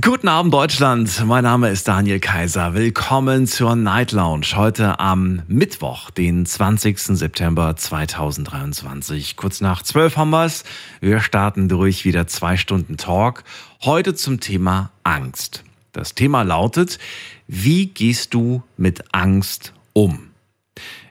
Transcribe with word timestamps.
Guten 0.00 0.28
Abend 0.28 0.52
Deutschland, 0.52 1.24
mein 1.24 1.44
Name 1.44 1.70
ist 1.70 1.86
Daniel 1.86 2.18
Kaiser. 2.18 2.74
Willkommen 2.74 3.46
zur 3.46 3.76
Night 3.76 4.10
Lounge 4.10 4.48
heute 4.54 4.98
am 4.98 5.42
Mittwoch, 5.46 6.10
den 6.10 6.44
20. 6.44 6.98
September 6.98 7.76
2023. 7.76 9.36
Kurz 9.36 9.60
nach 9.60 9.82
12 9.84 10.16
haben 10.16 10.30
wir's. 10.30 10.64
Wir 11.00 11.20
starten 11.20 11.68
durch 11.68 12.04
wieder 12.04 12.26
zwei 12.26 12.56
Stunden 12.56 12.96
Talk. 12.96 13.44
Heute 13.84 14.14
zum 14.14 14.40
Thema 14.40 14.90
Angst. 15.04 15.62
Das 15.92 16.14
Thema 16.14 16.42
lautet, 16.42 16.98
wie 17.46 17.86
gehst 17.86 18.34
du 18.34 18.64
mit 18.76 19.14
Angst 19.14 19.72
um? 19.92 20.25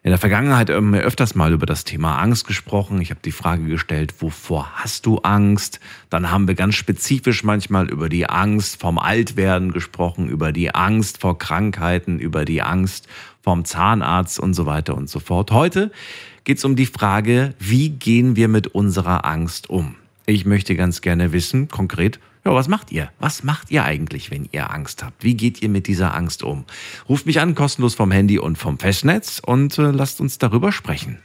In 0.06 0.12
der 0.12 0.20
Vergangenheit 0.20 0.70
haben 0.70 0.94
wir 0.94 1.02
öfters 1.02 1.34
mal 1.34 1.52
über 1.52 1.66
das 1.66 1.84
Thema 1.84 2.20
Angst 2.20 2.46
gesprochen. 2.46 3.02
Ich 3.02 3.10
habe 3.10 3.22
die 3.26 3.32
Frage 3.32 3.64
gestellt, 3.64 4.14
wovor 4.20 4.70
hast 4.76 5.08
du 5.08 5.18
Angst? 5.24 5.80
Dann 6.12 6.30
haben 6.30 6.48
wir 6.48 6.54
ganz 6.54 6.76
spezifisch 6.76 7.44
manchmal 7.44 7.90
über 7.90 8.08
die 8.08 8.30
Angst 8.30 8.80
vom 8.80 9.00
Altwerden 9.00 9.72
gesprochen, 9.72 10.30
über 10.30 10.52
die 10.52 10.76
Angst 10.76 11.22
vor 11.22 11.40
Krankheiten, 11.40 12.20
über 12.20 12.46
die 12.46 12.62
Angst 12.62 13.08
vom 13.42 13.66
Zahnarzt 13.66 14.40
und 14.40 14.54
so 14.54 14.68
weiter 14.68 14.96
und 14.96 15.10
so 15.10 15.20
fort. 15.20 15.50
Heute 15.50 15.92
geht 16.44 16.60
es 16.60 16.66
um 16.66 16.76
die 16.76 16.86
Frage, 16.86 17.56
wie 17.58 17.90
gehen 17.90 18.36
wir 18.36 18.48
mit 18.48 18.68
unserer 18.68 19.26
Angst 19.26 19.72
um? 19.72 19.96
Ich 20.28 20.46
möchte 20.46 20.76
ganz 20.76 21.02
gerne 21.02 21.32
wissen, 21.32 21.68
konkret, 21.68 22.20
ja, 22.46 22.54
was 22.54 22.68
macht 22.68 22.92
ihr? 22.92 23.12
Was 23.20 23.44
macht 23.44 23.72
ihr 23.72 23.84
eigentlich, 23.84 24.30
wenn 24.30 24.48
ihr 24.52 24.72
Angst 24.72 25.04
habt? 25.04 25.24
Wie 25.24 25.36
geht 25.36 25.62
ihr 25.64 25.70
mit 25.70 25.88
dieser 25.88 26.14
Angst 26.14 26.44
um? 26.44 26.66
Ruft 27.10 27.26
mich 27.26 27.40
an, 27.40 27.56
kostenlos 27.56 27.96
vom 27.96 28.12
Handy 28.12 28.38
und 28.38 28.58
vom 28.58 28.78
Festnetz 28.78 29.42
und 29.44 29.78
äh, 29.80 29.90
lasst 29.90 30.22
uns 30.22 30.38
darüber 30.38 30.72
sprechen. 30.72 31.18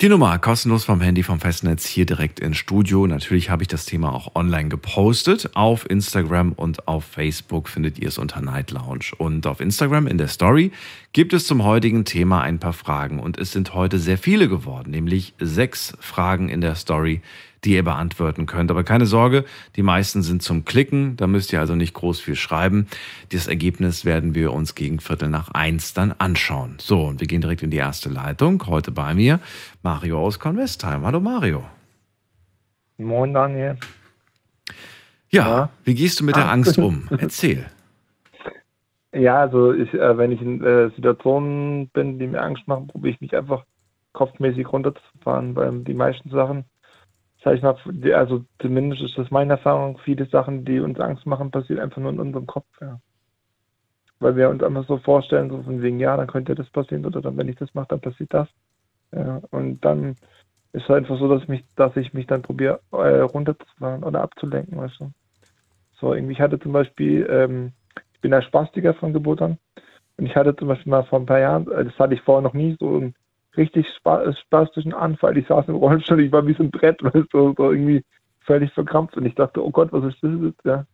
Die 0.00 0.08
Nummer 0.08 0.38
kostenlos 0.38 0.84
vom 0.84 1.00
Handy 1.00 1.24
vom 1.24 1.40
Festnetz 1.40 1.84
hier 1.84 2.06
direkt 2.06 2.38
ins 2.38 2.56
Studio. 2.56 3.08
Natürlich 3.08 3.50
habe 3.50 3.64
ich 3.64 3.68
das 3.68 3.84
Thema 3.84 4.14
auch 4.14 4.36
online 4.36 4.68
gepostet. 4.68 5.50
Auf 5.56 5.90
Instagram 5.90 6.52
und 6.52 6.86
auf 6.86 7.04
Facebook 7.04 7.68
findet 7.68 7.98
ihr 7.98 8.06
es 8.06 8.16
unter 8.16 8.40
Night 8.40 8.70
Lounge. 8.70 9.06
Und 9.18 9.44
auf 9.48 9.58
Instagram 9.58 10.06
in 10.06 10.16
der 10.16 10.28
Story 10.28 10.70
gibt 11.12 11.32
es 11.32 11.48
zum 11.48 11.64
heutigen 11.64 12.04
Thema 12.04 12.42
ein 12.42 12.60
paar 12.60 12.74
Fragen. 12.74 13.18
Und 13.18 13.38
es 13.38 13.50
sind 13.50 13.74
heute 13.74 13.98
sehr 13.98 14.18
viele 14.18 14.48
geworden, 14.48 14.92
nämlich 14.92 15.34
sechs 15.40 15.96
Fragen 15.98 16.48
in 16.48 16.60
der 16.60 16.76
Story, 16.76 17.20
die 17.64 17.72
ihr 17.74 17.82
beantworten 17.82 18.46
könnt. 18.46 18.70
Aber 18.70 18.84
keine 18.84 19.06
Sorge, 19.06 19.44
die 19.76 19.82
meisten 19.82 20.22
sind 20.22 20.42
zum 20.42 20.64
Klicken, 20.64 21.16
da 21.16 21.26
müsst 21.26 21.52
ihr 21.52 21.60
also 21.60 21.74
nicht 21.74 21.94
groß 21.94 22.20
viel 22.20 22.36
schreiben. 22.36 22.86
Das 23.30 23.46
Ergebnis 23.46 24.04
werden 24.04 24.34
wir 24.34 24.52
uns 24.52 24.74
gegen 24.74 25.00
Viertel 25.00 25.28
nach 25.28 25.50
eins 25.50 25.92
dann 25.92 26.12
anschauen. 26.12 26.76
So, 26.78 27.02
und 27.06 27.20
wir 27.20 27.26
gehen 27.26 27.40
direkt 27.40 27.62
in 27.62 27.70
die 27.70 27.78
erste 27.78 28.08
Leitung. 28.08 28.64
Heute 28.66 28.92
bei 28.92 29.14
mir 29.14 29.40
Mario 29.88 30.20
aus 30.20 30.38
Convestheim. 30.38 31.06
Hallo 31.06 31.18
Mario. 31.18 31.64
Moin 32.98 33.32
Daniel. 33.32 33.78
Ja, 35.30 35.48
ja. 35.48 35.70
wie 35.84 35.94
gehst 35.94 36.20
du 36.20 36.24
mit 36.24 36.36
der 36.36 36.44
ah. 36.44 36.52
Angst 36.52 36.76
um? 36.76 37.08
Erzähl. 37.18 37.64
Ja, 39.14 39.40
also 39.40 39.72
ich, 39.72 39.94
äh, 39.94 40.18
wenn 40.18 40.30
ich 40.30 40.42
in 40.42 40.62
äh, 40.62 40.90
Situationen 40.90 41.88
bin, 41.88 42.18
die 42.18 42.26
mir 42.26 42.42
Angst 42.42 42.68
machen, 42.68 42.86
probiere 42.86 43.14
ich 43.14 43.20
mich 43.22 43.34
einfach 43.34 43.64
kopfmäßig 44.12 44.70
runterzufahren, 44.70 45.56
weil 45.56 45.78
die 45.84 45.94
meisten 45.94 46.28
Sachen 46.28 46.66
sag 47.42 47.54
ich 47.54 47.62
mal, 47.62 47.74
also 48.12 48.44
zumindest 48.60 49.00
ist 49.00 49.16
das 49.16 49.30
meine 49.30 49.54
Erfahrung, 49.54 49.96
viele 50.04 50.26
Sachen, 50.26 50.66
die 50.66 50.80
uns 50.80 51.00
Angst 51.00 51.24
machen, 51.24 51.50
passieren 51.50 51.80
einfach 51.80 52.02
nur 52.02 52.10
in 52.10 52.20
unserem 52.20 52.46
Kopf, 52.46 52.68
ja. 52.82 53.00
Weil 54.20 54.36
wir 54.36 54.50
uns 54.50 54.62
einfach 54.62 54.86
so 54.86 54.98
vorstellen, 54.98 55.48
so 55.48 55.62
von 55.62 55.80
wegen, 55.80 55.98
ja, 55.98 56.14
dann 56.14 56.26
könnte 56.26 56.54
das 56.54 56.68
passieren 56.68 57.06
oder 57.06 57.22
dann, 57.22 57.38
wenn 57.38 57.48
ich 57.48 57.56
das 57.56 57.72
mache, 57.72 57.88
dann 57.88 58.02
passiert 58.02 58.34
das. 58.34 58.48
Ja, 59.14 59.40
und 59.50 59.84
dann 59.84 60.16
ist 60.72 60.84
es 60.84 60.90
einfach 60.90 61.18
so, 61.18 61.28
dass 61.28 61.42
ich 61.42 61.48
mich, 61.48 61.64
dass 61.76 61.96
ich 61.96 62.12
mich 62.12 62.26
dann 62.26 62.42
probiere, 62.42 62.80
äh, 62.92 63.20
runterzufahren 63.20 64.04
oder 64.04 64.22
abzulenken, 64.22 64.78
weißt 64.78 65.00
du. 65.00 65.10
So, 66.00 66.14
irgendwie, 66.14 66.34
ich 66.34 66.40
hatte 66.40 66.58
zum 66.60 66.72
Beispiel, 66.72 67.26
ähm, 67.30 67.72
ich 68.14 68.20
bin 68.20 68.34
ein 68.34 68.42
Spastiker 68.42 68.94
von 68.94 69.12
Geburt 69.12 69.42
an 69.42 69.58
und 70.16 70.26
ich 70.26 70.36
hatte 70.36 70.54
zum 70.54 70.68
Beispiel 70.68 70.90
mal 70.90 71.04
vor 71.04 71.20
ein 71.20 71.26
paar 71.26 71.40
Jahren, 71.40 71.70
äh, 71.70 71.84
das 71.84 71.98
hatte 71.98 72.14
ich 72.14 72.22
vorher 72.22 72.42
noch 72.42 72.54
nie, 72.54 72.76
so 72.78 72.98
ein 72.98 73.14
richtig 73.56 73.86
spastischen 73.88 74.94
Anfall. 74.94 75.36
Ich 75.36 75.46
saß 75.48 75.68
im 75.68 75.76
Rollstuhl, 75.76 76.20
ich 76.20 76.32
war 76.32 76.46
wie 76.46 76.54
so 76.54 76.62
ein 76.62 76.70
Brett, 76.70 77.02
weißt 77.02 77.32
du, 77.32 77.54
so 77.56 77.72
irgendwie 77.72 78.04
völlig 78.40 78.72
verkrampft 78.72 79.16
und 79.16 79.26
ich 79.26 79.34
dachte, 79.34 79.64
oh 79.64 79.70
Gott, 79.70 79.92
was 79.92 80.04
ist 80.04 80.22
das 80.22 80.32
jetzt? 80.40 80.64
Ja. 80.64 80.86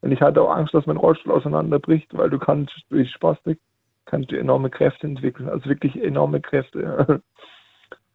Und 0.00 0.12
ich 0.12 0.20
hatte 0.20 0.42
auch 0.42 0.54
Angst, 0.54 0.74
dass 0.74 0.86
mein 0.86 0.96
Rollstuhl 0.96 1.32
auseinanderbricht, 1.32 2.16
weil 2.16 2.30
du 2.30 2.38
kannst 2.38 2.72
durch 2.90 3.10
Spastik 3.10 3.58
kannst 4.06 4.30
du 4.30 4.38
enorme 4.38 4.70
Kräfte 4.70 5.06
entwickeln, 5.06 5.48
also 5.48 5.68
wirklich 5.68 6.00
enorme 6.02 6.40
Kräfte. 6.40 6.82
Ja. 6.82 7.18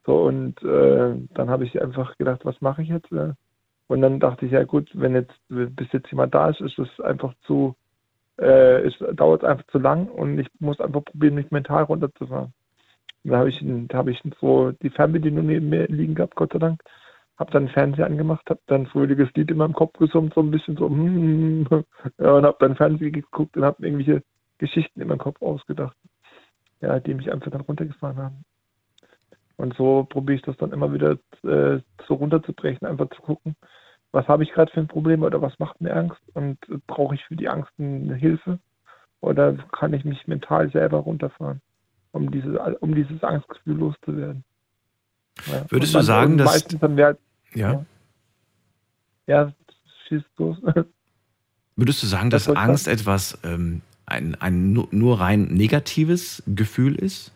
So 0.06 0.24
und 0.24 0.62
äh, 0.64 1.16
dann 1.34 1.50
habe 1.50 1.66
ich 1.66 1.82
einfach 1.82 2.18
gedacht, 2.18 2.44
was 2.44 2.60
mache 2.62 2.82
ich 2.82 2.90
jetzt? 2.90 3.12
Ja. 3.12 3.36
Und 3.88 4.02
dann 4.02 4.20
dachte 4.20 4.46
ich, 4.46 4.54
ja 4.54 4.64
gut, 4.64 4.90
wenn 4.94 5.14
jetzt 5.14 5.34
bis 5.50 5.92
jetzt 5.92 6.10
jemand 6.12 6.34
da 6.34 6.50
ist, 6.50 6.62
ist 6.62 6.80
es 6.80 7.00
einfach 7.02 7.34
zu, 7.46 7.76
äh, 8.40 8.88
es 8.88 8.94
dauert 9.16 9.44
einfach 9.44 9.68
zu 9.68 9.80
lang 9.80 10.08
und 10.08 10.40
ich 10.40 10.48
muss 10.60 10.80
einfach 10.80 11.04
probieren, 11.04 11.36
mich 11.36 11.52
mental 11.52 11.84
runterzufahren. 11.84 12.54
Da 13.24 13.38
habe 13.38 13.50
ich, 13.50 13.62
hab 13.94 14.08
ich 14.08 14.22
so 14.40 14.72
die 14.72 14.90
Fernbedienung 14.90 15.46
neben 15.46 15.70
mir 15.70 15.88
liegen 15.88 16.16
gehabt, 16.16 16.36
Gott 16.36 16.54
sei 16.54 16.60
Dank. 16.60 16.82
Habe 17.38 17.52
dann 17.52 17.70
Fernseher 17.70 18.06
angemacht, 18.06 18.50
habe 18.50 18.60
dann 18.68 18.82
ein 18.82 18.88
fröhliches 18.88 19.30
Lied 19.36 19.52
in 19.52 19.58
meinem 19.58 19.74
Kopf 19.74 19.98
gesummt, 19.98 20.34
so 20.34 20.42
ein 20.42 20.52
bisschen 20.52 20.78
so, 20.78 20.88
hm, 20.90 21.68
ja, 22.18 22.32
und 22.34 22.46
habe 22.46 22.58
dann 22.60 22.76
Fernsehen 22.76 23.12
geguckt 23.12 23.58
und 23.58 23.64
habe 23.64 23.86
irgendwelche 23.86 24.24
Geschichten 24.58 25.02
in 25.02 25.08
meinem 25.08 25.20
Kopf 25.20 25.42
ausgedacht, 25.42 25.98
ja, 26.82 27.00
die 27.00 27.14
mich 27.14 27.32
einfach 27.32 27.52
dann 27.52 27.62
runtergefahren 27.62 28.18
haben. 28.18 28.46
Und 29.62 29.76
so 29.76 30.06
probiere 30.10 30.38
ich 30.38 30.42
das 30.42 30.58
dann 30.58 30.72
immer 30.72 30.94
wieder 30.94 31.12
äh, 31.44 31.82
so 32.08 32.14
runterzubrechen, 32.16 32.88
einfach 32.88 33.10
zu 33.10 33.22
gucken, 33.22 33.56
was 34.12 34.28
habe 34.28 34.44
ich 34.44 34.52
gerade 34.52 34.72
für 34.72 34.80
ein 34.80 34.88
Problem 34.88 35.24
oder 35.24 35.42
was 35.42 35.58
macht 35.60 35.80
mir 35.80 35.96
Angst 35.96 36.22
und 36.34 36.58
brauche 36.88 37.16
ich 37.16 37.24
für 37.26 37.36
die 37.36 37.48
Angst 37.48 37.72
eine 37.78 38.16
Hilfe 38.16 38.60
oder 39.22 39.54
kann 39.72 39.94
ich 39.94 40.04
mich 40.04 40.28
mental 40.28 40.70
selber 40.72 40.98
runterfahren? 40.98 41.62
um, 42.12 42.32
diese, 42.32 42.60
um 42.80 42.96
dieses 42.96 43.24
Angstgefühl 43.24 43.78
loszuwerden. 43.78 44.44
Ja. 45.48 45.66
Würdest 45.70 45.96
du 45.96 46.02
sagen, 46.02 46.38
dass. 46.38 46.52
Halt, 46.52 47.18
ja. 47.54 47.86
Ja, 49.28 49.54
schießt 50.08 50.26
los. 50.38 50.58
Würdest 51.76 52.04
du 52.04 52.08
sagen, 52.08 52.30
dass 52.30 52.46
das 52.46 52.56
Angst 52.56 52.86
sein. 52.86 52.96
etwas, 52.96 53.40
ähm, 53.44 53.82
ein, 54.06 54.36
ein 54.36 54.74
nur 54.74 55.20
rein 55.20 55.46
negatives 55.46 56.44
Gefühl 56.46 56.96
ist? 56.96 57.32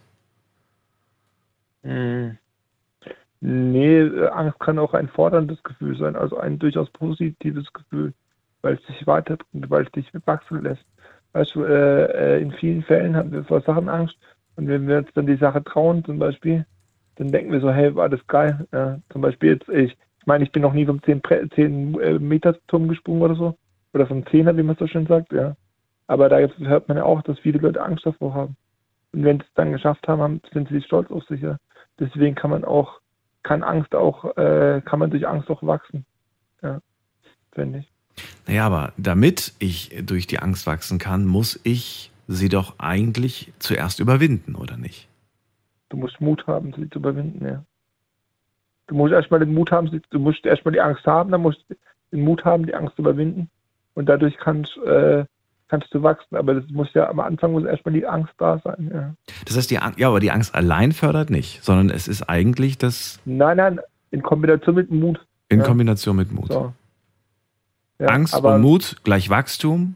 Hm. 1.85 2.37
Nee, 3.41 4.09
Angst 4.31 4.59
kann 4.59 4.79
auch 4.79 4.93
ein 4.93 5.07
forderndes 5.07 5.61
Gefühl 5.63 5.95
sein, 5.97 6.15
also 6.15 6.37
ein 6.37 6.57
durchaus 6.57 6.89
positives 6.89 7.71
Gefühl, 7.73 8.13
weil 8.61 8.75
es 8.75 8.85
dich 8.87 9.05
weiterbringt, 9.05 9.69
weil 9.69 9.83
es 9.85 9.91
dich 9.91 10.11
wachsen 10.25 10.63
lässt. 10.63 10.83
Weißt 11.33 11.53
du, 11.53 11.63
äh, 11.63 12.37
äh 12.37 12.41
in 12.41 12.51
vielen 12.53 12.81
Fällen 12.83 13.15
haben 13.15 13.31
wir 13.31 13.43
vor 13.43 13.61
Sachen 13.61 13.87
Angst, 13.87 14.17
und 14.55 14.67
wenn 14.67 14.87
wir 14.87 14.99
uns 14.99 15.09
dann 15.13 15.27
die 15.27 15.35
Sache 15.35 15.63
trauen, 15.63 16.03
zum 16.05 16.19
Beispiel, 16.19 16.65
dann 17.17 17.31
denken 17.31 17.51
wir 17.51 17.59
so, 17.59 17.71
hey, 17.71 17.93
war 17.95 18.09
das 18.09 18.25
geil. 18.27 18.65
Ja, 18.71 18.99
zum 19.09 19.21
Beispiel 19.21 19.53
jetzt, 19.53 19.69
ich, 19.69 19.91
ich 19.91 20.25
meine, 20.25 20.43
ich 20.43 20.51
bin 20.51 20.61
noch 20.61 20.73
nie 20.73 20.85
vom 20.85 21.01
10, 21.03 21.21
10 21.53 21.99
äh, 21.99 22.19
Meter 22.19 22.57
Turm 22.67 22.87
gesprungen 22.87 23.21
oder 23.21 23.35
so. 23.35 23.57
Oder 23.93 24.07
vom 24.07 24.23
10er, 24.23 24.57
wie 24.57 24.63
man 24.63 24.75
so 24.75 24.87
schön 24.87 25.07
sagt, 25.07 25.31
ja. 25.33 25.55
Aber 26.07 26.29
da 26.29 26.37
hört 26.37 26.87
man 26.87 26.97
ja 26.97 27.03
auch, 27.03 27.21
dass 27.23 27.39
viele 27.39 27.59
Leute 27.59 27.81
Angst 27.81 28.05
davor 28.05 28.33
haben. 28.33 28.55
Und 29.13 29.23
wenn 29.23 29.39
sie 29.39 29.45
es 29.45 29.53
dann 29.55 29.71
geschafft 29.71 30.07
haben, 30.07 30.41
sind 30.53 30.69
sie 30.69 30.81
stolz 30.81 31.09
auf 31.11 31.23
sich. 31.25 31.41
Ja. 31.41 31.57
Deswegen 31.99 32.35
kann 32.35 32.49
man 32.49 32.65
auch, 32.65 32.99
kann 33.43 33.63
Angst 33.63 33.95
auch, 33.95 34.37
äh, 34.37 34.81
kann 34.83 34.99
man 34.99 35.11
durch 35.11 35.27
Angst 35.27 35.49
auch 35.49 35.63
wachsen. 35.63 36.05
Ja, 36.61 36.79
finde 37.51 37.79
ich. 37.79 37.91
Naja, 38.47 38.65
aber 38.65 38.93
damit 38.97 39.53
ich 39.59 39.95
durch 40.05 40.27
die 40.27 40.39
Angst 40.39 40.67
wachsen 40.67 40.99
kann, 40.99 41.25
muss 41.25 41.59
ich 41.63 42.11
sie 42.27 42.49
doch 42.49 42.75
eigentlich 42.79 43.53
zuerst 43.59 43.99
überwinden, 43.99 44.55
oder 44.55 44.77
nicht? 44.77 45.07
Du 45.89 45.97
musst 45.97 46.19
Mut 46.19 46.45
haben, 46.47 46.73
sie 46.73 46.89
zu 46.89 46.99
überwinden, 46.99 47.45
ja. 47.45 47.63
Du 48.87 48.95
musst 48.95 49.13
erstmal 49.13 49.39
den 49.39 49.53
Mut 49.53 49.71
haben, 49.71 50.01
du 50.09 50.19
musst 50.19 50.45
erstmal 50.45 50.73
die 50.73 50.81
Angst 50.81 51.05
haben, 51.05 51.31
dann 51.31 51.41
musst 51.41 51.63
du 51.69 51.75
den 52.11 52.23
Mut 52.23 52.45
haben, 52.45 52.65
die 52.65 52.75
Angst 52.75 52.95
zu 52.95 53.01
überwinden. 53.01 53.49
Und 53.95 54.07
dadurch 54.07 54.37
kannst, 54.37 54.77
äh, 54.77 55.25
kannst 55.67 55.93
du 55.93 56.03
wachsen. 56.03 56.35
Aber 56.35 56.53
das 56.55 56.63
muss 56.69 56.87
ja 56.93 57.09
am 57.09 57.19
Anfang 57.19 57.51
muss 57.51 57.65
erstmal 57.65 57.93
die 57.93 58.05
Angst 58.05 58.33
da 58.37 58.59
sein. 58.63 58.91
Ja. 58.93 59.13
Das 59.45 59.57
heißt, 59.57 59.71
die, 59.71 59.79
ja, 59.97 60.07
aber 60.07 60.19
die 60.19 60.31
Angst 60.31 60.55
allein 60.55 60.91
fördert 60.91 61.29
nicht, 61.29 61.63
sondern 61.63 61.89
es 61.89 62.07
ist 62.07 62.23
eigentlich 62.23 62.77
das. 62.77 63.19
Nein, 63.25 63.57
nein, 63.57 63.79
in 64.11 64.21
Kombination 64.21 64.75
mit 64.75 64.91
Mut. 64.91 65.19
In 65.49 65.59
ja. 65.59 65.65
Kombination 65.65 66.15
mit 66.15 66.31
Mut. 66.31 66.51
So. 66.51 66.73
Ja, 67.99 68.07
Angst 68.07 68.35
und 68.35 68.61
Mut 68.61 68.97
gleich 69.03 69.29
Wachstum 69.29 69.95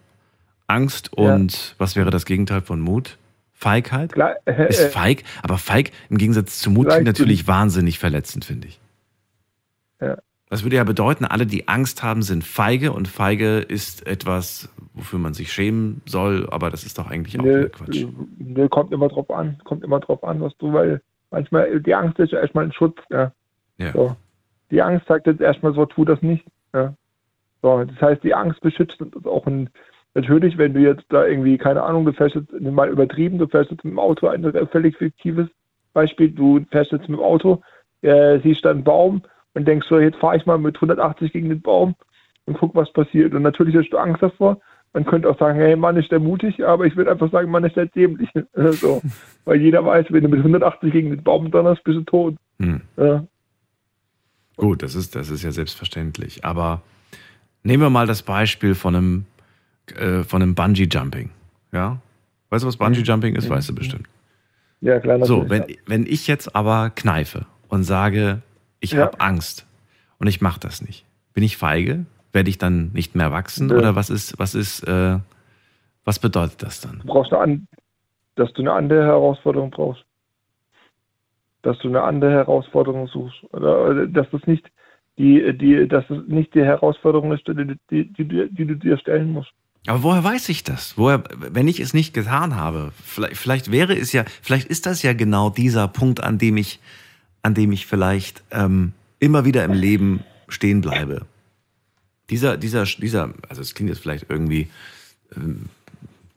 Angst 0.69 1.11
und 1.13 1.75
was 1.77 1.95
wäre 1.95 2.11
das 2.11 2.25
Gegenteil 2.25 2.61
von 2.61 2.79
Mut? 2.79 3.17
Feigheit? 3.53 4.13
Klar, 4.13 4.35
äh, 4.45 4.67
ist 4.69 4.93
feig, 4.93 5.23
aber 5.41 5.57
feig 5.57 5.91
im 6.09 6.17
Gegensatz 6.17 6.59
zu 6.59 6.69
Mut 6.69 6.87
natürlich 6.87 7.47
wahnsinnig 7.47 7.99
verletzend, 7.99 8.45
finde 8.45 8.67
ich. 8.67 8.79
Ja. 9.99 10.17
Das 10.49 10.63
würde 10.63 10.77
ja 10.77 10.83
bedeuten, 10.83 11.25
alle, 11.25 11.45
die 11.45 11.67
Angst 11.67 12.01
haben, 12.01 12.23
sind 12.23 12.43
feige 12.43 12.91
und 12.91 13.07
feige 13.07 13.59
ist 13.59 14.07
etwas, 14.07 14.73
wofür 14.95 15.19
man 15.19 15.35
sich 15.35 15.51
schämen 15.51 16.01
soll, 16.05 16.47
aber 16.49 16.71
das 16.71 16.83
ist 16.83 16.97
doch 16.97 17.09
eigentlich 17.09 17.39
auch 17.39 17.43
wieder 17.43 17.69
Quatsch. 17.69 18.05
nö, 18.39 18.67
kommt 18.67 18.91
immer 18.91 19.09
drauf 19.09 19.29
an, 19.29 19.59
kommt 19.63 19.83
immer 19.83 19.99
drauf 19.99 20.23
an, 20.23 20.41
was 20.41 20.57
du, 20.57 20.73
weil 20.73 21.01
manchmal 21.29 21.79
die 21.79 21.93
Angst 21.93 22.17
ist 22.17 22.31
ja 22.31 22.39
erstmal 22.39 22.65
ein 22.65 22.71
Schutz, 22.71 22.97
ja. 23.11 23.31
Ja. 23.77 23.91
So. 23.93 24.15
Die 24.71 24.81
Angst 24.81 25.07
sagt 25.07 25.27
jetzt 25.27 25.39
erstmal 25.39 25.73
so, 25.73 25.85
tu 25.85 26.03
das 26.03 26.21
nicht. 26.21 26.45
Ja. 26.73 26.93
So, 27.61 27.83
das 27.83 28.01
heißt, 28.01 28.23
die 28.23 28.33
Angst 28.33 28.61
beschützt 28.61 29.01
uns 29.01 29.25
auch 29.25 29.45
ein, 29.45 29.69
natürlich, 30.15 30.57
wenn 30.57 30.73
du 30.73 30.79
jetzt 30.79 31.05
da 31.09 31.27
irgendwie, 31.27 31.59
keine 31.59 31.83
Ahnung, 31.83 32.05
du 32.05 32.13
fährst 32.13 32.35
jetzt 32.35 32.51
mal 32.59 32.89
übertrieben, 32.89 33.37
du 33.37 33.47
fährst 33.47 33.69
jetzt 33.69 33.83
mit 33.83 33.93
dem 33.93 33.99
Auto 33.99 34.27
ein 34.27 34.43
völlig 34.71 34.97
fiktives 34.97 35.47
Beispiel, 35.93 36.31
du 36.31 36.65
fährst 36.71 36.91
jetzt 36.91 37.07
mit 37.07 37.19
dem 37.19 37.23
Auto, 37.23 37.61
äh, 38.01 38.39
siehst 38.39 38.65
da 38.65 38.71
einen 38.71 38.83
Baum 38.83 39.21
und 39.53 39.67
denkst 39.67 39.87
so, 39.89 39.99
jetzt 39.99 40.17
fahre 40.17 40.37
ich 40.37 40.45
mal 40.45 40.57
mit 40.57 40.75
180 40.75 41.31
gegen 41.31 41.49
den 41.49 41.61
Baum 41.61 41.95
und 42.45 42.57
guck, 42.57 42.75
was 42.75 42.91
passiert. 42.93 43.33
Und 43.33 43.43
natürlich 43.43 43.75
hast 43.75 43.89
du 43.89 43.97
Angst 43.97 44.21
davor. 44.21 44.59
Man 44.93 45.05
könnte 45.05 45.29
auch 45.29 45.37
sagen, 45.37 45.59
hey, 45.59 45.75
Mann 45.75 45.97
ist 45.97 46.11
der 46.11 46.19
mutig, 46.19 46.65
aber 46.65 46.85
ich 46.85 46.95
würde 46.95 47.11
einfach 47.11 47.31
sagen, 47.31 47.51
Mann 47.51 47.63
ist 47.63 47.75
der 47.75 47.85
dämlich. 47.87 48.29
so. 48.53 49.01
Weil 49.45 49.61
jeder 49.61 49.85
weiß, 49.85 50.07
wenn 50.09 50.23
du 50.23 50.29
mit 50.29 50.39
180 50.39 50.91
gegen 50.91 51.11
den 51.11 51.23
Baum 51.23 51.51
donnerst, 51.51 51.83
bist 51.83 51.97
du 51.97 52.03
tot. 52.03 52.35
Hm. 52.59 52.81
Ja. 52.97 53.23
Gut, 54.57 54.83
das 54.83 54.95
ist, 54.95 55.15
das 55.15 55.29
ist 55.29 55.43
ja 55.43 55.51
selbstverständlich. 55.51 56.43
Aber 56.43 56.81
nehmen 57.63 57.83
wir 57.83 57.89
mal 57.89 58.07
das 58.07 58.23
Beispiel 58.23 58.75
von 58.75 58.95
einem, 58.95 59.25
äh, 59.95 60.23
von 60.23 60.41
einem 60.41 60.55
Bungee-Jumping. 60.55 61.29
Ja? 61.71 62.01
Weißt 62.49 62.63
du, 62.63 62.67
was 62.67 62.77
Bungee-Jumping 62.77 63.35
ist? 63.35 63.49
Weißt 63.49 63.69
du 63.69 63.75
bestimmt. 63.75 64.07
Ja, 64.81 64.99
klar. 64.99 65.23
So, 65.25 65.49
wenn, 65.49 65.65
wenn 65.85 66.05
ich 66.05 66.27
jetzt 66.27 66.55
aber 66.55 66.89
kneife 66.89 67.45
und 67.67 67.83
sage, 67.83 68.41
ich 68.79 68.91
Ja. 68.91 69.03
habe 69.03 69.19
Angst 69.19 69.65
und 70.19 70.27
ich 70.27 70.41
mache 70.41 70.59
das 70.59 70.81
nicht, 70.81 71.05
bin 71.33 71.43
ich 71.43 71.57
feige? 71.57 72.05
Werde 72.31 72.49
ich 72.49 72.57
dann 72.57 72.91
nicht 72.93 73.15
mehr 73.15 73.31
wachsen? 73.31 73.67
Nö. 73.67 73.77
Oder 73.77 73.95
was 73.95 74.09
ist, 74.09 74.37
was 74.37 74.53
ist, 74.53 74.83
äh, 74.83 75.17
was 76.05 76.19
bedeutet 76.19 76.61
das 76.61 76.81
dann? 76.81 76.99
Du 76.99 77.07
brauchst 77.07 77.33
eine 77.33 77.61
dass 78.39 78.51
du 78.53 78.61
eine 78.61 78.71
andere 78.71 79.03
Herausforderung 79.03 79.69
brauchst. 79.69 80.03
Dass 81.61 81.77
du 81.79 81.89
eine 81.89 82.01
andere 82.01 82.31
Herausforderung 82.31 83.07
suchst. 83.07 83.43
Oder, 83.51 83.89
oder 83.89 84.07
dass 84.07 84.27
das 84.31 84.41
nicht 84.47 84.65
die, 85.17 85.57
die, 85.57 85.87
dass 85.87 86.09
es 86.09 86.25
nicht 86.27 86.55
die 86.55 86.63
Herausforderung 86.63 87.33
ist, 87.33 87.45
die, 87.47 87.53
die, 87.53 87.77
die, 87.89 88.23
die, 88.23 88.47
die 88.49 88.65
du 88.65 88.75
dir 88.75 88.97
stellen 88.97 89.33
musst. 89.33 89.51
Aber 89.87 90.03
woher 90.03 90.23
weiß 90.23 90.47
ich 90.49 90.63
das? 90.63 90.97
Woher, 90.97 91.23
wenn 91.37 91.67
ich 91.67 91.81
es 91.81 91.93
nicht 91.93 92.13
getan 92.13 92.55
habe, 92.55 92.91
vielleicht, 93.03 93.35
vielleicht 93.35 93.71
wäre 93.71 93.93
es 93.93 94.13
ja, 94.13 94.23
vielleicht 94.41 94.67
ist 94.67 94.85
das 94.85 95.03
ja 95.03 95.13
genau 95.13 95.49
dieser 95.49 95.89
Punkt, 95.89 96.23
an 96.23 96.37
dem 96.37 96.55
ich, 96.55 96.79
an 97.43 97.53
dem 97.53 97.71
ich 97.71 97.85
vielleicht 97.85 98.43
ähm, 98.51 98.93
immer 99.19 99.45
wieder 99.45 99.63
im 99.63 99.73
Leben 99.73 100.23
stehen 100.47 100.81
bleibe. 100.81 101.25
Dieser, 102.29 102.57
dieser, 102.57 102.85
dieser, 102.85 103.33
also 103.47 103.61
es 103.61 103.73
klingt 103.73 103.89
jetzt 103.89 104.01
vielleicht 104.01 104.29
irgendwie, 104.29 104.69
ähm, 105.35 105.69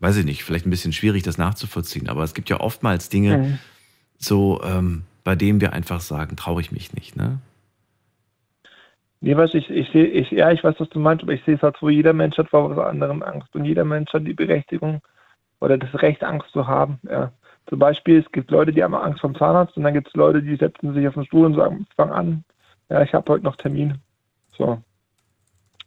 weiß 0.00 0.16
ich 0.16 0.24
nicht, 0.24 0.44
vielleicht 0.44 0.66
ein 0.66 0.70
bisschen 0.70 0.92
schwierig, 0.92 1.22
das 1.22 1.38
nachzuvollziehen, 1.38 2.08
aber 2.08 2.24
es 2.24 2.34
gibt 2.34 2.48
ja 2.50 2.60
oftmals 2.60 3.08
Dinge, 3.08 3.38
Mhm. 3.38 3.58
so, 4.18 4.60
ähm, 4.64 5.02
bei 5.24 5.36
denen 5.36 5.60
wir 5.60 5.72
einfach 5.72 6.00
sagen, 6.00 6.36
traue 6.36 6.60
ich 6.60 6.72
mich 6.72 6.92
nicht, 6.94 7.16
ne? 7.16 7.38
Nee, 9.20 9.36
was 9.36 9.54
ich, 9.54 9.70
ich 9.70 9.88
sehe, 9.92 10.06
ich, 10.06 10.32
ja, 10.32 10.50
ich 10.50 10.64
weiß, 10.64 10.74
was 10.78 10.88
du 10.88 10.98
meinst, 10.98 11.22
aber 11.22 11.32
ich 11.32 11.44
sehe 11.44 11.54
es 11.54 11.62
halt 11.62 11.76
so, 11.80 11.88
jeder 11.88 12.12
Mensch 12.12 12.36
hat 12.38 12.50
vor 12.50 12.74
was 12.74 12.84
anderem 12.84 13.22
Angst 13.22 13.54
und 13.54 13.64
jeder 13.64 13.84
Mensch 13.84 14.12
hat 14.12 14.26
die 14.26 14.34
Berechtigung 14.34 15.00
oder 15.60 15.78
das 15.78 15.94
Recht, 16.02 16.24
Angst 16.24 16.50
zu 16.52 16.66
haben. 16.66 16.98
Ja. 17.08 17.30
Zum 17.68 17.78
Beispiel, 17.78 18.18
es 18.18 18.32
gibt 18.32 18.50
Leute, 18.50 18.72
die 18.72 18.82
haben 18.82 18.94
Angst 18.94 19.20
vom 19.20 19.34
Zahnarzt 19.36 19.76
und 19.76 19.84
dann 19.84 19.94
gibt 19.94 20.08
es 20.08 20.14
Leute, 20.14 20.42
die 20.42 20.56
setzen 20.56 20.94
sich 20.94 21.06
auf 21.06 21.14
den 21.14 21.24
Stuhl 21.24 21.46
und 21.46 21.54
sagen, 21.54 21.86
fang 21.96 22.10
an, 22.10 22.44
ja, 22.88 23.02
ich 23.02 23.14
habe 23.14 23.30
heute 23.32 23.44
noch 23.44 23.56
Termin. 23.56 23.98
So. 24.56 24.78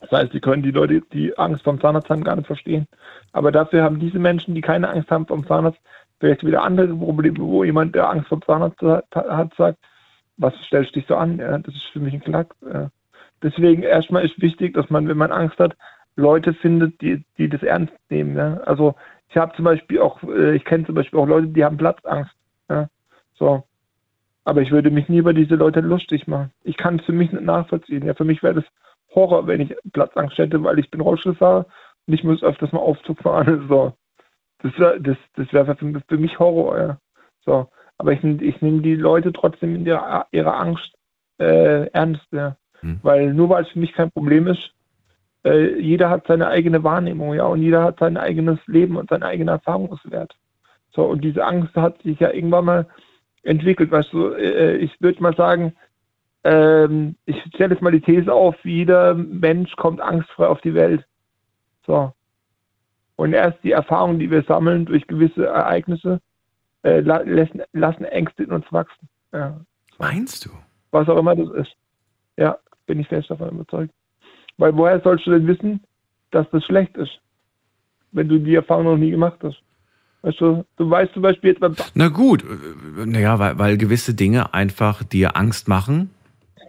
Das 0.01 0.11
heißt, 0.11 0.31
sie 0.33 0.39
können 0.39 0.63
die 0.63 0.71
Leute, 0.71 1.01
die 1.13 1.37
Angst 1.37 1.63
vom 1.63 1.79
Zahnarzt 1.79 2.09
haben, 2.09 2.23
gar 2.23 2.35
nicht 2.35 2.47
verstehen. 2.47 2.87
Aber 3.31 3.51
dafür 3.51 3.83
haben 3.83 3.99
diese 3.99 4.19
Menschen, 4.19 4.55
die 4.55 4.61
keine 4.61 4.89
Angst 4.89 5.09
haben 5.11 5.25
vom 5.25 5.45
Zahnarzt, 5.45 5.79
vielleicht 6.19 6.45
wieder 6.45 6.63
andere 6.63 6.95
Probleme, 6.95 7.39
wo 7.39 7.63
jemand, 7.63 7.95
der 7.95 8.09
Angst 8.09 8.27
vom 8.27 8.41
Zahnarzt 8.41 8.81
hat, 8.81 9.05
hat 9.13 9.53
sagt, 9.55 9.79
was 10.37 10.53
stellst 10.65 10.95
du 10.95 10.99
dich 10.99 11.07
so 11.07 11.15
an? 11.15 11.39
Ja, 11.39 11.57
das 11.57 11.73
ist 11.73 11.85
für 11.93 11.99
mich 11.99 12.13
ein 12.13 12.21
Knack. 12.21 12.53
Ja. 12.71 12.89
Deswegen 13.41 13.83
erstmal 13.83 14.25
ist 14.25 14.41
wichtig, 14.41 14.73
dass 14.73 14.89
man, 14.89 15.07
wenn 15.07 15.17
man 15.17 15.31
Angst 15.31 15.59
hat, 15.59 15.75
Leute 16.15 16.53
findet, 16.53 17.01
die, 17.01 17.23
die 17.37 17.49
das 17.49 17.63
ernst 17.63 17.93
nehmen. 18.09 18.35
Ja? 18.35 18.57
Also 18.65 18.95
ich 19.29 19.37
habe 19.37 19.55
zum 19.55 19.65
Beispiel 19.65 19.99
auch, 19.99 20.21
äh, 20.23 20.55
ich 20.55 20.65
kenne 20.65 20.85
zum 20.85 20.95
Beispiel 20.95 21.19
auch 21.19 21.27
Leute, 21.27 21.47
die 21.47 21.63
haben 21.63 21.77
Platzangst. 21.77 22.31
Ja? 22.69 22.89
So. 23.33 23.63
Aber 24.43 24.61
ich 24.61 24.71
würde 24.71 24.91
mich 24.91 25.09
nie 25.09 25.17
über 25.17 25.33
diese 25.33 25.55
Leute 25.55 25.81
lustig 25.81 26.27
machen. 26.27 26.51
Ich 26.63 26.77
kann 26.77 26.99
es 26.99 27.05
für 27.05 27.11
mich 27.11 27.31
nicht 27.31 27.43
nachvollziehen. 27.43 28.05
Ja, 28.05 28.13
für 28.13 28.25
mich 28.25 28.43
wäre 28.43 28.55
das 28.55 28.65
Horror, 29.13 29.47
wenn 29.47 29.61
ich 29.61 29.75
Platzangst 29.91 30.37
hätte, 30.37 30.63
weil 30.63 30.77
ich 30.77 30.91
bin 30.91 31.01
Rollstuhlfahrer 31.01 31.65
und 32.05 32.13
ich 32.13 32.23
muss 32.23 32.43
öfters 32.43 32.71
mal 32.71 32.79
Aufzug 32.79 33.19
fahren. 33.19 33.65
So. 33.69 33.93
Das 34.59 34.77
wäre 34.79 35.01
das, 35.01 35.17
das 35.35 35.51
wär 35.51 35.65
für, 35.75 36.01
für 36.07 36.17
mich 36.17 36.39
Horror, 36.39 36.79
ja. 36.79 36.97
So. 37.43 37.67
Aber 37.97 38.13
ich, 38.13 38.23
ich 38.23 38.61
nehme 38.61 38.81
die 38.81 38.95
Leute 38.95 39.33
trotzdem 39.33 39.75
in 39.75 39.85
ihrer, 39.85 40.27
ihrer 40.31 40.59
Angst 40.59 40.93
äh, 41.39 41.87
ernst, 41.87 42.27
ja. 42.31 42.55
Hm. 42.81 42.99
Weil 43.01 43.33
nur 43.33 43.49
weil 43.49 43.63
es 43.63 43.69
für 43.69 43.79
mich 43.79 43.93
kein 43.93 44.11
Problem 44.11 44.47
ist, 44.47 44.74
äh, 45.45 45.79
jeder 45.79 46.09
hat 46.09 46.25
seine 46.27 46.47
eigene 46.47 46.83
Wahrnehmung, 46.83 47.35
ja, 47.35 47.45
und 47.45 47.61
jeder 47.61 47.83
hat 47.83 47.99
sein 47.99 48.17
eigenes 48.17 48.59
Leben 48.65 48.97
und 48.97 49.09
seinen 49.09 49.23
eigenen 49.23 49.49
Erfahrungswert. 49.49 50.35
So, 50.91 51.05
und 51.05 51.23
diese 51.23 51.45
Angst 51.45 51.75
hat 51.75 52.01
sich 52.01 52.19
ja 52.19 52.31
irgendwann 52.31 52.65
mal 52.65 52.87
entwickelt, 53.43 53.91
weißt 53.91 54.11
du, 54.11 54.29
äh, 54.29 54.77
ich 54.77 54.99
würde 55.01 55.21
mal 55.21 55.35
sagen, 55.35 55.75
ähm, 56.43 57.15
ich 57.25 57.41
stelle 57.53 57.73
jetzt 57.73 57.81
mal 57.81 57.91
die 57.91 58.01
These 58.01 58.33
auf, 58.33 58.55
jeder 58.63 59.13
Mensch 59.13 59.75
kommt 59.75 60.01
angstfrei 60.01 60.47
auf 60.47 60.61
die 60.61 60.73
Welt. 60.73 61.05
So. 61.85 62.11
Und 63.15 63.33
erst 63.33 63.63
die 63.63 63.71
Erfahrungen, 63.71 64.19
die 64.19 64.31
wir 64.31 64.43
sammeln 64.43 64.85
durch 64.85 65.05
gewisse 65.07 65.45
Ereignisse, 65.45 66.21
äh, 66.83 67.01
la 67.01 67.21
lassen, 67.25 67.61
lassen 67.73 68.05
Ängste 68.05 68.43
in 68.43 68.51
uns 68.51 68.65
wachsen. 68.71 69.07
Ja. 69.31 69.59
Meinst 69.99 70.45
du? 70.45 70.49
Was 70.91 71.07
auch 71.07 71.17
immer 71.17 71.35
das 71.35 71.49
ist. 71.51 71.75
Ja, 72.37 72.57
bin 72.85 72.99
ich 72.99 73.07
fest 73.07 73.29
davon 73.29 73.49
überzeugt. 73.49 73.93
Weil 74.57 74.75
woher 74.75 75.01
sollst 75.01 75.25
du 75.27 75.31
denn 75.31 75.47
wissen, 75.47 75.81
dass 76.31 76.47
das 76.51 76.63
schlecht 76.65 76.95
ist, 76.97 77.19
wenn 78.11 78.27
du 78.27 78.39
die 78.39 78.55
Erfahrung 78.55 78.85
noch 78.85 78.97
nie 78.97 79.11
gemacht 79.11 79.39
hast? 79.43 79.61
Weißt 80.21 80.41
du, 80.41 80.65
du 80.77 80.89
weißt 80.89 81.13
zum 81.13 81.21
Beispiel 81.21 81.51
jetzt 81.51 81.59
beim 81.59 81.75
Na 81.93 82.07
gut, 82.07 82.43
äh, 82.43 83.05
naja, 83.05 83.37
weil, 83.37 83.59
weil 83.59 83.77
gewisse 83.77 84.15
Dinge 84.15 84.53
einfach 84.53 85.03
dir 85.03 85.37
Angst 85.37 85.67
machen, 85.67 86.09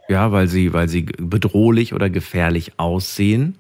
ja, 0.09 0.31
weil 0.31 0.47
sie, 0.47 0.73
weil 0.73 0.89
sie 0.89 1.03
bedrohlich 1.03 1.95
oder 1.95 2.11
gefährlich 2.11 2.79
aussehen. 2.79 3.57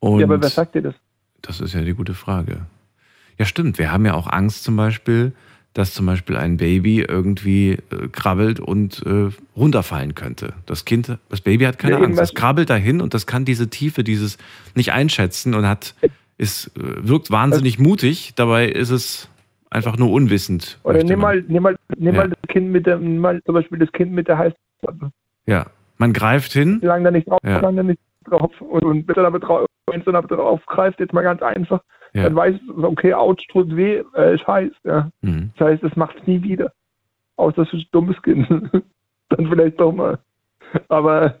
Und 0.00 0.18
Ja, 0.18 0.26
aber 0.26 0.42
wer 0.42 0.48
sagt 0.48 0.74
dir 0.74 0.82
das? 0.82 0.94
das 1.42 1.60
ist 1.60 1.74
ja 1.74 1.82
die 1.82 1.94
gute 1.94 2.14
Frage. 2.14 2.66
Ja, 3.38 3.44
stimmt. 3.44 3.78
Wir 3.78 3.92
haben 3.92 4.04
ja 4.04 4.14
auch 4.14 4.26
Angst 4.26 4.64
zum 4.64 4.76
Beispiel, 4.76 5.32
dass 5.74 5.94
zum 5.94 6.06
Beispiel 6.06 6.36
ein 6.36 6.56
Baby 6.58 7.00
irgendwie 7.02 7.72
äh, 7.90 8.08
krabbelt 8.10 8.60
und 8.60 9.02
äh, 9.06 9.30
runterfallen 9.56 10.14
könnte. 10.14 10.52
Das 10.66 10.84
Kind, 10.84 11.16
das 11.30 11.40
Baby 11.40 11.64
hat 11.64 11.78
keine 11.78 11.94
Ja, 11.94 12.00
Angst. 12.02 12.20
Das 12.20 12.34
krabbelt 12.34 12.68
dahin 12.70 13.00
und 13.00 13.14
das 13.14 13.26
kann 13.26 13.44
diese 13.44 13.70
Tiefe, 13.70 14.04
dieses 14.04 14.36
nicht 14.74 14.92
einschätzen 14.92 15.54
und 15.54 15.66
hat, 15.66 15.94
ist, 16.36 16.68
äh, 16.76 17.06
wirkt 17.08 17.30
wahnsinnig 17.30 17.78
mutig. 17.78 18.34
Dabei 18.36 18.68
ist 18.68 18.90
es 18.90 19.28
einfach 19.70 19.96
nur 19.96 20.10
unwissend. 20.12 20.78
Oder 20.82 21.02
nimm 21.02 21.20
mal, 21.20 21.42
nimm 21.48 21.62
mal, 21.62 21.76
nimm 21.96 22.14
Ja. 22.14 22.20
mal 22.22 22.28
das 22.28 22.38
Kind 22.48 22.70
mit 22.70 22.84
der, 22.86 22.98
nimm 22.98 23.18
mal 23.18 23.42
zum 23.44 23.54
Beispiel 23.54 23.78
das 23.78 23.90
Kind 23.92 24.12
mit 24.12 24.28
der 24.28 24.36
Heißplatte. 24.36 25.10
Ja, 25.46 25.66
man 25.96 26.12
greift 26.12 26.52
hin. 26.52 26.80
Lang 26.82 27.02
da 27.04 27.10
nicht 27.10 27.28
drauf, 27.28 27.38
Ja. 27.42 27.60
lang 27.60 27.76
da 27.76 27.82
nicht 27.82 28.00
drauf. 28.26 28.52
Und, 28.60 28.84
und 28.84 29.08
wenn 29.08 29.14
du 29.14 29.22
damit 29.22 29.42
drauf, 29.42 29.66
wenn 29.90 30.02
du 30.04 30.12
damit 30.12 30.30
drauf 30.30 30.60
greifst, 30.66 31.00
jetzt 31.00 31.14
mal 31.14 31.22
ganz 31.22 31.40
einfach, 31.42 31.80
Ja. 32.14 32.24
dann 32.24 32.36
weißt 32.36 32.60
du, 32.66 32.84
okay, 32.84 33.14
Autsch, 33.14 33.46
tut 33.48 33.74
weh, 33.74 34.02
äh, 34.14 34.34
ist 34.34 34.46
heiß. 34.46 34.72
Ja. 34.84 35.10
Mhm. 35.22 35.50
Das 35.56 35.68
heißt, 35.68 35.82
es 35.82 35.96
macht 35.96 36.16
es 36.20 36.26
nie 36.26 36.42
wieder. 36.42 36.72
Außer 37.36 37.62
es 37.62 37.72
ist 37.72 37.84
ein 37.84 37.88
dummes 37.92 38.20
Kind. 38.22 38.46
Dann 39.30 39.48
vielleicht 39.48 39.80
doch 39.80 39.92
mal. 39.92 40.18
Aber 40.88 41.36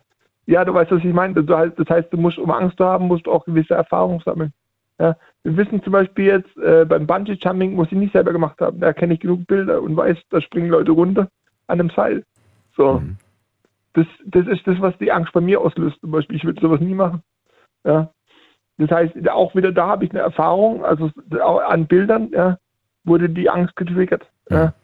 ja, 0.46 0.64
du 0.64 0.72
weißt, 0.72 0.90
was 0.90 1.04
ich 1.04 1.12
meine. 1.12 1.42
Das 1.44 1.88
heißt, 1.88 2.12
du 2.12 2.16
musst, 2.16 2.38
um 2.38 2.50
Angst 2.50 2.78
zu 2.78 2.84
haben, 2.84 3.06
musst 3.06 3.26
du 3.26 3.32
auch 3.32 3.44
gewisse 3.44 3.74
Erfahrungen 3.74 4.20
sammeln. 4.24 4.52
Ja. 4.98 5.16
Wir 5.42 5.56
wissen 5.56 5.82
zum 5.82 5.92
Beispiel 5.92 6.26
jetzt 6.26 6.56
äh, 6.58 6.84
beim 6.84 7.06
Bungee-Jumping, 7.06 7.74
muss 7.74 7.88
ich 7.90 7.98
nicht 7.98 8.12
selber 8.12 8.32
gemacht 8.32 8.60
haben, 8.60 8.80
da 8.80 8.92
kenne 8.92 9.14
ich 9.14 9.20
genug 9.20 9.46
Bilder 9.46 9.82
und 9.82 9.96
weiß, 9.96 10.16
da 10.30 10.40
springen 10.40 10.70
Leute 10.70 10.92
runter 10.92 11.28
an 11.66 11.80
einem 11.80 11.90
Seil. 11.90 12.24
So. 12.76 13.00
Mhm. 13.00 13.16
Das, 13.94 14.06
das 14.24 14.46
ist 14.46 14.66
das, 14.66 14.80
was 14.80 14.96
die 14.98 15.12
Angst 15.12 15.32
bei 15.32 15.40
mir 15.40 15.60
auslöst. 15.60 16.00
Zum 16.00 16.12
Beispiel, 16.12 16.36
ich 16.36 16.44
würde 16.44 16.60
sowas 16.60 16.80
nie 16.80 16.94
machen. 16.94 17.22
Ja. 17.84 18.10
Das 18.78 18.90
heißt, 18.90 19.28
auch 19.30 19.54
wieder 19.54 19.72
da 19.72 19.88
habe 19.88 20.04
ich 20.04 20.10
eine 20.10 20.20
Erfahrung, 20.20 20.84
also 20.84 21.10
auch 21.42 21.60
an 21.60 21.86
Bildern, 21.86 22.30
ja, 22.32 22.58
wurde 23.04 23.28
die 23.28 23.48
Angst 23.48 23.76
getriggert. 23.76 24.26
Ja. 24.50 24.74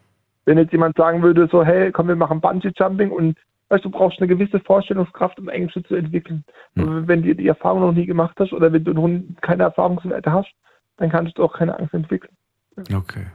Wenn 0.45 0.57
jetzt 0.57 0.71
jemand 0.71 0.95
sagen 0.97 1.21
würde, 1.21 1.47
so, 1.51 1.63
hey, 1.63 1.91
komm, 1.91 2.07
wir 2.07 2.15
machen 2.15 2.41
Bungee-Jumping 2.41 3.11
und 3.11 3.37
weißt 3.69 3.85
du, 3.85 3.89
brauchst 3.89 4.19
eine 4.19 4.27
gewisse 4.27 4.59
Vorstellungskraft, 4.59 5.39
um 5.39 5.49
Ängste 5.49 5.83
zu 5.83 5.95
entwickeln. 5.95 6.43
Und 6.75 7.07
Wenn 7.07 7.23
du 7.23 7.35
die 7.35 7.47
Erfahrung 7.47 7.81
noch 7.81 7.91
nie 7.91 8.05
gemacht 8.05 8.35
hast 8.39 8.53
oder 8.53 8.71
wenn 8.73 8.83
du 8.83 8.93
noch 8.93 9.09
keine 9.41 9.63
Erfahrungswerte 9.63 10.31
hast, 10.31 10.49
dann 10.97 11.09
kannst 11.09 11.37
du 11.37 11.43
auch 11.43 11.53
keine 11.53 11.77
Angst 11.77 11.93
entwickeln. 11.93 12.33
Okay. 12.77 13.25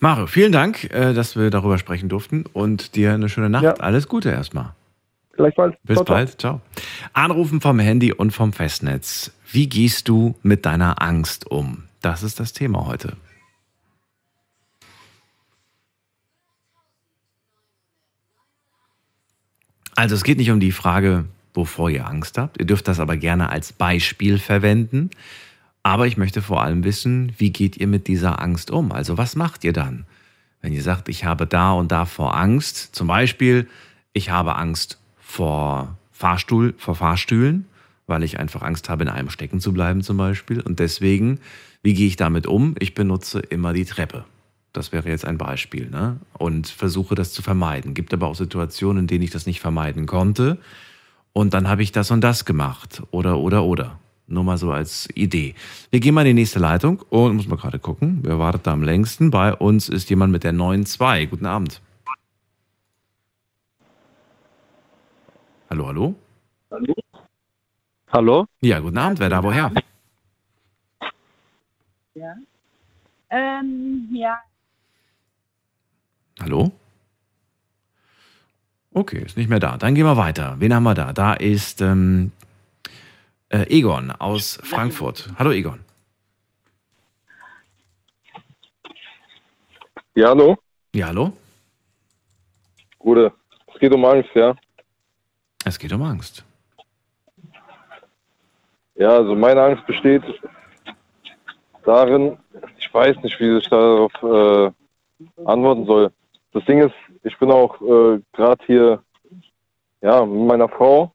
Mario, 0.00 0.26
vielen 0.26 0.52
Dank, 0.52 0.84
äh, 0.84 1.12
dass 1.12 1.36
wir 1.36 1.50
darüber 1.50 1.78
sprechen 1.78 2.08
durften 2.08 2.44
und 2.52 2.96
dir 2.96 3.12
eine 3.12 3.28
schöne 3.28 3.50
Nacht. 3.50 3.64
Ja. 3.64 3.74
Alles 3.74 4.08
Gute 4.08 4.30
erstmal. 4.30 4.70
Gleichfalls. 5.38 5.76
Bis 5.84 5.94
Ciao, 5.94 6.04
ciao. 6.04 6.16
bald. 6.16 6.40
Ciao. 6.40 6.60
Anrufen 7.12 7.60
vom 7.60 7.78
Handy 7.78 8.12
und 8.12 8.32
vom 8.32 8.52
Festnetz. 8.52 9.32
Wie 9.50 9.68
gehst 9.68 10.08
du 10.08 10.34
mit 10.42 10.66
deiner 10.66 11.00
Angst 11.00 11.50
um? 11.50 11.84
Das 12.02 12.22
ist 12.22 12.38
das 12.38 12.52
Thema 12.52 12.86
heute. 12.86 13.16
Also 19.94 20.14
es 20.14 20.22
geht 20.22 20.38
nicht 20.38 20.50
um 20.50 20.60
die 20.60 20.72
Frage, 20.72 21.24
wovor 21.54 21.90
ihr 21.90 22.06
Angst 22.06 22.38
habt. 22.38 22.58
Ihr 22.58 22.66
dürft 22.66 22.86
das 22.86 23.00
aber 23.00 23.16
gerne 23.16 23.50
als 23.50 23.72
Beispiel 23.72 24.38
verwenden. 24.38 25.10
Aber 25.82 26.06
ich 26.06 26.16
möchte 26.16 26.42
vor 26.42 26.62
allem 26.62 26.84
wissen, 26.84 27.32
wie 27.38 27.50
geht 27.50 27.76
ihr 27.76 27.86
mit 27.86 28.08
dieser 28.08 28.42
Angst 28.42 28.70
um? 28.70 28.92
Also 28.92 29.18
was 29.18 29.36
macht 29.36 29.64
ihr 29.64 29.72
dann? 29.72 30.04
Wenn 30.60 30.72
ihr 30.72 30.82
sagt, 30.82 31.08
ich 31.08 31.24
habe 31.24 31.46
da 31.46 31.72
und 31.72 31.92
da 31.92 32.04
vor 32.04 32.36
Angst, 32.36 32.94
zum 32.94 33.06
Beispiel, 33.06 33.68
ich 34.12 34.30
habe 34.30 34.56
Angst 34.56 34.98
vor 35.28 35.98
Fahrstuhl, 36.10 36.74
vor 36.78 36.94
Fahrstühlen, 36.94 37.66
weil 38.06 38.22
ich 38.22 38.40
einfach 38.40 38.62
Angst 38.62 38.88
habe, 38.88 39.04
in 39.04 39.10
einem 39.10 39.28
stecken 39.28 39.60
zu 39.60 39.74
bleiben 39.74 40.02
zum 40.02 40.16
Beispiel. 40.16 40.62
Und 40.62 40.80
deswegen, 40.80 41.38
wie 41.82 41.92
gehe 41.92 42.06
ich 42.06 42.16
damit 42.16 42.46
um? 42.46 42.74
Ich 42.78 42.94
benutze 42.94 43.40
immer 43.40 43.74
die 43.74 43.84
Treppe. 43.84 44.24
Das 44.72 44.90
wäre 44.90 45.08
jetzt 45.10 45.26
ein 45.26 45.36
Beispiel, 45.36 45.90
ne? 45.90 46.18
Und 46.32 46.68
versuche 46.68 47.14
das 47.14 47.34
zu 47.34 47.42
vermeiden. 47.42 47.92
Gibt 47.92 48.14
aber 48.14 48.26
auch 48.26 48.36
Situationen, 48.36 49.02
in 49.02 49.06
denen 49.06 49.22
ich 49.22 49.30
das 49.30 49.44
nicht 49.44 49.60
vermeiden 49.60 50.06
konnte. 50.06 50.58
Und 51.34 51.52
dann 51.52 51.68
habe 51.68 51.82
ich 51.82 51.92
das 51.92 52.10
und 52.10 52.22
das 52.22 52.46
gemacht. 52.46 53.02
Oder, 53.10 53.38
oder, 53.38 53.64
oder. 53.64 53.98
Nur 54.28 54.44
mal 54.44 54.56
so 54.56 54.72
als 54.72 55.08
Idee. 55.14 55.54
Wir 55.90 56.00
gehen 56.00 56.14
mal 56.14 56.22
in 56.22 56.36
die 56.36 56.40
nächste 56.40 56.58
Leitung 56.58 57.02
und 57.10 57.36
muss 57.36 57.48
mal 57.48 57.56
gerade 57.56 57.78
gucken. 57.78 58.20
Wer 58.22 58.38
wartet 58.38 58.66
da 58.66 58.72
am 58.72 58.82
längsten? 58.82 59.30
Bei 59.30 59.54
uns 59.54 59.90
ist 59.90 60.08
jemand 60.08 60.32
mit 60.32 60.42
der 60.42 60.54
9.2. 60.54 61.26
Guten 61.26 61.46
Abend. 61.46 61.82
Hallo, 65.70 65.86
hallo? 65.86 66.14
Hallo? 68.10 68.46
Ja, 68.62 68.80
guten 68.80 68.96
Abend. 68.96 69.20
Wer 69.20 69.28
da 69.28 69.42
woher? 69.42 69.70
Ja. 72.14 72.34
Ähm, 73.28 74.08
ja. 74.12 74.40
Hallo? 76.40 76.72
Okay, 78.94 79.22
ist 79.22 79.36
nicht 79.36 79.50
mehr 79.50 79.60
da. 79.60 79.76
Dann 79.76 79.94
gehen 79.94 80.06
wir 80.06 80.16
weiter. 80.16 80.56
Wen 80.58 80.72
haben 80.74 80.84
wir 80.84 80.94
da? 80.94 81.12
Da 81.12 81.34
ist 81.34 81.82
ähm, 81.82 82.32
äh, 83.50 83.66
Egon 83.68 84.10
aus 84.10 84.58
Frankfurt. 84.62 85.30
Hallo 85.38 85.52
Egon. 85.52 85.84
Ja, 90.14 90.30
hallo? 90.30 90.56
Ja, 90.94 91.08
hallo? 91.08 91.34
Gute. 92.98 93.32
Es 93.72 93.78
geht 93.78 93.92
um 93.92 94.04
Angst, 94.06 94.30
ja? 94.34 94.56
Es 95.68 95.78
geht 95.78 95.92
um 95.92 96.02
Angst. 96.02 96.44
Ja, 98.94 99.10
also 99.10 99.34
meine 99.34 99.62
Angst 99.62 99.86
besteht 99.86 100.22
darin, 101.84 102.38
ich 102.78 102.92
weiß 102.92 103.16
nicht, 103.22 103.38
wie 103.38 103.58
ich 103.58 103.68
darauf 103.68 104.12
äh, 104.22 104.70
antworten 105.44 105.84
soll. 105.84 106.10
Das 106.52 106.64
Ding 106.64 106.80
ist, 106.80 106.94
ich 107.22 107.36
bin 107.38 107.50
auch 107.50 107.80
äh, 107.82 108.20
gerade 108.32 108.64
hier, 108.66 109.02
ja, 110.00 110.24
mit 110.24 110.46
meiner 110.46 110.68
Frau, 110.68 111.12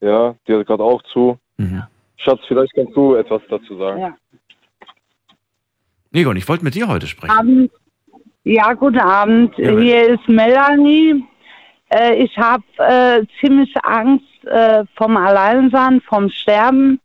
ja, 0.00 0.34
die 0.46 0.54
hat 0.54 0.66
gerade 0.66 0.82
auch 0.82 1.02
zu. 1.12 1.38
Mhm. 1.58 1.82
Schatz, 2.16 2.40
vielleicht 2.48 2.74
kannst 2.74 2.96
du 2.96 3.16
etwas 3.16 3.42
dazu 3.50 3.76
sagen. 3.76 4.00
Ja. 4.00 4.16
Egon, 6.12 6.36
ich 6.36 6.48
wollte 6.48 6.64
mit 6.64 6.74
dir 6.74 6.88
heute 6.88 7.06
sprechen. 7.06 7.36
Abend. 7.38 7.70
Ja, 8.44 8.72
guten 8.72 8.98
Abend. 8.98 9.56
Ja. 9.58 9.78
Hier 9.78 10.08
ist 10.14 10.26
Melanie. 10.26 11.22
Äh, 11.90 12.14
ich 12.22 12.36
habe 12.36 12.64
äh, 12.78 13.24
ziemlich 13.40 13.74
Angst 13.82 14.44
äh, 14.44 14.84
vom 14.96 15.16
Alleinsein, 15.16 16.00
vom 16.00 16.28
Sterben. 16.30 17.00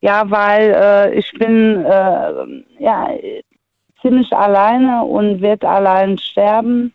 Ja, 0.00 0.30
weil 0.30 0.74
äh, 0.74 1.18
ich 1.18 1.32
bin 1.32 1.84
äh, 1.84 2.32
ja, 2.78 3.08
ziemlich 4.00 4.32
alleine 4.32 5.04
und 5.04 5.40
werde 5.40 5.68
allein 5.68 6.18
sterben. 6.18 6.94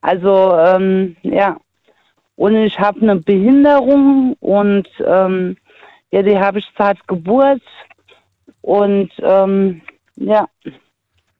Also, 0.00 0.56
ähm, 0.56 1.16
ja. 1.22 1.56
Und 2.36 2.56
ich 2.56 2.78
habe 2.78 3.00
eine 3.00 3.16
Behinderung 3.16 4.36
und 4.40 4.88
ähm, 5.04 5.56
ja, 6.10 6.22
die 6.22 6.38
habe 6.38 6.58
ich 6.58 6.66
seit 6.76 7.06
Geburt. 7.08 7.62
Und 8.60 9.10
ähm, 9.18 9.82
ja. 10.16 10.46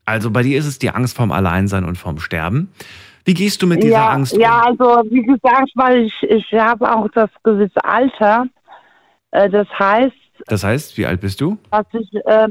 Also 0.04 0.30
bei 0.30 0.42
dir 0.42 0.58
ist 0.58 0.66
es 0.66 0.78
die 0.78 0.90
Angst 0.90 1.16
vom 1.16 1.32
Alleinsein 1.32 1.84
und 1.84 1.96
vom 1.96 2.18
Sterben. 2.18 2.72
Wie 3.24 3.34
gehst 3.34 3.62
du 3.62 3.66
mit 3.66 3.82
dieser 3.82 3.94
ja, 3.94 4.10
Angst 4.10 4.34
um? 4.34 4.40
Ja, 4.40 4.62
also 4.66 5.02
wie 5.10 5.22
gesagt, 5.22 5.70
weil 5.74 6.02
ich, 6.02 6.22
ich 6.22 6.52
habe 6.52 6.90
auch 6.94 7.08
das 7.14 7.30
gewisse 7.42 7.82
Alter. 7.84 8.46
Äh, 9.30 9.48
das 9.48 9.66
heißt, 9.78 10.14
Das 10.46 10.62
heißt, 10.64 10.98
wie 10.98 11.06
alt 11.06 11.20
bist 11.20 11.40
du? 11.40 11.56
dass 11.70 11.86
ich, 11.92 12.14
äh, 12.26 12.48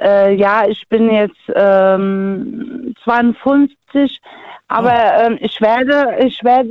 äh, 0.00 0.34
ja, 0.34 0.66
ich 0.66 0.88
bin 0.88 1.10
jetzt 1.10 1.36
ähm, 1.54 2.94
52, 3.04 4.20
aber 4.68 4.94
ähm, 4.94 5.38
ich 5.40 5.60
werde, 5.60 6.16
ich 6.24 6.42
werde 6.42 6.68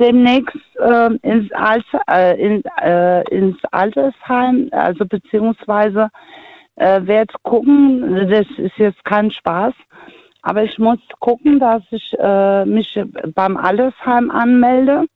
demnächst 0.00 0.56
ähm, 0.80 1.20
ins 1.22 1.52
Alter, 1.52 2.00
äh, 2.10 2.40
in, 2.44 2.64
äh, 2.82 3.22
ins 3.30 3.56
Altersheim, 3.70 4.68
also 4.72 5.04
beziehungsweise 5.06 6.08
äh, 6.74 7.00
werde 7.06 7.32
gucken. 7.44 8.28
Das 8.28 8.46
ist 8.56 8.76
jetzt 8.78 9.04
kein 9.04 9.30
Spaß. 9.30 9.74
Aber 10.46 10.62
ich 10.62 10.78
muss 10.78 11.00
gucken, 11.18 11.58
dass 11.58 11.82
ich 11.90 12.16
äh, 12.20 12.64
mich 12.64 12.96
beim 13.34 13.56
Altersheim 13.56 14.30
anmelde. 14.30 15.06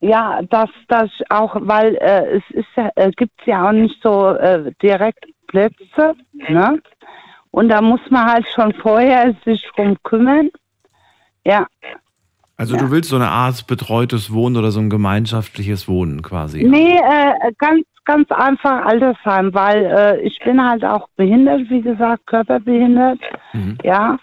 Ja, 0.00 0.40
dass 0.42 0.68
das 0.88 1.10
auch, 1.28 1.54
weil 1.60 1.94
äh, 1.94 2.38
es 2.38 2.42
ist 2.50 2.66
äh, 2.96 3.12
gibt 3.12 3.46
ja 3.46 3.68
auch 3.68 3.72
nicht 3.72 4.02
so 4.02 4.30
äh, 4.30 4.72
direkt 4.82 5.26
Plätze, 5.46 6.16
ne? 6.32 6.82
Und 7.52 7.68
da 7.68 7.80
muss 7.80 8.00
man 8.10 8.32
halt 8.32 8.48
schon 8.48 8.74
vorher 8.74 9.32
sich 9.44 9.64
drum 9.76 9.96
kümmern. 10.02 10.50
Ja, 11.44 11.68
Also 12.62 12.76
du 12.76 12.90
willst 12.90 13.10
so 13.10 13.16
eine 13.16 13.28
Art 13.28 13.66
betreutes 13.66 14.32
Wohnen 14.32 14.56
oder 14.56 14.70
so 14.70 14.80
ein 14.80 14.88
gemeinschaftliches 14.88 15.88
Wohnen 15.88 16.22
quasi. 16.22 16.62
nee, 16.64 16.96
äh, 16.96 17.52
ganz, 17.58 17.84
ganz 18.04 18.30
einfach 18.30 18.86
Altersheim, 18.86 19.52
weil 19.52 19.84
äh, 19.84 20.20
ich 20.22 20.38
bin 20.44 20.62
halt 20.62 20.84
auch 20.84 21.08
behindert, 21.16 21.68
wie 21.70 21.82
gesagt, 21.82 22.26
körperbehindert. 22.26 23.18
Mhm. 23.52 23.78
Ja. 23.82 24.18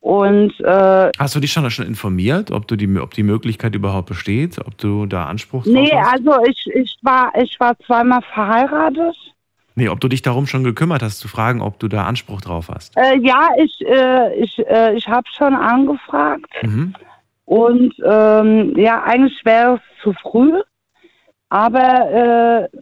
Und 0.00 0.52
äh, 0.60 1.10
Hast 1.18 1.34
du 1.34 1.40
dich 1.40 1.52
schon, 1.52 1.68
schon 1.70 1.86
informiert, 1.86 2.50
ob, 2.50 2.66
du 2.66 2.76
die, 2.76 2.88
ob 2.98 3.14
die 3.14 3.22
Möglichkeit 3.22 3.74
überhaupt 3.74 4.08
besteht, 4.08 4.58
ob 4.58 4.76
du 4.78 5.06
da 5.06 5.26
Anspruch 5.26 5.64
drauf 5.64 5.72
nee, 5.72 5.90
hast? 5.92 6.12
also 6.26 6.44
ich, 6.44 6.66
ich 6.74 6.96
war 7.02 7.32
ich 7.40 7.58
war 7.60 7.78
zweimal 7.86 8.20
verheiratet. 8.34 9.16
Nee, 9.74 9.88
ob 9.88 10.00
du 10.00 10.08
dich 10.08 10.20
darum 10.22 10.46
schon 10.46 10.64
gekümmert 10.64 11.02
hast, 11.02 11.18
zu 11.20 11.28
fragen, 11.28 11.62
ob 11.62 11.78
du 11.78 11.88
da 11.88 12.04
Anspruch 12.04 12.40
drauf 12.40 12.68
hast. 12.68 12.96
Äh, 12.96 13.16
ja, 13.18 13.48
ich 13.56 13.80
äh, 13.86 14.34
ich 14.42 14.58
äh, 14.68 14.94
ich 14.96 15.06
habe 15.08 15.26
schon 15.36 15.54
angefragt 15.54 16.50
Mhm. 16.62 16.94
Und 17.52 17.94
ähm, 18.02 18.72
ja, 18.78 19.02
eigentlich 19.02 19.44
wäre 19.44 19.74
es 19.74 20.02
zu 20.02 20.14
früh, 20.22 20.62
aber 21.50 22.70
äh, 22.72 22.78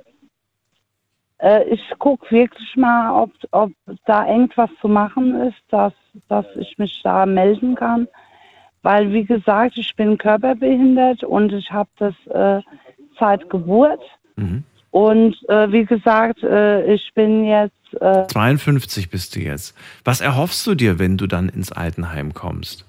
äh, 1.38 1.74
ich 1.74 1.80
gucke 1.98 2.30
wirklich 2.30 2.76
mal, 2.76 3.20
ob, 3.20 3.32
ob 3.50 3.72
da 4.06 4.28
irgendwas 4.28 4.70
zu 4.80 4.86
machen 4.86 5.48
ist, 5.48 5.60
dass, 5.70 5.92
dass 6.28 6.46
ich 6.54 6.78
mich 6.78 7.00
da 7.02 7.26
melden 7.26 7.74
kann. 7.74 8.06
Weil, 8.82 9.12
wie 9.12 9.24
gesagt, 9.24 9.76
ich 9.76 9.96
bin 9.96 10.16
körperbehindert 10.16 11.24
und 11.24 11.52
ich 11.52 11.72
habe 11.72 11.90
das 11.98 12.14
äh, 12.28 12.62
seit 13.18 13.50
Geburt. 13.50 14.02
Mhm. 14.36 14.62
Und 14.92 15.36
äh, 15.48 15.72
wie 15.72 15.84
gesagt, 15.84 16.44
äh, 16.44 16.94
ich 16.94 17.10
bin 17.14 17.44
jetzt 17.44 17.74
äh, 18.00 18.24
52 18.28 19.10
bist 19.10 19.34
du 19.34 19.40
jetzt. 19.40 19.76
Was 20.04 20.20
erhoffst 20.20 20.64
du 20.68 20.76
dir, 20.76 21.00
wenn 21.00 21.16
du 21.16 21.26
dann 21.26 21.48
ins 21.48 21.72
Altenheim 21.72 22.34
kommst? 22.34 22.86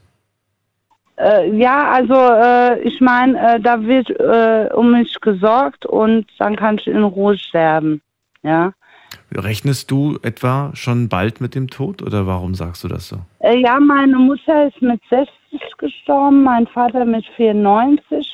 Äh, 1.22 1.56
ja, 1.56 1.92
also 1.92 2.16
äh, 2.16 2.82
ich 2.82 3.00
meine, 3.00 3.56
äh, 3.56 3.60
da 3.60 3.84
wird 3.84 4.10
äh, 4.10 4.70
um 4.74 4.92
mich 4.92 5.20
gesorgt 5.22 5.86
und 5.86 6.26
dann 6.40 6.56
kann 6.56 6.78
ich 6.78 6.88
in 6.88 7.04
Ruhe 7.04 7.38
sterben. 7.38 8.02
Ja, 8.44 8.74
Rechnest 9.34 9.92
du 9.92 10.18
etwa 10.24 10.72
schon 10.74 11.08
bald 11.08 11.40
mit 11.42 11.56
dem 11.56 11.70
Tod 11.70 12.02
oder 12.02 12.28
warum 12.28 12.56
sagst 12.56 12.84
du 12.84 12.88
das 12.88 13.08
so? 13.10 13.18
äh, 13.40 13.58
ja 13.58 13.80
meine 13.80 14.18
Mutter 14.18 14.68
ist 14.68 14.82
mit 14.82 15.02
60 15.10 15.32
gestorben, 15.78 16.44
mein 16.44 16.68
Vater 16.68 17.06
mit 17.06 17.26
94. 17.38 18.32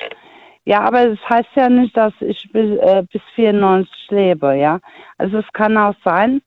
Ja, 0.64 0.80
aber 0.80 1.08
das 1.08 1.18
heißt 1.28 1.48
ja 1.54 1.68
nicht, 1.68 1.96
dass 1.96 2.12
ich 2.20 2.48
bis, 2.52 2.78
äh, 2.78 3.04
bis 3.12 3.22
94 3.34 3.92
lebe. 4.10 4.56
Ja, 4.56 4.80
also 5.18 5.38
es 5.38 5.52
kann 5.52 5.76
auch 5.76 5.94
sein, 6.04 6.42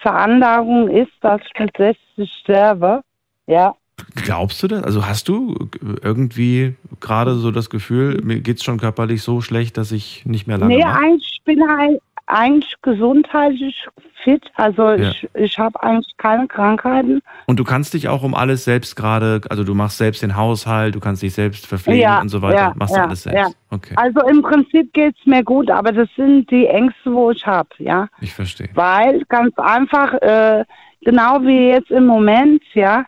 Veranlagung 0.00 0.88
ist, 0.88 1.12
dass 1.22 1.40
ich 1.42 1.58
mit 1.58 1.76
60 1.76 2.30
sterbe. 2.42 3.02
Ja, 3.46 3.74
Glaubst 4.16 4.62
du 4.62 4.68
das? 4.68 4.82
Also 4.82 5.06
hast 5.06 5.28
du 5.28 5.68
irgendwie 6.02 6.74
gerade 7.00 7.34
so 7.36 7.50
das 7.50 7.70
Gefühl, 7.70 8.20
mir 8.24 8.40
geht 8.40 8.58
es 8.58 8.64
schon 8.64 8.78
körperlich 8.78 9.22
so 9.22 9.40
schlecht, 9.40 9.76
dass 9.76 9.92
ich 9.92 10.24
nicht 10.26 10.46
mehr 10.46 10.58
lange 10.58 10.74
nee, 10.76 10.82
mache? 10.84 10.98
eigentlich 11.00 11.40
bin, 11.44 11.58
ich- 11.60 12.00
eigentlich 12.26 12.74
gesundheitlich 12.82 13.86
fit. 14.22 14.42
Also 14.54 14.90
Ja. 14.92 15.10
ich, 15.10 15.28
ich 15.34 15.58
habe 15.58 15.80
eigentlich 15.82 16.16
keine 16.16 16.46
Krankheiten. 16.48 17.20
Und 17.46 17.60
du 17.60 17.64
kannst 17.64 17.92
dich 17.92 18.08
auch 18.08 18.22
um 18.22 18.34
alles 18.34 18.64
selbst 18.64 18.96
gerade, 18.96 19.42
also 19.50 19.62
du 19.62 19.74
machst 19.74 19.98
selbst 19.98 20.22
den 20.22 20.34
Haushalt, 20.34 20.94
du 20.94 21.00
kannst 21.00 21.22
dich 21.22 21.34
selbst 21.34 21.66
verpflegen 21.66 22.00
Ja, 22.02 22.20
und 22.22 22.30
so 22.30 22.40
weiter. 22.40 22.56
ja, 22.56 22.72
machst 22.76 22.96
du 22.96 23.00
alles 23.02 23.24
selbst. 23.24 23.56
Okay, 23.70 23.92
Also 23.96 24.20
im 24.26 24.40
Prinzip 24.42 24.92
geht's 24.94 25.18
mir 25.26 25.44
gut, 25.44 25.70
aber 25.70 25.92
das 25.92 26.08
sind 26.16 26.50
die 26.50 26.66
Ängste, 26.66 27.12
wo 27.12 27.30
ich 27.30 27.46
habe, 27.46 27.68
ja. 27.78 28.08
ich 28.22 28.32
verstehe. 28.32 28.70
Weil 28.74 29.22
ganz 29.28 29.52
einfach, 29.58 30.14
äh, 30.14 30.64
genau 31.02 31.42
wie 31.42 31.68
jetzt 31.68 31.90
im 31.90 32.06
Moment, 32.06 32.62
ja, 32.72 33.04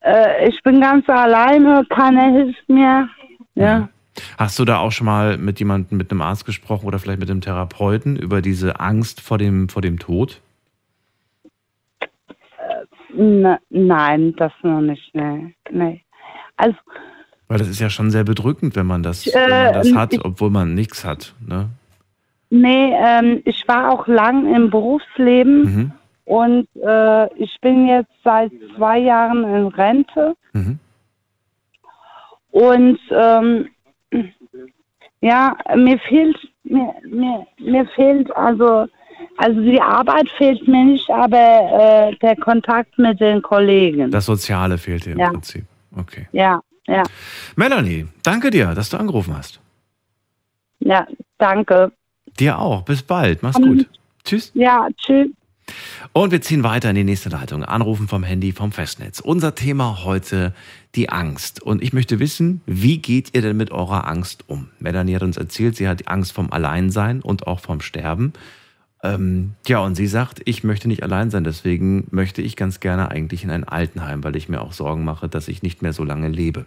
äh, 0.00 0.48
ich 0.48 0.62
bin 0.62 0.80
ganz 0.80 1.08
alleine, 1.08 1.84
keiner 1.88 2.30
hilft 2.32 2.68
mir. 2.68 3.08
Ja. 3.54 3.88
Hast 4.36 4.58
du 4.58 4.64
da 4.64 4.78
auch 4.78 4.90
schon 4.92 5.04
mal 5.06 5.36
mit 5.38 5.58
jemandem, 5.60 5.96
mit 5.98 6.10
einem 6.10 6.22
Arzt 6.22 6.44
gesprochen 6.44 6.86
oder 6.86 6.98
vielleicht 6.98 7.20
mit 7.20 7.30
einem 7.30 7.40
Therapeuten 7.40 8.16
über 8.16 8.42
diese 8.42 8.80
Angst 8.80 9.20
vor 9.20 9.38
dem, 9.38 9.68
vor 9.68 9.82
dem 9.82 9.98
Tod? 9.98 10.40
Ne, 13.14 13.58
nein, 13.70 14.34
das 14.36 14.52
noch 14.62 14.80
nicht, 14.80 15.10
nee. 15.14 15.54
nee. 15.70 16.04
Also, 16.56 16.76
Weil 17.48 17.58
das 17.58 17.68
ist 17.68 17.80
ja 17.80 17.90
schon 17.90 18.10
sehr 18.10 18.24
bedrückt, 18.24 18.62
wenn 18.76 18.86
man 18.86 19.02
das, 19.02 19.26
Äh, 19.26 19.32
wenn 19.34 19.50
man 19.64 19.72
das 19.74 19.94
hat, 19.94 20.12
ich- 20.12 20.24
obwohl 20.24 20.50
man 20.50 20.74
nichts 20.74 21.04
hat. 21.04 21.34
Ne? 21.46 21.68
nee, 22.50 22.94
ähm, 22.96 23.42
ich 23.44 23.66
war 23.68 23.90
auch 23.92 24.06
lang 24.06 24.54
im 24.54 24.70
Berufsleben 24.70 25.62
Mhm. 25.62 25.92
Und 26.28 26.68
äh, 26.82 27.34
ich 27.42 27.56
bin 27.62 27.86
jetzt 27.88 28.12
seit 28.22 28.52
zwei 28.76 28.98
Jahren 28.98 29.44
in 29.44 29.66
Rente 29.68 30.36
Mhm. 30.52 30.78
und 32.50 32.98
ähm, 33.10 33.68
ja, 35.20 35.56
mir 35.74 35.98
fehlt, 36.00 36.36
mir, 36.64 36.94
mir, 37.08 37.46
mir 37.58 37.86
fehlt 37.94 38.34
also, 38.36 38.86
also 39.36 39.60
die 39.60 39.80
Arbeit 39.80 40.28
fehlt 40.36 40.66
mir 40.68 40.84
nicht, 40.84 41.08
aber 41.10 42.10
äh, 42.10 42.16
der 42.16 42.36
Kontakt 42.36 42.98
mit 42.98 43.20
den 43.20 43.40
Kollegen. 43.42 44.10
Das 44.10 44.26
Soziale 44.26 44.76
fehlt 44.78 45.06
dir 45.06 45.12
im 45.12 45.18
Ja. 45.18 45.30
Prinzip. 45.30 45.64
Okay. 45.96 46.26
ja, 46.32 46.60
ja, 46.86 47.02
Melanie, 47.56 48.06
danke 48.22 48.50
dir, 48.50 48.74
dass 48.74 48.90
du 48.90 48.96
angerufen 48.98 49.34
hast. 49.36 49.60
ja, 50.80 51.06
danke. 51.38 51.92
Dir 52.38 52.58
auch. 52.58 52.82
Bis 52.82 53.02
bald. 53.02 53.42
Mach's 53.42 53.56
Ähm, 53.58 53.64
gut. 53.78 53.88
Tschüss. 54.24 54.52
Ja, 54.54 54.88
tschüss. 54.96 55.28
Und 56.12 56.30
wir 56.30 56.40
ziehen 56.40 56.62
weiter 56.62 56.90
in 56.90 56.96
die 56.96 57.04
nächste 57.04 57.28
Leitung. 57.28 57.64
Anrufen 57.64 58.08
vom 58.08 58.22
Handy 58.22 58.52
vom 58.52 58.72
Festnetz. 58.72 59.20
Unser 59.20 59.54
Thema 59.54 60.04
heute 60.04 60.54
die 60.94 61.10
Angst. 61.10 61.62
Und 61.62 61.82
ich 61.82 61.92
möchte 61.92 62.18
wissen, 62.18 62.62
wie 62.66 62.98
geht 62.98 63.34
ihr 63.34 63.42
denn 63.42 63.56
mit 63.56 63.70
eurer 63.70 64.06
Angst 64.08 64.44
um? 64.48 64.68
Melanie 64.78 65.14
hat 65.14 65.22
uns 65.22 65.36
erzählt, 65.36 65.76
sie 65.76 65.88
hat 65.88 66.08
Angst 66.08 66.32
vom 66.32 66.50
Alleinsein 66.50 67.20
und 67.20 67.46
auch 67.46 67.60
vom 67.60 67.80
Sterben. 67.80 68.32
Ähm, 69.02 69.52
ja, 69.66 69.78
und 69.78 69.94
sie 69.94 70.08
sagt, 70.08 70.40
ich 70.44 70.64
möchte 70.64 70.88
nicht 70.88 71.02
allein 71.02 71.30
sein, 71.30 71.44
deswegen 71.44 72.08
möchte 72.10 72.42
ich 72.42 72.56
ganz 72.56 72.80
gerne 72.80 73.10
eigentlich 73.10 73.44
in 73.44 73.50
ein 73.50 73.64
Altenheim, 73.64 74.24
weil 74.24 74.34
ich 74.34 74.48
mir 74.48 74.60
auch 74.60 74.72
Sorgen 74.72 75.04
mache, 75.04 75.28
dass 75.28 75.46
ich 75.48 75.62
nicht 75.62 75.82
mehr 75.82 75.92
so 75.92 76.02
lange 76.02 76.28
lebe. 76.28 76.66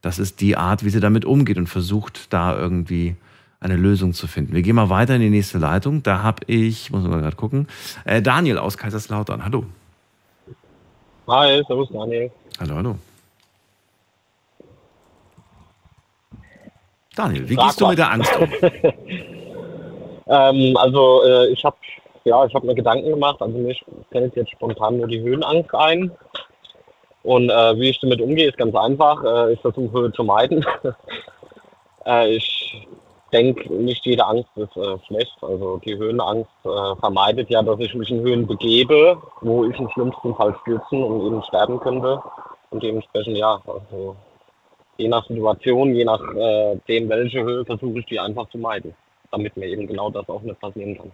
Das 0.00 0.20
ist 0.20 0.40
die 0.40 0.56
Art, 0.56 0.84
wie 0.84 0.90
sie 0.90 1.00
damit 1.00 1.24
umgeht 1.24 1.58
und 1.58 1.68
versucht, 1.68 2.32
da 2.32 2.56
irgendwie 2.56 3.16
eine 3.60 3.76
Lösung 3.76 4.12
zu 4.12 4.26
finden. 4.26 4.54
Wir 4.54 4.62
gehen 4.62 4.76
mal 4.76 4.88
weiter 4.88 5.14
in 5.16 5.20
die 5.20 5.30
nächste 5.30 5.58
Leitung. 5.58 6.02
Da 6.02 6.22
habe 6.22 6.44
ich, 6.46 6.90
muss 6.90 7.02
man 7.02 7.20
gerade 7.20 7.36
gucken, 7.36 7.66
äh, 8.04 8.22
Daniel 8.22 8.58
aus 8.58 8.78
Kaiserslautern. 8.78 9.44
Hallo. 9.44 9.64
Hi, 11.26 11.62
servus 11.66 11.88
Daniel. 11.90 12.30
Hallo, 12.60 12.74
hallo. 12.76 12.98
Daniel, 17.14 17.48
wie 17.48 17.54
Sag 17.54 17.66
gehst 17.66 17.80
du 17.80 17.84
mal. 17.84 17.90
mit 17.90 17.98
der 17.98 18.10
Angst 18.12 18.36
um? 18.38 18.50
Ähm, 20.30 20.76
also 20.76 21.24
äh, 21.24 21.46
ich 21.48 21.64
habe 21.64 21.76
ja, 22.24 22.44
ich 22.44 22.54
habe 22.54 22.66
mir 22.66 22.74
Gedanken 22.74 23.08
gemacht. 23.08 23.40
Also 23.40 23.56
mir 23.56 23.74
fällt 24.10 24.36
jetzt 24.36 24.50
spontan 24.50 24.98
nur 24.98 25.08
die 25.08 25.20
Höhenangst 25.20 25.74
ein. 25.74 26.10
Und 27.22 27.50
äh, 27.50 27.78
wie 27.78 27.90
ich 27.90 28.00
damit 28.00 28.20
umgehe, 28.20 28.48
ist 28.48 28.58
ganz 28.58 28.74
einfach. 28.74 29.24
Äh, 29.24 29.54
ich 29.54 29.60
versuche 29.60 29.90
Höhe 29.92 30.12
zu 30.12 30.24
meiden. 30.24 30.64
äh, 32.06 32.36
ich 32.36 32.86
denke, 33.32 33.72
nicht 33.72 34.04
jede 34.06 34.24
Angst 34.24 34.50
ist 34.56 34.76
äh, 34.76 34.98
schlecht. 35.06 35.36
Also 35.42 35.78
die 35.84 35.96
Höhenangst 35.96 36.50
äh, 36.64 36.96
vermeidet 37.00 37.50
ja, 37.50 37.62
dass 37.62 37.80
ich 37.80 37.94
mich 37.94 38.10
in 38.10 38.20
Höhen 38.20 38.46
begebe, 38.46 39.18
wo 39.40 39.64
ich 39.64 39.78
im 39.78 39.88
schlimmsten 39.90 40.34
Fall 40.34 40.54
stürzen 40.62 41.02
und 41.02 41.26
eben 41.26 41.42
sterben 41.44 41.78
könnte. 41.80 42.20
Und 42.70 42.82
dementsprechend 42.82 43.36
ja, 43.36 43.60
also 43.66 44.16
je 44.98 45.08
nach 45.08 45.26
Situation, 45.26 45.94
je 45.94 46.04
nach 46.04 46.20
äh, 46.20 46.76
dem, 46.88 47.08
welche 47.08 47.42
Höhe, 47.42 47.64
versuche 47.64 48.00
ich 48.00 48.06
die 48.06 48.20
einfach 48.20 48.48
zu 48.50 48.58
meiden, 48.58 48.94
damit 49.30 49.56
mir 49.56 49.66
eben 49.66 49.86
genau 49.86 50.10
das 50.10 50.28
auch 50.28 50.42
nicht 50.42 50.60
passieren 50.60 50.96
kann. 50.96 51.12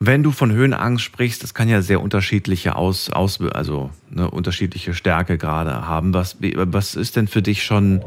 Wenn 0.00 0.22
du 0.22 0.30
von 0.30 0.52
Höhenangst 0.52 1.02
sprichst, 1.02 1.42
das 1.42 1.54
kann 1.54 1.68
ja 1.68 1.82
sehr 1.82 2.00
unterschiedliche 2.00 2.76
Aus, 2.76 3.10
aus 3.10 3.40
also 3.52 3.90
eine 4.12 4.30
unterschiedliche 4.30 4.94
Stärke 4.94 5.38
gerade 5.38 5.88
haben. 5.88 6.14
Was, 6.14 6.36
was 6.40 6.94
ist 6.94 7.16
denn 7.16 7.26
für 7.26 7.42
dich 7.42 7.64
schon, 7.64 8.04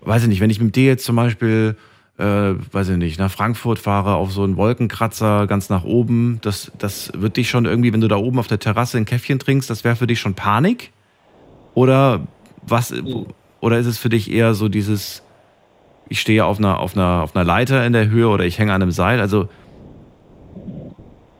weiß 0.00 0.22
ich 0.22 0.28
nicht, 0.28 0.40
wenn 0.40 0.48
ich 0.48 0.60
mit 0.60 0.74
dir 0.74 0.86
jetzt 0.86 1.04
zum 1.04 1.16
Beispiel, 1.16 1.76
äh, 2.22 2.54
weiß 2.72 2.90
ich 2.90 2.96
nicht, 2.98 3.18
nach 3.18 3.30
Frankfurt 3.30 3.80
fahre 3.80 4.14
auf 4.14 4.30
so 4.30 4.44
einen 4.44 4.56
Wolkenkratzer 4.56 5.46
ganz 5.48 5.68
nach 5.70 5.84
oben, 5.84 6.38
das, 6.42 6.70
das 6.78 7.10
wird 7.14 7.36
dich 7.36 7.50
schon 7.50 7.64
irgendwie, 7.64 7.92
wenn 7.92 8.00
du 8.00 8.08
da 8.08 8.16
oben 8.16 8.38
auf 8.38 8.46
der 8.46 8.60
Terrasse 8.60 8.98
ein 8.98 9.04
Käffchen 9.04 9.40
trinkst, 9.40 9.68
das 9.68 9.82
wäre 9.82 9.96
für 9.96 10.06
dich 10.06 10.20
schon 10.20 10.34
Panik? 10.34 10.92
Oder 11.74 12.20
was, 12.62 12.94
oder 13.60 13.78
ist 13.78 13.86
es 13.86 13.98
für 13.98 14.08
dich 14.08 14.30
eher 14.30 14.54
so 14.54 14.68
dieses, 14.68 15.24
ich 16.08 16.20
stehe 16.20 16.44
auf 16.44 16.58
einer, 16.58 16.78
auf 16.78 16.96
einer, 16.96 17.22
auf 17.22 17.34
einer 17.34 17.44
Leiter 17.44 17.84
in 17.84 17.92
der 17.92 18.08
Höhe 18.08 18.28
oder 18.28 18.44
ich 18.44 18.58
hänge 18.58 18.72
an 18.72 18.82
einem 18.82 18.92
Seil? 18.92 19.20
Also, 19.20 19.48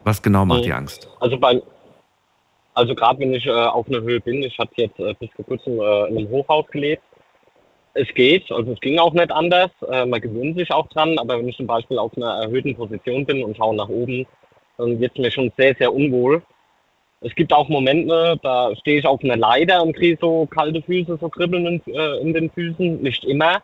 was 0.03 0.21
genau 0.21 0.43
macht 0.45 0.65
dir 0.65 0.75
Angst? 0.75 1.07
Also 1.21 1.37
beim 1.37 1.61
also 2.75 2.95
gerade 2.95 3.19
wenn 3.19 3.33
ich 3.33 3.45
äh, 3.45 3.51
auf 3.51 3.87
einer 3.87 4.01
Höhe 4.01 4.19
bin, 4.19 4.41
ich 4.41 4.57
habe 4.57 4.71
jetzt 4.75 4.99
äh, 4.99 5.13
bis 5.19 5.29
vor 5.35 5.45
kurzem 5.45 5.79
äh, 5.79 6.07
in 6.07 6.17
einem 6.17 6.29
Hochhaus 6.29 6.65
gelebt. 6.71 7.03
Es 7.95 8.07
geht, 8.15 8.51
also 8.51 8.71
es 8.71 8.79
ging 8.79 8.97
auch 8.97 9.13
nicht 9.13 9.31
anders. 9.31 9.69
Äh, 9.89 10.05
man 10.05 10.19
gewöhnt 10.19 10.57
sich 10.57 10.71
auch 10.71 10.87
dran, 10.87 11.17
aber 11.19 11.37
wenn 11.37 11.47
ich 11.47 11.57
zum 11.57 11.67
Beispiel 11.67 11.99
auf 11.99 12.15
einer 12.17 12.41
erhöhten 12.41 12.75
Position 12.75 13.25
bin 13.25 13.43
und 13.43 13.55
schaue 13.55 13.75
nach 13.75 13.89
oben, 13.89 14.25
dann 14.77 14.99
wird 14.99 15.11
es 15.13 15.19
mir 15.19 15.31
schon 15.31 15.51
sehr, 15.57 15.75
sehr 15.75 15.93
unwohl. 15.93 16.41
Es 17.21 17.33
gibt 17.35 17.53
auch 17.53 17.69
Momente, 17.69 18.37
da 18.41 18.75
stehe 18.75 18.99
ich 18.99 19.05
auf 19.05 19.23
einer 19.23 19.37
Leiter 19.37 19.81
und 19.81 19.95
kriege 19.95 20.17
so 20.19 20.45
kalte 20.47 20.81
Füße, 20.81 21.17
so 21.21 21.29
Kribbeln 21.29 21.65
in, 21.65 21.93
äh, 21.93 22.17
in 22.17 22.33
den 22.33 22.49
Füßen. 22.49 23.01
Nicht 23.01 23.23
immer. 23.23 23.61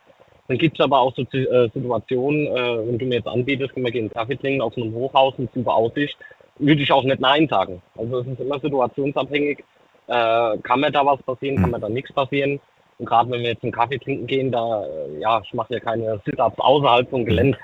Dann 0.48 0.58
gibt 0.58 0.80
es 0.80 0.84
aber 0.84 1.00
auch 1.00 1.14
so 1.16 1.24
äh, 1.24 1.70
Situationen, 1.74 2.48
äh, 2.48 2.88
wenn 2.88 2.98
du 2.98 3.06
mir 3.06 3.16
jetzt 3.16 3.28
anbietest, 3.28 3.76
wir 3.76 3.92
gehen 3.92 4.10
Kaffee 4.10 4.36
trinken 4.36 4.62
auf 4.62 4.78
einem 4.78 4.94
Hochhaus 4.94 5.38
mit 5.38 5.54
super 5.54 5.76
Aussicht, 5.76 6.18
würde 6.58 6.82
ich 6.82 6.92
auch 6.92 7.04
nicht 7.04 7.20
Nein 7.20 7.48
sagen. 7.48 7.82
Also 7.98 8.20
es 8.20 8.28
ist 8.28 8.40
immer 8.40 8.60
situationsabhängig. 8.60 9.60
Äh, 10.08 10.58
kann 10.64 10.80
mir 10.80 10.92
da 10.92 11.06
was 11.06 11.22
passieren, 11.24 11.58
kann 11.58 11.72
mir 11.72 11.80
da 11.80 11.90
nichts 11.90 12.12
passieren. 12.14 12.60
Und 13.00 13.06
gerade 13.06 13.32
wenn 13.32 13.42
wir 13.42 13.50
jetzt 13.50 13.64
einen 13.64 13.72
Kaffee 13.72 13.98
trinken 13.98 14.28
gehen, 14.28 14.52
da, 14.52 14.84
äh, 14.84 15.20
ja, 15.22 15.42
ich 15.44 15.54
mache 15.54 15.74
ja 15.74 15.80
keine 15.80 16.22
Sit-Ups 16.26 16.60
außerhalb 16.60 17.10
vom 17.10 17.26
Gelände. 17.26 17.58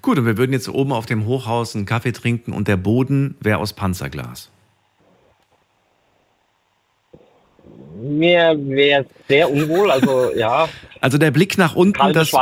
Gut, 0.00 0.18
und 0.18 0.26
wir 0.26 0.38
würden 0.38 0.52
jetzt 0.52 0.68
oben 0.68 0.92
auf 0.92 1.06
dem 1.06 1.26
Hochhaus 1.26 1.76
einen 1.76 1.84
Kaffee 1.84 2.12
trinken 2.12 2.52
und 2.52 2.68
der 2.68 2.78
Boden 2.78 3.36
wäre 3.40 3.58
aus 3.58 3.74
Panzerglas. 3.74 4.50
Mir 8.00 8.56
wäre 8.58 9.06
sehr 9.28 9.48
unwohl, 9.50 9.90
also 9.90 10.32
ja, 10.34 10.68
Also 11.00 11.18
der 11.18 11.30
Blick 11.30 11.56
nach 11.58 11.76
unten, 11.76 12.12
das 12.12 12.32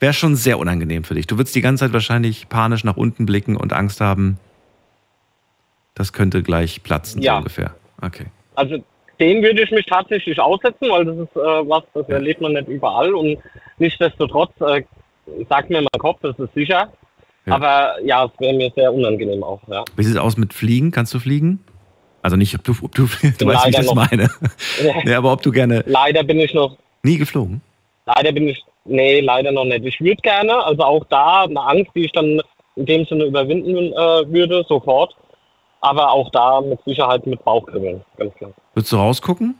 wäre 0.00 0.12
schon 0.12 0.36
sehr 0.36 0.58
unangenehm 0.58 1.04
für 1.04 1.14
dich. 1.14 1.26
Du 1.26 1.38
würdest 1.38 1.54
die 1.54 1.60
ganze 1.62 1.84
Zeit 1.84 1.92
wahrscheinlich 1.94 2.48
panisch 2.48 2.84
nach 2.84 2.96
unten 2.96 3.24
blicken 3.24 3.56
und 3.56 3.72
Angst 3.72 4.00
haben, 4.00 4.38
das 5.94 6.12
könnte 6.12 6.42
gleich 6.42 6.82
platzen, 6.82 7.22
so 7.22 7.26
Ja. 7.26 7.38
ungefähr. 7.38 7.74
Okay. 8.02 8.26
Also 8.54 8.84
dem 9.20 9.42
würde 9.42 9.62
ich 9.62 9.70
mich 9.70 9.86
tatsächlich 9.86 10.38
aussetzen, 10.40 10.88
weil 10.90 11.04
das 11.04 11.16
ist 11.16 11.36
äh, 11.36 11.68
was, 11.68 11.82
das 11.94 12.08
erlebt 12.08 12.40
man 12.40 12.52
nicht 12.52 12.68
überall 12.68 13.14
und 13.14 13.38
nichtsdestotrotz 13.78 14.52
äh, 14.60 14.82
sagt 15.48 15.70
mir 15.70 15.80
mein 15.80 16.00
Kopf, 16.00 16.20
das 16.22 16.38
ist 16.38 16.54
sicher. 16.54 16.92
Ja. 17.46 17.54
Aber 17.54 17.94
ja, 18.04 18.24
es 18.26 18.30
wäre 18.40 18.54
mir 18.54 18.70
sehr 18.74 18.92
unangenehm 18.92 19.42
auch, 19.42 19.60
ja. 19.68 19.84
Wie 19.96 20.02
sieht 20.02 20.14
es 20.14 20.20
aus 20.20 20.36
mit 20.36 20.52
Fliegen? 20.52 20.90
Kannst 20.90 21.14
du 21.14 21.18
fliegen? 21.18 21.64
Also 22.22 22.36
nicht, 22.36 22.54
ob 22.54 22.64
du, 22.64 22.72
ob 22.82 22.94
du, 22.94 23.02
du 23.38 23.46
weißt, 23.46 23.66
wie 23.66 23.70
ich 23.70 23.76
das 23.76 23.86
noch- 23.86 23.94
meine. 23.94 24.28
nee, 25.04 25.14
aber 25.14 25.32
ob 25.32 25.42
du 25.42 25.50
gerne 25.50 25.82
leider 25.86 26.22
bin 26.22 26.40
ich 26.40 26.52
noch, 26.54 26.76
nie 27.02 27.16
geflogen? 27.18 27.62
leider 28.06 28.32
bin 28.32 28.48
ich, 28.48 28.62
nee, 28.84 29.20
leider 29.20 29.52
noch 29.52 29.64
nicht. 29.64 29.84
Ich 29.84 30.00
würde 30.00 30.20
gerne, 30.22 30.64
also 30.64 30.82
auch 30.82 31.04
da 31.10 31.44
eine 31.44 31.60
Angst, 31.60 31.90
die 31.94 32.06
ich 32.06 32.12
dann 32.12 32.40
in 32.76 32.86
dem 32.86 33.04
Sinne 33.06 33.24
überwinden 33.24 33.92
äh, 33.92 34.32
würde, 34.32 34.64
sofort. 34.68 35.14
Aber 35.80 36.10
auch 36.10 36.30
da 36.30 36.60
mit 36.60 36.82
Sicherheit 36.84 37.26
mit 37.26 37.42
Bauchkribbeln, 37.44 38.04
ganz 38.16 38.34
klar. 38.34 38.50
Würdest 38.74 38.92
du 38.92 38.96
rausgucken? 38.96 39.54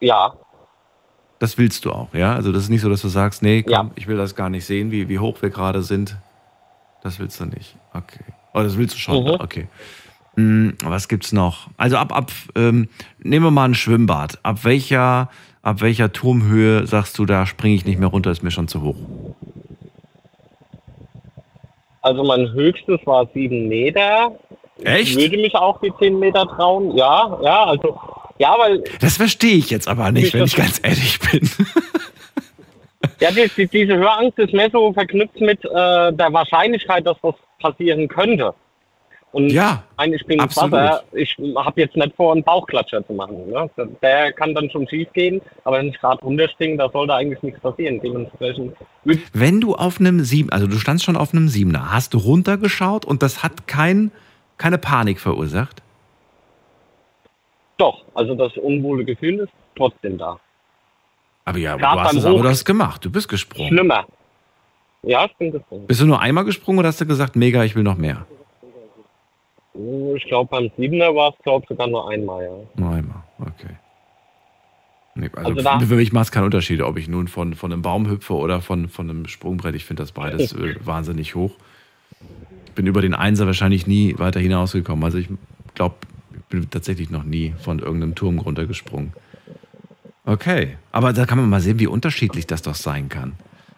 Ja, 0.00 0.34
Das 1.38 1.58
willst 1.58 1.84
du 1.84 1.92
auch, 1.92 2.14
ja? 2.14 2.34
Also 2.34 2.50
das 2.50 2.62
ist 2.64 2.68
nicht 2.70 2.80
so, 2.80 2.88
dass 2.88 3.02
du 3.02 3.08
sagst, 3.08 3.42
nee, 3.42 3.62
komm, 3.62 3.72
Ja. 3.72 3.90
ich 3.94 4.06
will 4.06 4.16
das 4.16 4.34
gar 4.34 4.48
nicht 4.48 4.64
sehen, 4.64 4.90
wie, 4.90 5.08
wie 5.10 5.18
hoch 5.18 5.42
wir 5.42 5.50
gerade 5.50 5.82
sind. 5.82 6.16
Das 7.02 7.18
willst 7.18 7.38
du 7.40 7.44
nicht. 7.44 7.76
Okay. 7.92 8.24
Oh, 8.54 8.60
das 8.62 8.78
willst 8.78 8.94
du 8.94 8.98
schon. 8.98 9.22
Mhm. 9.24 9.36
Okay. 9.40 9.68
Hm, 10.36 10.76
was 10.84 11.08
gibt's 11.08 11.32
noch? 11.32 11.68
Also 11.76 11.96
ab, 11.98 12.14
ab, 12.14 12.30
ähm, 12.54 12.88
nehmen 13.18 13.44
wir 13.44 13.50
mal 13.50 13.66
ein 13.66 13.74
Schwimmbad. 13.74 14.38
Ab 14.44 14.64
welcher, 14.64 15.28
ab 15.62 15.80
welcher 15.82 16.10
Turmhöhe 16.12 16.86
sagst 16.86 17.18
du, 17.18 17.26
da 17.26 17.44
springe 17.46 17.74
ich 17.74 17.84
nicht 17.84 17.98
mehr 17.98 18.08
runter, 18.08 18.30
ist 18.30 18.42
mir 18.42 18.50
schon 18.50 18.68
zu 18.68 18.80
hoch? 18.82 18.96
Also 22.06 22.22
mein 22.22 22.52
höchstes 22.52 23.00
war 23.04 23.28
sieben 23.34 23.66
Meter. 23.66 24.38
Echt? 24.84 25.10
Ich 25.10 25.16
würde 25.16 25.38
mich 25.38 25.52
auch 25.56 25.80
die 25.80 25.92
zehn 25.98 26.20
Meter 26.20 26.46
trauen. 26.46 26.96
Ja, 26.96 27.36
ja, 27.42 27.64
also 27.64 27.98
ja, 28.38 28.54
weil 28.56 28.84
Das 29.00 29.16
verstehe 29.16 29.56
ich 29.56 29.70
jetzt 29.70 29.88
aber 29.88 30.12
nicht, 30.12 30.32
wenn 30.32 30.44
ich 30.44 30.54
ganz 30.54 30.80
ehrlich 30.84 31.18
bin. 31.18 31.50
ja, 33.20 33.32
die, 33.32 33.50
die, 33.56 33.66
diese 33.66 33.96
Höherangst 33.96 34.38
ist 34.38 34.52
mehr 34.52 34.70
so 34.70 34.92
verknüpft 34.92 35.40
mit 35.40 35.64
äh, 35.64 35.68
der 36.12 36.32
Wahrscheinlichkeit, 36.32 37.04
dass 37.04 37.16
was 37.22 37.34
passieren 37.58 38.06
könnte. 38.06 38.54
Und 39.32 39.50
Ja, 39.50 39.82
ein, 39.96 40.12
ich 40.14 40.24
bin 40.24 40.40
absolut. 40.40 40.72
Wasser, 40.72 41.02
ich 41.12 41.36
habe 41.56 41.80
jetzt 41.80 41.96
nicht 41.96 42.16
vor, 42.16 42.32
einen 42.32 42.42
Bauchklatscher 42.42 43.06
zu 43.06 43.12
machen. 43.12 43.50
Ne? 43.50 43.68
Der 44.00 44.32
kann 44.32 44.54
dann 44.54 44.70
schon 44.70 44.88
schief 44.88 45.12
gehen, 45.12 45.42
aber 45.64 45.78
wenn 45.78 45.88
ich 45.88 45.98
gerade 45.98 46.22
runterspringe, 46.22 46.78
da 46.78 46.88
sollte 46.88 47.14
eigentlich 47.14 47.42
nichts 47.42 47.60
passieren. 47.60 48.00
Dementsprechend 48.00 48.74
Wenn 49.32 49.60
du 49.60 49.74
auf 49.74 50.00
einem 50.00 50.20
Sieben, 50.20 50.50
also 50.50 50.66
du 50.66 50.76
standst 50.76 51.04
schon 51.04 51.16
auf 51.16 51.34
einem 51.34 51.48
Siebener, 51.48 51.92
hast 51.92 52.14
du 52.14 52.18
runtergeschaut 52.18 53.04
und 53.04 53.22
das 53.22 53.42
hat 53.42 53.66
kein, 53.66 54.10
keine 54.56 54.78
Panik 54.78 55.20
verursacht? 55.20 55.82
doch, 57.78 58.02
also 58.14 58.34
das 58.34 58.56
unwohle 58.56 59.04
Gefühl 59.04 59.40
ist 59.40 59.52
trotzdem 59.76 60.18
da. 60.18 60.38
Aber 61.44 61.58
ja, 61.58 61.76
Grad 61.76 61.94
du 61.94 62.00
hast 62.00 62.16
es 62.16 62.24
aber 62.24 62.48
hast 62.48 62.64
gemacht, 62.64 63.04
du 63.04 63.10
bist 63.10 63.28
gesprungen. 63.28 63.68
Schlimmer. 63.68 64.06
Ja, 65.02 65.26
ich 65.26 65.36
bin 65.36 65.52
gesprungen. 65.52 65.86
Bist 65.86 66.00
du 66.00 66.06
nur 66.06 66.20
einmal 66.20 66.44
gesprungen 66.44 66.80
oder 66.80 66.88
hast 66.88 67.00
du 67.00 67.06
gesagt, 67.06 67.36
mega, 67.36 67.62
ich 67.64 67.76
will 67.76 67.82
noch 67.82 67.96
mehr? 67.96 68.26
Ich 70.16 70.24
glaube, 70.24 70.48
beim 70.50 70.70
Siebener 70.76 71.14
war 71.14 71.30
es, 71.30 71.42
glaube 71.42 71.66
sogar 71.68 71.86
nur 71.86 72.10
einmal, 72.10 72.44
ja. 72.44 72.82
Nur 72.82 72.90
einmal, 72.90 73.22
okay. 73.40 73.76
Nee, 75.16 75.30
also 75.34 75.68
Also 75.68 75.86
für 75.86 75.96
mich 75.96 76.12
macht 76.12 76.26
es 76.26 76.32
keinen 76.32 76.44
Unterschied, 76.44 76.82
ob 76.82 76.98
ich 76.98 77.08
nun 77.08 77.26
von, 77.26 77.54
von 77.54 77.72
einem 77.72 77.82
Baum 77.82 78.08
hüpfe 78.08 78.34
oder 78.34 78.60
von, 78.60 78.88
von 78.88 79.08
einem 79.08 79.26
Sprungbrett. 79.26 79.74
Ich 79.74 79.84
finde 79.84 80.02
das 80.02 80.12
beides 80.12 80.52
äh, 80.52 80.74
wahnsinnig 80.84 81.34
hoch. 81.34 81.52
Ich 82.66 82.72
bin 82.72 82.86
über 82.86 83.00
den 83.00 83.14
Einser 83.14 83.46
wahrscheinlich 83.46 83.86
nie 83.86 84.14
weiter 84.18 84.40
hinausgekommen. 84.40 85.02
Also 85.04 85.16
ich 85.16 85.28
glaube, 85.74 85.96
ich 86.34 86.44
bin 86.44 86.68
tatsächlich 86.68 87.08
noch 87.08 87.24
nie 87.24 87.54
von 87.58 87.78
irgendeinem 87.78 88.14
Turm 88.14 88.38
runtergesprungen. 88.38 89.14
Okay, 90.26 90.76
aber 90.92 91.12
da 91.12 91.24
kann 91.24 91.38
man 91.38 91.48
mal 91.48 91.60
sehen, 91.60 91.78
wie 91.78 91.86
unterschiedlich 91.86 92.46
das 92.46 92.60
doch 92.60 92.74
sein 92.74 93.08
kann. 93.08 93.34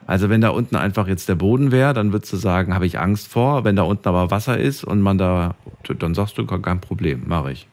Also 0.09 0.31
wenn 0.31 0.41
da 0.41 0.49
unten 0.49 0.75
einfach 0.75 1.07
jetzt 1.07 1.29
der 1.29 1.35
Boden 1.35 1.71
wäre, 1.71 1.93
dann 1.93 2.15
würdest 2.15 2.33
du 2.33 2.39
sagen, 2.39 2.75
habe 2.75 2.87
ich 2.87 2.99
Angst 2.99 3.31
vor. 3.31 3.65
Wenn 3.65 3.77
da 3.77 3.83
unten 3.83 4.09
aber 4.09 4.31
Wasser 4.31 4.57
ist 4.57 4.83
und 4.83 5.03
man 5.03 5.19
da, 5.19 5.55
dann 5.99 6.15
sagst 6.15 6.39
du, 6.39 6.47
kein 6.47 6.81
Problem, 6.81 7.25
mache 7.27 7.53
ich. 7.53 7.67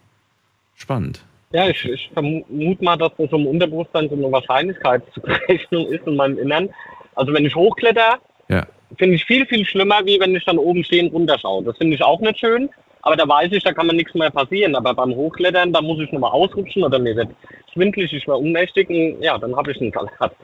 Spannend. 0.76 1.24
Ja, 1.54 1.70
ich, 1.70 1.86
ich 1.86 2.10
vermute 2.14 2.84
mal, 2.84 2.98
dass 2.98 3.14
das 3.18 3.32
im 3.32 3.48
Unterbewusstsein 3.48 4.10
so 4.10 4.16
eine 4.16 4.30
Wahrscheinlichkeitsrechnung 4.34 5.88
ist 5.88 6.06
in 6.06 6.18
meinem 6.18 6.38
Innern. 6.38 6.68
Also 7.16 7.32
wenn 7.34 7.46
ich 7.46 7.56
hochkletter, 7.56 8.20
Ja. 8.50 8.68
finde 8.98 9.16
ich 9.16 9.24
viel, 9.24 9.46
viel 9.46 9.66
schlimmer, 9.66 10.02
wie 10.04 10.20
wenn 10.20 10.36
ich 10.36 10.44
dann 10.44 10.58
oben 10.58 10.84
stehen 10.84 11.08
runterschaue. 11.08 11.64
Das 11.64 11.78
finde 11.78 11.96
ich 11.96 12.04
auch 12.04 12.20
nicht 12.20 12.38
schön, 12.40 12.70
aber 13.04 13.16
da 13.16 13.26
weiß 13.26 13.54
ich, 13.54 13.64
da 13.64 13.72
kann 13.72 13.88
mir 13.88 13.94
nichts 13.94 14.14
mehr 14.14 14.30
passieren. 14.30 14.76
Aber 14.76 14.94
beim 14.94 15.16
Hochklettern, 15.16 15.72
da 15.72 15.82
muss 15.82 16.02
ich 16.02 16.12
nochmal 16.12 16.32
ausrutschen 16.32 16.84
oder 16.84 17.00
mir 17.00 17.16
wird 17.16 17.30
schwindlig, 17.74 18.12
ich 18.12 18.28
war 18.28 18.38
ohnmächtig 18.40 18.90
und 18.90 19.24
ja, 19.24 19.38
dann 19.38 19.56
habe 19.56 19.72
ich 19.72 19.80
einen 19.80 19.94
Salat. 19.94 20.36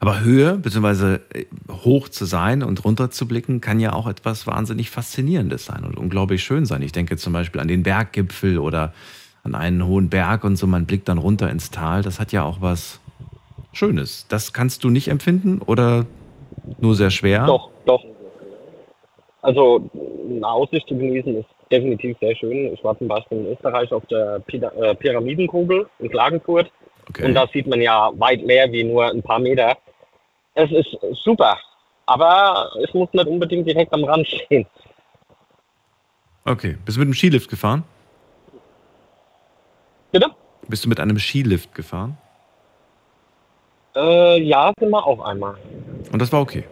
Aber 0.00 0.20
Höhe, 0.20 0.54
beziehungsweise 0.56 1.20
äh, 1.32 1.44
hoch 1.84 2.08
zu 2.08 2.24
sein 2.24 2.62
und 2.62 2.84
runter 2.84 3.10
zu 3.10 3.26
blicken, 3.26 3.60
kann 3.60 3.80
ja 3.80 3.92
auch 3.92 4.06
etwas 4.06 4.46
wahnsinnig 4.46 4.90
Faszinierendes 4.90 5.66
sein 5.66 5.84
und 5.84 5.96
unglaublich 5.96 6.42
schön 6.42 6.66
sein. 6.66 6.82
Ich 6.82 6.92
denke 6.92 7.16
zum 7.16 7.32
Beispiel 7.32 7.60
an 7.60 7.68
den 7.68 7.82
Berggipfel 7.82 8.58
oder 8.58 8.92
an 9.42 9.54
einen 9.54 9.86
hohen 9.86 10.10
Berg 10.10 10.44
und 10.44 10.56
so, 10.56 10.66
man 10.66 10.86
blickt 10.86 11.08
dann 11.08 11.18
runter 11.18 11.50
ins 11.50 11.70
Tal. 11.70 12.02
Das 12.02 12.20
hat 12.20 12.32
ja 12.32 12.44
auch 12.44 12.60
was 12.60 13.00
Schönes. 13.72 14.26
Das 14.28 14.52
kannst 14.52 14.84
du 14.84 14.90
nicht 14.90 15.08
empfinden 15.08 15.60
oder 15.64 16.06
nur 16.80 16.94
sehr 16.94 17.10
schwer? 17.10 17.46
Doch, 17.46 17.70
doch. 17.84 18.04
Also 19.42 19.88
eine 20.28 20.46
Aussicht 20.46 20.86
zu 20.88 20.96
genießen 20.96 21.36
ist 21.36 21.48
definitiv 21.70 22.18
sehr 22.20 22.34
schön. 22.36 22.72
Ich 22.72 22.82
war 22.84 22.98
zum 22.98 23.08
Beispiel 23.08 23.38
in 23.38 23.46
Österreich 23.46 23.90
auf 23.92 24.04
der 24.06 24.42
äh, 24.46 24.94
Pyramidenkugel 24.94 25.86
in 25.98 26.10
Klagenfurt. 26.10 26.70
Okay. 27.10 27.24
Und 27.24 27.34
da 27.34 27.46
sieht 27.52 27.66
man 27.66 27.80
ja 27.80 28.12
weit 28.14 28.44
mehr 28.46 28.70
wie 28.70 28.84
nur 28.84 29.10
ein 29.10 29.22
paar 29.22 29.40
Meter. 29.40 29.76
Es 30.54 30.70
ist 30.70 30.96
super, 31.24 31.58
aber 32.06 32.70
es 32.84 32.94
muss 32.94 33.08
nicht 33.12 33.26
unbedingt 33.26 33.66
direkt 33.66 33.92
am 33.92 34.04
Rand 34.04 34.26
stehen. 34.26 34.66
okay. 36.44 36.76
Bist 36.84 36.96
du 36.96 37.00
mit 37.00 37.08
einem 37.08 37.14
Skilift 37.14 37.50
gefahren? 37.50 37.82
Bitte? 40.12 40.30
Bist 40.68 40.84
du 40.84 40.88
mit 40.88 41.00
einem 41.00 41.18
Skilift 41.18 41.74
gefahren? 41.74 42.16
Äh, 43.96 44.40
ja, 44.42 44.72
sind 44.78 44.90
wir 44.90 45.04
auch 45.04 45.20
einmal. 45.20 45.56
Und 46.12 46.22
das 46.22 46.30
war 46.30 46.40
okay. 46.40 46.64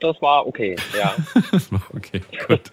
Das 0.00 0.20
war 0.20 0.46
okay, 0.46 0.76
ja. 0.98 1.14
Das 1.52 1.72
war 1.72 1.80
okay, 1.94 2.20
gut. 2.46 2.70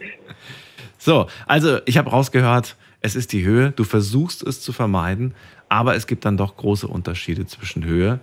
So, 0.98 1.28
also 1.48 1.80
ich 1.86 1.98
habe 1.98 2.10
rausgehört, 2.10 2.76
es 3.02 3.16
ist 3.16 3.34
die 3.34 3.44
Höhe. 3.44 3.72
Du 3.72 3.84
versuchst 3.84 4.44
es 4.44 4.62
zu 4.62 4.72
vermeiden, 4.74 5.34
aber 5.70 5.96
es 5.96 6.08
gibt 6.08 6.26
dann 6.26 6.38
doch 6.38 6.56
große 6.58 6.88
Unterschiede 6.88 7.46
zwischen 7.46 7.84
Höhe. 7.84 8.20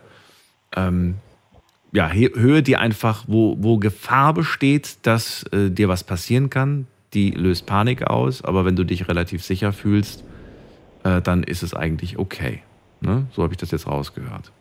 Ähm, 0.76 1.16
ja, 1.92 2.08
He- 2.08 2.32
Höhe, 2.34 2.62
die 2.62 2.76
einfach, 2.76 3.24
wo, 3.26 3.56
wo 3.58 3.78
Gefahr 3.78 4.34
besteht, 4.34 4.98
dass 5.02 5.42
äh, 5.52 5.70
dir 5.70 5.88
was 5.88 6.04
passieren 6.04 6.50
kann, 6.50 6.86
die 7.14 7.30
löst 7.30 7.66
Panik 7.66 8.06
aus. 8.06 8.42
Aber 8.42 8.64
wenn 8.64 8.76
du 8.76 8.84
dich 8.84 9.08
relativ 9.08 9.42
sicher 9.44 9.72
fühlst, 9.72 10.22
äh, 11.04 11.22
dann 11.22 11.42
ist 11.42 11.62
es 11.62 11.72
eigentlich 11.74 12.18
okay. 12.18 12.62
Ne? 13.00 13.26
So 13.32 13.42
habe 13.42 13.54
ich 13.54 13.58
das 13.58 13.70
jetzt 13.70 13.86
rausgehört. 13.86 14.52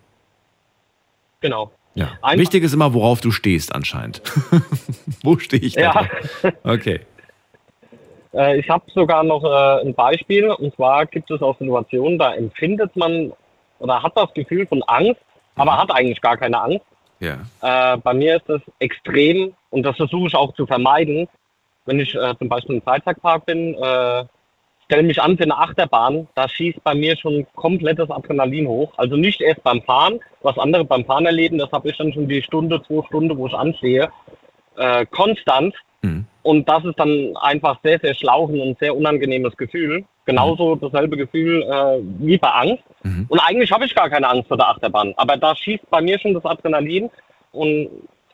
genau. 1.41 1.71
Ja. 1.95 2.11
Einfach- 2.21 2.37
Wichtig 2.41 2.63
ist 2.63 2.73
immer, 2.73 2.93
worauf 2.93 3.21
du 3.21 3.31
stehst 3.31 3.73
anscheinend. 3.73 4.21
Wo 5.23 5.39
stehe 5.39 5.63
ich 5.63 5.73
da? 5.73 5.81
Ja. 6.43 6.51
Okay. 6.63 6.99
Äh, 8.37 8.59
ich 8.59 8.69
habe 8.69 8.83
sogar 8.93 9.23
noch 9.23 9.43
äh, 9.43 9.81
ein 9.81 9.93
Beispiel. 9.93 10.49
Und 10.49 10.75
zwar 10.75 11.05
gibt 11.05 11.31
es 11.31 11.41
auch 11.41 11.57
Situationen, 11.57 12.19
da 12.19 12.33
empfindet 12.33 12.95
man 12.95 13.33
oder 13.79 14.01
hat 14.01 14.13
das 14.15 14.33
Gefühl 14.33 14.65
von 14.67 14.83
Angst, 14.83 15.21
aber 15.55 15.77
hat 15.77 15.91
eigentlich 15.91 16.21
gar 16.21 16.37
keine 16.37 16.61
Angst. 16.61 16.85
Ja. 17.19 17.37
Äh, 17.61 17.97
bei 17.97 18.13
mir 18.13 18.37
ist 18.37 18.47
das 18.47 18.61
extrem 18.79 19.53
und 19.71 19.83
das 19.83 19.95
versuche 19.95 20.27
ich 20.27 20.35
auch 20.35 20.53
zu 20.53 20.65
vermeiden. 20.67 21.27
Wenn 21.85 21.99
ich 21.99 22.13
äh, 22.15 22.35
zum 22.37 22.49
Beispiel 22.49 22.75
im 22.75 22.81
Freizeitpark 22.81 23.45
bin, 23.45 23.73
äh, 23.75 24.25
stelle 24.85 25.03
mich 25.03 25.21
an 25.21 25.37
für 25.37 25.43
eine 25.43 25.57
Achterbahn, 25.57 26.27
da 26.35 26.47
schießt 26.47 26.83
bei 26.83 26.93
mir 26.93 27.17
schon 27.17 27.47
komplettes 27.55 28.09
Adrenalin 28.09 28.67
hoch. 28.67 28.93
Also 28.97 29.15
nicht 29.15 29.41
erst 29.41 29.63
beim 29.63 29.81
Fahren, 29.81 30.19
was 30.41 30.57
andere 30.57 30.85
beim 30.85 31.05
Fahren 31.05 31.25
erleben, 31.25 31.57
das 31.57 31.71
habe 31.71 31.89
ich 31.89 31.97
dann 31.97 32.13
schon 32.13 32.27
die 32.27 32.43
Stunde, 32.43 32.81
zwei 32.83 33.05
Stunden, 33.07 33.37
wo 33.37 33.47
ich 33.47 33.53
anstehe, 33.53 34.09
äh, 34.77 35.05
konstant. 35.05 35.75
Mhm. 36.01 36.25
Und 36.43 36.69
das 36.69 36.85
ist 36.85 36.97
dann 36.97 37.35
einfach 37.37 37.79
sehr, 37.83 37.99
sehr 37.99 38.13
schlauchen 38.15 38.61
und 38.61 38.79
sehr 38.79 38.95
unangenehmes 38.95 39.57
Gefühl. 39.57 40.05
Genauso 40.25 40.75
dasselbe 40.75 41.17
Gefühl 41.17 41.63
äh, 41.63 41.99
wie 42.19 42.37
bei 42.37 42.49
Angst. 42.49 42.83
Mhm. 43.03 43.25
Und 43.29 43.39
eigentlich 43.39 43.71
habe 43.71 43.85
ich 43.85 43.95
gar 43.95 44.09
keine 44.09 44.29
Angst 44.29 44.47
vor 44.47 44.57
der 44.57 44.69
Achterbahn. 44.69 45.13
Aber 45.17 45.37
da 45.37 45.55
schießt 45.55 45.89
bei 45.89 46.01
mir 46.01 46.19
schon 46.19 46.33
das 46.33 46.45
Adrenalin. 46.45 47.09
Und 47.51 47.89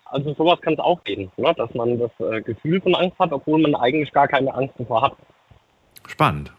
also 0.06 0.34
sowas 0.36 0.62
kann 0.62 0.74
es 0.74 0.80
auch 0.80 1.04
geben, 1.04 1.32
ne? 1.38 1.54
dass 1.58 1.74
man 1.74 2.00
das 2.00 2.12
äh, 2.20 2.42
Gefühl 2.42 2.80
von 2.82 2.94
Angst 2.96 3.18
hat, 3.18 3.32
obwohl 3.32 3.60
man 3.62 3.74
eigentlich 3.76 4.12
gar 4.12 4.28
keine 4.28 4.54
Angst 4.54 4.76
davor 4.78 5.02
hat. 5.02 5.14
Spannend. 6.08 6.52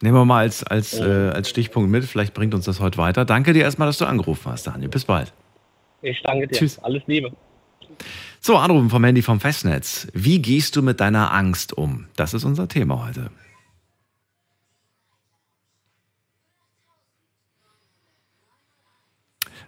Nehmen 0.00 0.16
wir 0.16 0.24
mal 0.24 0.40
als, 0.40 0.64
als, 0.64 0.98
äh, 0.98 1.30
als 1.30 1.48
Stichpunkt 1.48 1.90
mit. 1.90 2.04
Vielleicht 2.04 2.34
bringt 2.34 2.54
uns 2.54 2.64
das 2.64 2.80
heute 2.80 2.98
weiter. 2.98 3.24
Danke 3.24 3.52
dir 3.52 3.62
erstmal, 3.62 3.88
dass 3.88 3.98
du 3.98 4.04
angerufen 4.04 4.50
hast, 4.50 4.66
Daniel. 4.66 4.88
Bis 4.88 5.04
bald. 5.04 5.32
Ich 6.02 6.22
danke 6.22 6.46
dir. 6.46 6.56
Tschüss. 6.56 6.78
Alles 6.78 7.02
Liebe. 7.06 7.32
So, 8.40 8.56
Anrufen 8.56 8.90
vom 8.90 9.04
Handy 9.04 9.22
vom 9.22 9.40
Festnetz. 9.40 10.08
Wie 10.14 10.40
gehst 10.40 10.76
du 10.76 10.82
mit 10.82 11.00
deiner 11.00 11.32
Angst 11.32 11.72
um? 11.72 12.06
Das 12.16 12.34
ist 12.34 12.44
unser 12.44 12.68
Thema 12.68 13.04
heute. 13.06 13.30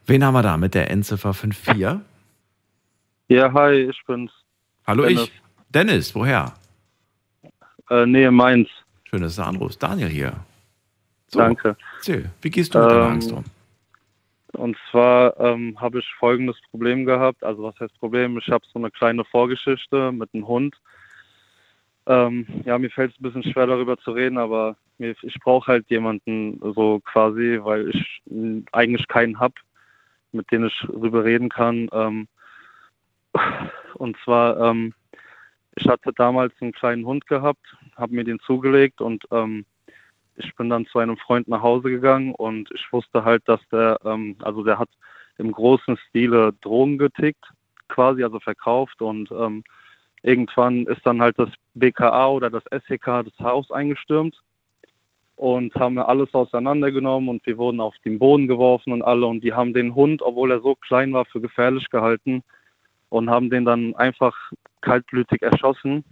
Wen 0.06 0.24
haben 0.24 0.34
wir 0.34 0.42
da 0.42 0.56
mit 0.56 0.74
der 0.74 0.90
Endziffer 0.90 1.34
54? 1.34 2.00
Ja, 3.28 3.52
hi, 3.52 3.88
ich 3.90 4.02
bin's. 4.06 4.32
Hallo, 4.86 5.04
Dennis. 5.04 5.22
ich. 5.24 5.32
Dennis, 5.68 6.14
woher? 6.14 6.54
Äh, 7.90 8.06
Nähe 8.06 8.30
Mainz. 8.30 8.68
Schön, 9.04 9.22
dass 9.22 9.36
du 9.36 9.42
anrufst. 9.44 9.82
Daniel 9.82 10.08
hier. 10.08 10.32
So, 11.28 11.38
Danke. 11.38 11.76
Erzähl, 11.98 12.30
wie 12.42 12.50
gehst 12.50 12.74
du 12.74 12.78
mit 12.80 12.90
deiner 12.90 13.04
Ähm, 13.06 13.12
Angst 13.12 13.30
um? 13.32 13.44
Und 14.52 14.76
zwar 14.90 15.38
ähm, 15.38 15.80
habe 15.80 16.00
ich 16.00 16.14
folgendes 16.18 16.60
Problem 16.70 17.04
gehabt. 17.04 17.44
Also 17.44 17.62
was 17.62 17.78
heißt 17.78 17.98
Problem? 17.98 18.38
Ich 18.38 18.48
habe 18.48 18.64
so 18.72 18.78
eine 18.78 18.90
kleine 18.90 19.24
Vorgeschichte 19.24 20.12
mit 20.12 20.30
einem 20.34 20.46
Hund. 20.46 20.76
Ähm, 22.06 22.46
ja, 22.64 22.78
mir 22.78 22.90
fällt 22.90 23.12
es 23.12 23.20
ein 23.20 23.22
bisschen 23.22 23.52
schwer 23.52 23.66
darüber 23.66 23.96
zu 23.98 24.12
reden, 24.12 24.38
aber 24.38 24.76
mir, 24.98 25.14
ich 25.22 25.38
brauche 25.40 25.70
halt 25.70 25.88
jemanden 25.90 26.58
so 26.74 27.00
quasi, 27.00 27.58
weil 27.62 27.90
ich 27.90 28.22
eigentlich 28.72 29.06
keinen 29.08 29.38
habe, 29.38 29.54
mit 30.32 30.50
dem 30.50 30.64
ich 30.64 30.86
darüber 30.86 31.24
reden 31.24 31.48
kann. 31.48 31.88
Ähm, 31.92 32.28
und 33.94 34.16
zwar, 34.24 34.58
ähm, 34.58 34.92
ich 35.76 35.86
hatte 35.86 36.12
damals 36.12 36.52
einen 36.60 36.72
kleinen 36.72 37.06
Hund 37.06 37.26
gehabt, 37.26 37.64
habe 37.96 38.14
mir 38.14 38.24
den 38.24 38.40
zugelegt 38.40 39.00
und 39.00 39.24
ähm, 39.30 39.64
ich 40.44 40.55
bin 40.57 40.68
dann 40.68 40.87
zu 40.87 40.98
einem 40.98 41.16
Freund 41.16 41.48
nach 41.48 41.62
Hause 41.62 41.90
gegangen 41.90 42.35
und 42.35 42.70
ich 42.74 42.92
wusste 42.92 43.24
halt, 43.24 43.42
dass 43.46 43.61
der, 43.70 43.98
ähm, 44.05 44.37
also 44.40 44.62
der 44.64 44.79
hat 44.79 44.90
im 45.38 45.53
großen 45.53 45.96
Stile 46.09 46.53
Drogen 46.61 46.98
getickt. 46.98 47.44
quasi, 47.88 48.22
also 48.22 48.38
verkauft 48.40 49.03
und 49.03 49.31
ähm, 49.33 49.64
irgendwann 50.22 50.87
ist 50.87 51.05
dann 51.05 51.20
halt 51.20 51.38
das 51.38 51.50
BKA 51.74 52.29
oder 52.29 52.50
das 52.50 52.62
SEK 52.87 53.24
das 53.24 53.38
Haus 53.40 53.70
eingestürmt 53.70 54.40
und 55.37 55.74
haben 55.74 55.98
alles 55.98 56.33
auseinandergenommen 56.35 57.29
und 57.29 57.46
wir 57.46 57.57
wurden 57.57 57.81
auf 57.81 57.94
den 58.05 58.18
Boden 58.18 58.46
geworfen 58.46 58.92
und 58.92 59.03
alle 59.03 59.26
und 59.26 59.42
die 59.42 59.55
haben 59.55 59.72
den 59.72 59.94
Hund, 59.94 60.22
obwohl 60.22 60.50
er 60.50 60.61
so 60.61 60.74
klein 60.74 61.12
war, 61.14 61.24
für 61.24 61.40
gefährlich 61.40 61.88
gehalten 61.90 62.42
und 63.09 63.31
haben 63.31 63.50
den 63.50 63.64
dann 63.64 63.94
einfach 63.96 64.37
kaltblütig 64.83 65.42
erschossen. 65.42 66.05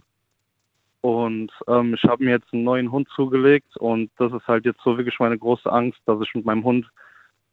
Und 1.01 1.51
ähm, 1.67 1.93
ich 1.93 2.03
habe 2.03 2.23
mir 2.23 2.31
jetzt 2.31 2.53
einen 2.53 2.63
neuen 2.63 2.91
Hund 2.91 3.07
zugelegt 3.15 3.77
und 3.77 4.11
das 4.17 4.33
ist 4.33 4.47
halt 4.47 4.65
jetzt 4.65 4.81
so 4.83 4.97
wirklich 4.97 5.17
meine 5.19 5.37
große 5.37 5.71
Angst, 5.71 5.99
dass 6.05 6.21
ich 6.21 6.35
mit 6.35 6.45
meinem 6.45 6.63
Hund, 6.63 6.89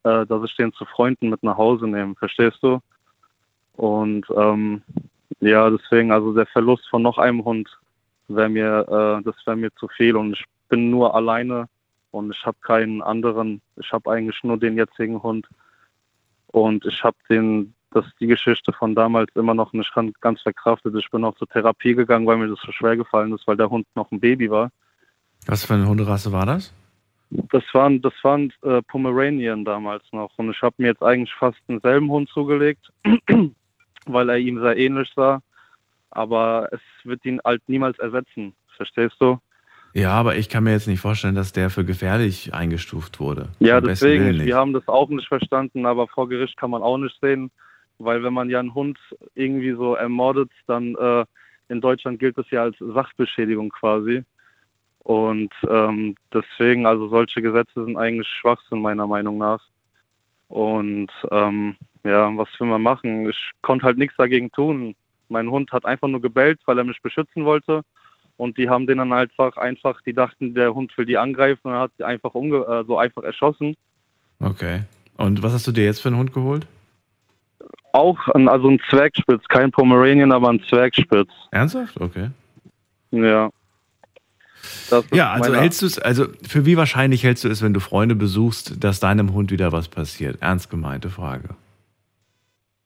äh, 0.02 0.26
dass 0.26 0.44
ich 0.44 0.56
den 0.56 0.72
zu 0.72 0.84
Freunden 0.84 1.28
mit 1.28 1.42
nach 1.42 1.56
Hause 1.56 1.86
nehme, 1.86 2.16
verstehst 2.16 2.58
du? 2.62 2.80
Und 3.74 4.26
ähm, 4.36 4.82
ja, 5.40 5.70
deswegen, 5.70 6.10
also 6.10 6.34
der 6.34 6.46
Verlust 6.46 6.88
von 6.88 7.02
noch 7.02 7.18
einem 7.18 7.44
Hund 7.44 7.68
wäre 8.28 8.48
mir, 8.48 8.80
äh, 8.88 9.22
das 9.22 9.36
wäre 9.46 9.56
mir 9.56 9.72
zu 9.76 9.86
viel 9.88 10.16
und 10.16 10.32
ich 10.32 10.44
bin 10.68 10.90
nur 10.90 11.14
alleine 11.14 11.68
und 12.10 12.34
ich 12.34 12.44
habe 12.44 12.56
keinen 12.62 13.02
anderen. 13.02 13.60
Ich 13.76 13.92
habe 13.92 14.10
eigentlich 14.10 14.42
nur 14.42 14.56
den 14.56 14.76
jetzigen 14.76 15.22
Hund 15.22 15.46
und 16.48 16.84
ich 16.86 17.04
habe 17.04 17.16
den, 17.28 17.74
das 17.96 18.04
die 18.20 18.26
Geschichte 18.26 18.72
von 18.72 18.94
damals 18.94 19.34
immer 19.34 19.54
noch 19.54 19.72
nicht 19.72 19.92
ganz 20.20 20.42
verkraftet. 20.42 20.94
Ich 20.96 21.10
bin 21.10 21.24
auch 21.24 21.34
zur 21.36 21.48
Therapie 21.48 21.94
gegangen, 21.94 22.26
weil 22.26 22.36
mir 22.36 22.48
das 22.48 22.60
so 22.64 22.70
schwer 22.72 22.96
gefallen 22.96 23.32
ist, 23.32 23.46
weil 23.46 23.56
der 23.56 23.70
Hund 23.70 23.86
noch 23.94 24.10
ein 24.12 24.20
Baby 24.20 24.50
war. 24.50 24.70
Was 25.46 25.64
für 25.64 25.74
eine 25.74 25.88
Hunderasse 25.88 26.30
war 26.32 26.46
das? 26.46 26.74
Das 27.30 27.64
waren, 27.72 28.00
das 28.02 28.12
waren 28.22 28.52
äh, 28.62 28.82
Pomeranian 28.82 29.64
damals 29.64 30.04
noch 30.12 30.30
und 30.36 30.50
ich 30.50 30.62
habe 30.62 30.76
mir 30.78 30.88
jetzt 30.88 31.02
eigentlich 31.02 31.32
fast 31.34 31.58
denselben 31.68 32.08
Hund 32.08 32.28
zugelegt, 32.28 32.92
weil 34.06 34.28
er 34.28 34.38
ihm 34.38 34.60
sehr 34.60 34.76
ähnlich 34.76 35.10
sah. 35.16 35.40
Aber 36.10 36.68
es 36.70 36.80
wird 37.04 37.24
ihn 37.24 37.40
halt 37.44 37.62
niemals 37.68 37.98
ersetzen, 37.98 38.54
verstehst 38.76 39.16
du? 39.18 39.38
Ja, 39.92 40.12
aber 40.12 40.36
ich 40.36 40.48
kann 40.48 40.64
mir 40.64 40.72
jetzt 40.72 40.86
nicht 40.86 41.00
vorstellen, 41.00 41.34
dass 41.34 41.52
der 41.52 41.70
für 41.70 41.84
gefährlich 41.84 42.52
eingestuft 42.52 43.18
wurde. 43.18 43.48
Ja, 43.60 43.80
deswegen, 43.80 44.44
wir 44.44 44.56
haben 44.56 44.74
das 44.74 44.86
auch 44.88 45.08
nicht 45.08 45.26
verstanden, 45.26 45.86
aber 45.86 46.06
vor 46.06 46.28
Gericht 46.28 46.56
kann 46.58 46.70
man 46.70 46.82
auch 46.82 46.98
nicht 46.98 47.18
sehen, 47.20 47.50
weil 47.98 48.22
wenn 48.22 48.34
man 48.34 48.50
ja 48.50 48.60
einen 48.60 48.74
Hund 48.74 48.98
irgendwie 49.34 49.72
so 49.72 49.94
ermordet, 49.94 50.50
dann 50.66 50.94
äh, 50.96 51.24
in 51.68 51.80
Deutschland 51.80 52.18
gilt 52.18 52.38
das 52.38 52.50
ja 52.50 52.62
als 52.62 52.76
Sachbeschädigung 52.78 53.70
quasi. 53.70 54.22
Und 55.00 55.52
ähm, 55.68 56.16
deswegen, 56.32 56.84
also 56.84 57.08
solche 57.08 57.40
Gesetze 57.40 57.84
sind 57.84 57.96
eigentlich 57.96 58.26
Schwachsinn 58.26 58.80
meiner 58.80 59.06
Meinung 59.06 59.38
nach. 59.38 59.60
Und 60.48 61.10
ähm, 61.30 61.76
ja, 62.04 62.36
was 62.36 62.48
will 62.58 62.68
man 62.68 62.82
machen? 62.82 63.28
Ich 63.28 63.50
konnte 63.62 63.86
halt 63.86 63.98
nichts 63.98 64.16
dagegen 64.16 64.50
tun. 64.50 64.94
Mein 65.28 65.50
Hund 65.50 65.72
hat 65.72 65.84
einfach 65.84 66.08
nur 66.08 66.20
gebellt, 66.20 66.60
weil 66.66 66.78
er 66.78 66.84
mich 66.84 67.00
beschützen 67.02 67.44
wollte. 67.44 67.82
Und 68.36 68.58
die 68.58 68.68
haben 68.68 68.86
den 68.86 68.98
dann 68.98 69.12
einfach, 69.12 69.56
einfach, 69.56 70.00
die 70.02 70.12
dachten, 70.12 70.54
der 70.54 70.74
Hund 70.74 70.96
will 70.98 71.06
die 71.06 71.16
angreifen 71.16 71.68
und 71.68 71.74
hat 71.74 71.92
sie 71.96 72.04
einfach 72.04 72.34
umge 72.34 72.58
äh, 72.58 72.84
so 72.84 72.98
einfach 72.98 73.22
erschossen. 73.22 73.76
Okay. 74.40 74.82
Und 75.16 75.42
was 75.42 75.52
hast 75.52 75.66
du 75.66 75.72
dir 75.72 75.84
jetzt 75.84 76.00
für 76.00 76.08
einen 76.08 76.18
Hund 76.18 76.32
geholt? 76.32 76.66
Auch, 77.92 78.28
ein, 78.28 78.48
also 78.48 78.68
ein 78.68 78.80
Zwergspitz, 78.90 79.42
kein 79.48 79.70
Pomeranian, 79.70 80.32
aber 80.32 80.50
ein 80.50 80.62
Zwergspitz. 80.68 81.30
Ernsthaft? 81.50 81.98
Okay. 82.00 82.30
Ja. 83.10 83.50
ja, 85.12 85.32
also 85.32 85.54
hältst 85.54 85.82
du 85.82 85.86
es, 85.86 85.98
also 85.98 86.26
für 86.46 86.66
wie 86.66 86.76
wahrscheinlich 86.76 87.24
hältst 87.24 87.44
du 87.44 87.48
es, 87.48 87.62
wenn 87.62 87.72
du 87.72 87.80
Freunde 87.80 88.14
besuchst, 88.14 88.82
dass 88.82 89.00
deinem 89.00 89.32
Hund 89.32 89.50
wieder 89.50 89.72
was 89.72 89.88
passiert? 89.88 90.42
Ernst 90.42 90.70
gemeinte 90.70 91.08
Frage. 91.08 91.50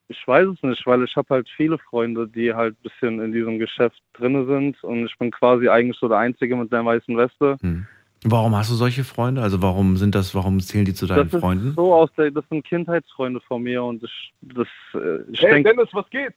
Ich 0.08 0.26
weiß 0.26 0.48
es 0.48 0.62
nicht, 0.62 0.86
weil 0.86 1.04
ich 1.04 1.14
habe 1.16 1.34
halt 1.34 1.48
viele 1.56 1.78
Freunde, 1.78 2.26
die 2.26 2.52
halt 2.52 2.74
ein 2.74 2.82
bisschen 2.82 3.20
in 3.20 3.32
diesem 3.32 3.58
Geschäft 3.58 4.00
drin 4.14 4.46
sind 4.46 4.82
und 4.82 5.06
ich 5.06 5.16
bin 5.18 5.30
quasi 5.30 5.68
eigentlich 5.68 5.96
so 5.98 6.08
der 6.08 6.18
Einzige 6.18 6.56
mit 6.56 6.72
der 6.72 6.84
weißen 6.84 7.16
Weste. 7.16 7.56
Hm. 7.60 7.86
Warum 8.24 8.54
hast 8.54 8.70
du 8.70 8.74
solche 8.74 9.02
Freunde? 9.02 9.40
Also 9.40 9.62
warum 9.62 9.96
sind 9.96 10.14
das, 10.14 10.34
warum 10.34 10.60
zählen 10.60 10.84
die 10.84 10.92
zu 10.92 11.06
deinen 11.06 11.30
das 11.30 11.40
Freunden? 11.40 11.68
Ist 11.68 11.76
so 11.76 11.94
aus 11.94 12.10
der, 12.18 12.30
das 12.30 12.44
sind 12.50 12.64
Kindheitsfreunde 12.64 13.40
von 13.40 13.62
mir 13.62 13.82
und 13.82 14.02
ich, 14.02 14.32
das, 14.42 14.68
äh, 14.94 15.22
ich 15.32 15.40
Hey 15.40 15.62
denk, 15.62 15.66
Dennis, 15.66 15.88
was 15.92 16.08
geht? 16.10 16.34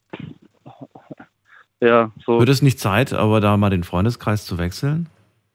ja, 1.81 2.09
so. 2.25 2.39
Wird 2.39 2.49
es 2.49 2.61
nicht 2.61 2.79
Zeit, 2.79 3.11
aber 3.11 3.41
da 3.41 3.57
mal 3.57 3.69
den 3.69 3.83
Freundeskreis 3.83 4.45
zu 4.45 4.57
wechseln? 4.57 5.09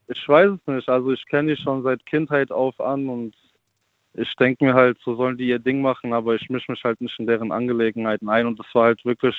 Ich 0.08 0.28
weiß 0.28 0.50
es 0.50 0.66
nicht. 0.66 0.88
Also 0.88 1.12
ich 1.12 1.24
kenne 1.26 1.54
die 1.54 1.62
schon 1.62 1.82
seit 1.82 2.04
Kindheit 2.04 2.50
auf 2.50 2.78
an 2.78 3.08
und 3.08 3.34
ich 4.12 4.34
denke 4.36 4.66
mir 4.66 4.74
halt, 4.74 4.98
so 5.04 5.16
sollen 5.16 5.38
die 5.38 5.48
ihr 5.48 5.58
Ding 5.58 5.80
machen, 5.80 6.12
aber 6.12 6.34
ich 6.34 6.50
mische 6.50 6.72
mich 6.72 6.82
halt 6.84 7.00
nicht 7.00 7.18
in 7.18 7.26
deren 7.26 7.52
Angelegenheiten 7.52 8.28
ein 8.28 8.46
und 8.46 8.58
das 8.58 8.66
war 8.74 8.84
halt 8.84 9.02
wirklich 9.06 9.36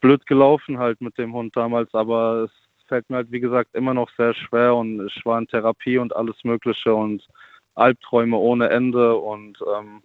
blöd 0.00 0.26
gelaufen 0.26 0.78
halt 0.78 1.00
mit 1.00 1.16
dem 1.18 1.32
Hund 1.32 1.56
damals, 1.56 1.92
aber 1.94 2.44
es 2.44 2.61
fällt 2.92 3.08
mir 3.08 3.16
halt 3.16 3.32
wie 3.32 3.40
gesagt 3.40 3.74
immer 3.74 3.94
noch 3.94 4.10
sehr 4.18 4.34
schwer 4.34 4.74
und 4.74 5.06
ich 5.06 5.24
war 5.24 5.38
in 5.38 5.46
Therapie 5.46 5.96
und 5.96 6.14
alles 6.14 6.36
Mögliche 6.44 6.94
und 6.94 7.26
Albträume 7.74 8.36
ohne 8.36 8.68
Ende 8.68 9.16
und 9.16 9.56
ähm, 9.74 10.02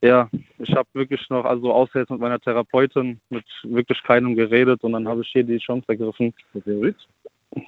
ja, 0.00 0.30
ich 0.58 0.74
habe 0.74 0.88
wirklich 0.94 1.28
noch, 1.28 1.44
also 1.44 1.70
außer 1.70 2.00
jetzt 2.00 2.10
mit 2.10 2.20
meiner 2.20 2.40
Therapeutin, 2.40 3.20
mit 3.28 3.44
wirklich 3.62 4.02
keinem 4.04 4.34
geredet 4.34 4.82
und 4.84 4.92
dann 4.92 5.06
habe 5.06 5.20
ich 5.20 5.28
hier 5.28 5.44
die 5.44 5.58
Chance 5.58 5.84
ergriffen. 5.88 6.32
Mit 6.54 6.66
dem 6.66 6.80
Ritz? 6.80 7.00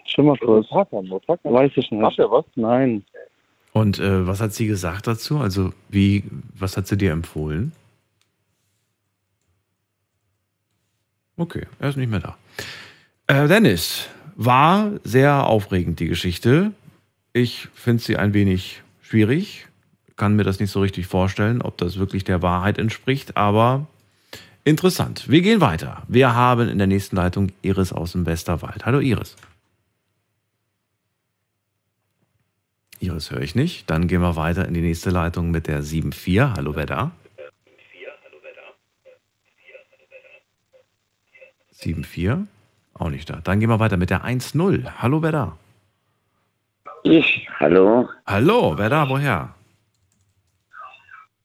Schimmer 0.06 0.36
kurz. 0.38 0.70
Mal. 0.70 0.86
Weiß 1.44 1.72
ich 1.76 1.90
nicht. 1.90 2.02
Hat 2.02 2.18
er 2.18 2.30
was? 2.30 2.46
Nein. 2.54 3.04
Und 3.72 3.98
äh, 3.98 4.26
was 4.26 4.40
hat 4.40 4.54
sie 4.54 4.66
gesagt 4.66 5.06
dazu? 5.06 5.38
Also 5.38 5.72
wie, 5.90 6.24
was 6.58 6.78
hat 6.78 6.86
sie 6.86 6.96
dir 6.96 7.12
empfohlen? 7.12 7.72
Okay, 11.36 11.66
er 11.78 11.90
ist 11.90 11.96
nicht 11.96 12.10
mehr 12.10 12.20
da. 12.20 12.36
Äh, 13.28 13.48
Dennis, 13.48 14.08
war 14.36 14.92
sehr 15.02 15.46
aufregend 15.46 15.98
die 15.98 16.06
Geschichte. 16.06 16.72
Ich 17.32 17.68
finde 17.74 18.02
sie 18.02 18.16
ein 18.16 18.34
wenig 18.34 18.82
schwierig, 19.00 19.66
kann 20.16 20.36
mir 20.36 20.44
das 20.44 20.60
nicht 20.60 20.70
so 20.70 20.80
richtig 20.80 21.06
vorstellen, 21.06 21.60
ob 21.60 21.76
das 21.76 21.98
wirklich 21.98 22.24
der 22.24 22.40
Wahrheit 22.42 22.78
entspricht, 22.78 23.36
aber 23.36 23.86
interessant. 24.64 25.28
Wir 25.28 25.42
gehen 25.42 25.60
weiter. 25.60 26.04
Wir 26.08 26.34
haben 26.34 26.68
in 26.68 26.78
der 26.78 26.86
nächsten 26.86 27.16
Leitung 27.16 27.50
Iris 27.62 27.92
aus 27.92 28.12
dem 28.12 28.26
Westerwald. 28.26 28.86
Hallo 28.86 29.00
Iris. 29.00 29.36
Iris 33.00 33.30
höre 33.30 33.42
ich 33.42 33.54
nicht. 33.54 33.90
Dann 33.90 34.06
gehen 34.06 34.22
wir 34.22 34.36
weiter 34.36 34.66
in 34.66 34.74
die 34.74 34.80
nächste 34.80 35.10
Leitung 35.10 35.50
mit 35.50 35.66
der 35.66 35.82
7.4. 35.82 36.54
Hallo, 36.56 36.76
wer 36.76 36.86
da? 36.86 37.10
7.4. 41.74 42.46
Auch 42.98 43.10
nicht 43.10 43.28
da. 43.28 43.38
Dann 43.44 43.60
gehen 43.60 43.68
wir 43.68 43.78
weiter 43.80 43.96
mit 43.96 44.10
der 44.10 44.24
1.0. 44.24 44.84
Hallo, 45.02 45.22
wer 45.22 45.32
da? 45.32 45.52
Ich, 47.02 47.46
hallo. 47.60 48.08
Hallo, 48.26 48.74
wer 48.76 48.88
da? 48.88 49.08
Woher? 49.08 49.50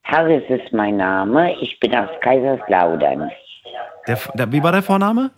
Harris 0.04 0.42
ist 0.48 0.72
mein 0.72 0.96
Name. 0.96 1.54
Ich 1.60 1.78
bin 1.80 1.94
aus 1.94 2.08
Kaiserslautern. 2.20 3.30
Der, 4.06 4.18
der, 4.34 4.52
wie 4.52 4.62
war 4.62 4.72
der 4.72 4.82
Vorname? 4.82 5.30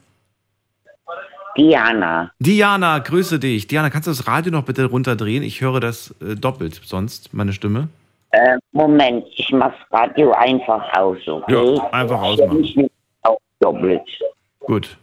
Diana. 1.56 2.30
Diana, 2.40 2.98
grüße 2.98 3.38
dich. 3.38 3.66
Diana, 3.68 3.90
kannst 3.90 4.08
du 4.08 4.10
das 4.10 4.26
Radio 4.26 4.50
noch 4.50 4.64
bitte 4.64 4.86
runterdrehen? 4.86 5.42
Ich 5.42 5.60
höre 5.60 5.78
das 5.80 6.12
äh, 6.20 6.34
doppelt, 6.34 6.80
sonst 6.84 7.32
meine 7.32 7.52
Stimme. 7.52 7.88
Äh, 8.30 8.56
Moment, 8.72 9.24
ich 9.36 9.52
mach's 9.52 9.76
Radio 9.92 10.32
einfach 10.32 10.82
aus, 10.96 11.18
okay? 11.28 11.74
Ja, 11.76 11.90
einfach 11.92 12.16
Ich 12.22 12.40
ausmachen. 12.40 12.60
mich 12.60 12.76
nicht 12.76 12.90
auch 13.22 13.38
doppelt. 13.60 14.02
Gut. 14.60 14.96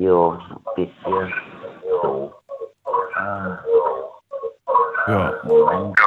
Jo, 0.00 0.38
bisschen 0.76 1.34
so. 2.02 2.32
Ah, 3.14 3.58
Ja. 5.06 5.34
Moment. 5.44 5.98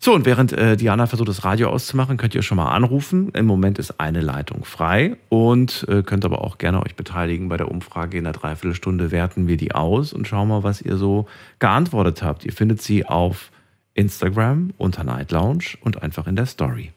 So, 0.00 0.12
und 0.12 0.26
während 0.26 0.52
äh, 0.52 0.76
Diana 0.76 1.06
versucht, 1.06 1.30
das 1.30 1.44
Radio 1.46 1.70
auszumachen, 1.70 2.18
könnt 2.18 2.34
ihr 2.34 2.42
schon 2.42 2.56
mal 2.58 2.68
anrufen. 2.72 3.30
Im 3.34 3.46
Moment 3.46 3.78
ist 3.78 4.00
eine 4.00 4.20
Leitung 4.20 4.64
frei 4.64 5.16
und 5.30 5.86
äh, 5.88 6.02
könnt 6.02 6.26
aber 6.26 6.42
auch 6.44 6.58
gerne 6.58 6.82
euch 6.82 6.94
beteiligen 6.94 7.48
bei 7.48 7.56
der 7.56 7.70
Umfrage. 7.70 8.18
In 8.18 8.26
einer 8.26 8.34
Dreiviertelstunde 8.34 9.10
werten 9.10 9.48
wir 9.48 9.56
die 9.56 9.74
aus 9.74 10.12
und 10.12 10.28
schauen 10.28 10.48
mal, 10.48 10.62
was 10.62 10.82
ihr 10.82 10.98
so 10.98 11.26
geantwortet 11.58 12.22
habt. 12.22 12.44
Ihr 12.44 12.52
findet 12.52 12.82
sie 12.82 13.06
auf 13.06 13.50
Instagram 13.94 14.74
unter 14.76 15.04
Night 15.04 15.32
Lounge 15.32 15.78
und 15.82 16.02
einfach 16.02 16.26
in 16.26 16.36
der 16.36 16.46
Story. 16.46 16.92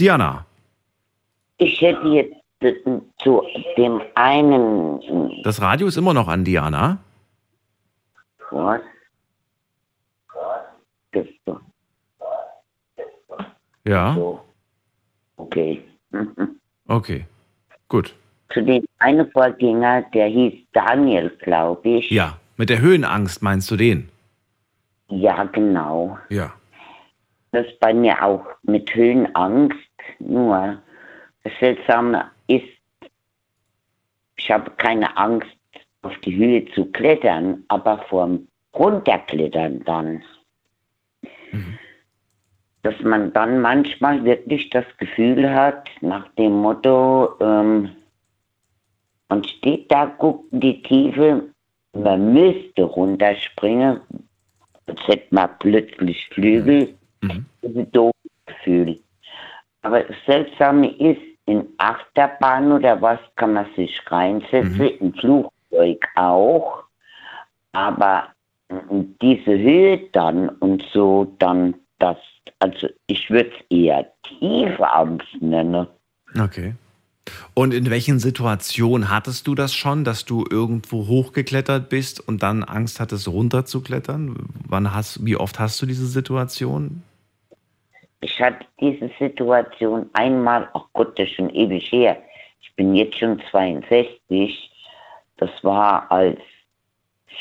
Diana, 0.00 0.44
Ich 1.58 1.80
hätte 1.80 2.08
jetzt 2.08 2.41
zu 3.22 3.42
dem 3.76 4.00
einen. 4.14 5.42
das 5.44 5.60
Radio 5.60 5.86
ist 5.86 5.96
immer 5.96 6.14
noch 6.14 6.28
an, 6.28 6.44
Diana. 6.44 6.98
Was? 8.50 8.80
Ja, 13.84 14.14
so. 14.14 14.40
Okay. 15.36 15.82
okay. 16.88 17.24
Gut. 17.88 18.14
Zu 18.52 18.62
dem 18.62 18.84
einen 18.98 19.30
Vorgänger, 19.30 20.02
der 20.14 20.26
hieß 20.26 20.54
Daniel, 20.72 21.30
glaube 21.40 21.88
ich. 21.88 22.10
Ja, 22.10 22.38
mit 22.56 22.70
der 22.70 22.80
Höhenangst 22.80 23.42
meinst 23.42 23.70
du 23.70 23.76
den? 23.76 24.08
Ja, 25.08 25.44
genau. 25.44 26.18
Ja. 26.28 26.52
Das 27.50 27.66
bei 27.80 27.92
mir 27.92 28.22
auch 28.22 28.46
mit 28.62 28.94
Höhenangst. 28.94 29.78
Nur, 30.20 30.78
Seltsame 31.60 32.30
ist, 32.56 33.10
ich 34.36 34.50
habe 34.50 34.70
keine 34.72 35.16
Angst, 35.16 35.56
auf 36.02 36.16
die 36.18 36.34
Höhe 36.36 36.64
zu 36.74 36.86
klettern, 36.86 37.64
aber 37.68 37.98
vorm 38.08 38.48
Runterklettern 38.74 39.84
dann. 39.84 40.22
Dass 42.82 42.98
man 43.02 43.32
dann 43.32 43.60
manchmal 43.60 44.24
wirklich 44.24 44.70
das 44.70 44.84
Gefühl 44.98 45.48
hat, 45.54 45.88
nach 46.00 46.28
dem 46.34 46.52
Motto, 46.52 47.38
ähm, 47.40 47.90
man 49.28 49.44
steht 49.44 49.90
da, 49.92 50.06
guckt 50.06 50.52
in 50.52 50.60
die 50.60 50.82
Tiefe, 50.82 51.48
man 51.92 52.32
müsste 52.32 52.82
runterspringen, 52.82 54.00
als 54.86 55.06
hätte 55.06 55.34
man 55.34 55.50
plötzlich 55.60 56.28
Flügel. 56.30 56.94
Das 57.20 57.70
ist 57.70 57.76
ein 57.76 57.92
doofes 57.92 58.30
Gefühl. 58.46 58.98
Aber 59.82 60.02
das 60.02 60.16
Seltsame 60.26 60.88
ist, 60.98 61.20
in 61.46 61.66
Achterbahn 61.78 62.72
oder 62.72 63.00
was 63.00 63.18
kann 63.36 63.54
man 63.54 63.66
sich 63.76 64.00
reinsetzen, 64.06 64.80
im 65.00 65.14
Flugzeug 65.14 66.06
auch. 66.14 66.84
Aber 67.72 68.28
mm, 68.68 69.00
diese 69.20 69.58
Höhe 69.58 69.98
dann 70.12 70.48
und 70.48 70.84
so, 70.92 71.34
dann 71.38 71.74
das, 71.98 72.18
also 72.58 72.88
ich 73.06 73.30
würde 73.30 73.50
es 73.50 73.76
eher 73.76 74.06
tiefe 74.22 74.92
Angst 74.92 75.40
nennen. 75.40 75.86
Okay. 76.38 76.74
Und 77.54 77.72
in 77.72 77.88
welchen 77.90 78.18
Situationen 78.18 79.08
hattest 79.08 79.46
du 79.46 79.54
das 79.54 79.74
schon, 79.74 80.04
dass 80.04 80.24
du 80.24 80.44
irgendwo 80.48 81.06
hochgeklettert 81.06 81.88
bist 81.88 82.20
und 82.20 82.42
dann 82.42 82.64
Angst 82.64 82.98
hattest, 82.98 83.28
runterzuklettern? 83.28 84.36
Wann 84.66 84.92
hast, 84.92 85.24
wie 85.24 85.36
oft 85.36 85.60
hast 85.60 85.80
du 85.80 85.86
diese 85.86 86.06
Situation? 86.06 87.02
Ich 88.22 88.40
hatte 88.40 88.64
diese 88.80 89.10
Situation 89.18 90.08
einmal, 90.12 90.68
ach 90.74 90.84
Gott, 90.92 91.18
das 91.18 91.28
ist 91.28 91.34
schon 91.34 91.50
ewig 91.50 91.90
her. 91.90 92.16
Ich 92.60 92.74
bin 92.76 92.94
jetzt 92.94 93.18
schon 93.18 93.42
62. 93.50 94.70
Das 95.38 95.50
war 95.62 96.10
als 96.10 96.38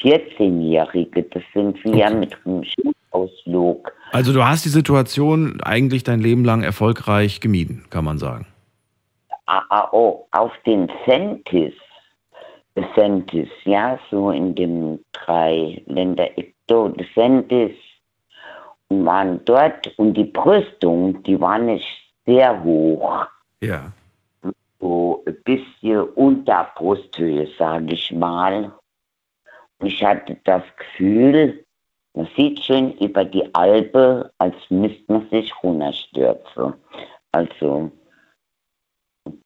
14-Jährige. 0.01 1.23
Das 1.23 1.43
sind 1.53 1.83
wir 1.85 2.09
mit 2.09 2.35
einem 2.45 2.63
Schulausflug. 2.63 3.93
Also 4.11 4.33
du 4.33 4.43
hast 4.43 4.65
die 4.65 4.69
Situation 4.69 5.61
eigentlich 5.61 6.03
dein 6.03 6.19
Leben 6.19 6.43
lang 6.43 6.63
erfolgreich 6.63 7.39
gemieden, 7.39 7.85
kann 7.91 8.03
man 8.03 8.17
sagen. 8.17 8.47
Ah, 9.45 9.61
ah, 9.69 9.87
oh, 9.91 10.25
auf 10.31 10.51
den 10.65 10.91
Sentis. 11.05 11.73
Sentis, 12.95 13.49
ja, 13.65 13.99
so 14.09 14.31
in 14.31 14.55
dem 14.55 14.99
drei 15.11 15.83
Länder 15.85 16.29
Sentis 17.13 17.71
und 17.75 17.90
waren 19.05 19.43
dort 19.45 19.87
und 19.97 20.13
die 20.13 20.25
Brüstung, 20.25 21.21
die 21.23 21.39
war 21.39 21.57
nicht 21.57 21.87
sehr 22.25 22.63
hoch. 22.63 23.25
Ja. 23.61 23.91
so 24.79 25.23
ein 25.27 25.37
bisschen 25.43 26.01
unter 26.15 26.71
Brusthöhe, 26.75 27.47
sage 27.57 27.93
ich 27.93 28.11
mal. 28.11 28.71
Und 29.77 29.87
ich 29.87 30.03
hatte 30.03 30.37
das 30.43 30.63
Gefühl, 30.77 31.63
man 32.13 32.27
sieht 32.35 32.59
schon 32.63 32.93
über 32.97 33.23
die 33.23 33.53
Alpe, 33.53 34.31
als 34.37 34.55
müsste 34.69 35.03
man 35.11 35.29
sich 35.29 35.53
runterstürzen. 35.63 36.73
Also, 37.31 37.91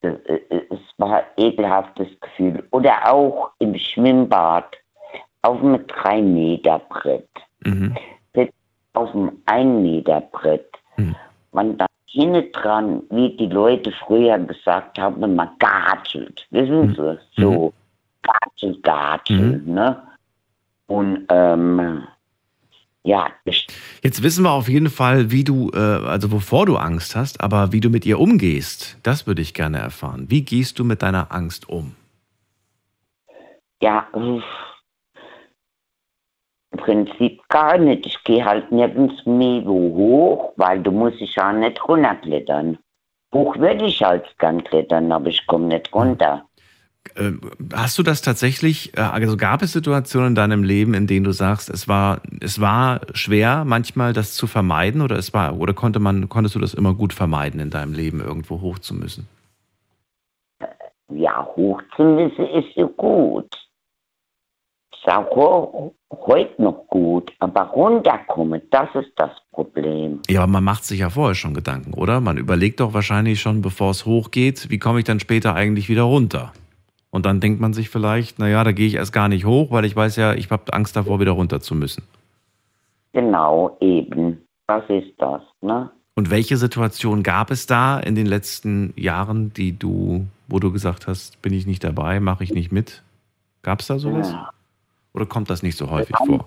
äh, 0.02 0.08
äh, 0.08 0.66
es 0.70 0.80
war 0.98 1.18
ein 1.18 1.24
ekelhaftes 1.38 2.08
Gefühl. 2.20 2.66
Oder 2.72 3.12
auch 3.12 3.52
im 3.60 3.76
Schwimmbad 3.76 4.76
auf 5.42 5.60
einem 5.60 5.86
3-Meter-Brett. 5.86 7.30
Mhm. 7.60 7.96
Auf 8.96 9.14
einem 9.14 9.32
1-Meter-Brett. 9.46 10.72
Man 11.52 11.78
da 11.78 11.86
hinten 12.08 12.52
dran, 12.52 13.04
wie 13.10 13.36
die 13.38 13.48
Leute 13.48 13.92
früher 13.92 14.40
gesagt 14.40 14.98
haben, 14.98 15.36
man 15.36 15.50
gatschelt. 15.60 16.48
Wissen 16.52 16.96
Sie? 16.96 17.42
So, 17.42 17.74
gatschel, 18.24 18.80
gatschel, 18.82 19.62
ne? 19.66 20.02
Und, 20.88 21.26
ähm, 21.30 22.04
ja, 23.04 23.28
Jetzt 24.02 24.24
wissen 24.24 24.44
wir 24.44 24.52
auf 24.52 24.68
jeden 24.68 24.90
Fall, 24.90 25.30
wie 25.30 25.44
du, 25.44 25.70
äh, 25.72 25.78
also 25.78 26.32
wovor 26.32 26.66
du 26.66 26.78
Angst 26.78 27.16
hast, 27.16 27.42
aber 27.42 27.72
wie 27.72 27.80
du 27.80 27.90
mit 27.90 28.06
ihr 28.06 28.20
umgehst, 28.20 28.98
das 29.04 29.28
würde 29.28 29.44
ich 29.44 29.54
gerne 29.54 29.78
erfahren. 29.78 30.26
Wie 30.30 30.44
gehst 30.44 30.80
du 30.80 30.84
mit 30.84 31.04
deiner 31.04 31.32
Angst 31.32 31.70
um? 31.70 31.96
ja, 33.82 34.08
uff. 34.14 34.44
Prinzip 36.78 37.42
gar 37.50 37.78
nicht. 37.78 38.06
Ich 38.06 38.24
gehe 38.24 38.44
halt 38.44 38.72
nirgends 38.72 39.26
mehr 39.26 39.64
hoch, 39.66 40.54
weil 40.58 40.82
du 40.82 40.92
musst 40.92 41.20
dich 41.20 41.36
ja 41.36 41.52
nicht 41.52 41.88
runterklettern. 41.88 42.78
Hoch 43.34 43.58
würde 43.58 43.86
ich 43.86 44.02
halt 44.02 44.24
gern 44.40 44.64
klettern, 44.64 45.12
aber 45.12 45.28
ich 45.28 45.46
komme 45.48 45.68
nicht 45.68 45.94
runter. 45.94 46.46
Äh, 47.16 47.34
Hast 47.74 47.98
du 47.98 48.04
das 48.04 48.22
tatsächlich, 48.22 48.98
äh, 48.98 49.02
also 49.02 49.38
gab 49.38 49.62
es 49.62 49.74
Situationen 49.74 50.30
in 50.30 50.36
deinem 50.36 50.64
Leben, 50.64 50.94
in 50.94 51.08
denen 51.08 51.26
du 51.26 51.32
sagst, 51.32 51.70
es 51.70 51.88
war, 51.88 52.22
es 52.42 52.60
war 52.60 53.02
schwer, 53.14 53.64
manchmal 53.66 54.14
das 54.14 54.34
zu 54.34 54.48
vermeiden 54.48 55.02
oder 55.02 55.18
es 55.18 55.34
war, 55.34 55.58
oder 55.58 55.74
konnte 55.74 56.00
man, 56.00 56.30
konntest 56.30 56.56
du 56.56 56.60
das 56.60 56.74
immer 56.74 56.94
gut 56.94 57.14
vermeiden, 57.14 57.60
in 57.60 57.70
deinem 57.70 57.94
Leben 57.94 58.22
irgendwo 58.22 58.62
hoch 58.62 58.80
zu 58.80 58.94
müssen? 58.94 59.28
Ja, 61.10 61.46
hoch 61.56 61.82
zu 61.96 62.04
müssen 62.04 62.46
ist 62.48 62.76
ja 62.76 62.86
gut. 62.98 63.65
Auch 65.08 65.30
ho- 65.36 65.96
heute 66.12 66.62
noch 66.62 66.88
gut, 66.88 67.32
aber 67.40 67.62
runterkommen, 67.62 68.62
das 68.72 68.90
ist 68.96 69.12
das 69.18 69.32
Problem. 69.52 70.20
Ja, 70.30 70.42
aber 70.44 70.52
man 70.54 70.64
macht 70.64 70.84
sich 70.86 71.00
ja 71.00 71.10
vorher 71.10 71.36
schon 71.36 71.54
Gedanken, 71.54 71.94
oder? 71.94 72.20
Man 72.22 72.38
überlegt 72.38 72.80
doch 72.80 72.94
wahrscheinlich 72.94 73.40
schon, 73.40 73.62
bevor 73.62 73.92
es 73.92 74.06
hochgeht, 74.06 74.70
wie 74.70 74.80
komme 74.80 75.00
ich 75.00 75.06
dann 75.06 75.20
später 75.20 75.54
eigentlich 75.56 75.90
wieder 75.90 76.04
runter? 76.04 76.54
Und 77.12 77.26
dann 77.26 77.40
denkt 77.40 77.62
man 77.62 77.74
sich 77.74 77.90
vielleicht, 77.90 78.40
naja, 78.40 78.64
da 78.64 78.72
gehe 78.72 78.88
ich 78.88 78.96
erst 78.96 79.14
gar 79.14 79.30
nicht 79.30 79.46
hoch, 79.46 79.72
weil 79.72 79.86
ich 79.86 79.96
weiß 79.96 80.16
ja, 80.18 80.34
ich 80.34 80.50
habe 80.52 80.74
Angst 80.74 80.96
davor, 80.96 81.20
wieder 81.20 81.32
runter 81.32 81.62
zu 81.62 81.76
müssen. 81.76 82.04
Genau, 83.14 83.78
eben. 83.80 84.42
Das 84.68 84.84
ist 84.90 85.14
das, 85.18 85.42
ne? 85.62 85.92
Und 86.16 86.30
welche 86.32 86.58
Situation 86.58 87.24
gab 87.24 87.52
es 87.52 87.68
da 87.68 88.00
in 88.00 88.16
den 88.16 88.26
letzten 88.26 88.94
Jahren, 88.96 89.54
die 89.54 89.78
du, 89.78 90.26
wo 90.48 90.60
du 90.60 90.72
gesagt 90.72 91.08
hast, 91.08 91.42
bin 91.42 91.54
ich 91.54 91.68
nicht 91.68 91.84
dabei, 91.84 92.20
mache 92.20 92.44
ich 92.44 92.54
nicht 92.54 92.72
mit? 92.72 93.04
Gab 93.64 93.82
es 93.82 93.88
da 93.88 94.00
sowas? 94.00 94.32
Ja. 94.32 94.50
Oder 95.16 95.26
kommt 95.26 95.50
das 95.50 95.64
nicht 95.64 95.78
so 95.78 95.90
häufig 95.90 96.16
vor? 96.18 96.46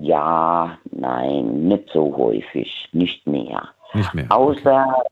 Ja, 0.00 0.76
nein, 0.90 1.68
nicht 1.68 1.88
so 1.92 2.14
häufig, 2.16 2.88
nicht 2.92 3.24
mehr. 3.26 3.68
Nicht 3.94 4.12
mehr. 4.14 4.26
Außer 4.30 5.04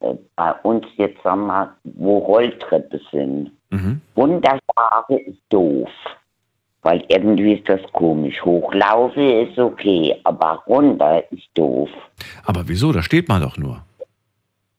äh, 0.00 0.14
bei 0.34 0.52
uns 0.64 0.84
jetzt, 0.96 1.22
sagen 1.22 1.46
wir, 1.46 1.72
wo 1.84 2.18
Rolltreppe 2.18 3.00
sind. 3.12 3.52
Mhm. 3.70 4.00
Runterfahren 4.16 5.18
ist 5.26 5.38
doof. 5.48 5.88
Weil 6.82 7.04
irgendwie 7.08 7.52
ist 7.52 7.68
das 7.68 7.80
komisch. 7.92 8.42
Hochlaufen 8.42 9.46
ist 9.46 9.58
okay, 9.58 10.16
aber 10.24 10.62
runter 10.66 11.22
ist 11.30 11.46
doof. 11.54 11.90
Aber 12.44 12.66
wieso? 12.66 12.90
Da 12.90 13.02
steht 13.02 13.28
man 13.28 13.42
doch 13.42 13.56
nur. 13.58 13.84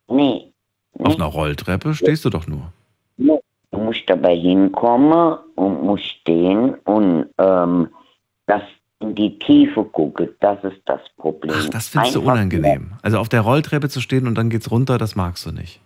Nee, 0.10 0.52
Auf 1.00 1.16
einer 1.16 1.26
Rolltreppe 1.26 1.94
stehst 1.94 2.26
du 2.26 2.30
doch 2.30 2.48
nur. 2.48 2.74
Du 3.92 3.98
musst 3.98 4.10
dabei 4.10 4.36
hinkommen 4.36 5.38
und 5.56 5.84
musst 5.84 6.06
stehen 6.06 6.76
und 6.86 7.28
ähm, 7.38 7.90
das 8.46 8.62
in 9.00 9.16
die 9.16 9.38
Tiefe 9.40 9.84
gucken. 9.84 10.30
Das 10.40 10.64
ist 10.64 10.82
das 10.86 11.02
Problem. 11.18 11.56
Ach, 11.58 11.70
das 11.70 11.90
findest 11.90 12.16
du 12.16 12.20
Einfach 12.20 12.34
unangenehm. 12.34 12.94
Also 13.02 13.18
auf 13.18 13.30
der 13.30 13.42
Rolltreppe 13.42 13.90
zu 13.90 14.00
stehen 14.00 14.28
und 14.28 14.36
dann 14.36 14.50
geht's 14.50 14.72
runter, 14.72 14.98
das 14.98 15.16
magst 15.16 15.46
du 15.46 15.52
nicht. 15.52 15.82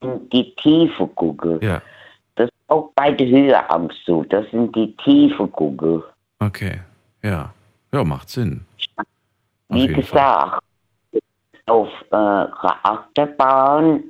In 0.00 0.28
die 0.30 0.54
Tiefe 0.56 1.06
gucken. 1.08 1.58
Ja. 1.60 1.82
Das 2.36 2.46
ist 2.46 2.54
auch 2.68 2.92
bei 2.94 3.10
der 3.12 3.26
Höheangst 3.26 3.98
so. 4.06 4.24
Das 4.24 4.48
sind 4.50 4.74
die 4.74 4.96
Tiefe 5.04 5.46
gucken. 5.48 6.02
Okay. 6.38 6.80
Ja. 7.22 7.52
Ja, 7.92 8.04
macht 8.04 8.28
Sinn. 8.30 8.64
Auf 8.96 9.06
Wie 9.68 9.80
jeden 9.80 10.02
Fall. 10.02 10.02
gesagt, 10.02 10.62
auf 11.66 11.88
äh, 12.10 12.16
Achterbahn 12.16 14.04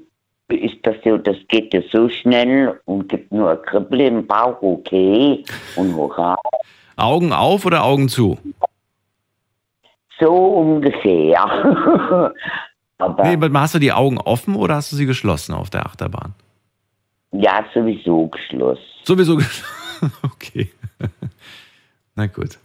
ist 0.48 0.76
das 0.84 0.96
so, 1.04 1.18
das 1.18 1.36
geht 1.48 1.74
ja 1.74 1.80
so 1.92 2.08
schnell 2.08 2.80
und 2.84 3.08
gibt 3.08 3.32
nur 3.32 3.50
ein 3.50 3.62
Kribbel 3.62 4.00
im 4.00 4.26
Bauch, 4.26 4.60
okay, 4.62 5.44
und 5.76 5.94
hurra. 5.94 6.36
Augen 6.96 7.32
auf 7.32 7.64
oder 7.66 7.84
Augen 7.84 8.08
zu? 8.08 8.38
So 10.18 10.32
ungefähr. 10.32 11.44
Aber 12.98 13.24
Nee, 13.24 13.34
aber 13.34 13.60
hast 13.60 13.74
du 13.74 13.78
die 13.78 13.92
Augen 13.92 14.16
offen 14.16 14.54
oder 14.56 14.76
hast 14.76 14.90
du 14.90 14.96
sie 14.96 15.04
geschlossen 15.04 15.52
auf 15.54 15.68
der 15.68 15.84
Achterbahn? 15.84 16.34
ja, 17.32 17.62
sowieso 17.74 18.28
geschlossen. 18.28 18.80
Sowieso 19.04 19.36
geschlossen. 19.36 19.72
Okay. 20.22 20.70
Na 22.14 22.26
gut. 22.26 22.58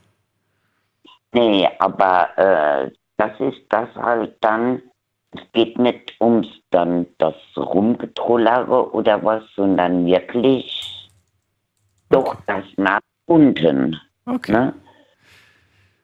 Nee, 1.33 1.67
aber 1.79 2.29
äh, 2.37 2.91
das 3.17 3.31
ist 3.39 3.61
das 3.69 3.87
halt 3.95 4.35
dann, 4.41 4.81
es 5.31 5.41
geht 5.53 5.77
nicht 5.79 6.13
ums 6.19 6.47
dann 6.71 7.05
das 7.17 7.35
Rumgetrullere 7.55 8.93
oder 8.93 9.23
was, 9.23 9.43
sondern 9.55 10.05
wirklich 10.05 11.09
doch 12.09 12.35
das 12.47 12.63
nach 12.77 12.99
unten. 13.25 13.99
Okay. 14.25 14.51
Ne? 14.51 14.73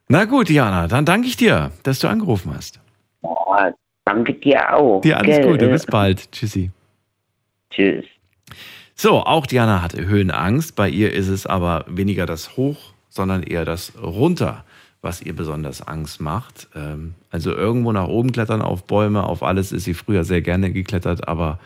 Na 0.07 0.25
gut, 0.25 0.49
Jana, 0.49 0.87
dann 0.87 1.05
danke 1.05 1.27
ich 1.27 1.35
dir, 1.35 1.71
dass 1.83 1.99
du 1.99 2.07
angerufen 2.07 2.53
hast. 2.55 2.79
Ja, 3.21 3.73
Danke 4.07 4.35
dir 4.35 4.73
auch. 4.73 5.01
Dir 5.01 5.17
alles 5.17 5.39
gell? 5.39 5.51
Gute, 5.51 5.67
bis 5.67 5.85
bald. 5.85 6.31
Tschüssi. 6.31 6.71
Tschüss. 7.69 8.05
So, 8.95 9.19
auch 9.19 9.45
Diana 9.45 9.81
hatte 9.81 10.05
Höhenangst. 10.05 10.77
Bei 10.77 10.87
ihr 10.87 11.11
ist 11.11 11.27
es 11.27 11.45
aber 11.45 11.83
weniger 11.89 12.25
das 12.25 12.55
Hoch, 12.55 12.93
sondern 13.09 13.43
eher 13.43 13.65
das 13.65 13.91
Runter, 14.01 14.63
was 15.01 15.21
ihr 15.21 15.35
besonders 15.35 15.81
Angst 15.81 16.21
macht. 16.21 16.67
Ähm, 16.75 17.13
Also 17.29 17.51
irgendwo 17.53 17.91
nach 17.91 18.07
oben 18.07 18.31
klettern, 18.31 18.61
auf 18.61 18.85
Bäume, 18.85 19.23
auf 19.23 19.43
alles 19.43 19.71
ist 19.71 19.83
sie 19.83 19.93
früher 19.93 20.23
sehr 20.23 20.41
gerne 20.41 20.71
geklettert, 20.71 21.27
aber 21.27 21.59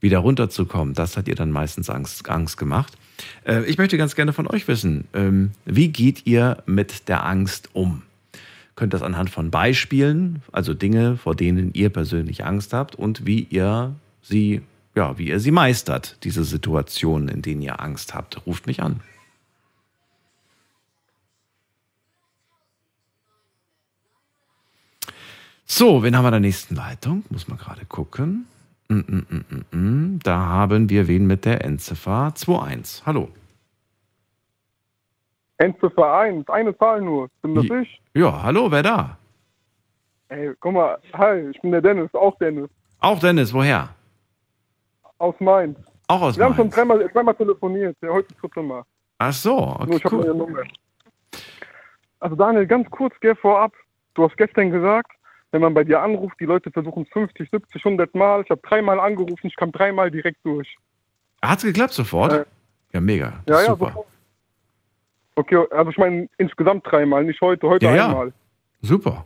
wieder 0.00 0.18
runterzukommen, 0.18 0.94
das 0.94 1.16
hat 1.16 1.28
ihr 1.28 1.34
dann 1.34 1.50
meistens 1.50 1.90
Angst, 1.90 2.28
Angst 2.28 2.56
gemacht. 2.56 2.96
Äh, 3.44 3.64
Ich 3.64 3.78
möchte 3.78 3.98
ganz 3.98 4.14
gerne 4.14 4.32
von 4.32 4.46
euch 4.46 4.68
wissen, 4.68 5.04
ähm, 5.12 5.50
wie 5.64 5.88
geht 5.88 6.26
ihr 6.26 6.62
mit 6.66 7.08
der 7.08 7.26
Angst 7.26 7.70
um? 7.72 8.02
Könnt 8.76 8.94
das 8.94 9.02
anhand 9.02 9.28
von 9.30 9.50
Beispielen, 9.50 10.40
also 10.52 10.72
Dinge, 10.72 11.16
vor 11.16 11.34
denen 11.34 11.72
ihr 11.74 11.90
persönlich 11.90 12.44
Angst 12.44 12.72
habt 12.72 12.94
und 12.94 13.26
wie 13.26 13.42
ihr 13.50 13.96
sie, 14.22 14.62
ja, 14.94 15.18
wie 15.18 15.28
ihr 15.28 15.40
sie 15.40 15.50
meistert, 15.50 16.16
diese 16.22 16.44
Situationen, 16.44 17.28
in 17.28 17.42
denen 17.42 17.60
ihr 17.60 17.80
Angst 17.80 18.14
habt. 18.14 18.46
Ruft 18.46 18.68
mich 18.68 18.80
an. 18.80 19.00
So, 25.70 26.02
wen 26.02 26.16
haben 26.16 26.24
wir 26.24 26.28
in 26.28 26.32
der 26.32 26.40
nächsten 26.40 26.74
Leitung? 26.74 27.24
Muss 27.28 27.46
man 27.46 27.58
gerade 27.58 27.84
gucken. 27.84 28.46
Mm, 28.88 29.00
mm, 29.00 29.64
mm. 29.70 30.18
Da 30.24 30.38
haben 30.38 30.88
wir 30.88 31.08
wen 31.08 31.26
mit 31.26 31.44
der 31.44 31.62
Endziffer 31.62 32.32
21. 32.32 33.04
Hallo. 33.04 33.28
Endziffer 35.58 36.10
1, 36.20 36.48
eine 36.48 36.76
Zahl 36.78 37.02
nur. 37.02 37.28
Bin 37.42 37.54
das 37.54 37.66
J- 37.66 37.82
ich? 37.82 38.00
Ja, 38.14 38.42
hallo, 38.42 38.70
wer 38.70 38.82
da? 38.82 39.18
Ey, 40.30 40.54
guck 40.60 40.72
mal, 40.72 40.98
hi, 41.12 41.50
ich 41.50 41.60
bin 41.60 41.70
der 41.72 41.82
Dennis, 41.82 42.14
auch 42.14 42.36
Dennis, 42.38 42.70
Auch 43.00 43.18
Dennis, 43.18 43.52
woher? 43.52 43.90
aus 45.18 45.34
Mainz. 45.40 45.78
Auch 46.06 46.22
aus 46.22 46.38
Wir 46.38 46.44
haben 46.44 46.54
schon 46.54 46.66
Mainz. 46.66 46.74
dreimal, 46.76 47.12
zweimal 47.12 47.34
telefoniert, 47.34 47.96
ja, 48.00 48.08
heute 48.10 48.28
das 48.28 48.38
dritte 48.38 48.62
Mal. 48.62 48.84
Ach 49.18 49.32
so, 49.32 49.56
Nur 49.56 49.80
okay, 49.82 49.96
ich 49.96 50.04
habe 50.04 50.16
cool. 50.16 50.34
Nummer. 50.34 50.62
Also 52.20 52.36
Daniel, 52.36 52.66
ganz 52.66 52.88
kurz, 52.90 53.14
gell, 53.20 53.34
vorab. 53.36 53.72
Du 54.14 54.24
hast 54.24 54.36
gestern 54.36 54.70
gesagt, 54.70 55.10
wenn 55.50 55.60
man 55.62 55.74
bei 55.74 55.84
dir 55.84 56.00
anruft, 56.02 56.38
die 56.40 56.44
Leute 56.44 56.70
versuchen 56.70 57.06
50, 57.06 57.50
70, 57.50 57.84
100 57.84 58.14
Mal. 58.14 58.42
Ich 58.42 58.50
habe 58.50 58.60
dreimal 58.62 59.00
angerufen, 59.00 59.46
ich 59.46 59.56
kam 59.56 59.72
dreimal 59.72 60.10
direkt 60.10 60.44
durch. 60.44 60.76
Hat's 61.42 61.62
geklappt 61.62 61.92
sofort? 61.94 62.32
Äh, 62.32 62.44
ja, 62.92 63.00
mega. 63.00 63.42
Ja, 63.48 63.60
ja, 63.60 63.66
Super. 63.66 63.86
sofort. 63.86 64.06
Okay, 65.36 65.64
also 65.70 65.90
ich 65.90 65.98
meine 65.98 66.28
insgesamt 66.38 66.84
dreimal, 66.86 67.24
nicht 67.24 67.40
heute, 67.40 67.68
heute 67.68 67.86
Ja, 67.86 67.94
ja. 67.94 68.06
einmal. 68.08 68.32
Super. 68.82 69.24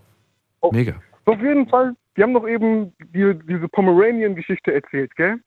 Mega. 0.71 0.95
Auf 1.25 1.41
jeden 1.41 1.67
Fall, 1.69 1.97
wir 2.15 2.25
haben 2.25 2.35
doch 2.35 2.47
eben 2.47 2.93
die, 2.99 3.35
diese 3.49 3.69
Pomeranian-Geschichte 3.69 4.73
erzählt, 4.75 5.15
gell? 5.17 5.41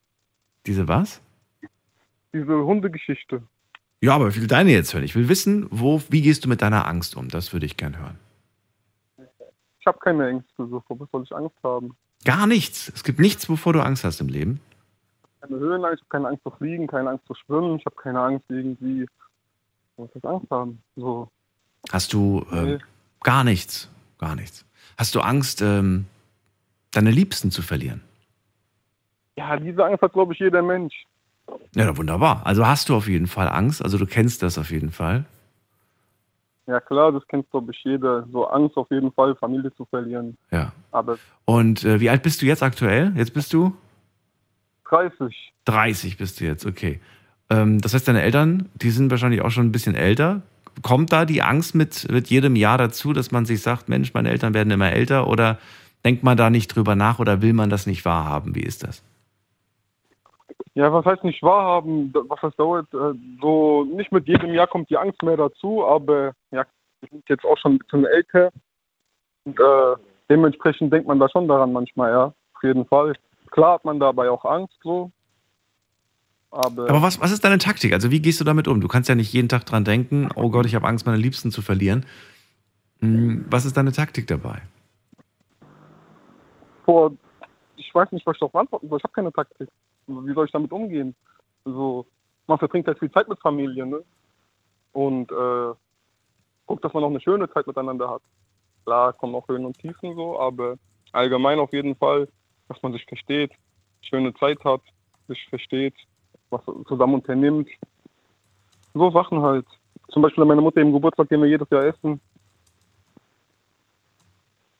Diese 0.66 0.88
was? 0.88 1.22
Diese 2.34 2.52
Hundegeschichte. 2.64 3.42
Ja, 4.00 4.14
aber 4.14 4.28
ich 4.28 4.40
will 4.40 4.46
deine 4.48 4.72
jetzt 4.72 4.92
hören. 4.92 5.04
Ich 5.04 5.14
will 5.14 5.28
wissen, 5.28 5.66
wo, 5.70 6.02
wie 6.10 6.20
gehst 6.20 6.44
du 6.44 6.48
mit 6.48 6.60
deiner 6.62 6.86
Angst 6.86 7.16
um? 7.16 7.28
Das 7.28 7.52
würde 7.52 7.64
ich 7.66 7.76
gern 7.76 7.96
hören. 7.98 8.18
Ich 9.86 9.88
habe 9.88 10.00
keine 10.00 10.28
Ängste, 10.28 10.66
so 10.68 10.82
vor 10.88 10.98
was 10.98 11.08
soll 11.12 11.22
ich 11.22 11.32
Angst 11.32 11.54
haben? 11.62 11.96
Gar 12.24 12.48
nichts. 12.48 12.90
Es 12.92 13.04
gibt 13.04 13.20
nichts, 13.20 13.48
wovor 13.48 13.72
du 13.72 13.80
Angst 13.84 14.02
hast 14.02 14.20
im 14.20 14.26
Leben. 14.26 14.58
Keine 15.40 15.60
Höhenangst, 15.60 15.98
ich 15.98 16.00
habe 16.00 16.08
keine 16.10 16.28
Angst 16.28 16.42
vor 16.42 16.56
Fliegen, 16.56 16.88
keine 16.88 17.10
Angst 17.10 17.24
vor 17.24 17.36
Schwimmen, 17.36 17.76
ich 17.78 17.86
habe 17.86 17.94
keine 17.94 18.20
Angst 18.20 18.44
irgendwie, 18.48 19.06
was 19.96 20.08
ich 20.12 20.24
Angst 20.24 20.50
haben? 20.50 20.82
So, 20.96 21.30
Hast 21.92 22.12
du 22.12 22.44
ähm, 22.50 22.64
Nee. 22.64 22.78
gar 23.22 23.44
nichts. 23.44 23.88
Gar 24.18 24.34
nichts. 24.34 24.64
Hast 24.98 25.14
du 25.14 25.20
Angst, 25.20 25.62
ähm, 25.62 26.06
deine 26.90 27.12
Liebsten 27.12 27.52
zu 27.52 27.62
verlieren? 27.62 28.00
ja, 29.38 29.56
diese 29.56 29.84
Angst 29.84 30.02
hat, 30.02 30.12
glaube 30.14 30.32
ich, 30.32 30.40
jeder 30.40 30.62
Mensch. 30.62 31.04
Ja, 31.76 31.96
wunderbar. 31.96 32.44
Also 32.44 32.66
hast 32.66 32.88
du 32.88 32.96
auf 32.96 33.06
jeden 33.06 33.28
Fall 33.28 33.48
Angst. 33.48 33.82
Also 33.84 33.98
du 33.98 34.06
kennst 34.06 34.42
das 34.42 34.58
auf 34.58 34.72
jeden 34.72 34.90
Fall. 34.90 35.26
Ja 36.66 36.80
klar, 36.80 37.12
das 37.12 37.26
kennt, 37.28 37.48
glaube 37.50 37.72
ich, 37.72 37.84
jeder. 37.84 38.26
So 38.32 38.46
Angst 38.46 38.76
auf 38.76 38.90
jeden 38.90 39.12
Fall, 39.12 39.36
Familie 39.36 39.72
zu 39.74 39.84
verlieren. 39.84 40.36
Ja. 40.50 40.72
Aber 40.90 41.16
Und 41.44 41.84
äh, 41.84 42.00
wie 42.00 42.10
alt 42.10 42.22
bist 42.22 42.42
du 42.42 42.46
jetzt 42.46 42.62
aktuell? 42.62 43.12
Jetzt 43.16 43.34
bist 43.34 43.52
du 43.52 43.76
30, 44.88 45.52
30 45.64 46.16
bist 46.16 46.40
du 46.40 46.44
jetzt, 46.44 46.66
okay. 46.66 47.00
Ähm, 47.50 47.80
das 47.80 47.94
heißt, 47.94 48.06
deine 48.08 48.22
Eltern, 48.22 48.68
die 48.74 48.90
sind 48.90 49.10
wahrscheinlich 49.10 49.42
auch 49.42 49.50
schon 49.50 49.66
ein 49.66 49.72
bisschen 49.72 49.94
älter. 49.94 50.42
Kommt 50.82 51.12
da 51.12 51.24
die 51.24 51.42
Angst 51.42 51.74
mit, 51.74 52.10
mit 52.10 52.28
jedem 52.28 52.56
Jahr 52.56 52.78
dazu, 52.78 53.12
dass 53.12 53.30
man 53.30 53.46
sich 53.46 53.62
sagt, 53.62 53.88
Mensch, 53.88 54.14
meine 54.14 54.30
Eltern 54.30 54.54
werden 54.54 54.70
immer 54.70 54.92
älter? 54.92 55.26
Oder 55.28 55.58
denkt 56.04 56.22
man 56.22 56.36
da 56.36 56.50
nicht 56.50 56.68
drüber 56.68 56.94
nach 56.94 57.18
oder 57.18 57.42
will 57.42 57.52
man 57.52 57.70
das 57.70 57.86
nicht 57.86 58.04
wahrhaben? 58.04 58.54
Wie 58.54 58.62
ist 58.62 58.82
das? 58.82 59.02
Ja, 60.76 60.92
was 60.92 61.06
heißt 61.06 61.24
nicht 61.24 61.42
wahrhaben? 61.42 62.12
Was 62.28 62.38
das 62.42 62.54
dauert? 62.56 62.86
äh, 62.92 63.14
So, 63.40 63.84
nicht 63.84 64.12
mit 64.12 64.28
jedem 64.28 64.52
Jahr 64.52 64.66
kommt 64.66 64.90
die 64.90 64.98
Angst 64.98 65.22
mehr 65.22 65.36
dazu, 65.36 65.84
aber 65.84 66.32
ja, 66.50 66.66
wir 67.00 67.08
sind 67.10 67.28
jetzt 67.28 67.44
auch 67.44 67.56
schon 67.56 67.74
ein 67.74 67.78
bisschen 67.78 68.04
älter. 68.04 68.52
Und 69.44 69.58
äh, 69.58 69.96
dementsprechend 70.28 70.92
denkt 70.92 71.08
man 71.08 71.18
da 71.18 71.28
schon 71.30 71.48
daran 71.48 71.72
manchmal, 71.72 72.12
ja. 72.12 72.24
Auf 72.26 72.62
jeden 72.62 72.86
Fall. 72.86 73.14
Klar 73.50 73.74
hat 73.74 73.84
man 73.86 73.98
dabei 73.98 74.30
auch 74.30 74.44
Angst, 74.44 74.78
so. 74.82 75.10
Aber, 76.50 76.90
Aber 76.90 77.02
was, 77.02 77.20
was 77.20 77.32
ist 77.32 77.42
deine 77.44 77.58
Taktik? 77.58 77.94
Also 77.94 78.10
wie 78.10 78.20
gehst 78.20 78.40
du 78.40 78.44
damit 78.44 78.68
um? 78.68 78.80
Du 78.80 78.88
kannst 78.88 79.08
ja 79.08 79.14
nicht 79.14 79.32
jeden 79.32 79.48
Tag 79.48 79.64
dran 79.64 79.84
denken, 79.84 80.28
oh 80.36 80.50
Gott, 80.50 80.66
ich 80.66 80.74
habe 80.74 80.86
Angst, 80.86 81.06
meine 81.06 81.18
Liebsten 81.18 81.50
zu 81.50 81.62
verlieren. 81.62 82.04
Hm, 83.00 83.46
Was 83.48 83.64
ist 83.64 83.76
deine 83.76 83.92
Taktik 83.92 84.26
dabei? 84.26 84.62
vor, 86.86 87.12
ich 87.76 87.94
weiß 87.94 88.12
nicht, 88.12 88.26
was 88.26 88.36
ich 88.36 88.40
darauf 88.40 88.54
antworten 88.54 88.88
soll. 88.88 88.98
Ich 88.98 89.04
habe 89.04 89.12
keine 89.12 89.32
Taktik. 89.32 89.68
Wie 90.06 90.34
soll 90.34 90.46
ich 90.46 90.52
damit 90.52 90.72
umgehen? 90.72 91.14
Also, 91.64 92.06
man 92.46 92.58
verbringt 92.58 92.86
halt 92.86 92.98
viel 92.98 93.10
Zeit 93.10 93.28
mit 93.28 93.40
Familie, 93.40 93.86
ne? 93.86 94.02
Und 94.92 95.30
äh, 95.30 95.74
guckt, 96.66 96.84
dass 96.84 96.92
man 96.92 97.02
noch 97.02 97.10
eine 97.10 97.20
schöne 97.20 97.50
Zeit 97.50 97.66
miteinander 97.66 98.08
hat. 98.08 98.22
Klar, 98.84 99.12
kommen 99.12 99.34
auch 99.34 99.48
Höhen 99.48 99.66
und 99.66 99.78
Tiefen 99.78 100.14
so, 100.14 100.38
aber 100.38 100.76
allgemein 101.12 101.58
auf 101.58 101.72
jeden 101.72 101.96
Fall, 101.96 102.28
dass 102.68 102.80
man 102.82 102.92
sich 102.92 103.04
versteht, 103.04 103.52
schöne 104.02 104.32
Zeit 104.34 104.62
hat, 104.64 104.82
sich 105.28 105.44
versteht, 105.48 105.94
was 106.50 106.62
zusammen 106.86 107.14
unternimmt. 107.14 107.68
So 108.94 109.10
Sachen 109.10 109.42
halt. 109.42 109.66
Zum 110.10 110.22
Beispiel 110.22 110.42
an 110.42 110.48
meiner 110.48 110.62
Mutter 110.62 110.80
im 110.80 110.92
Geburtstag 110.92 111.28
gehen 111.28 111.42
wir 111.42 111.48
jedes 111.48 111.68
Jahr 111.70 111.84
essen. 111.84 112.20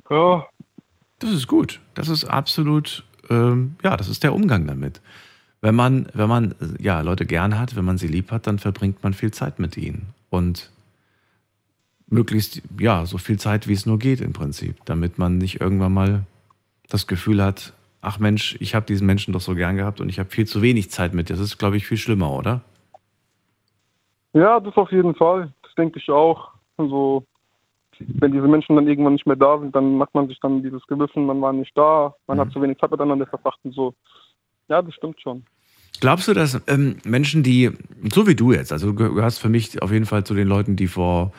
Ja, 0.09 0.47
Das 1.19 1.31
ist 1.31 1.47
gut. 1.49 1.81
Das 1.95 2.09
ist 2.09 2.25
absolut, 2.25 3.05
ähm, 3.31 3.77
ja, 3.83 3.97
das 3.97 4.09
ist 4.09 4.23
der 4.23 4.35
Umgang 4.35 4.67
damit. 4.67 5.01
Wenn 5.61 5.75
man, 5.75 6.07
wenn 6.13 6.29
man 6.29 6.55
ja, 6.79 7.01
Leute 7.01 7.27
gern 7.27 7.59
hat, 7.59 7.77
wenn 7.77 7.85
man 7.85 7.99
sie 7.99 8.09
lieb 8.09 8.31
hat, 8.31 8.47
dann 8.47 8.59
verbringt 8.59 9.03
man 9.03 9.15
viel 9.15 9.33
Zeit 9.33 9.59
mit 9.59 9.77
ihnen. 9.77 10.15
Und 10.31 10.71
möglichst, 12.09 12.63
ja, 12.79 13.07
so 13.07 13.19
viel 13.19 13.39
Zeit, 13.39 13.67
wie 13.67 13.73
es 13.73 13.87
nur 13.87 13.99
geht 13.99 14.21
im 14.21 14.33
Prinzip, 14.33 14.77
damit 14.85 15.19
man 15.19 15.39
nicht 15.39 15.61
irgendwann 15.61 15.95
mal 15.95 16.25
das 16.89 17.07
Gefühl 17.07 17.43
hat, 17.43 17.73
ach 18.01 18.19
Mensch, 18.19 18.57
ich 18.61 18.75
habe 18.75 18.87
diesen 18.87 19.07
Menschen 19.07 19.33
doch 19.33 19.41
so 19.41 19.55
gern 19.55 19.77
gehabt 19.77 20.01
und 20.01 20.09
ich 20.09 20.19
habe 20.19 20.31
viel 20.31 20.47
zu 20.47 20.63
wenig 20.63 20.91
Zeit 20.91 21.15
mit. 21.15 21.31
Das 21.31 21.41
ist, 21.41 21.59
glaube 21.59 21.77
ich, 21.77 21.87
viel 21.87 21.97
schlimmer, 21.97 22.31
oder? 22.31 22.61
Ja, 24.33 24.61
das 24.61 24.77
auf 24.77 24.93
jeden 24.93 25.15
Fall. 25.15 25.53
Das 25.63 25.75
denke 25.75 25.99
ich 25.99 26.09
auch. 26.11 26.51
Also, 26.77 27.25
wenn 27.99 28.33
diese 28.33 28.49
Menschen 28.49 28.77
dann 28.77 28.89
irgendwann 28.89 29.15
nicht 29.15 29.27
mehr 29.27 29.37
da 29.37 29.59
sind, 29.59 29.75
dann 29.75 29.97
macht 29.97 30.15
man 30.15 30.29
sich 30.29 30.39
dann 30.41 30.63
dieses 30.63 30.87
Gewissen, 30.87 31.27
man 31.27 31.41
war 31.41 31.53
nicht 31.53 31.77
da, 31.77 32.15
man 32.27 32.39
hat 32.39 32.53
zu 32.53 32.61
wenig 32.61 32.79
Zeit 32.79 32.91
miteinander 32.91 33.27
verbracht 33.27 33.59
und 33.65 33.75
so. 33.75 33.95
Ja, 34.69 34.83
das 34.83 34.95
stimmt 34.95 35.21
schon. 35.21 35.45
Glaubst 36.01 36.29
du, 36.29 36.35
dass 36.35 36.61
ähm, 36.67 36.97
Menschen, 37.05 37.43
die, 37.43 37.71
so 38.13 38.27
wie 38.27 38.35
du 38.35 38.53
jetzt, 38.53 38.73
also 38.73 38.93
du 38.93 38.95
gehörst 38.95 39.41
für 39.41 39.49
mich 39.49 39.81
auf 39.83 39.93
jeden 39.93 40.05
Fall 40.05 40.25
zu 40.25 40.35
den 40.35 40.49
Leuten, 40.49 40.77
die 40.77 40.89
vor 40.89 41.33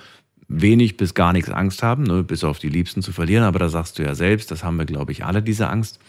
wenig 0.48 0.98
bis 0.98 1.14
gar 1.14 1.34
nichts 1.34 1.50
Angst 1.50 1.84
haben, 1.84 2.04
ne, 2.04 2.24
bis 2.24 2.44
auf 2.44 2.58
die 2.58 2.70
Liebsten 2.70 3.02
zu 3.02 3.12
verlieren, 3.12 3.44
aber 3.44 3.60
da 3.60 3.70
sagst 3.70 4.00
du 4.00 4.04
ja 4.04 4.16
selbst, 4.16 4.50
das 4.50 4.64
haben 4.64 4.78
wir, 4.78 4.86
glaube 4.86 5.12
ich, 5.12 5.26
alle, 5.26 5.44
diese 5.44 5.70
Angst. 5.70 6.00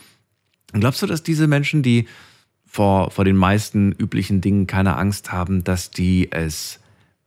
Glaubst 0.72 1.02
du, 1.02 1.06
dass 1.06 1.22
diese 1.22 1.46
Menschen, 1.46 1.82
die 1.82 2.06
vor, 2.66 3.10
vor 3.10 3.24
den 3.24 3.36
meisten 3.36 3.92
üblichen 3.92 4.40
Dingen 4.40 4.66
keine 4.66 4.96
Angst 4.96 5.32
haben, 5.32 5.64
dass 5.64 5.90
die 5.90 6.30
es 6.30 6.80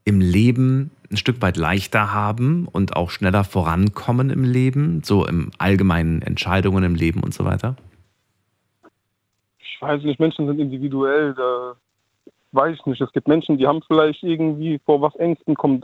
im 0.05 0.21
Leben 0.21 0.91
ein 1.11 1.17
Stück 1.17 1.41
weit 1.41 1.57
leichter 1.57 2.13
haben 2.13 2.67
und 2.71 2.95
auch 2.95 3.09
schneller 3.09 3.43
vorankommen 3.43 4.29
im 4.29 4.43
Leben, 4.43 5.01
so 5.03 5.25
im 5.25 5.51
allgemeinen 5.57 6.21
Entscheidungen 6.21 6.83
im 6.83 6.95
Leben 6.95 7.21
und 7.21 7.33
so 7.33 7.45
weiter? 7.45 7.75
Ich 9.59 9.81
weiß 9.81 10.03
nicht, 10.03 10.19
Menschen 10.19 10.47
sind 10.47 10.59
individuell, 10.59 11.33
da 11.33 11.75
weiß 12.51 12.75
ich 12.79 12.85
nicht. 12.85 13.01
Es 13.01 13.11
gibt 13.13 13.27
Menschen, 13.27 13.57
die 13.57 13.67
haben 13.67 13.81
vielleicht 13.87 14.23
irgendwie 14.23 14.79
vor 14.85 15.01
was 15.01 15.15
Ängsten, 15.15 15.55
kommen 15.55 15.81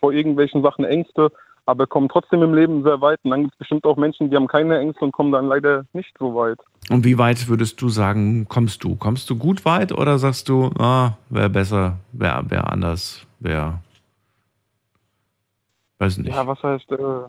vor 0.00 0.12
irgendwelchen 0.12 0.62
Sachen 0.62 0.84
Ängste, 0.84 1.30
aber 1.66 1.86
kommen 1.86 2.08
trotzdem 2.08 2.42
im 2.42 2.54
Leben 2.54 2.82
sehr 2.82 3.00
weit. 3.00 3.18
Und 3.24 3.32
dann 3.32 3.42
gibt 3.42 3.54
es 3.54 3.58
bestimmt 3.58 3.84
auch 3.84 3.96
Menschen, 3.96 4.30
die 4.30 4.36
haben 4.36 4.46
keine 4.46 4.78
Ängste 4.78 5.04
und 5.04 5.12
kommen 5.12 5.32
dann 5.32 5.46
leider 5.46 5.84
nicht 5.92 6.12
so 6.18 6.34
weit. 6.34 6.58
Und 6.90 7.04
wie 7.04 7.18
weit 7.18 7.48
würdest 7.48 7.80
du 7.82 7.88
sagen, 7.88 8.46
kommst 8.48 8.84
du? 8.84 8.94
Kommst 8.96 9.28
du 9.30 9.36
gut 9.36 9.64
weit 9.64 9.92
oder 9.92 10.18
sagst 10.18 10.48
du, 10.48 10.70
ah, 10.78 11.16
wäre 11.28 11.50
besser, 11.50 11.98
wäre 12.12 12.48
wär 12.50 12.72
anders, 12.72 13.26
wäre. 13.40 13.80
Weiß 15.98 16.18
nicht. 16.18 16.34
Ja, 16.34 16.46
was 16.46 16.62
heißt, 16.62 16.90
äh, 16.92 17.28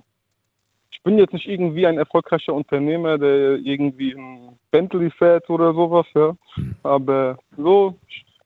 ich 0.91 1.01
bin 1.03 1.17
jetzt 1.17 1.33
nicht 1.33 1.47
irgendwie 1.47 1.85
ein 1.87 1.97
erfolgreicher 1.97 2.53
Unternehmer, 2.53 3.17
der 3.17 3.55
irgendwie 3.57 4.13
ein 4.13 4.57
Bentley 4.71 5.09
fährt 5.11 5.49
oder 5.49 5.73
sowas, 5.73 6.05
ja. 6.15 6.35
Hm. 6.55 6.75
Aber 6.83 7.37
so, 7.55 7.95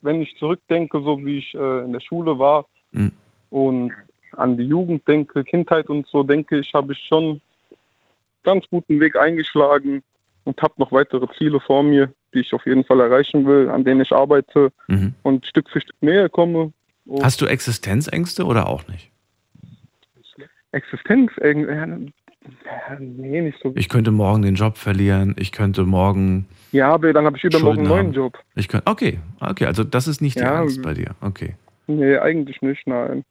wenn 0.01 0.21
ich 0.21 0.35
zurückdenke, 0.37 1.01
so 1.01 1.23
wie 1.25 1.39
ich 1.39 1.53
äh, 1.55 1.79
in 1.85 1.93
der 1.93 2.01
Schule 2.01 2.37
war 2.37 2.65
Mhm. 2.91 3.11
und 3.51 3.91
an 4.33 4.57
die 4.57 4.63
Jugend 4.65 5.07
denke, 5.07 5.43
Kindheit 5.43 5.89
und 5.89 6.05
so, 6.07 6.23
denke 6.23 6.59
ich, 6.59 6.73
habe 6.73 6.91
ich 6.93 6.99
schon 7.07 7.39
ganz 8.43 8.65
guten 8.69 8.99
Weg 8.99 9.15
eingeschlagen 9.15 10.03
und 10.45 10.61
habe 10.61 10.73
noch 10.77 10.91
weitere 10.91 11.27
Ziele 11.37 11.59
vor 11.59 11.83
mir, 11.83 12.11
die 12.33 12.39
ich 12.39 12.53
auf 12.53 12.65
jeden 12.65 12.83
Fall 12.83 12.99
erreichen 12.99 13.45
will, 13.45 13.69
an 13.69 13.83
denen 13.83 14.01
ich 14.01 14.11
arbeite 14.11 14.71
Mhm. 14.87 15.13
und 15.23 15.45
Stück 15.45 15.69
für 15.69 15.79
Stück 15.81 15.95
näher 16.01 16.27
komme. 16.29 16.73
Und 17.05 17.23
Hast 17.23 17.41
du 17.41 17.45
Existenzängste 17.45 18.45
oder 18.45 18.67
auch 18.67 18.87
nicht? 18.87 19.10
Existenz, 20.71 21.31
äh, 21.37 21.53
ja, 21.53 21.87
nee, 22.99 23.41
nicht 23.41 23.59
so. 23.61 23.73
Ich 23.75 23.89
könnte 23.89 24.11
morgen 24.11 24.41
den 24.41 24.55
Job 24.55 24.77
verlieren, 24.77 25.35
ich 25.37 25.51
könnte 25.51 25.83
morgen. 25.83 26.47
Ja, 26.71 26.89
aber 26.89 27.13
dann 27.13 27.25
habe 27.25 27.37
ich 27.37 27.43
übermorgen 27.43 27.79
einen 27.79 27.87
neuen. 27.87 28.13
Job. 28.13 28.37
Ich 28.55 28.67
könnte. 28.67 28.89
Okay, 28.89 29.19
okay, 29.39 29.65
also 29.65 29.83
das 29.83 30.07
ist 30.07 30.21
nicht 30.21 30.37
die 30.37 30.43
Ja, 30.43 30.61
Angst 30.61 30.81
bei 30.81 30.93
dir. 30.93 31.11
Okay. 31.21 31.55
Nee, 31.87 32.17
eigentlich 32.17 32.61
nicht, 32.61 32.87
nein. 32.87 33.23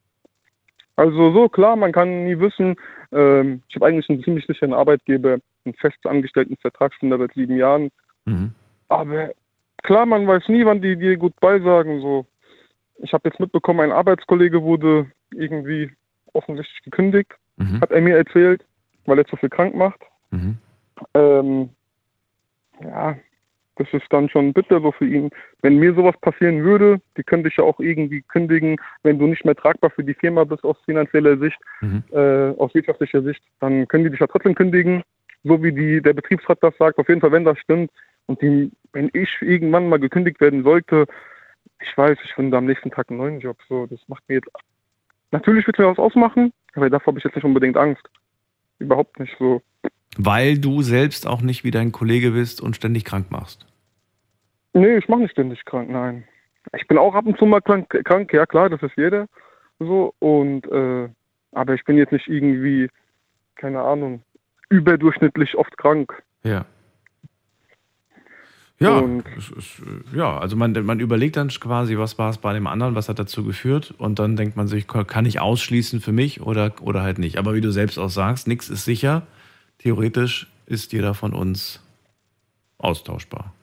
Also 0.95 1.31
so, 1.33 1.49
klar, 1.49 1.75
man 1.75 1.91
kann 1.91 2.25
nie 2.25 2.39
wissen. 2.39 2.75
Ähm, 3.11 3.63
ich 3.67 3.75
habe 3.75 3.87
eigentlich 3.87 4.09
einen 4.09 4.23
ziemlich 4.23 4.45
sicheren 4.45 4.73
Arbeitgeber, 4.73 5.39
einen 5.65 5.73
fest 5.75 5.97
angestellten 6.05 6.57
Vertrag 6.57 6.93
schon 6.93 7.09
seit 7.09 7.33
sieben 7.33 7.57
Jahren. 7.57 7.89
Mhm. 8.25 8.51
Aber 8.87 9.31
klar, 9.83 10.05
man 10.05 10.27
weiß 10.27 10.47
nie, 10.47 10.65
wann 10.65 10.81
die 10.81 10.95
dir 10.95 11.17
gut 11.17 11.37
beisagen. 11.39 12.01
So. 12.01 12.25
Ich 12.99 13.13
habe 13.13 13.27
jetzt 13.29 13.39
mitbekommen, 13.39 13.79
ein 13.79 13.91
Arbeitskollege 13.91 14.61
wurde 14.61 15.09
irgendwie 15.33 15.89
offensichtlich 16.33 16.81
gekündigt, 16.83 17.31
Mhm. 17.57 17.81
hat 17.81 17.91
er 17.91 18.01
mir 18.01 18.17
erzählt, 18.17 18.65
weil 19.05 19.17
er 19.19 19.25
zu 19.25 19.35
viel 19.35 19.49
krank 19.49 19.75
macht. 19.75 19.99
Mhm. 20.31 20.57
Ähm, 21.13 21.69
ja, 22.83 23.15
das 23.75 23.87
ist 23.93 24.05
dann 24.09 24.29
schon 24.29 24.53
bitter 24.53 24.79
so 24.81 24.91
für 24.91 25.05
ihn. 25.07 25.29
Wenn 25.61 25.77
mir 25.77 25.93
sowas 25.93 26.15
passieren 26.21 26.63
würde, 26.63 27.01
die 27.17 27.23
könnte 27.23 27.49
ich 27.49 27.57
ja 27.57 27.63
auch 27.63 27.79
irgendwie 27.79 28.21
kündigen, 28.21 28.77
wenn 29.03 29.17
du 29.19 29.27
nicht 29.27 29.45
mehr 29.45 29.55
tragbar 29.55 29.89
für 29.91 30.03
die 30.03 30.13
Firma 30.13 30.43
bist 30.43 30.63
aus 30.63 30.77
finanzieller 30.85 31.37
Sicht, 31.37 31.59
Mhm. 31.81 32.03
äh, 32.11 32.49
aus 32.57 32.73
wirtschaftlicher 32.73 33.21
Sicht, 33.21 33.41
dann 33.59 33.87
können 33.87 34.03
die 34.03 34.09
dich 34.11 34.19
ja 34.19 34.27
trotzdem 34.27 34.55
kündigen, 34.55 35.03
so 35.43 35.61
wie 35.63 35.71
die, 35.71 36.01
der 36.01 36.13
Betriebsrat 36.13 36.59
das 36.61 36.75
sagt. 36.77 36.97
Auf 36.99 37.09
jeden 37.09 37.21
Fall, 37.21 37.31
wenn 37.31 37.45
das 37.45 37.57
stimmt. 37.59 37.91
Und 38.27 38.41
die, 38.41 38.71
wenn 38.93 39.09
ich 39.13 39.29
irgendwann 39.41 39.89
mal 39.89 39.99
gekündigt 39.99 40.39
werden 40.39 40.63
sollte, 40.63 41.05
ich 41.81 41.97
weiß, 41.97 42.17
ich 42.23 42.33
finde 42.33 42.57
am 42.57 42.65
nächsten 42.65 42.91
Tag 42.91 43.09
einen 43.09 43.17
neuen 43.17 43.39
Job. 43.39 43.57
So, 43.67 43.87
das 43.87 43.99
macht 44.07 44.23
mir 44.29 44.35
jetzt. 44.35 44.49
Natürlich 45.31 45.65
wird 45.65 45.79
mir 45.79 45.87
was 45.87 45.97
ausmachen, 45.97 46.53
aber 46.73 46.89
davor 46.89 47.07
habe 47.07 47.19
ich 47.19 47.23
jetzt 47.23 47.35
nicht 47.35 47.45
unbedingt 47.45 47.77
Angst. 47.77 48.03
Überhaupt 48.79 49.19
nicht 49.19 49.35
so. 49.39 49.61
Weil 50.17 50.59
du 50.59 50.81
selbst 50.81 51.25
auch 51.25 51.41
nicht 51.41 51.63
wie 51.63 51.71
dein 51.71 51.91
Kollege 51.91 52.31
bist 52.31 52.61
und 52.61 52.75
ständig 52.75 53.05
krank 53.05 53.31
machst. 53.31 53.65
Nee, 54.73 54.97
ich 54.97 55.07
mache 55.07 55.21
nicht 55.21 55.31
ständig 55.31 55.63
krank, 55.65 55.89
nein. 55.89 56.25
Ich 56.77 56.87
bin 56.87 56.97
auch 56.97 57.15
ab 57.15 57.25
und 57.25 57.37
zu 57.37 57.45
mal 57.45 57.61
krank, 57.61 57.89
krank 58.05 58.31
ja 58.33 58.45
klar, 58.45 58.69
das 58.69 58.81
ist 58.83 58.95
jeder. 58.97 59.27
So, 59.79 60.13
und 60.19 60.69
äh, 60.71 61.09
aber 61.53 61.73
ich 61.73 61.83
bin 61.83 61.97
jetzt 61.97 62.11
nicht 62.11 62.27
irgendwie, 62.27 62.89
keine 63.55 63.81
Ahnung, 63.81 64.21
überdurchschnittlich 64.69 65.55
oft 65.55 65.77
krank. 65.77 66.21
Ja. 66.43 66.65
Ja, 68.81 69.03
es 69.37 69.49
ist, 69.51 69.79
äh, 69.79 70.17
ja, 70.17 70.37
also 70.39 70.55
man, 70.55 70.73
man 70.85 70.99
überlegt 70.99 71.37
dann 71.37 71.49
quasi, 71.49 71.97
was 71.97 72.17
war 72.17 72.29
es 72.31 72.37
bei 72.39 72.51
dem 72.53 72.65
anderen, 72.67 72.95
was 72.95 73.09
hat 73.09 73.19
dazu 73.19 73.43
geführt 73.43 73.93
und 73.97 74.17
dann 74.19 74.35
denkt 74.35 74.57
man 74.57 74.67
sich, 74.67 74.87
kann 74.87 75.25
ich 75.25 75.39
ausschließen 75.39 76.01
für 76.01 76.11
mich 76.11 76.41
oder, 76.41 76.73
oder 76.81 77.03
halt 77.03 77.19
nicht. 77.19 77.37
Aber 77.37 77.53
wie 77.53 77.61
du 77.61 77.71
selbst 77.71 77.97
auch 77.99 78.09
sagst, 78.09 78.47
nichts 78.47 78.69
ist 78.69 78.85
sicher. 78.85 79.21
Theoretisch 79.79 80.47
ist 80.65 80.93
jeder 80.93 81.13
von 81.13 81.33
uns 81.33 81.79
austauschbar. 82.79 83.53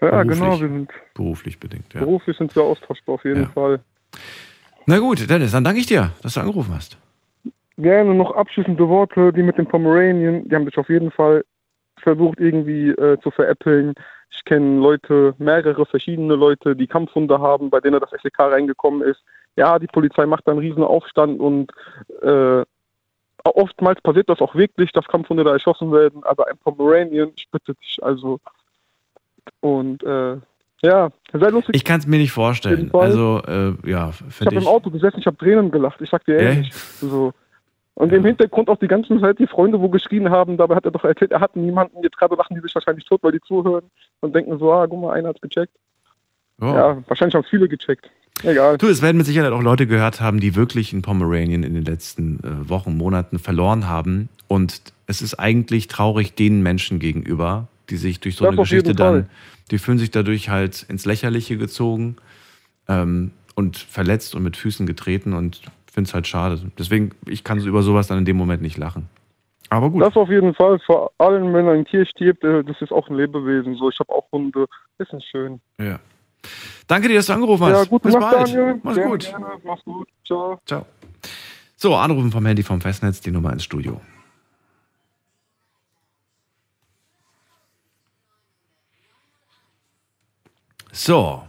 Ja, 0.00 0.10
Beruflich. 0.10 0.38
genau, 0.40 0.60
wir 0.60 0.68
sind 0.68 0.90
Beruflich 1.14 1.58
bedingt, 1.60 1.94
ja. 1.94 2.00
beruflich 2.00 2.36
sind 2.36 2.54
wir 2.56 2.62
austauschbar 2.64 3.14
auf 3.14 3.24
jeden 3.24 3.42
Ja. 3.42 3.48
Fall. 3.48 3.80
Na 4.86 4.98
gut, 4.98 5.30
Dennis, 5.30 5.52
dann 5.52 5.64
danke 5.64 5.80
ich 5.80 5.86
dir, 5.86 6.10
dass 6.22 6.34
du 6.34 6.40
angerufen 6.40 6.74
hast. 6.74 6.98
Gerne 7.78 8.14
noch 8.14 8.32
abschließende 8.34 8.86
Worte, 8.88 9.32
die 9.32 9.42
mit 9.42 9.56
dem 9.56 9.66
Pomeranian, 9.66 10.46
die 10.48 10.54
haben 10.54 10.64
sich 10.66 10.76
auf 10.76 10.88
jeden 10.90 11.10
Fall 11.12 11.44
versucht 12.02 12.40
irgendwie 12.40 12.90
äh, 12.90 13.18
zu 13.20 13.30
veräppeln. 13.30 13.94
Ich 14.30 14.44
kenne 14.44 14.80
Leute, 14.80 15.34
mehrere 15.38 15.86
verschiedene 15.86 16.34
Leute, 16.34 16.74
die 16.74 16.86
Kampfhunde 16.86 17.38
haben, 17.40 17.70
bei 17.70 17.80
denen 17.80 18.00
das 18.00 18.10
SEK 18.10 18.38
reingekommen 18.38 19.02
ist. 19.02 19.22
Ja, 19.56 19.78
die 19.78 19.86
Polizei 19.86 20.26
macht 20.26 20.46
dann 20.46 20.58
einen 20.58 20.66
riesen 20.66 20.82
Aufstand 20.82 21.38
und 21.40 21.72
äh, 22.22 22.64
oftmals 23.44 24.00
passiert 24.00 24.28
das 24.28 24.40
auch 24.40 24.54
wirklich, 24.54 24.92
dass 24.92 25.06
Kampfhunde 25.06 25.44
da 25.44 25.52
erschossen 25.52 25.92
werden, 25.92 26.22
aber 26.24 26.48
ein 26.48 26.56
Pomeranian, 26.58 27.32
ich 27.36 27.48
bitte 27.50 27.74
dich, 27.74 27.98
also 28.02 28.40
und 29.60 30.02
äh, 30.04 30.36
ja, 30.84 31.10
sehr 31.32 31.50
lustig. 31.50 31.76
Ich 31.76 31.84
kann 31.84 32.00
es 32.00 32.06
mir 32.06 32.18
nicht 32.18 32.32
vorstellen. 32.32 32.90
Also, 32.92 33.40
äh, 33.46 33.74
ja, 33.88 34.10
Ich 34.28 34.46
habe 34.46 34.56
im. 34.56 34.66
Auto 34.66 34.90
gesessen, 34.90 35.20
ich 35.20 35.26
habe 35.26 35.36
Tränen 35.36 35.70
gelacht. 35.70 36.00
Ich 36.00 36.10
sag 36.10 36.24
dir 36.24 36.36
ehrlich. 36.36 36.72
So. 36.74 37.32
Und 37.94 38.12
im 38.12 38.24
Hintergrund 38.24 38.70
auch 38.70 38.78
die 38.78 38.88
ganze 38.88 39.20
Zeit 39.20 39.38
die 39.38 39.46
Freunde, 39.46 39.80
wo 39.80 39.88
geschrien 39.88 40.30
haben. 40.30 40.56
Dabei 40.56 40.76
hat 40.76 40.84
er 40.84 40.90
doch 40.90 41.04
erzählt, 41.04 41.30
er 41.30 41.40
hat 41.40 41.56
niemanden. 41.56 42.02
Jetzt 42.02 42.16
gerade 42.16 42.34
lachen 42.34 42.54
die 42.54 42.60
sich 42.60 42.74
wahrscheinlich 42.74 43.04
tot, 43.04 43.22
weil 43.22 43.32
die 43.32 43.40
zuhören 43.40 43.84
und 44.20 44.34
denken 44.34 44.58
so, 44.58 44.72
ah, 44.72 44.86
guck 44.86 45.00
mal, 45.00 45.12
einer 45.12 45.28
hat's 45.28 45.40
gecheckt. 45.40 45.74
Ja. 46.60 46.74
Ja, 46.74 47.02
wahrscheinlich 47.06 47.34
haben 47.34 47.44
viele 47.44 47.68
gecheckt. 47.68 48.10
Egal. 48.42 48.78
Du, 48.78 48.88
es 48.88 49.02
werden 49.02 49.18
mit 49.18 49.26
Sicherheit 49.26 49.52
auch 49.52 49.62
Leute 49.62 49.86
gehört 49.86 50.20
haben, 50.20 50.40
die 50.40 50.56
wirklich 50.56 50.92
einen 50.92 51.02
Pomeranian 51.02 51.62
in 51.62 51.74
den 51.74 51.84
letzten 51.84 52.40
äh, 52.40 52.68
Wochen, 52.68 52.96
Monaten 52.96 53.38
verloren 53.38 53.88
haben. 53.88 54.28
Und 54.48 54.80
es 55.06 55.22
ist 55.22 55.34
eigentlich 55.38 55.86
traurig 55.88 56.34
den 56.34 56.62
Menschen 56.62 56.98
gegenüber, 56.98 57.68
die 57.90 57.96
sich 57.96 58.20
durch 58.20 58.36
so 58.36 58.44
Das 58.44 58.52
eine 58.52 58.62
Geschichte 58.62 58.94
dann, 58.94 59.28
die 59.70 59.78
fühlen 59.78 59.98
sich 59.98 60.10
dadurch 60.10 60.48
halt 60.48 60.84
ins 60.88 61.04
Lächerliche 61.04 61.56
gezogen 61.56 62.16
ähm, 62.88 63.32
und 63.54 63.76
verletzt 63.76 64.34
und 64.34 64.42
mit 64.42 64.56
Füßen 64.56 64.86
getreten 64.86 65.34
und 65.34 65.62
finde 65.92 66.08
es 66.08 66.14
halt 66.14 66.26
schade. 66.26 66.58
Deswegen, 66.78 67.10
ich 67.26 67.44
kann 67.44 67.60
so 67.60 67.68
über 67.68 67.82
sowas 67.82 68.06
dann 68.06 68.18
in 68.18 68.24
dem 68.24 68.36
Moment 68.36 68.62
nicht 68.62 68.78
lachen. 68.78 69.08
Aber 69.68 69.90
gut. 69.90 70.02
Das 70.02 70.16
auf 70.16 70.28
jeden 70.28 70.54
Fall. 70.54 70.78
Vor 70.80 71.12
allem, 71.18 71.52
wenn 71.54 71.68
ein 71.68 71.84
Tier 71.84 72.04
stirbt, 72.06 72.44
äh, 72.44 72.62
das 72.64 72.80
ist 72.80 72.92
auch 72.92 73.08
ein 73.08 73.16
Lebewesen. 73.16 73.74
So, 73.76 73.88
ich 73.88 73.98
habe 74.00 74.12
auch 74.12 74.26
Hunde. 74.32 74.66
Ist 74.98 75.12
nicht 75.12 75.28
schön. 75.30 75.60
Ja. 75.78 75.98
Danke 76.86 77.08
dir, 77.08 77.14
dass 77.16 77.26
du 77.26 77.34
angerufen 77.34 77.64
hast. 77.64 77.72
Ja, 77.72 77.84
gute 77.84 78.08
Bis 78.08 78.14
Nacht, 78.14 78.34
bald. 78.34 78.48
Daniel. 78.48 78.80
Mach's 78.82 78.96
Gerne, 78.96 79.10
gut. 79.10 79.24
Gerne. 79.24 79.46
Mach's 79.64 79.84
gut. 79.84 80.08
Ciao. 80.26 80.60
Ciao. 80.66 80.86
So, 81.76 81.94
anrufen 81.94 82.30
vom 82.30 82.44
Handy 82.46 82.62
vom 82.62 82.80
Festnetz, 82.80 83.20
die 83.20 83.30
Nummer 83.30 83.52
ins 83.52 83.64
Studio. 83.64 84.00
So. 90.92 91.42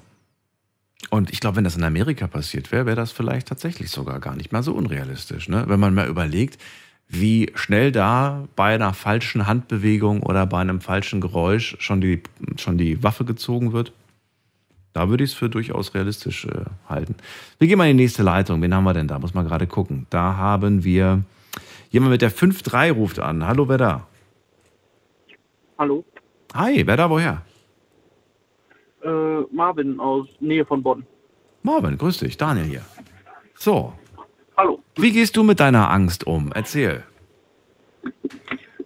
Und 1.13 1.31
ich 1.31 1.41
glaube, 1.41 1.57
wenn 1.57 1.63
das 1.63 1.75
in 1.75 1.83
Amerika 1.83 2.25
passiert 2.25 2.71
wäre, 2.71 2.87
wäre 2.87 2.95
das 2.95 3.11
vielleicht 3.11 3.47
tatsächlich 3.47 3.91
sogar 3.91 4.19
gar 4.19 4.35
nicht 4.35 4.51
mal 4.51 4.63
so 4.63 4.73
unrealistisch. 4.73 5.47
Ne? 5.47 5.63
Wenn 5.67 5.79
man 5.79 5.93
mal 5.93 6.07
überlegt, 6.07 6.59
wie 7.07 7.51
schnell 7.53 7.91
da 7.91 8.47
bei 8.55 8.73
einer 8.73 8.95
falschen 8.95 9.45
Handbewegung 9.45 10.23
oder 10.23 10.47
bei 10.47 10.57
einem 10.57 10.81
falschen 10.81 11.21
Geräusch 11.21 11.75
schon 11.77 12.01
die, 12.01 12.23
schon 12.57 12.79
die 12.79 13.03
Waffe 13.03 13.25
gezogen 13.25 13.73
wird. 13.73 13.91
Da 14.93 15.07
würde 15.07 15.23
ich 15.23 15.33
es 15.33 15.35
für 15.35 15.51
durchaus 15.51 15.93
realistisch 15.93 16.45
äh, 16.45 16.65
halten. 16.89 17.13
Wir 17.59 17.67
gehen 17.67 17.77
mal 17.77 17.87
in 17.91 17.95
die 17.95 18.05
nächste 18.05 18.23
Leitung. 18.23 18.59
Wen 18.63 18.73
haben 18.73 18.83
wir 18.83 18.95
denn 18.95 19.07
da? 19.07 19.19
Muss 19.19 19.35
man 19.35 19.45
gerade 19.45 19.67
gucken. 19.67 20.07
Da 20.09 20.35
haben 20.35 20.83
wir 20.83 21.21
jemand 21.91 22.13
mit 22.13 22.23
der 22.23 22.31
5-3 22.31 22.91
ruft 22.91 23.19
an. 23.19 23.45
Hallo, 23.45 23.69
wer 23.69 23.77
da? 23.77 24.07
Hallo, 25.77 26.03
Hi, 26.55 26.87
wer 26.87 26.97
da 26.97 27.07
woher? 27.07 27.43
Äh, 29.03 29.41
Marvin 29.55 29.99
aus 29.99 30.27
Nähe 30.39 30.65
von 30.65 30.81
Bonn. 30.83 31.05
Marvin, 31.63 31.97
grüß 31.97 32.17
dich. 32.19 32.37
Daniel 32.37 32.65
hier. 32.65 32.81
So. 33.55 33.93
Hallo. 34.57 34.79
Wie 34.97 35.11
gehst 35.11 35.35
du 35.37 35.43
mit 35.43 35.59
deiner 35.59 35.89
Angst 35.89 36.27
um? 36.27 36.51
Erzähl. 36.53 37.03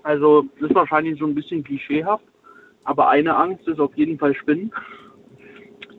Also 0.04 0.46
ist 0.60 0.74
wahrscheinlich 0.74 1.20
so 1.20 1.26
ein 1.26 1.36
bisschen 1.36 1.64
klischeehaft, 1.64 2.24
aber 2.86 3.10
eine 3.10 3.36
Angst 3.36 3.68
ist 3.68 3.80
auf 3.80 3.96
jeden 3.98 4.18
Fall 4.18 4.34
Spinnen. 4.36 4.72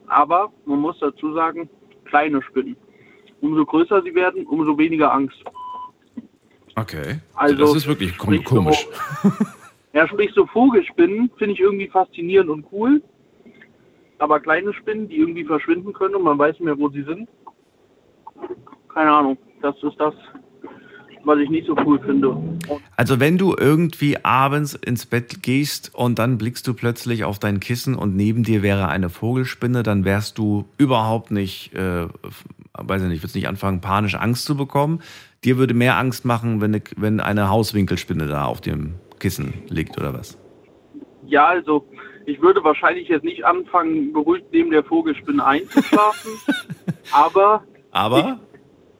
Aber 0.07 0.51
man 0.65 0.79
muss 0.79 0.97
dazu 0.99 1.33
sagen, 1.33 1.69
kleine 2.05 2.41
Spinnen. 2.41 2.75
Umso 3.41 3.65
größer 3.65 4.01
sie 4.01 4.15
werden, 4.15 4.45
umso 4.47 4.77
weniger 4.77 5.13
Angst. 5.13 5.37
Okay. 6.75 7.19
Also, 7.35 7.55
das 7.57 7.75
ist 7.75 7.87
wirklich 7.87 8.17
kom 8.17 8.33
sprich 8.33 8.47
so- 8.47 8.55
komisch. 8.55 8.87
Ja, 9.93 10.07
sprich 10.07 10.31
so 10.33 10.45
Vogelspinnen 10.47 11.29
finde 11.37 11.53
ich 11.53 11.59
irgendwie 11.59 11.87
faszinierend 11.87 12.49
und 12.49 12.65
cool. 12.71 13.01
Aber 14.19 14.39
kleine 14.39 14.73
Spinnen, 14.73 15.07
die 15.07 15.17
irgendwie 15.17 15.45
verschwinden 15.45 15.93
können 15.93 16.15
und 16.15 16.23
man 16.23 16.37
weiß 16.37 16.53
nicht 16.53 16.65
mehr, 16.65 16.77
wo 16.77 16.89
sie 16.89 17.03
sind. 17.03 17.27
Keine 18.93 19.11
Ahnung. 19.11 19.37
Das 19.61 19.75
ist 19.81 19.99
das, 19.99 20.13
was 21.23 21.39
ich 21.39 21.49
nicht 21.49 21.67
so 21.67 21.75
cool 21.85 21.99
finde. 21.99 22.37
Also 22.95 23.19
wenn 23.19 23.37
du 23.37 23.55
irgendwie 23.57 24.23
abends 24.23 24.73
ins 24.73 25.05
Bett 25.05 25.41
gehst 25.41 25.93
und 25.95 26.19
dann 26.19 26.37
blickst 26.37 26.67
du 26.67 26.73
plötzlich 26.73 27.23
auf 27.23 27.39
dein 27.39 27.59
Kissen 27.59 27.95
und 27.95 28.15
neben 28.15 28.43
dir 28.43 28.61
wäre 28.61 28.87
eine 28.87 29.09
Vogelspinne, 29.09 29.83
dann 29.83 30.05
wärst 30.05 30.37
du 30.37 30.65
überhaupt 30.77 31.31
nicht 31.31 31.73
äh, 31.73 32.07
weiß 32.87 33.03
ich 33.03 33.09
nicht, 33.09 33.21
würdest 33.21 33.35
nicht 33.35 33.47
anfangen, 33.47 33.81
panisch 33.81 34.15
Angst 34.15 34.45
zu 34.45 34.55
bekommen. 34.55 35.01
Dir 35.43 35.57
würde 35.57 35.73
mehr 35.73 35.97
Angst 35.97 36.25
machen, 36.25 36.61
wenn 36.61 36.75
eine, 36.75 36.83
wenn 36.97 37.19
eine 37.19 37.49
Hauswinkelspinne 37.49 38.27
da 38.27 38.45
auf 38.45 38.61
dem 38.61 38.95
Kissen 39.19 39.53
liegt 39.67 39.97
oder 39.97 40.13
was? 40.13 40.37
Ja, 41.25 41.47
also 41.47 41.85
ich 42.29 42.41
würde 42.41 42.63
wahrscheinlich 42.63 43.07
jetzt 43.07 43.23
nicht 43.23 43.43
anfangen, 43.43 44.13
beruhigt 44.13 44.47
neben 44.51 44.71
der 44.71 44.83
Vogelspinne 44.83 45.45
einzuschlafen, 45.45 46.31
aber 47.11 47.63
Aber? 47.91 48.39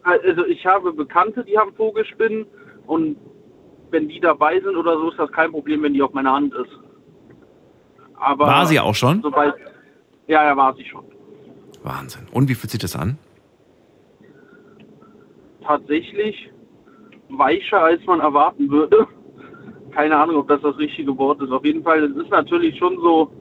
also 0.04 0.46
ich 0.46 0.66
habe 0.66 0.94
Bekannte, 0.94 1.44
die 1.44 1.58
haben 1.58 1.74
Vogelspinnen 1.74 2.46
und 2.88 3.18
wenn 3.92 4.08
die 4.08 4.20
dabei 4.20 4.60
sind 4.60 4.76
oder 4.76 4.98
so, 4.98 5.10
ist 5.12 5.20
das 5.20 5.32
kein 5.32 5.52
Problem, 5.52 5.84
wenn 5.84 5.94
die 5.94 6.02
auf 6.02 6.14
meiner 6.14 6.34
Hand 6.34 6.54
ist. 6.54 6.72
Aber 8.16 8.46
War 8.46 8.66
sie 8.66 8.80
auch 8.80 8.96
schon? 8.96 9.22
Sobald, 9.22 9.56
ja, 10.28 10.44
ja, 10.44 10.58
war 10.58 10.76
sie 10.76 10.86
schon. 10.86 11.06
Wahnsinn. 11.84 12.28
Und 12.32 12.50
wie 12.50 12.56
fühlt 12.56 12.72
sich 12.72 12.80
das 12.80 12.96
an? 12.96 13.18
Tatsächlich 15.64 16.52
weicher, 17.30 17.82
als 17.82 18.04
man 18.06 18.20
erwarten 18.20 18.70
würde. 18.70 19.08
Keine 19.92 20.18
Ahnung, 20.18 20.38
ob 20.38 20.48
das 20.48 20.62
das 20.62 20.78
richtige 20.78 21.18
Wort 21.18 21.42
ist. 21.42 21.52
Auf 21.52 21.66
jeden 21.66 21.84
Fall, 21.84 22.04
es 22.04 22.16
ist 22.16 22.30
natürlich 22.32 22.78
schon 22.78 22.98
so 22.98 23.32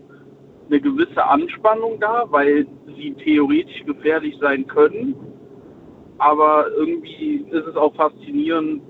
eine 0.69 0.81
gewisse 0.81 1.25
Anspannung 1.25 1.99
da, 2.01 2.25
weil 2.31 2.67
sie 2.97 3.15
theoretisch 3.15 3.85
gefährlich 3.85 4.37
sein 4.41 4.67
können. 4.67 5.15
Aber 6.19 6.67
irgendwie 6.77 7.47
ist 7.51 7.67
es 7.67 7.77
auch 7.77 7.95
faszinierend, 7.95 8.83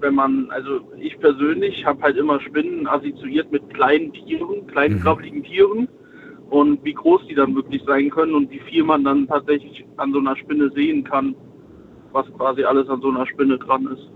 wenn 0.00 0.14
man, 0.14 0.50
also 0.50 0.80
ich 0.98 1.18
persönlich 1.18 1.84
habe 1.84 2.02
halt 2.02 2.16
immer 2.16 2.40
Spinnen 2.40 2.86
assoziiert 2.86 3.52
mit 3.52 3.72
kleinen 3.74 4.12
Tieren, 4.12 4.66
kleinen 4.66 5.00
krabbeligen 5.00 5.44
Tieren 5.44 5.88
und 6.50 6.84
wie 6.84 6.94
groß 6.94 7.26
die 7.28 7.34
dann 7.34 7.54
wirklich 7.54 7.82
sein 7.86 8.10
können 8.10 8.34
und 8.34 8.50
wie 8.50 8.60
viel 8.60 8.82
man 8.82 9.04
dann 9.04 9.26
tatsächlich 9.28 9.84
an 9.96 10.12
so 10.12 10.18
einer 10.18 10.36
Spinne 10.36 10.70
sehen 10.70 11.04
kann, 11.04 11.34
was 12.12 12.26
quasi 12.34 12.64
alles 12.64 12.88
an 12.88 13.00
so 13.00 13.08
einer 13.08 13.26
Spinne 13.26 13.58
dran 13.58 13.86
ist. 13.86 14.10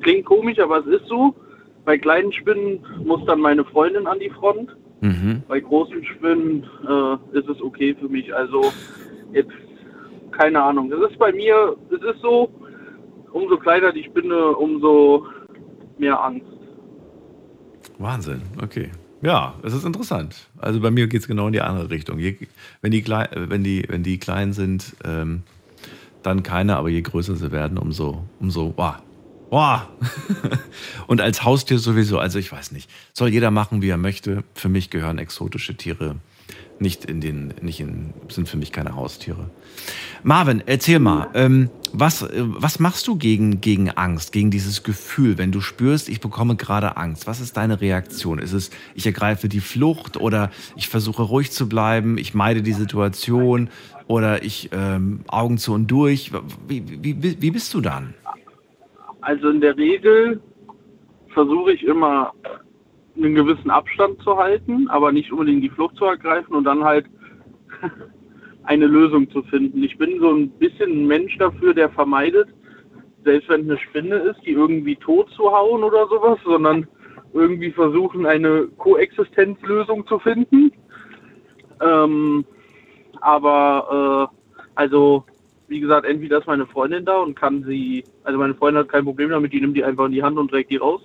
Klingt 0.00 0.24
komisch, 0.26 0.58
aber 0.58 0.78
es 0.78 0.86
ist 0.86 1.06
so. 1.06 1.34
Bei 1.84 1.98
kleinen 1.98 2.32
Spinnen 2.32 2.80
muss 3.04 3.24
dann 3.26 3.40
meine 3.40 3.64
Freundin 3.64 4.06
an 4.06 4.18
die 4.18 4.30
Front. 4.30 4.74
Mhm. 5.00 5.42
Bei 5.48 5.60
großen 5.60 6.04
Spinnen 6.04 6.64
äh, 6.88 7.38
ist 7.38 7.48
es 7.48 7.60
okay 7.60 7.94
für 7.98 8.08
mich. 8.08 8.34
Also 8.34 8.72
jetzt 9.32 9.52
keine 10.32 10.62
Ahnung. 10.62 10.90
Es 10.92 11.10
ist 11.10 11.18
bei 11.18 11.32
mir, 11.32 11.76
es 11.90 12.02
ist 12.02 12.20
so, 12.22 12.50
umso 13.32 13.56
kleiner 13.58 13.92
die 13.92 14.04
Spinne, 14.04 14.48
umso 14.56 15.26
mehr 15.98 16.22
Angst. 16.22 16.46
Wahnsinn, 17.98 18.42
okay. 18.62 18.90
Ja, 19.22 19.54
es 19.62 19.72
ist 19.72 19.84
interessant. 19.84 20.48
Also 20.58 20.80
bei 20.80 20.90
mir 20.90 21.06
geht 21.06 21.20
es 21.20 21.28
genau 21.28 21.46
in 21.46 21.52
die 21.52 21.60
andere 21.60 21.88
Richtung. 21.90 22.18
Je, 22.18 22.36
wenn, 22.82 22.90
die 22.90 23.02
klei- 23.02 23.30
äh, 23.32 23.48
wenn, 23.48 23.62
die, 23.62 23.84
wenn 23.88 24.02
die 24.02 24.18
klein 24.18 24.52
sind, 24.52 24.96
ähm, 25.04 25.42
dann 26.22 26.42
keine, 26.42 26.76
aber 26.76 26.88
je 26.88 27.02
größer 27.02 27.36
sie 27.36 27.52
werden, 27.52 27.78
umso, 27.78 28.24
umso, 28.40 28.72
wow. 28.76 28.94
Wow. 29.54 29.82
Und 31.06 31.20
als 31.20 31.44
Haustier 31.44 31.78
sowieso, 31.78 32.18
also 32.18 32.40
ich 32.40 32.50
weiß 32.50 32.72
nicht. 32.72 32.90
Soll 33.12 33.28
jeder 33.28 33.52
machen, 33.52 33.82
wie 33.82 33.88
er 33.88 33.96
möchte. 33.96 34.42
Für 34.52 34.68
mich 34.68 34.90
gehören 34.90 35.18
exotische 35.18 35.76
Tiere 35.76 36.16
nicht 36.80 37.04
in 37.04 37.20
den, 37.20 37.54
nicht 37.60 37.80
in, 37.80 38.12
sind 38.28 38.48
für 38.48 38.56
mich 38.56 38.72
keine 38.72 38.96
Haustiere. 38.96 39.50
Marvin, 40.22 40.62
erzähl 40.66 40.98
mal, 40.98 41.28
ähm, 41.34 41.70
was, 41.92 42.22
äh, 42.22 42.30
was 42.34 42.80
machst 42.80 43.06
du 43.06 43.16
gegen, 43.16 43.60
gegen 43.60 43.90
Angst, 43.90 44.32
gegen 44.32 44.50
dieses 44.50 44.82
Gefühl, 44.82 45.38
wenn 45.38 45.52
du 45.52 45.60
spürst, 45.60 46.08
ich 46.08 46.20
bekomme 46.20 46.56
gerade 46.56 46.96
Angst? 46.96 47.26
Was 47.26 47.40
ist 47.40 47.56
deine 47.56 47.80
Reaktion? 47.80 48.38
Ist 48.38 48.52
es, 48.52 48.70
ich 48.94 49.06
ergreife 49.06 49.48
die 49.48 49.60
Flucht 49.60 50.16
oder 50.16 50.50
ich 50.76 50.88
versuche 50.88 51.22
ruhig 51.22 51.52
zu 51.52 51.68
bleiben, 51.68 52.18
ich 52.18 52.34
meide 52.34 52.62
die 52.62 52.72
Situation 52.72 53.70
oder 54.06 54.42
ich 54.42 54.70
ähm, 54.72 55.20
Augen 55.28 55.58
zu 55.58 55.72
und 55.72 55.86
durch? 55.86 56.32
Wie, 56.66 56.82
wie, 57.02 57.40
wie 57.40 57.50
bist 57.50 57.72
du 57.72 57.80
dann? 57.80 58.14
Also 59.24 59.48
in 59.48 59.62
der 59.62 59.74
Regel 59.78 60.42
versuche 61.32 61.72
ich 61.72 61.82
immer 61.82 62.34
einen 63.16 63.34
gewissen 63.34 63.70
Abstand 63.70 64.20
zu 64.20 64.36
halten, 64.36 64.86
aber 64.88 65.12
nicht 65.12 65.32
unbedingt 65.32 65.64
die 65.64 65.70
Flucht 65.70 65.96
zu 65.96 66.04
ergreifen 66.04 66.54
und 66.54 66.64
dann 66.64 66.84
halt 66.84 67.06
eine 68.64 68.86
Lösung 68.86 69.30
zu 69.30 69.42
finden. 69.44 69.82
Ich 69.82 69.96
bin 69.96 70.20
so 70.20 70.30
ein 70.30 70.50
bisschen 70.50 70.90
ein 70.90 71.06
Mensch 71.06 71.38
dafür, 71.38 71.72
der 71.72 71.88
vermeidet, 71.88 72.48
selbst 73.24 73.48
wenn 73.48 73.62
eine 73.62 73.78
Spinne 73.78 74.16
ist, 74.16 74.40
die 74.44 74.50
irgendwie 74.50 74.96
tot 74.96 75.30
zu 75.30 75.50
hauen 75.50 75.82
oder 75.82 76.06
sowas, 76.08 76.38
sondern 76.44 76.86
irgendwie 77.32 77.70
versuchen, 77.70 78.26
eine 78.26 78.68
Koexistenzlösung 78.76 80.06
zu 80.06 80.18
finden. 80.18 80.70
Ähm, 81.80 82.44
aber 83.22 84.30
äh, 84.30 84.36
also 84.74 85.24
wie 85.68 85.80
gesagt, 85.80 86.06
entweder 86.06 86.38
ist 86.38 86.46
meine 86.46 86.66
Freundin 86.66 87.04
da 87.04 87.18
und 87.18 87.34
kann 87.34 87.64
sie, 87.64 88.04
also 88.22 88.38
meine 88.38 88.54
Freundin 88.54 88.82
hat 88.82 88.90
kein 88.90 89.04
Problem 89.04 89.30
damit, 89.30 89.52
die 89.52 89.60
nimmt 89.60 89.76
die 89.76 89.84
einfach 89.84 90.06
in 90.06 90.12
die 90.12 90.22
Hand 90.22 90.36
und 90.38 90.50
trägt 90.50 90.70
die 90.70 90.76
raus. 90.76 91.00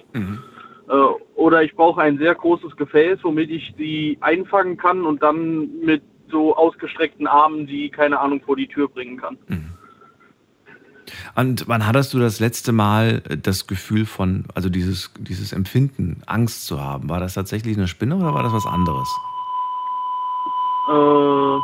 Äh, 0.90 0.94
oder 1.36 1.64
ich 1.64 1.76
brauche 1.76 2.02
ein 2.02 2.18
sehr 2.18 2.36
großes 2.36 2.76
Gefäß, 2.76 3.20
womit 3.24 3.50
ich 3.50 3.74
sie 3.78 4.18
einfangen 4.22 4.78
kann 4.78 5.06
und 5.06 5.22
dann 5.24 5.80
mit 5.84 6.02
so 6.32 6.56
ausgestreckten 6.56 7.28
Armen 7.28 7.66
die, 7.68 7.90
keine 7.90 8.20
Ahnung, 8.20 8.42
vor 8.46 8.56
die 8.56 8.68
Tür 8.68 8.88
bringen 8.88 9.18
kann. 9.18 9.38
Und 11.36 11.68
wann 11.68 11.88
hattest 11.88 12.14
du 12.14 12.20
das 12.20 12.40
letzte 12.40 12.72
Mal 12.72 13.22
das 13.22 13.66
Gefühl 13.66 14.06
von, 14.06 14.46
also 14.54 14.70
dieses, 14.70 15.12
dieses 15.18 15.54
Empfinden, 15.54 16.22
Angst 16.28 16.66
zu 16.68 16.82
haben? 16.82 17.10
War 17.10 17.20
das 17.20 17.34
tatsächlich 17.34 17.78
eine 17.78 17.88
Spinne 17.88 18.16
oder 18.16 18.34
war 18.34 18.44
das 18.44 18.54
was 18.54 18.66
anderes? 18.68 19.10
Äh, 20.90 21.60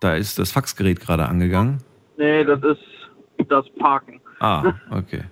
Da 0.00 0.14
ist 0.14 0.38
das 0.38 0.52
Faxgerät 0.52 1.00
gerade 1.00 1.26
angegangen. 1.26 1.78
Nee, 2.16 2.44
das 2.44 2.62
ist 2.62 3.48
das 3.48 3.68
Parken. 3.78 4.20
Ah, 4.40 4.72
okay. 4.90 5.22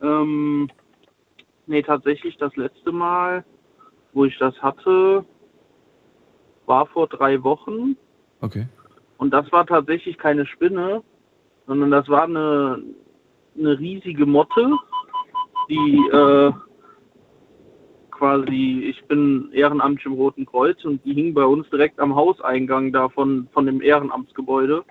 Ähm, 0.00 0.68
nee, 1.66 1.82
tatsächlich 1.82 2.36
das 2.38 2.54
letzte 2.56 2.92
Mal, 2.92 3.44
wo 4.12 4.24
ich 4.24 4.36
das 4.38 4.54
hatte, 4.60 5.24
war 6.66 6.86
vor 6.86 7.06
drei 7.08 7.42
Wochen. 7.42 7.96
Okay. 8.40 8.66
Und 9.18 9.32
das 9.32 9.50
war 9.52 9.66
tatsächlich 9.66 10.18
keine 10.18 10.46
Spinne, 10.46 11.02
sondern 11.66 11.90
das 11.90 12.08
war 12.08 12.24
eine, 12.24 12.82
eine 13.56 13.78
riesige 13.78 14.26
Motte, 14.26 14.76
die 15.68 15.98
äh, 16.12 16.52
quasi, 18.10 18.84
ich 18.88 19.04
bin 19.06 19.50
ehrenamtlich 19.52 20.06
im 20.06 20.12
Roten 20.12 20.46
Kreuz 20.46 20.84
und 20.84 21.04
die 21.04 21.14
hing 21.14 21.34
bei 21.34 21.44
uns 21.44 21.68
direkt 21.70 21.98
am 22.00 22.14
Hauseingang 22.14 22.92
da 22.92 23.08
von, 23.08 23.48
von 23.52 23.66
dem 23.66 23.80
Ehrenamtsgebäude. 23.80 24.84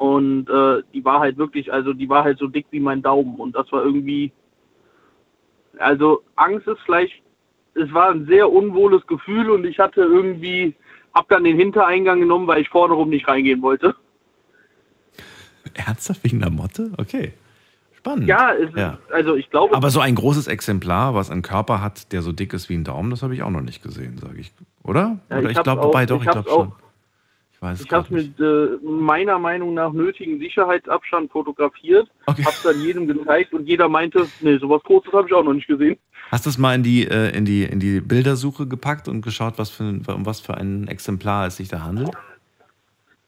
Und 0.00 0.48
äh, 0.48 0.82
die 0.94 1.04
war 1.04 1.20
halt 1.20 1.36
wirklich, 1.36 1.70
also 1.70 1.92
die 1.92 2.08
war 2.08 2.24
halt 2.24 2.38
so 2.38 2.46
dick 2.46 2.64
wie 2.70 2.80
mein 2.80 3.02
Daumen 3.02 3.34
und 3.34 3.54
das 3.54 3.70
war 3.70 3.84
irgendwie, 3.84 4.32
also 5.78 6.22
Angst 6.36 6.66
ist 6.66 6.80
vielleicht, 6.86 7.12
es 7.74 7.92
war 7.92 8.10
ein 8.10 8.24
sehr 8.24 8.50
unwohles 8.50 9.06
Gefühl 9.06 9.50
und 9.50 9.66
ich 9.66 9.78
hatte 9.78 10.00
irgendwie, 10.00 10.74
hab 11.12 11.28
dann 11.28 11.44
den 11.44 11.58
Hintereingang 11.58 12.20
genommen, 12.20 12.46
weil 12.46 12.62
ich 12.62 12.70
vorne 12.70 12.94
rum 12.94 13.10
nicht 13.10 13.28
reingehen 13.28 13.60
wollte. 13.60 13.94
Ernsthaft 15.74 16.24
wegen 16.24 16.40
der 16.40 16.50
Motte? 16.50 16.92
Okay. 16.96 17.34
Spannend. 17.92 18.26
Ja, 18.26 18.54
es 18.54 18.70
Ja. 18.74 18.92
Ist, 18.92 19.12
also 19.12 19.34
ich 19.34 19.50
glaube, 19.50 19.76
Aber 19.76 19.90
so 19.90 20.00
ein 20.00 20.14
großes 20.14 20.46
Exemplar, 20.46 21.14
was 21.14 21.30
einen 21.30 21.42
Körper 21.42 21.82
hat, 21.82 22.10
der 22.12 22.22
so 22.22 22.32
dick 22.32 22.54
ist 22.54 22.70
wie 22.70 22.74
ein 22.74 22.84
Daumen, 22.84 23.10
das 23.10 23.22
habe 23.22 23.34
ich 23.34 23.42
auch 23.42 23.50
noch 23.50 23.60
nicht 23.60 23.82
gesehen, 23.82 24.16
sage 24.16 24.40
ich. 24.40 24.50
Oder? 24.82 25.18
Ja, 25.28 25.36
Oder 25.36 25.44
ich 25.44 25.50
ich, 25.50 25.56
hab's 25.58 25.64
glaube, 25.64 25.82
wobei 25.82 26.06
doch, 26.06 26.22
ich 26.22 26.26
ich 26.26 26.32
glaube 26.32 26.48
schon. 26.48 26.72
Weiß 27.60 27.80
es 27.80 27.86
ich 27.86 27.92
habe 27.92 28.14
nicht. 28.14 28.38
mit 28.38 28.46
äh, 28.46 28.78
meiner 28.84 29.38
Meinung 29.38 29.74
nach 29.74 29.92
nötigen 29.92 30.38
Sicherheitsabstand 30.38 31.30
fotografiert, 31.30 32.08
Okay. 32.26 32.44
hab's 32.44 32.62
dann 32.62 32.80
jedem 32.80 33.06
gezeigt 33.06 33.52
und 33.52 33.66
jeder 33.68 33.88
meinte, 33.88 34.26
nee, 34.40 34.56
sowas 34.58 34.82
Großes 34.84 35.12
habe 35.12 35.28
ich 35.28 35.34
auch 35.34 35.44
noch 35.44 35.52
nicht 35.54 35.66
gesehen. 35.66 35.96
Hast 36.30 36.46
du 36.46 36.50
es 36.50 36.58
mal 36.58 36.74
in 36.74 36.82
die, 36.82 37.06
äh, 37.06 37.36
in, 37.36 37.44
die, 37.44 37.64
in 37.64 37.80
die 37.80 38.00
Bildersuche 38.00 38.66
gepackt 38.66 39.08
und 39.08 39.22
geschaut, 39.22 39.54
was 39.58 39.70
für, 39.70 39.84
um 39.84 40.26
was 40.26 40.40
für 40.40 40.56
ein 40.56 40.86
Exemplar 40.88 41.46
es 41.46 41.56
sich 41.56 41.68
da 41.68 41.82
handelt? 41.82 42.10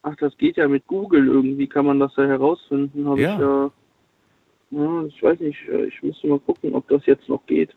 Ach, 0.04 0.14
das 0.16 0.36
geht 0.38 0.56
ja 0.56 0.66
mit 0.68 0.86
Google 0.86 1.26
irgendwie, 1.26 1.66
kann 1.66 1.86
man 1.86 2.00
das 2.00 2.12
da 2.14 2.24
herausfinden. 2.24 3.08
Hab 3.08 3.18
Ja. 3.18 3.34
Ich, 3.34 3.40
ja, 3.40 3.70
ja, 4.82 5.04
ich 5.06 5.22
weiß 5.22 5.38
nicht, 5.40 5.58
äh, 5.68 5.84
ich 5.86 6.02
müsste 6.02 6.26
mal 6.28 6.38
gucken, 6.40 6.74
ob 6.74 6.88
das 6.88 7.04
jetzt 7.06 7.28
noch 7.28 7.44
geht. 7.46 7.70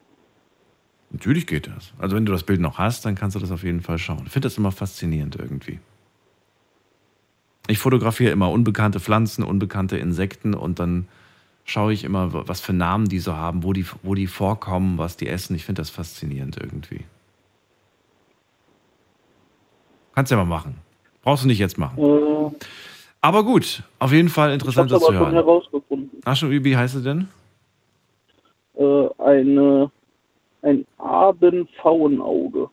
Natürlich 1.12 1.46
geht 1.48 1.68
das. 1.68 1.94
Also 2.00 2.16
wenn 2.16 2.26
du 2.26 2.32
das 2.32 2.44
Bild 2.44 2.60
noch 2.60 2.78
hast, 2.78 3.06
dann 3.06 3.16
kannst 3.16 3.36
du 3.36 3.40
das 3.40 3.52
auf 3.52 3.64
jeden 3.64 3.82
Fall 3.82 3.98
schauen. 3.98 4.24
Ich 4.26 4.32
finde 4.32 4.48
das 4.48 4.58
immer 4.58 4.72
faszinierend 4.72 5.36
irgendwie. 5.38 5.80
Ich 7.68 7.80
fotografiere 7.80 8.32
immer 8.32 8.52
unbekannte 8.52 9.00
Pflanzen, 9.00 9.44
unbekannte 9.44 9.98
Insekten 9.98 10.54
und 10.54 10.78
dann 10.80 11.08
schaue 11.64 11.94
ich 11.94 12.04
immer, 12.04 12.48
was 12.48 12.62
für 12.62 12.74
Namen 12.74 13.08
die 13.08 13.18
so 13.20 13.36
haben, 13.36 13.64
wo 13.64 13.74
die, 13.74 13.86
wo 14.04 14.14
die 14.14 14.28
vorkommen, 14.28 15.00
was 15.00 15.18
die 15.18 15.28
essen. 15.28 15.56
Ich 15.56 15.66
finde 15.66 15.82
das 15.82 15.90
faszinierend 15.90 16.58
irgendwie. 16.62 17.02
Kannst 20.14 20.32
ja 20.32 20.38
mal 20.38 20.46
machen. 20.46 20.76
Brauchst 21.24 21.44
du 21.44 21.48
nicht 21.48 21.58
jetzt 21.60 21.80
machen. 21.80 21.98
Äh, 21.98 22.52
Aber 23.22 23.44
gut, 23.44 23.82
auf 24.00 24.12
jeden 24.12 24.30
Fall 24.30 24.50
ich 24.50 24.54
interessant, 24.54 24.92
das 24.92 25.04
zu 25.04 25.12
hören. 25.12 25.34
herausgefunden. 25.34 26.22
Ach 26.24 26.38
schon, 26.38 26.52
wie, 26.52 26.78
heißt 26.78 26.94
sie 26.94 27.02
denn? 27.02 27.28
Äh, 28.78 29.08
eine, 29.18 29.90
ein 30.62 30.86
Abendpfauenauge. 31.00 32.70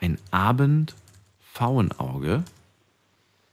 Ein 0.00 0.18
Abendpfauenauge. 0.32 2.42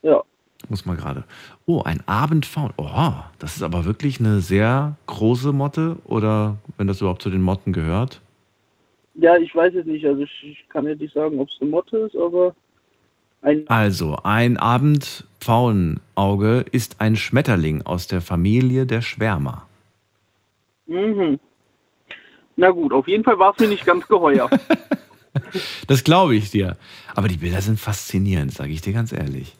Ja. 0.04 0.22
Muss 0.68 0.86
man 0.86 0.96
gerade. 0.96 1.24
Oh, 1.66 1.82
ein 1.82 2.02
Abendfaun. 2.06 2.72
Oh, 2.76 3.12
das 3.38 3.56
ist 3.56 3.62
aber 3.62 3.84
wirklich 3.84 4.20
eine 4.20 4.40
sehr 4.40 4.96
große 5.06 5.52
Motte 5.52 5.96
oder 6.04 6.56
wenn 6.76 6.86
das 6.86 7.00
überhaupt 7.00 7.22
zu 7.22 7.30
den 7.30 7.42
Motten 7.42 7.72
gehört. 7.72 8.20
Ja, 9.14 9.36
ich 9.36 9.52
weiß 9.54 9.74
es 9.74 9.86
nicht. 9.86 10.06
Also 10.06 10.22
ich, 10.22 10.30
ich 10.42 10.68
kann 10.68 10.86
ja 10.86 10.94
nicht 10.94 11.14
sagen, 11.14 11.40
ob 11.40 11.48
es 11.48 11.56
eine 11.60 11.70
Motte 11.70 11.98
ist, 11.98 12.16
aber 12.16 12.54
ein 13.42 13.64
Also, 13.68 14.18
ein 14.22 14.56
Abendpfauenauge 14.56 16.64
ist 16.70 17.00
ein 17.00 17.16
Schmetterling 17.16 17.82
aus 17.82 18.06
der 18.06 18.20
Familie 18.20 18.86
der 18.86 19.02
Schwärmer. 19.02 19.66
Mhm. 20.86 21.40
Na 22.56 22.70
gut, 22.70 22.92
auf 22.92 23.08
jeden 23.08 23.24
Fall 23.24 23.36
war 23.38 23.52
es 23.52 23.58
mir 23.58 23.66
nicht 23.68 23.84
ganz 23.84 24.06
geheuer. 24.06 24.48
Das 25.88 26.04
glaube 26.04 26.36
ich 26.36 26.52
dir. 26.52 26.76
Aber 27.16 27.26
die 27.26 27.38
Bilder 27.38 27.60
sind 27.60 27.80
faszinierend, 27.80 28.52
sage 28.52 28.70
ich 28.70 28.82
dir 28.82 28.92
ganz 28.92 29.10
ehrlich. 29.12 29.56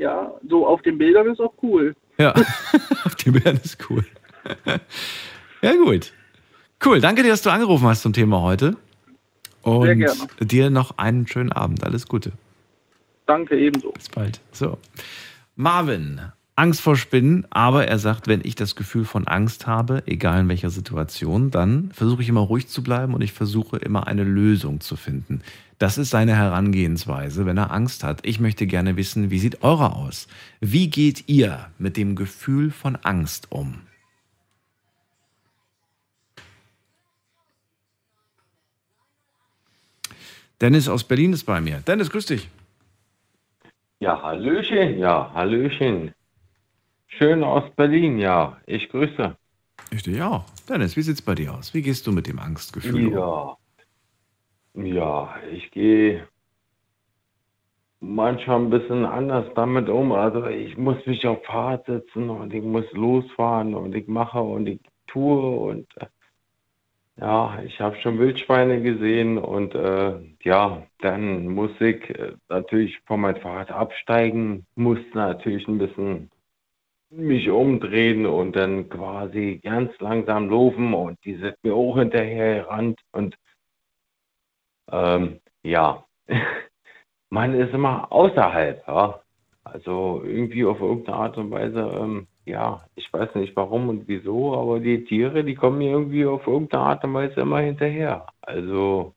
Ja, 0.00 0.32
so 0.48 0.66
auf 0.66 0.82
den 0.82 0.98
Bildern 0.98 1.28
ist 1.28 1.40
auch 1.40 1.52
cool. 1.62 1.94
Ja, 2.18 2.34
auf 3.04 3.14
die 3.16 3.30
Bildern 3.30 3.60
ist 3.62 3.78
cool. 3.88 4.04
Ja, 5.62 5.74
gut. 5.74 6.14
Cool, 6.82 7.02
danke 7.02 7.22
dir, 7.22 7.28
dass 7.28 7.42
du 7.42 7.50
angerufen 7.50 7.86
hast 7.86 8.00
zum 8.00 8.14
Thema 8.14 8.40
heute. 8.40 8.76
Und 9.60 9.84
Sehr 9.84 9.96
gerne. 9.96 10.20
dir 10.40 10.70
noch 10.70 10.96
einen 10.96 11.26
schönen 11.26 11.52
Abend. 11.52 11.84
Alles 11.84 12.06
Gute. 12.06 12.32
Danke, 13.26 13.58
ebenso. 13.58 13.90
Bis 13.92 14.08
bald. 14.08 14.40
So. 14.52 14.78
Marvin, 15.56 16.22
Angst 16.56 16.80
vor 16.80 16.96
Spinnen, 16.96 17.46
aber 17.50 17.88
er 17.88 17.98
sagt, 17.98 18.26
wenn 18.26 18.40
ich 18.42 18.54
das 18.54 18.74
Gefühl 18.74 19.04
von 19.04 19.26
Angst 19.26 19.66
habe, 19.66 20.02
egal 20.06 20.40
in 20.40 20.48
welcher 20.48 20.70
Situation, 20.70 21.50
dann 21.50 21.90
versuche 21.92 22.22
ich 22.22 22.30
immer 22.30 22.40
ruhig 22.40 22.68
zu 22.68 22.82
bleiben 22.82 23.12
und 23.12 23.20
ich 23.20 23.34
versuche 23.34 23.76
immer 23.76 24.06
eine 24.06 24.24
Lösung 24.24 24.80
zu 24.80 24.96
finden. 24.96 25.42
Das 25.80 25.96
ist 25.96 26.10
seine 26.10 26.36
Herangehensweise, 26.36 27.46
wenn 27.46 27.56
er 27.56 27.70
Angst 27.70 28.04
hat. 28.04 28.20
Ich 28.26 28.38
möchte 28.38 28.66
gerne 28.66 28.98
wissen, 28.98 29.30
wie 29.30 29.38
sieht 29.38 29.62
eure 29.64 29.96
aus? 29.96 30.28
Wie 30.60 30.90
geht 30.90 31.26
ihr 31.26 31.70
mit 31.78 31.96
dem 31.96 32.16
Gefühl 32.16 32.70
von 32.70 32.96
Angst 32.96 33.50
um? 33.50 33.80
Dennis 40.60 40.86
aus 40.86 41.02
Berlin 41.02 41.32
ist 41.32 41.44
bei 41.44 41.62
mir. 41.62 41.78
Dennis, 41.78 42.10
grüß 42.10 42.26
dich. 42.26 42.50
Ja, 44.00 44.20
Hallöchen, 44.20 44.98
ja, 44.98 45.32
Hallöchen. 45.32 46.12
Schön 47.06 47.42
aus 47.42 47.64
Berlin, 47.74 48.18
ja. 48.18 48.60
Ich 48.66 48.86
grüße. 48.90 49.34
Ich 49.90 50.02
dich 50.02 50.20
auch. 50.20 50.44
Dennis, 50.68 50.94
wie 50.98 51.02
sieht's 51.02 51.22
bei 51.22 51.34
dir 51.34 51.54
aus? 51.54 51.72
Wie 51.72 51.80
gehst 51.80 52.06
du 52.06 52.12
mit 52.12 52.26
dem 52.26 52.38
Angstgefühl 52.38 53.16
um? 53.16 53.56
Ja. 54.74 55.34
Ich 55.52 55.70
gehe 55.70 56.28
manchmal 58.00 58.60
ein 58.60 58.70
bisschen 58.70 59.04
anders 59.04 59.46
damit 59.54 59.88
um. 59.88 60.12
Also 60.12 60.46
ich 60.46 60.76
muss 60.76 61.04
mich 61.06 61.26
auf 61.26 61.44
Fahrt 61.44 61.86
setzen 61.86 62.30
und 62.30 62.52
ich 62.54 62.62
muss 62.62 62.90
losfahren 62.92 63.74
und 63.74 63.94
ich 63.94 64.08
mache 64.08 64.40
und 64.40 64.66
ich 64.66 64.80
tue 65.06 65.40
und 65.58 65.86
äh, 65.98 66.06
ja, 67.16 67.60
ich 67.64 67.78
habe 67.80 67.96
schon 67.96 68.18
Wildschweine 68.18 68.80
gesehen 68.80 69.36
und 69.36 69.74
äh, 69.74 70.14
ja, 70.42 70.86
dann 71.00 71.48
muss 71.48 71.70
ich 71.80 72.08
äh, 72.10 72.32
natürlich 72.48 72.98
von 73.06 73.20
meinem 73.20 73.40
Fahrrad 73.42 73.70
absteigen, 73.70 74.66
muss 74.74 75.00
natürlich 75.12 75.68
ein 75.68 75.78
bisschen 75.78 76.30
mich 77.10 77.50
umdrehen 77.50 78.24
und 78.24 78.56
dann 78.56 78.88
quasi 78.88 79.60
ganz 79.62 79.92
langsam 79.98 80.48
laufen 80.48 80.94
und 80.94 81.18
die 81.24 81.34
sind 81.34 81.56
mir 81.62 81.74
auch 81.74 81.98
hinterher 81.98 82.62
gerannt 82.62 83.00
und 83.12 83.36
ähm, 84.92 85.40
ja, 85.62 86.04
man 87.30 87.54
ist 87.54 87.74
immer 87.74 88.10
außerhalb, 88.12 88.86
ja. 88.86 89.20
Also 89.64 90.22
irgendwie 90.24 90.64
auf 90.64 90.80
irgendeine 90.80 91.18
Art 91.18 91.36
und 91.38 91.50
Weise, 91.50 91.80
ähm, 92.00 92.26
ja, 92.46 92.84
ich 92.96 93.12
weiß 93.12 93.34
nicht 93.36 93.54
warum 93.56 93.88
und 93.88 94.08
wieso, 94.08 94.56
aber 94.56 94.80
die 94.80 95.04
Tiere, 95.04 95.44
die 95.44 95.54
kommen 95.54 95.78
mir 95.78 95.90
irgendwie 95.92 96.26
auf 96.26 96.46
irgendeine 96.46 96.82
Art 96.84 97.04
und 97.04 97.14
Weise 97.14 97.40
immer 97.40 97.60
hinterher. 97.60 98.26
Also 98.42 99.14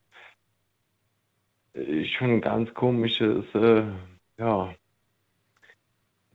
ist 1.73 2.11
schon 2.11 2.31
ein 2.31 2.41
ganz 2.41 2.73
komisches, 2.73 3.45
äh, 3.55 3.83
ja, 4.37 4.75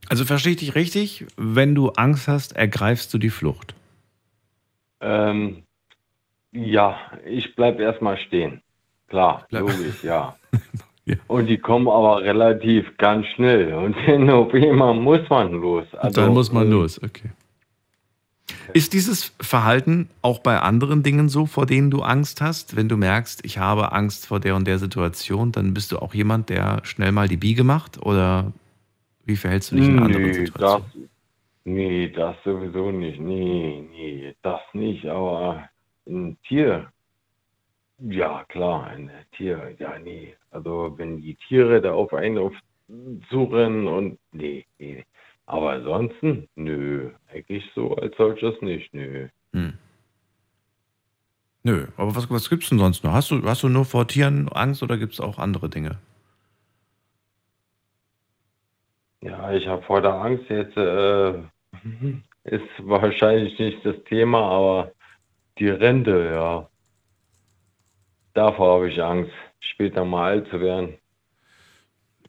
Also 0.08 0.24
verstehe 0.24 0.52
ich 0.52 0.58
dich 0.58 0.74
richtig? 0.74 1.26
Wenn 1.36 1.74
du 1.74 1.90
Angst 1.90 2.28
hast, 2.28 2.56
ergreifst 2.56 3.12
du 3.12 3.18
die 3.18 3.30
Flucht. 3.30 3.74
Ähm, 5.00 5.64
ja, 6.52 6.98
ich 7.26 7.54
bleib 7.54 7.78
erstmal 7.78 8.16
stehen. 8.18 8.62
Klar, 9.08 9.46
logisch, 9.50 10.02
ja. 10.02 10.36
Und 11.26 11.46
die 11.46 11.58
kommen 11.58 11.88
aber 11.88 12.22
relativ 12.22 12.84
ganz 12.98 13.26
schnell. 13.28 13.72
Und 13.74 13.96
dann 14.06 14.28
auf 14.28 14.52
einmal 14.52 14.94
muss 14.94 15.28
man 15.30 15.52
los. 15.52 15.86
Also, 15.94 16.20
Dann 16.20 16.34
muss 16.34 16.52
man 16.52 16.66
äh, 16.66 16.70
los, 16.70 17.02
okay. 17.02 17.30
Ist 18.74 18.92
dieses 18.92 19.34
Verhalten 19.40 20.08
auch 20.20 20.40
bei 20.40 20.58
anderen 20.60 21.02
Dingen 21.02 21.28
so, 21.28 21.46
vor 21.46 21.66
denen 21.66 21.90
du 21.90 22.02
Angst 22.02 22.40
hast? 22.40 22.76
Wenn 22.76 22.88
du 22.88 22.96
merkst, 22.96 23.44
ich 23.44 23.58
habe 23.58 23.92
Angst 23.92 24.26
vor 24.26 24.40
der 24.40 24.56
und 24.56 24.66
der 24.66 24.78
Situation, 24.78 25.52
dann 25.52 25.72
bist 25.74 25.92
du 25.92 25.98
auch 25.98 26.14
jemand, 26.14 26.50
der 26.50 26.80
schnell 26.84 27.12
mal 27.12 27.28
die 27.28 27.36
Biege 27.36 27.64
macht? 27.64 28.00
Oder 28.04 28.52
wie 29.24 29.36
verhältst 29.36 29.72
du 29.72 29.76
dich 29.76 29.88
in 29.88 29.98
anderen 29.98 30.24
Nee, 30.24 30.32
Situationen? 30.32 30.86
das, 30.92 31.08
nee, 31.64 32.08
das 32.10 32.36
sowieso 32.44 32.90
nicht. 32.90 33.20
Nee, 33.20 33.86
nee, 33.90 34.34
das 34.42 34.60
nicht. 34.74 35.06
Aber 35.06 35.68
ein 36.06 36.36
Tier, 36.46 36.90
ja 37.98 38.44
klar, 38.48 38.86
ein 38.88 39.10
Tier, 39.32 39.74
ja, 39.78 39.98
nee. 39.98 40.34
Also 40.50 40.94
wenn 40.96 41.20
die 41.20 41.34
Tiere 41.34 41.80
da 41.80 41.92
auf 41.92 42.12
einen 42.14 42.38
auf 42.38 42.54
zurennen 43.28 43.86
und 43.86 44.18
nee, 44.32 44.66
nee. 44.78 45.04
Aber 45.46 45.72
ansonsten, 45.72 46.48
nö, 46.56 47.10
eigentlich 47.32 47.64
so 47.74 47.96
als 47.96 48.16
solches 48.16 48.60
nicht, 48.60 48.92
nö. 48.92 49.28
Hm. 49.52 49.74
Nö, 51.62 51.86
aber 51.96 52.14
was, 52.14 52.30
was 52.30 52.48
gibt's 52.48 52.68
denn 52.68 52.78
sonst 52.78 53.02
noch? 53.02 53.12
Hast 53.12 53.30
du, 53.30 53.42
hast 53.42 53.62
du 53.62 53.68
nur 53.68 53.84
vor 53.84 54.06
Tieren 54.06 54.48
Angst 54.50 54.82
oder 54.82 54.96
gibt 54.96 55.14
es 55.14 55.20
auch 55.20 55.38
andere 55.38 55.68
Dinge? 55.68 55.98
Ja, 59.20 59.52
ich 59.52 59.66
habe 59.66 59.82
vor 59.82 60.00
der 60.00 60.14
Angst 60.14 60.48
jetzt, 60.48 60.76
äh, 60.76 61.30
ist 62.44 62.68
wahrscheinlich 62.80 63.58
nicht 63.58 63.84
das 63.84 63.96
Thema, 64.04 64.40
aber 64.40 64.92
die 65.58 65.68
Rente, 65.68 66.30
ja. 66.32 66.68
Davor 68.38 68.76
habe 68.76 68.88
ich 68.88 69.02
Angst, 69.02 69.32
später 69.58 70.04
mal 70.04 70.30
alt 70.30 70.48
zu 70.48 70.60
werden. 70.60 70.94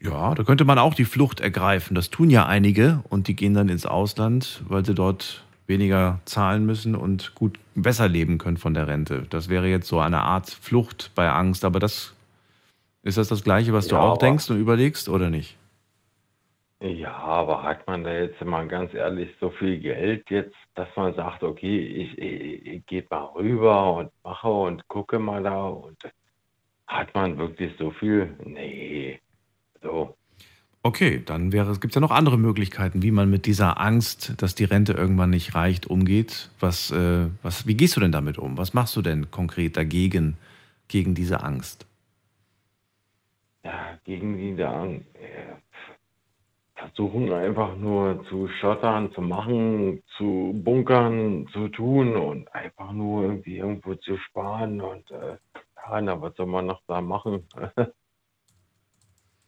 Ja, 0.02 0.34
da 0.34 0.42
könnte 0.42 0.64
man 0.64 0.76
auch 0.76 0.94
die 0.94 1.04
Flucht 1.04 1.38
ergreifen. 1.40 1.94
Das 1.94 2.10
tun 2.10 2.30
ja 2.30 2.46
einige 2.46 3.04
und 3.10 3.28
die 3.28 3.36
gehen 3.36 3.54
dann 3.54 3.68
ins 3.68 3.86
Ausland, 3.86 4.60
weil 4.66 4.84
sie 4.84 4.96
dort 4.96 5.44
weniger 5.68 6.18
zahlen 6.24 6.66
müssen 6.66 6.96
und 6.96 7.36
gut 7.36 7.60
besser 7.76 8.08
leben 8.08 8.38
können 8.38 8.56
von 8.56 8.74
der 8.74 8.88
Rente. 8.88 9.24
Das 9.30 9.48
wäre 9.48 9.68
jetzt 9.68 9.86
so 9.86 10.00
eine 10.00 10.22
Art 10.22 10.50
Flucht 10.50 11.12
bei 11.14 11.30
Angst, 11.30 11.64
aber 11.64 11.78
das 11.78 12.12
ist 13.04 13.16
das 13.16 13.28
das 13.28 13.44
gleiche, 13.44 13.72
was 13.72 13.86
du 13.86 13.94
Ja, 13.94 14.00
auch 14.00 14.10
aber- 14.16 14.26
denkst 14.26 14.50
und 14.50 14.58
überlegst 14.58 15.08
oder 15.08 15.30
nicht? 15.30 15.56
Ja, 16.82 17.14
aber 17.14 17.62
hat 17.62 17.86
man 17.86 18.04
da 18.04 18.12
jetzt 18.12 18.42
mal 18.42 18.66
ganz 18.66 18.94
ehrlich 18.94 19.28
so 19.38 19.50
viel 19.50 19.78
Geld 19.80 20.30
jetzt, 20.30 20.56
dass 20.74 20.88
man 20.96 21.14
sagt, 21.14 21.42
okay, 21.42 21.78
ich, 21.78 22.16
ich, 22.16 22.66
ich 22.66 22.86
gehe 22.86 23.04
mal 23.10 23.24
rüber 23.34 23.92
und 23.94 24.10
mache 24.24 24.48
und 24.48 24.88
gucke 24.88 25.18
mal 25.18 25.42
da 25.42 25.66
und 25.66 25.98
hat 26.86 27.14
man 27.14 27.36
wirklich 27.36 27.76
so 27.78 27.90
viel? 27.90 28.34
Nee. 28.44 29.20
So. 29.82 30.16
Okay, 30.82 31.22
dann 31.22 31.52
wäre 31.52 31.70
es 31.70 31.82
gibt 31.82 31.94
ja 31.94 32.00
noch 32.00 32.10
andere 32.10 32.38
Möglichkeiten, 32.38 33.02
wie 33.02 33.10
man 33.10 33.28
mit 33.28 33.44
dieser 33.44 33.78
Angst, 33.78 34.40
dass 34.40 34.54
die 34.54 34.64
Rente 34.64 34.94
irgendwann 34.94 35.28
nicht 35.28 35.54
reicht, 35.54 35.86
umgeht. 35.86 36.50
Was, 36.60 36.90
äh, 36.90 37.26
was, 37.42 37.66
wie 37.66 37.74
gehst 37.74 37.96
du 37.96 38.00
denn 38.00 38.12
damit 38.12 38.38
um? 38.38 38.56
Was 38.56 38.72
machst 38.72 38.96
du 38.96 39.02
denn 39.02 39.30
konkret 39.30 39.76
dagegen, 39.76 40.38
gegen 40.88 41.14
diese 41.14 41.42
Angst? 41.42 41.86
Ja, 43.62 43.98
gegen 44.04 44.38
die 44.38 44.56
da 44.56 44.86
äh, 44.86 45.00
versuchen 46.80 47.32
einfach 47.32 47.76
nur 47.76 48.24
zu 48.28 48.48
schottern, 48.60 49.12
zu 49.12 49.20
machen, 49.20 50.02
zu 50.16 50.52
bunkern, 50.64 51.46
zu 51.52 51.68
tun 51.68 52.16
und 52.16 52.52
einfach 52.54 52.92
nur 52.92 53.24
irgendwie 53.24 53.58
irgendwo 53.58 53.94
zu 53.96 54.16
sparen 54.18 54.80
und 54.80 55.10
äh, 55.10 55.36
ja, 55.76 56.00
na, 56.00 56.20
was 56.20 56.34
soll 56.36 56.46
man 56.46 56.66
noch 56.66 56.82
da 56.86 57.00
machen? 57.00 57.46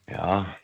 ja, 0.09 0.57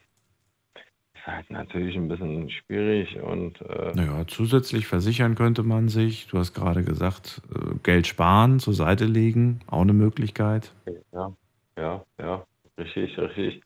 ist 1.14 1.26
halt 1.26 1.50
natürlich 1.50 1.96
ein 1.96 2.08
bisschen 2.08 2.50
schwierig 2.50 3.20
und 3.20 3.60
äh, 3.62 3.92
Naja, 3.94 4.26
zusätzlich 4.26 4.86
versichern 4.86 5.34
könnte 5.34 5.62
man 5.62 5.88
sich. 5.88 6.26
Du 6.28 6.38
hast 6.38 6.52
gerade 6.52 6.84
gesagt, 6.84 7.42
äh, 7.54 7.76
Geld 7.82 8.06
sparen, 8.06 8.60
zur 8.60 8.74
Seite 8.74 9.06
legen, 9.06 9.60
auch 9.66 9.82
eine 9.82 9.94
Möglichkeit. 9.94 10.74
ja, 11.12 11.32
ja, 11.78 12.04
ja, 12.18 12.46
richtig, 12.78 13.18
richtig. 13.18 13.62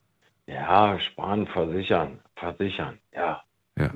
Ja, 0.47 0.99
sparen, 0.99 1.47
versichern, 1.47 2.19
versichern, 2.35 2.97
ja. 3.13 3.41
Ja. 3.77 3.89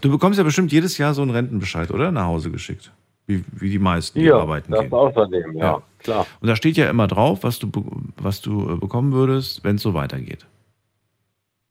Du 0.00 0.10
bekommst 0.10 0.38
ja 0.38 0.44
bestimmt 0.44 0.72
jedes 0.72 0.96
Jahr 0.98 1.12
so 1.14 1.20
einen 1.22 1.30
Rentenbescheid, 1.32 1.90
oder? 1.90 2.10
Nach 2.10 2.24
Hause 2.26 2.50
geschickt. 2.50 2.90
Wie, 3.26 3.44
wie 3.52 3.68
die 3.70 3.78
meisten, 3.78 4.18
die 4.18 4.24
Ja, 4.26 4.38
arbeiten 4.38 4.72
das 4.72 4.80
gehen. 4.80 4.92
außerdem, 4.92 5.56
ja, 5.58 5.82
klar. 5.98 6.26
Und 6.40 6.48
da 6.48 6.56
steht 6.56 6.76
ja 6.76 6.88
immer 6.88 7.06
drauf, 7.06 7.42
was 7.44 7.58
du, 7.58 7.70
was 8.16 8.40
du 8.40 8.72
äh, 8.72 8.76
bekommen 8.76 9.12
würdest, 9.12 9.62
wenn 9.62 9.76
es 9.76 9.82
so 9.82 9.92
weitergeht. 9.94 10.46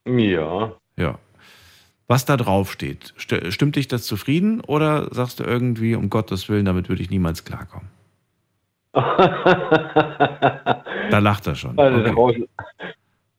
Ja. 0.06 0.74
Ja. 0.98 1.18
was 2.08 2.26
da 2.26 2.38
drauf 2.38 2.72
steht. 2.72 3.14
St 3.20 3.52
stimmt 3.54 3.76
dich 3.78 3.88
das 3.88 4.04
zufrieden 4.04 4.62
oder 4.62 5.08
sagst 5.14 5.40
du 5.40 5.44
irgendwie, 5.44 5.96
um 5.96 6.10
Gottes 6.10 6.50
Willen, 6.50 6.66
damit 6.66 6.88
würde 6.90 7.02
ich 7.02 7.10
niemals 7.10 7.46
klarkommen? 7.46 7.88
da 8.94 10.84
lacht 11.20 11.48
er 11.48 11.56
schon. 11.56 11.78
Also 11.80 12.00
Okay. 12.12 12.48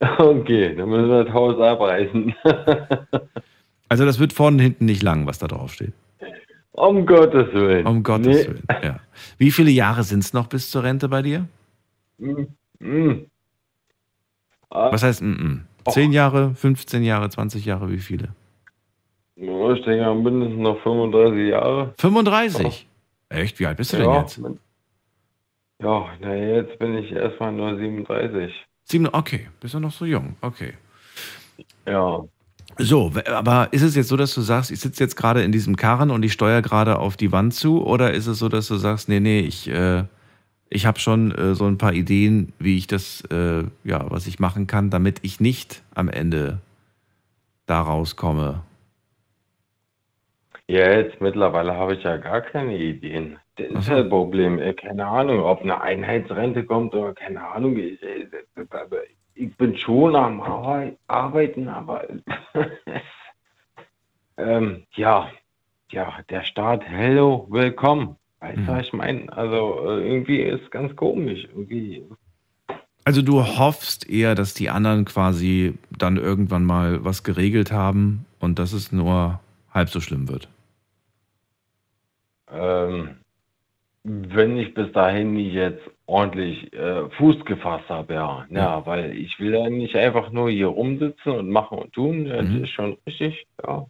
Okay, 0.18 0.74
dann 0.76 0.88
müssen 0.88 1.08
wir 1.10 1.24
das 1.24 1.32
Haus 1.34 1.60
abreißen. 1.60 2.34
Also 3.92 4.04
das 4.06 4.20
wird 4.20 4.32
vorne 4.32 4.58
und 4.58 4.62
hinten 4.62 4.84
nicht 4.84 5.02
lang, 5.02 5.26
was 5.26 5.40
da 5.40 5.48
drauf 5.48 5.72
steht. 5.72 5.92
um 6.70 7.04
Gottes 7.06 7.52
Willen. 7.52 7.84
Um 7.88 8.04
Gottes 8.04 8.46
Nee. 8.46 8.46
Willen. 8.46 8.62
Ja. 8.84 9.00
Wie 9.36 9.50
viele 9.50 9.70
Jahre 9.72 10.04
sind 10.04 10.20
es 10.20 10.32
noch 10.32 10.46
bis 10.46 10.70
zur 10.70 10.84
Rente 10.84 11.08
bei 11.08 11.22
dir? 11.22 11.48
Mm, 12.18 12.42
mm. 12.78 13.26
Was 14.70 15.02
heißt 15.02 15.22
mm, 15.22 15.26
mm? 15.26 15.64
10 15.90 16.12
Jahre, 16.12 16.54
15 16.54 17.02
Jahre, 17.02 17.28
20 17.30 17.64
Jahre, 17.64 17.90
wie 17.90 17.98
viele? 17.98 18.28
Ich 19.34 19.84
denke, 19.84 20.14
mindestens 20.14 20.60
noch 20.60 20.80
35 20.84 21.48
Jahre. 21.50 21.92
35? 21.98 22.86
Echt? 23.28 23.58
Wie 23.58 23.66
alt 23.66 23.76
bist 23.76 23.92
du 23.92 23.96
denn 23.96 24.06
Ja, 24.10 24.20
jetzt? 24.20 24.38
mit- 24.38 24.56
Ja, 25.82 26.10
na 26.20 26.32
jetzt 26.36 26.78
bin 26.78 26.96
ich 26.96 27.10
erstmal 27.10 27.50
nur 27.50 27.76
37. 27.76 28.52
Sieben, 28.90 29.06
okay, 29.06 29.46
bist 29.60 29.74
du 29.74 29.78
noch 29.78 29.92
so 29.92 30.04
jung. 30.04 30.34
Okay. 30.40 30.72
Ja. 31.86 32.24
So, 32.76 33.12
aber 33.26 33.68
ist 33.70 33.82
es 33.82 33.94
jetzt 33.94 34.08
so, 34.08 34.16
dass 34.16 34.34
du 34.34 34.40
sagst, 34.40 34.72
ich 34.72 34.80
sitze 34.80 35.04
jetzt 35.04 35.14
gerade 35.14 35.44
in 35.44 35.52
diesem 35.52 35.76
Karren 35.76 36.10
und 36.10 36.24
ich 36.24 36.32
steuere 36.32 36.60
gerade 36.60 36.98
auf 36.98 37.16
die 37.16 37.30
Wand 37.30 37.54
zu? 37.54 37.86
Oder 37.86 38.12
ist 38.12 38.26
es 38.26 38.40
so, 38.40 38.48
dass 38.48 38.66
du 38.66 38.74
sagst, 38.74 39.08
nee, 39.08 39.20
nee, 39.20 39.38
ich, 39.40 39.68
äh, 39.68 40.02
ich 40.70 40.86
habe 40.86 40.98
schon 40.98 41.30
äh, 41.30 41.54
so 41.54 41.66
ein 41.66 41.78
paar 41.78 41.92
Ideen, 41.92 42.52
wie 42.58 42.76
ich 42.76 42.88
das, 42.88 43.22
äh, 43.30 43.62
ja, 43.84 44.10
was 44.10 44.26
ich 44.26 44.40
machen 44.40 44.66
kann, 44.66 44.90
damit 44.90 45.20
ich 45.22 45.38
nicht 45.38 45.84
am 45.94 46.08
Ende 46.08 46.58
da 47.66 47.82
rauskomme? 47.82 48.64
Ja, 50.66 50.90
jetzt 50.98 51.20
mittlerweile 51.20 51.74
habe 51.74 51.94
ich 51.94 52.02
ja 52.02 52.16
gar 52.16 52.40
keine 52.40 52.76
Ideen. 52.76 53.38
Das 53.68 53.82
ist 53.82 53.88
ja 53.88 54.00
das 54.00 54.08
Problem. 54.08 54.58
Äh, 54.58 54.74
Keine 54.74 55.06
Ahnung, 55.06 55.40
ob 55.40 55.62
eine 55.62 55.80
Einheitsrente 55.80 56.64
kommt 56.64 56.94
oder 56.94 57.14
keine 57.14 57.46
Ahnung. 57.46 57.76
Ich, 57.76 58.02
äh, 58.02 58.26
ich 59.34 59.56
bin 59.56 59.76
schon 59.76 60.16
am 60.16 60.40
Arbeit, 60.40 60.98
Arbeiten, 61.06 61.68
aber 61.68 62.04
ähm, 64.36 64.84
ja, 64.94 65.30
ja, 65.90 66.18
der 66.28 66.44
Staat, 66.44 66.84
hello, 66.84 67.46
willkommen. 67.50 68.16
Weißt 68.40 68.58
du, 68.58 68.66
was 68.68 68.86
ich 68.86 68.92
meine? 68.92 69.30
Also 69.32 69.80
äh, 69.86 70.06
irgendwie 70.06 70.40
ist 70.40 70.70
ganz 70.70 70.96
komisch. 70.96 71.44
Irgendwie 71.44 72.04
Also 73.04 73.22
du 73.22 73.42
hoffst 73.42 74.08
eher, 74.08 74.34
dass 74.34 74.54
die 74.54 74.70
anderen 74.70 75.04
quasi 75.04 75.74
dann 75.90 76.16
irgendwann 76.16 76.64
mal 76.64 77.04
was 77.04 77.22
geregelt 77.22 77.70
haben 77.70 78.24
und 78.38 78.58
dass 78.58 78.72
es 78.72 78.92
nur 78.92 79.40
halb 79.72 79.90
so 79.90 80.00
schlimm 80.00 80.28
wird. 80.28 80.48
Ähm, 82.50 83.19
wenn 84.02 84.56
ich 84.56 84.72
bis 84.74 84.90
dahin 84.92 85.34
nicht 85.34 85.52
jetzt 85.52 85.82
ordentlich 86.06 86.72
äh, 86.72 87.08
Fuß 87.10 87.44
gefasst 87.44 87.88
habe, 87.88 88.14
ja. 88.14 88.46
Ja, 88.48 88.86
weil 88.86 89.14
ich 89.16 89.38
will 89.38 89.54
ja 89.54 89.68
nicht 89.68 89.94
einfach 89.96 90.30
nur 90.30 90.50
hier 90.50 90.68
rumsitzen 90.68 91.32
und 91.32 91.50
machen 91.50 91.78
und 91.78 91.92
tun. 91.92 92.24
Das 92.24 92.46
ist 92.62 92.70
schon 92.70 92.96
richtig, 93.06 93.46
ja. 93.64 93.86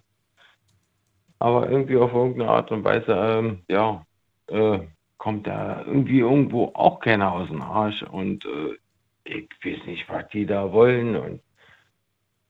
Aber 1.38 1.70
irgendwie 1.70 1.96
auf 1.96 2.12
irgendeine 2.12 2.50
Art 2.50 2.70
und 2.70 2.84
Weise, 2.84 3.12
ähm, 3.12 3.60
ja, 3.68 4.04
äh, 4.48 4.80
kommt 5.16 5.46
da 5.46 5.84
irgendwie 5.86 6.20
irgendwo 6.20 6.70
auch 6.74 7.00
keiner 7.00 7.32
aus 7.32 7.48
dem 7.48 7.62
Arsch 7.62 8.02
und 8.02 8.44
äh, 8.44 8.76
ich 9.24 9.48
weiß 9.64 9.86
nicht, 9.86 10.08
was 10.08 10.28
die 10.28 10.44
da 10.44 10.72
wollen 10.72 11.14
und 11.16 11.40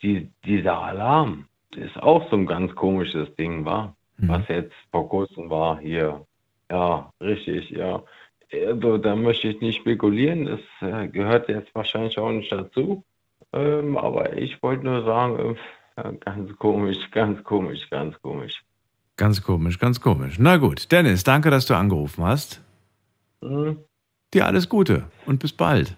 die, 0.03 0.31
dieser 0.45 0.79
Alarm 0.79 1.47
ist 1.77 2.03
auch 2.03 2.29
so 2.31 2.37
ein 2.37 2.47
ganz 2.47 2.75
komisches 2.75 3.35
Ding, 3.37 3.65
war, 3.65 3.97
was 4.17 4.49
jetzt 4.49 4.75
vor 4.91 5.09
kurzem 5.09 5.51
war 5.51 5.79
hier. 5.79 6.27
Ja, 6.71 7.13
richtig, 7.21 7.71
ja. 7.71 8.03
Also, 8.53 8.99
da 8.99 9.17
möchte 9.17 9.49
ich 9.49 9.61
nicht 9.61 9.81
spekulieren, 9.81 10.47
das 10.47 10.61
äh, 10.81 11.09
gehört 11.09 11.49
jetzt 11.49 11.75
wahrscheinlich 11.75 12.19
auch 12.19 12.31
nicht 12.31 12.51
dazu. 12.51 13.05
Ähm, 13.53 13.97
aber 13.97 14.37
ich 14.37 14.63
wollte 14.63 14.85
nur 14.85 15.05
sagen, 15.05 15.57
äh, 15.97 16.13
ganz 16.25 16.57
komisch, 16.59 16.99
ganz 17.11 17.43
komisch, 17.45 17.89
ganz 17.91 18.21
komisch. 18.23 18.63
Ganz 19.17 19.43
komisch, 19.43 19.79
ganz 19.79 20.01
komisch. 20.01 20.39
Na 20.39 20.57
gut, 20.57 20.91
Dennis, 20.93 21.25
danke, 21.25 21.51
dass 21.51 21.67
du 21.67 21.75
angerufen 21.75 22.25
hast. 22.25 22.63
Hm. 23.43 23.79
Dir 24.33 24.47
alles 24.47 24.69
Gute 24.69 25.05
und 25.27 25.41
bis 25.41 25.53
bald. 25.53 25.97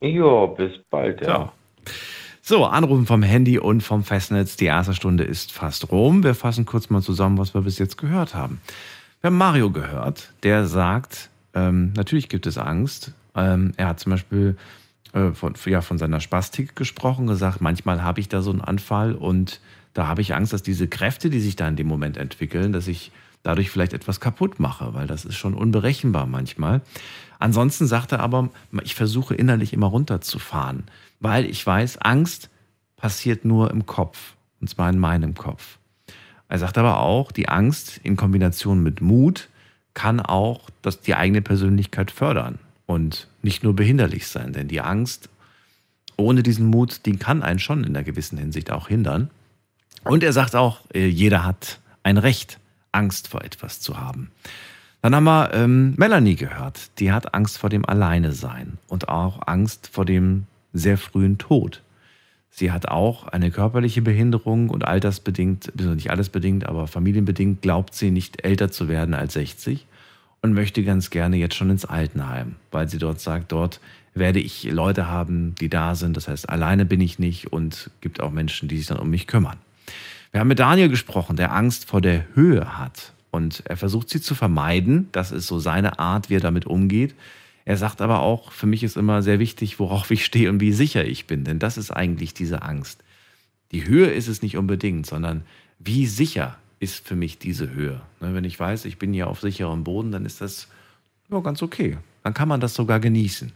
Ja, 0.00 0.46
bis 0.46 0.78
bald, 0.88 1.20
ja. 1.20 1.52
So, 2.40 2.64
Anrufen 2.64 3.06
vom 3.06 3.22
Handy 3.22 3.58
und 3.58 3.82
vom 3.82 4.02
Festnetz. 4.02 4.56
Die 4.56 4.64
erste 4.64 4.94
Stunde 4.94 5.24
ist 5.24 5.52
fast 5.52 5.92
rum. 5.92 6.24
Wir 6.24 6.34
fassen 6.34 6.64
kurz 6.64 6.88
mal 6.88 7.02
zusammen, 7.02 7.36
was 7.36 7.52
wir 7.54 7.60
bis 7.60 7.78
jetzt 7.78 7.98
gehört 7.98 8.34
haben. 8.34 8.60
Wir 9.20 9.28
haben 9.28 9.36
Mario 9.36 9.70
gehört, 9.70 10.32
der 10.44 10.66
sagt, 10.66 11.28
ähm, 11.52 11.92
natürlich 11.94 12.30
gibt 12.30 12.46
es 12.46 12.56
Angst. 12.56 13.12
Ähm, 13.34 13.72
er 13.76 13.88
hat 13.88 14.00
zum 14.00 14.12
Beispiel 14.12 14.56
äh, 15.12 15.32
von, 15.32 15.54
ja, 15.66 15.82
von 15.82 15.98
seiner 15.98 16.20
Spastik 16.20 16.74
gesprochen, 16.74 17.26
gesagt, 17.26 17.60
manchmal 17.60 18.02
habe 18.02 18.20
ich 18.20 18.30
da 18.30 18.40
so 18.40 18.50
einen 18.50 18.62
Anfall 18.62 19.14
und 19.14 19.60
da 19.92 20.06
habe 20.06 20.22
ich 20.22 20.34
Angst, 20.34 20.54
dass 20.54 20.62
diese 20.62 20.88
Kräfte, 20.88 21.28
die 21.28 21.40
sich 21.40 21.54
da 21.54 21.68
in 21.68 21.76
dem 21.76 21.86
Moment 21.86 22.16
entwickeln, 22.16 22.72
dass 22.72 22.88
ich 22.88 23.12
dadurch 23.42 23.70
vielleicht 23.70 23.92
etwas 23.92 24.20
kaputt 24.20 24.58
mache, 24.58 24.94
weil 24.94 25.06
das 25.06 25.26
ist 25.26 25.36
schon 25.36 25.52
unberechenbar 25.52 26.24
manchmal. 26.24 26.80
Ansonsten 27.38 27.86
sagt 27.86 28.12
er 28.12 28.20
aber, 28.20 28.48
ich 28.82 28.94
versuche 28.94 29.34
innerlich 29.34 29.74
immer 29.74 29.88
runterzufahren, 29.88 30.84
weil 31.20 31.44
ich 31.44 31.66
weiß, 31.66 31.98
Angst 31.98 32.48
passiert 32.96 33.44
nur 33.44 33.70
im 33.70 33.84
Kopf, 33.84 34.34
und 34.62 34.70
zwar 34.70 34.88
in 34.88 34.98
meinem 34.98 35.34
Kopf. 35.34 35.79
Er 36.50 36.58
sagt 36.58 36.78
aber 36.78 36.98
auch, 36.98 37.30
die 37.30 37.48
Angst 37.48 38.00
in 38.02 38.16
Kombination 38.16 38.82
mit 38.82 39.00
Mut 39.00 39.48
kann 39.94 40.18
auch 40.18 40.68
das, 40.82 41.00
die 41.00 41.14
eigene 41.14 41.42
Persönlichkeit 41.42 42.10
fördern 42.10 42.58
und 42.86 43.28
nicht 43.40 43.62
nur 43.62 43.76
behinderlich 43.76 44.26
sein, 44.26 44.52
denn 44.52 44.66
die 44.66 44.80
Angst 44.80 45.28
ohne 46.16 46.42
diesen 46.42 46.66
Mut, 46.66 47.06
die 47.06 47.16
kann 47.16 47.44
einen 47.44 47.60
schon 47.60 47.84
in 47.84 47.96
einer 47.96 48.02
gewissen 48.02 48.36
Hinsicht 48.36 48.72
auch 48.72 48.88
hindern. 48.88 49.30
Und 50.02 50.24
er 50.24 50.32
sagt 50.32 50.56
auch, 50.56 50.80
äh, 50.92 51.06
jeder 51.06 51.44
hat 51.44 51.78
ein 52.02 52.18
Recht, 52.18 52.58
Angst 52.90 53.28
vor 53.28 53.44
etwas 53.44 53.78
zu 53.78 53.98
haben. 53.98 54.32
Dann 55.02 55.14
haben 55.14 55.24
wir 55.24 55.54
ähm, 55.54 55.94
Melanie 55.96 56.34
gehört, 56.34 56.90
die 56.98 57.12
hat 57.12 57.32
Angst 57.32 57.58
vor 57.58 57.70
dem 57.70 57.86
Alleinesein 57.86 58.78
und 58.88 59.08
auch 59.08 59.46
Angst 59.46 59.88
vor 59.90 60.04
dem 60.04 60.46
sehr 60.72 60.98
frühen 60.98 61.38
Tod. 61.38 61.80
Sie 62.50 62.72
hat 62.72 62.88
auch 62.88 63.28
eine 63.28 63.50
körperliche 63.50 64.02
Behinderung 64.02 64.70
und 64.70 64.84
altersbedingt, 64.84 65.72
nicht 65.80 66.10
allesbedingt, 66.10 66.66
aber 66.66 66.88
familienbedingt 66.88 67.62
glaubt 67.62 67.94
sie 67.94 68.10
nicht 68.10 68.44
älter 68.44 68.70
zu 68.70 68.88
werden 68.88 69.14
als 69.14 69.34
60 69.34 69.86
und 70.42 70.52
möchte 70.52 70.82
ganz 70.82 71.10
gerne 71.10 71.36
jetzt 71.36 71.54
schon 71.54 71.70
ins 71.70 71.84
Altenheim, 71.84 72.56
weil 72.70 72.88
sie 72.88 72.98
dort 72.98 73.20
sagt, 73.20 73.52
dort 73.52 73.80
werde 74.14 74.40
ich 74.40 74.64
Leute 74.64 75.06
haben, 75.06 75.54
die 75.60 75.68
da 75.68 75.94
sind. 75.94 76.16
Das 76.16 76.28
heißt, 76.28 76.48
alleine 76.48 76.84
bin 76.84 77.00
ich 77.00 77.18
nicht 77.18 77.52
und 77.52 77.90
gibt 78.00 78.20
auch 78.20 78.30
Menschen, 78.30 78.68
die 78.68 78.78
sich 78.78 78.86
dann 78.86 78.98
um 78.98 79.10
mich 79.10 79.26
kümmern. 79.26 79.58
Wir 80.32 80.40
haben 80.40 80.48
mit 80.48 80.58
Daniel 80.58 80.88
gesprochen, 80.88 81.36
der 81.36 81.52
Angst 81.52 81.86
vor 81.86 82.00
der 82.00 82.24
Höhe 82.34 82.78
hat 82.78 83.12
und 83.30 83.62
er 83.66 83.76
versucht 83.76 84.08
sie 84.08 84.20
zu 84.20 84.34
vermeiden. 84.34 85.08
Das 85.12 85.32
ist 85.32 85.46
so 85.46 85.58
seine 85.58 85.98
Art, 85.98 86.30
wie 86.30 86.36
er 86.36 86.40
damit 86.40 86.66
umgeht. 86.66 87.14
Er 87.64 87.76
sagt 87.76 88.00
aber 88.00 88.20
auch, 88.20 88.52
für 88.52 88.66
mich 88.66 88.82
ist 88.82 88.96
immer 88.96 89.22
sehr 89.22 89.38
wichtig, 89.38 89.78
worauf 89.78 90.10
ich 90.10 90.24
stehe 90.24 90.48
und 90.50 90.60
wie 90.60 90.72
sicher 90.72 91.04
ich 91.04 91.26
bin, 91.26 91.44
denn 91.44 91.58
das 91.58 91.76
ist 91.76 91.90
eigentlich 91.90 92.34
diese 92.34 92.62
Angst. 92.62 93.02
Die 93.72 93.86
Höhe 93.86 94.08
ist 94.08 94.28
es 94.28 94.42
nicht 94.42 94.56
unbedingt, 94.56 95.06
sondern 95.06 95.42
wie 95.78 96.06
sicher 96.06 96.56
ist 96.80 97.06
für 97.06 97.14
mich 97.14 97.38
diese 97.38 97.70
Höhe. 97.70 98.00
Ne, 98.20 98.34
Wenn 98.34 98.44
ich 98.44 98.58
weiß, 98.58 98.86
ich 98.86 98.98
bin 98.98 99.12
hier 99.12 99.28
auf 99.28 99.40
sicherem 99.40 99.84
Boden, 99.84 100.10
dann 100.10 100.24
ist 100.24 100.40
das 100.40 100.68
ja, 101.30 101.38
ganz 101.40 101.62
okay. 101.62 101.98
Dann 102.24 102.34
kann 102.34 102.48
man 102.48 102.60
das 102.60 102.74
sogar 102.74 103.00
genießen. 103.00 103.52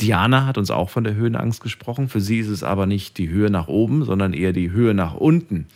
Diana 0.00 0.46
hat 0.46 0.58
uns 0.58 0.70
auch 0.70 0.90
von 0.90 1.04
der 1.04 1.14
Höhenangst 1.14 1.62
gesprochen. 1.62 2.08
Für 2.08 2.20
sie 2.20 2.40
ist 2.40 2.48
es 2.48 2.64
aber 2.64 2.86
nicht 2.86 3.16
die 3.18 3.28
Höhe 3.28 3.50
nach 3.50 3.68
oben, 3.68 4.04
sondern 4.04 4.32
eher 4.32 4.52
die 4.52 4.70
Höhe 4.70 4.92
nach 4.92 5.14
unten. 5.14 5.66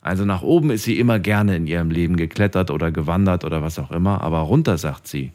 Also 0.00 0.24
nach 0.24 0.42
oben 0.42 0.70
ist 0.70 0.84
sie 0.84 0.98
immer 0.98 1.18
gerne 1.18 1.56
in 1.56 1.66
ihrem 1.66 1.90
Leben 1.90 2.16
geklettert 2.16 2.70
oder 2.70 2.90
gewandert 2.90 3.44
oder 3.44 3.60
was 3.60 3.78
auch 3.78 3.90
immer, 3.90 4.22
aber 4.22 4.38
runter, 4.38 4.78
sagt 4.78 5.08
sie, 5.08 5.32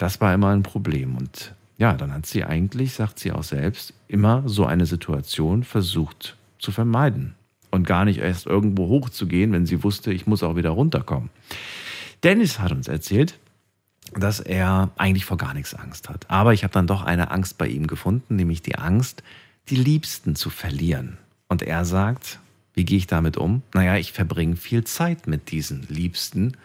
das 0.00 0.18
war 0.22 0.32
immer 0.32 0.48
ein 0.48 0.62
Problem. 0.62 1.16
Und 1.16 1.54
ja, 1.76 1.92
dann 1.92 2.12
hat 2.12 2.24
sie 2.24 2.42
eigentlich, 2.44 2.94
sagt 2.94 3.18
sie 3.18 3.32
auch 3.32 3.42
selbst, 3.42 3.92
immer 4.08 4.42
so 4.46 4.64
eine 4.64 4.86
Situation 4.86 5.62
versucht 5.62 6.36
zu 6.58 6.72
vermeiden 6.72 7.34
und 7.70 7.86
gar 7.86 8.06
nicht 8.06 8.18
erst 8.18 8.46
irgendwo 8.46 8.88
hochzugehen, 8.88 9.52
wenn 9.52 9.66
sie 9.66 9.84
wusste, 9.84 10.10
ich 10.12 10.26
muss 10.26 10.42
auch 10.42 10.56
wieder 10.56 10.70
runterkommen. 10.70 11.28
Dennis 12.22 12.58
hat 12.58 12.72
uns 12.72 12.88
erzählt, 12.88 13.38
dass 14.14 14.40
er 14.40 14.90
eigentlich 14.96 15.26
vor 15.26 15.36
gar 15.36 15.52
nichts 15.52 15.74
Angst 15.74 16.08
hat. 16.08 16.28
Aber 16.30 16.54
ich 16.54 16.64
habe 16.64 16.72
dann 16.72 16.86
doch 16.86 17.02
eine 17.02 17.30
Angst 17.30 17.58
bei 17.58 17.68
ihm 17.68 17.86
gefunden, 17.86 18.36
nämlich 18.36 18.62
die 18.62 18.76
Angst, 18.76 19.22
die 19.68 19.76
Liebsten 19.76 20.34
zu 20.34 20.48
verlieren. 20.48 21.18
Und 21.46 21.62
er 21.62 21.84
sagt, 21.84 22.40
wie 22.72 22.86
gehe 22.86 22.98
ich 22.98 23.06
damit 23.06 23.36
um? 23.36 23.62
Naja, 23.74 23.96
ich 23.96 24.12
verbringe 24.12 24.56
viel 24.56 24.84
Zeit 24.84 25.26
mit 25.26 25.50
diesen 25.50 25.86
Liebsten 25.88 26.56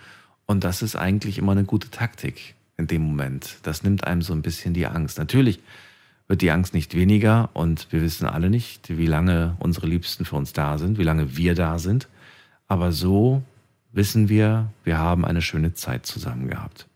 und 0.45 0.63
das 0.63 0.81
ist 0.81 0.95
eigentlich 0.95 1.37
immer 1.37 1.51
eine 1.51 1.65
gute 1.65 1.89
Taktik 1.89 2.54
in 2.77 2.87
dem 2.87 3.03
Moment. 3.03 3.57
Das 3.63 3.83
nimmt 3.83 4.05
einem 4.05 4.21
so 4.21 4.33
ein 4.33 4.41
bisschen 4.41 4.73
die 4.73 4.87
Angst. 4.87 5.17
Natürlich 5.17 5.59
wird 6.27 6.41
die 6.41 6.51
Angst 6.51 6.73
nicht 6.73 6.95
weniger 6.95 7.49
und 7.53 7.87
wir 7.91 8.01
wissen 8.01 8.25
alle 8.25 8.49
nicht, 8.49 8.97
wie 8.97 9.07
lange 9.07 9.55
unsere 9.59 9.87
Liebsten 9.87 10.25
für 10.25 10.35
uns 10.35 10.53
da 10.53 10.77
sind, 10.77 10.97
wie 10.97 11.03
lange 11.03 11.37
wir 11.37 11.55
da 11.55 11.77
sind. 11.79 12.07
Aber 12.67 12.91
so 12.91 13.43
wissen 13.91 14.27
wir, 14.27 14.69
wir 14.83 14.97
haben 14.97 15.23
eine 15.23 15.41
schöne 15.41 15.73
Zeit 15.73 16.05
zusammen 16.05 16.49
gehabt. 16.49 16.87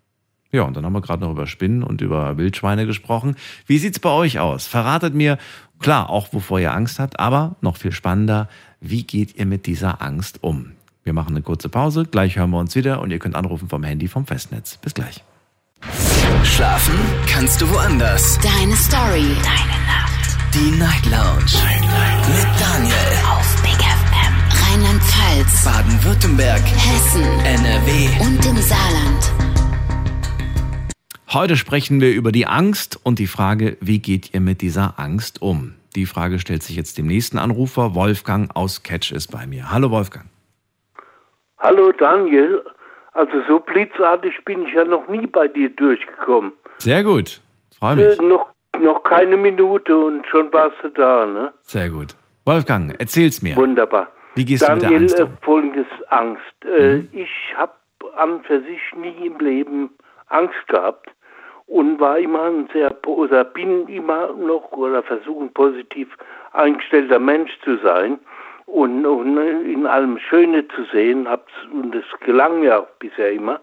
Ja, 0.51 0.63
und 0.63 0.75
dann 0.75 0.83
haben 0.83 0.93
wir 0.93 1.01
gerade 1.01 1.23
noch 1.23 1.31
über 1.31 1.45
Spinnen 1.45 1.83
und 1.83 2.01
über 2.01 2.37
Wildschweine 2.37 2.87
gesprochen. 2.87 3.35
Wie 3.67 3.77
sieht's 3.77 3.99
bei 3.99 4.09
euch 4.09 4.39
aus? 4.39 4.65
Verratet 4.65 5.13
mir, 5.13 5.37
klar, 5.77 6.09
auch 6.09 6.33
wovor 6.33 6.59
ihr 6.59 6.73
Angst 6.73 6.97
habt, 6.97 7.19
aber 7.19 7.55
noch 7.61 7.77
viel 7.77 7.91
spannender, 7.91 8.49
wie 8.81 9.03
geht 9.03 9.35
ihr 9.35 9.45
mit 9.45 9.67
dieser 9.67 10.01
Angst 10.01 10.43
um? 10.43 10.71
Wir 11.03 11.13
machen 11.13 11.35
eine 11.35 11.43
kurze 11.43 11.69
Pause, 11.69 12.05
gleich 12.05 12.37
hören 12.37 12.49
wir 12.49 12.59
uns 12.59 12.75
wieder 12.75 12.99
und 13.01 13.11
ihr 13.11 13.19
könnt 13.19 13.35
anrufen 13.35 13.69
vom 13.69 13.83
Handy 13.83 14.07
vom 14.07 14.25
Festnetz. 14.25 14.77
Bis 14.77 14.95
gleich. 14.95 15.23
Schlafen 16.59 16.99
kannst 17.25 17.61
du 17.61 17.69
woanders. 17.69 18.37
Deine 18.39 18.75
Story. 18.75 19.31
Deine 19.43 19.79
Nacht. 19.87 20.35
Die 20.53 20.77
Night 20.77 21.05
Lounge. 21.05 21.55
Night, 21.63 21.79
Night. 21.79 22.27
Mit 22.27 22.47
Daniel. 22.59 23.11
Auf 23.31 23.61
Big 23.61 23.79
FM. 23.79 24.33
Rheinland-Pfalz. 24.67 25.63
Baden-Württemberg. 25.63 26.59
Hessen. 26.59 27.23
NRW. 27.45 28.09
Und 28.19 28.45
im 28.45 28.57
Saarland. 28.57 29.31
Heute 31.29 31.55
sprechen 31.55 32.01
wir 32.01 32.11
über 32.11 32.33
die 32.33 32.45
Angst 32.45 32.99
und 33.03 33.19
die 33.19 33.27
Frage, 33.27 33.77
wie 33.79 33.99
geht 33.99 34.33
ihr 34.33 34.41
mit 34.41 34.61
dieser 34.61 34.99
Angst 34.99 35.41
um? 35.41 35.75
Die 35.95 36.05
Frage 36.05 36.39
stellt 36.39 36.63
sich 36.63 36.75
jetzt 36.75 36.97
dem 36.97 37.07
nächsten 37.07 37.37
Anrufer. 37.37 37.95
Wolfgang 37.95 38.53
aus 38.53 38.83
Catch 38.83 39.13
ist 39.13 39.31
bei 39.31 39.47
mir. 39.47 39.71
Hallo 39.71 39.91
Wolfgang. 39.91 40.25
Hallo 41.59 41.93
Daniel. 41.93 42.61
Also 43.13 43.41
so 43.47 43.59
blitzartig 43.59 44.33
bin 44.45 44.63
ich 44.67 44.73
ja 44.73 44.83
noch 44.85 45.07
nie 45.07 45.25
bei 45.27 45.47
dir 45.47 45.69
durchgekommen. 45.69 46.53
Sehr 46.77 47.03
gut. 47.03 47.41
Freue 47.77 47.95
mich. 47.95 48.19
Äh, 48.19 48.23
noch, 48.23 48.49
noch 48.79 49.03
keine 49.03 49.35
Minute 49.37 49.97
und 49.97 50.25
schon 50.27 50.51
warst 50.53 50.77
du 50.83 50.89
da, 50.89 51.25
ne? 51.25 51.51
Sehr 51.63 51.89
gut. 51.89 52.15
Wolfgang, 52.45 52.95
erzähl's 52.99 53.41
mir. 53.41 53.55
Wunderbar. 53.55 54.07
Wie 54.35 54.45
gehst 54.45 54.67
du 54.67 54.73
mit 54.73 54.83
der 54.83 54.89
Daniel, 54.91 55.01
Angst 55.03 55.19
äh, 55.19 55.23
um? 55.23 55.37
folgendes 55.41 55.87
Angst. 56.09 56.65
Äh, 56.65 56.99
Ich 57.11 57.29
habe 57.57 57.73
an 58.15 58.41
für 58.43 58.61
sich 58.61 58.79
nie 58.95 59.27
im 59.27 59.37
Leben 59.39 59.89
Angst 60.27 60.67
gehabt 60.67 61.09
und 61.67 61.99
war 61.99 62.17
immer 62.17 62.43
ein 62.45 62.69
sehr 62.73 62.95
oder 63.07 63.43
bin 63.43 63.87
immer 63.87 64.31
noch 64.33 64.71
oder 64.71 65.03
versuche 65.03 65.47
positiv 65.47 66.07
eingestellter 66.53 67.19
Mensch 67.19 67.51
zu 67.63 67.77
sein 67.77 68.19
und, 68.71 69.05
und 69.05 69.37
in 69.37 69.85
allem 69.85 70.17
Schöne 70.19 70.67
zu 70.69 70.83
sehen. 70.91 71.27
Hab's, 71.27 71.51
und 71.71 71.93
das 71.93 72.03
gelang 72.21 72.61
mir 72.61 72.79
auch 72.79 72.87
bisher 72.99 73.31
immer. 73.31 73.59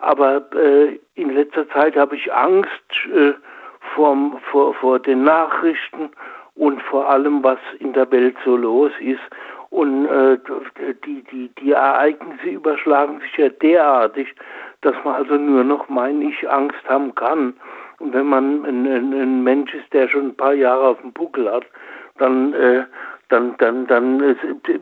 Aber 0.00 0.42
äh, 0.54 0.98
in 1.14 1.30
letzter 1.30 1.68
Zeit 1.70 1.96
habe 1.96 2.16
ich 2.16 2.32
Angst 2.32 2.70
äh, 3.14 3.32
vorm, 3.94 4.38
vor, 4.50 4.74
vor 4.74 4.98
den 4.98 5.24
Nachrichten 5.24 6.10
und 6.54 6.82
vor 6.82 7.08
allem, 7.08 7.42
was 7.42 7.58
in 7.80 7.92
der 7.92 8.10
Welt 8.10 8.36
so 8.44 8.56
los 8.56 8.92
ist. 9.00 9.20
Und 9.70 10.06
äh, 10.06 10.38
die, 11.04 11.22
die, 11.24 11.50
die 11.60 11.72
Ereignisse 11.72 12.48
überschlagen 12.48 13.20
sich 13.20 13.36
ja 13.36 13.48
derartig, 13.48 14.34
dass 14.80 14.94
man 15.04 15.16
also 15.16 15.34
nur 15.34 15.64
noch, 15.64 15.88
meine 15.88 16.24
ich, 16.24 16.48
Angst 16.48 16.88
haben 16.88 17.14
kann. 17.14 17.54
Und 17.98 18.14
wenn 18.14 18.26
man 18.26 18.64
ein, 18.64 18.86
ein, 18.86 19.12
ein 19.12 19.42
Mensch 19.42 19.74
ist, 19.74 19.92
der 19.92 20.08
schon 20.08 20.28
ein 20.28 20.36
paar 20.36 20.54
Jahre 20.54 20.88
auf 20.88 21.00
dem 21.00 21.12
Buckel 21.12 21.50
hat, 21.50 21.66
dann, 22.18 22.54
äh, 22.54 22.84
dann, 23.28 23.56
dann, 23.58 23.86
dann, 23.86 24.36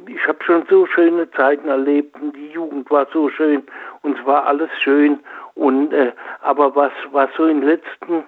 ich 0.07 0.29
habe 0.29 0.43
schon 0.45 0.65
so 0.69 0.87
schöne 0.87 1.31
Zeiten 1.33 1.69
erlebt 1.69 2.15
und 2.21 2.35
die 2.37 2.49
Jugend 2.49 2.91
war 2.91 3.07
so 3.13 3.29
schön 3.29 3.63
und 4.03 4.19
es 4.19 4.25
war 4.27 4.47
alles 4.47 4.71
schön. 4.81 5.21
Und 5.55 5.93
äh, 5.93 6.13
aber 6.43 6.75
was, 6.77 6.93
was 7.11 7.29
so 7.37 7.47
in 7.47 7.63
letzten, 7.63 8.25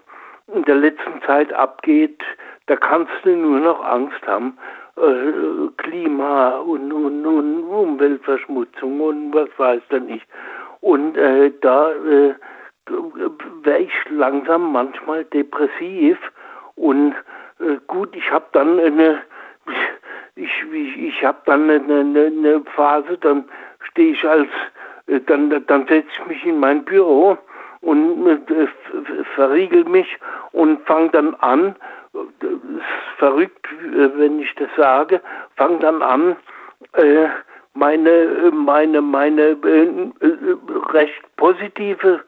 in 0.53 0.65
der 0.65 0.77
letzten 0.77 1.23
Zeit 1.23 1.53
abgeht, 1.53 2.23
da 2.67 2.77
kannst 2.77 3.13
du 3.23 3.37
nur 3.37 3.61
noch 3.61 3.85
Angst 3.85 4.27
haben. 4.27 4.59
Äh, 4.97 5.69
Klima 5.77 6.57
und, 6.59 6.93
und, 6.93 7.25
und 7.25 7.65
Umweltverschmutzung 7.65 9.01
und 9.01 9.33
was 9.33 9.49
weiß 9.57 9.83
denn 9.93 10.09
ich. 10.09 10.23
Und 10.81 11.17
äh, 11.17 11.53
da 11.61 11.93
äh, 11.93 12.35
wäre 13.63 13.79
ich 13.79 13.93
langsam 14.11 14.73
manchmal 14.73 15.25
depressiv 15.27 16.19
und 16.75 17.15
äh, 17.61 17.77
gut, 17.87 18.17
ich 18.17 18.31
habe 18.33 18.47
dann 18.53 18.81
eine 18.81 19.21
ich, 20.39 20.65
ich, 20.73 20.97
ich 20.97 21.25
habe 21.25 21.39
dann 21.47 21.69
eine, 21.69 22.01
eine, 22.01 22.27
eine 22.27 22.63
Phase, 22.77 23.19
dann 23.19 23.45
stehe 23.91 24.13
ich 24.13 24.25
als 24.25 24.49
äh, 25.07 25.21
dann 25.21 25.51
dann 25.67 25.87
setze 25.87 26.09
ich 26.13 26.27
mich 26.27 26.47
in 26.47 26.61
mein 26.61 26.85
Büro 26.85 27.37
und 27.81 28.27
äh, 28.27 28.67
verriegel 29.35 29.85
mich 29.85 30.17
und 30.53 30.85
fange 30.87 31.11
dann 31.11 31.35
an, 31.37 31.77
verrückt, 33.19 33.67
äh, 33.83 34.11
wenn 34.19 34.41
ich 34.41 34.55
das 34.57 34.69
sage, 34.77 35.21
fange 35.57 35.79
dann 35.81 36.03
an, 36.03 36.37
meine, 37.75 38.51
meine, 38.53 39.01
meine 39.01 39.57
recht 40.93 41.37
positive 41.37 42.21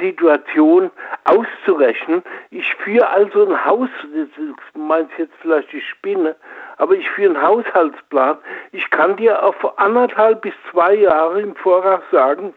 Situation 0.00 0.90
auszurechnen. 1.24 2.22
Ich 2.50 2.74
führe 2.76 3.08
also 3.08 3.46
ein 3.46 3.64
Haus, 3.64 3.88
das 4.14 4.28
meinst 4.74 5.12
jetzt 5.18 5.34
vielleicht 5.40 5.72
die 5.72 5.80
Spinne, 5.80 6.36
aber 6.76 6.94
ich 6.94 7.08
führe 7.10 7.34
einen 7.34 7.42
Haushaltsplan. 7.42 8.38
Ich 8.72 8.88
kann 8.90 9.16
dir 9.16 9.42
auf 9.42 9.78
anderthalb 9.78 10.42
bis 10.42 10.54
zwei 10.70 10.94
Jahre 10.94 11.40
im 11.40 11.54
Voraus 11.56 12.02
sagen, 12.10 12.52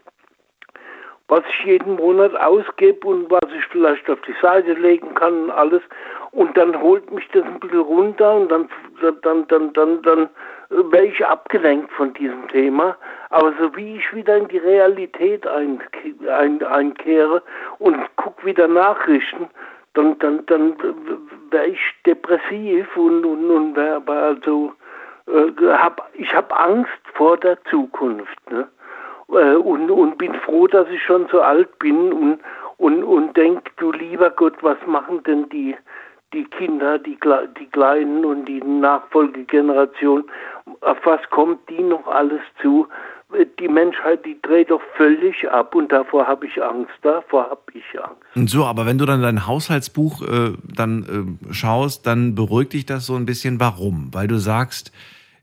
was 1.30 1.44
ich 1.50 1.66
jeden 1.66 1.96
Monat 1.96 2.36
ausgebe 2.36 3.08
und 3.08 3.30
was 3.30 3.50
ich 3.58 3.66
vielleicht 3.68 4.10
auf 4.10 4.20
die 4.22 4.36
Seite 4.42 4.74
legen 4.74 5.14
kann 5.16 5.44
und 5.44 5.52
alles. 5.52 5.82
Und 6.32 6.56
dann 6.58 6.80
holt 6.82 7.12
mich 7.12 7.28
das 7.34 7.44
ein 7.44 7.60
bisschen 7.60 7.80
runter 7.80 8.36
und 8.36 8.50
dann, 8.50 8.70
dann, 9.22 9.48
dann, 9.48 9.74
dann, 9.74 10.02
dann 10.02 10.30
wäre 10.70 11.06
ich 11.06 11.26
abgelenkt 11.26 11.92
von 11.94 12.14
diesem 12.14 12.48
Thema. 12.50 12.96
Aber 13.30 13.54
so 13.60 13.76
wie 13.76 13.98
ich 13.98 14.14
wieder 14.14 14.38
in 14.38 14.48
die 14.48 14.58
Realität 14.58 15.46
ein, 15.48 15.82
ein, 16.30 16.64
einkehre 16.64 17.42
und 17.80 17.98
gucke 18.16 18.46
wieder 18.46 18.68
Nachrichten, 18.68 19.48
dann, 19.94 20.18
dann, 20.20 20.46
dann 20.46 20.76
wäre 21.50 21.68
ich 21.68 21.80
depressiv 22.06 22.96
und, 22.96 23.26
und, 23.26 23.50
und 23.50 23.76
wär 23.76 24.02
also, 24.08 24.74
äh, 25.28 25.68
hab, 25.70 26.10
ich 26.14 26.34
habe 26.34 26.56
Angst 26.56 27.02
vor 27.16 27.38
der 27.38 27.58
Zukunft. 27.66 28.52
Ne? 28.52 28.68
äh, 29.30 29.56
und, 29.56 29.90
und 29.92 30.18
bin 30.18 30.34
froh, 30.34 30.68
dass 30.68 30.88
ich 30.90 31.02
schon 31.04 31.28
so 31.32 31.42
alt 31.42 31.80
bin 31.80 32.14
und, 32.14 32.40
und, 32.78 33.04
und 33.04 33.36
denk, 33.36 33.76
du 33.78 33.92
lieber 33.92 34.30
Gott, 34.30 34.56
was 34.62 34.78
machen 34.86 35.24
denn 35.24 35.50
die, 35.50 35.76
die 36.34 36.46
Kinder, 36.46 37.00
die, 37.00 37.18
die 37.60 37.68
Kleinen 37.68 38.26
und 38.26 38.46
die 38.46 38.62
Nachfolgegeneration, 38.62 40.26
auf 40.82 40.98
was 41.06 41.20
kommt 41.30 41.60
die 41.70 41.82
noch 41.82 42.06
alles 42.08 42.42
zu? 42.62 42.88
Die 43.60 43.68
Menschheit, 43.68 44.26
die 44.26 44.42
dreht 44.42 44.72
doch 44.72 44.82
völlig 44.96 45.50
ab 45.52 45.76
und 45.76 45.92
davor 45.92 46.26
habe 46.28 46.46
ich 46.48 46.64
Angst, 46.64 46.94
davor 47.02 47.50
habe 47.50 47.62
ich 47.74 47.84
Angst. 48.02 48.22
Und 48.36 48.50
so, 48.50 48.64
aber 48.66 48.86
wenn 48.86 48.98
du 48.98 49.06
dann 49.06 49.22
dein 49.22 49.46
Haushaltsbuch 49.46 50.22
äh, 50.22 50.54
dann 50.64 51.38
äh, 51.50 51.54
schaust, 51.54 52.08
dann 52.08 52.36
beruhigt 52.36 52.72
dich 52.72 52.86
das 52.86 53.06
so 53.06 53.16
ein 53.16 53.26
bisschen. 53.26 53.60
Warum? 53.60 54.12
Weil 54.14 54.28
du 54.30 54.38
sagst, 54.38 54.94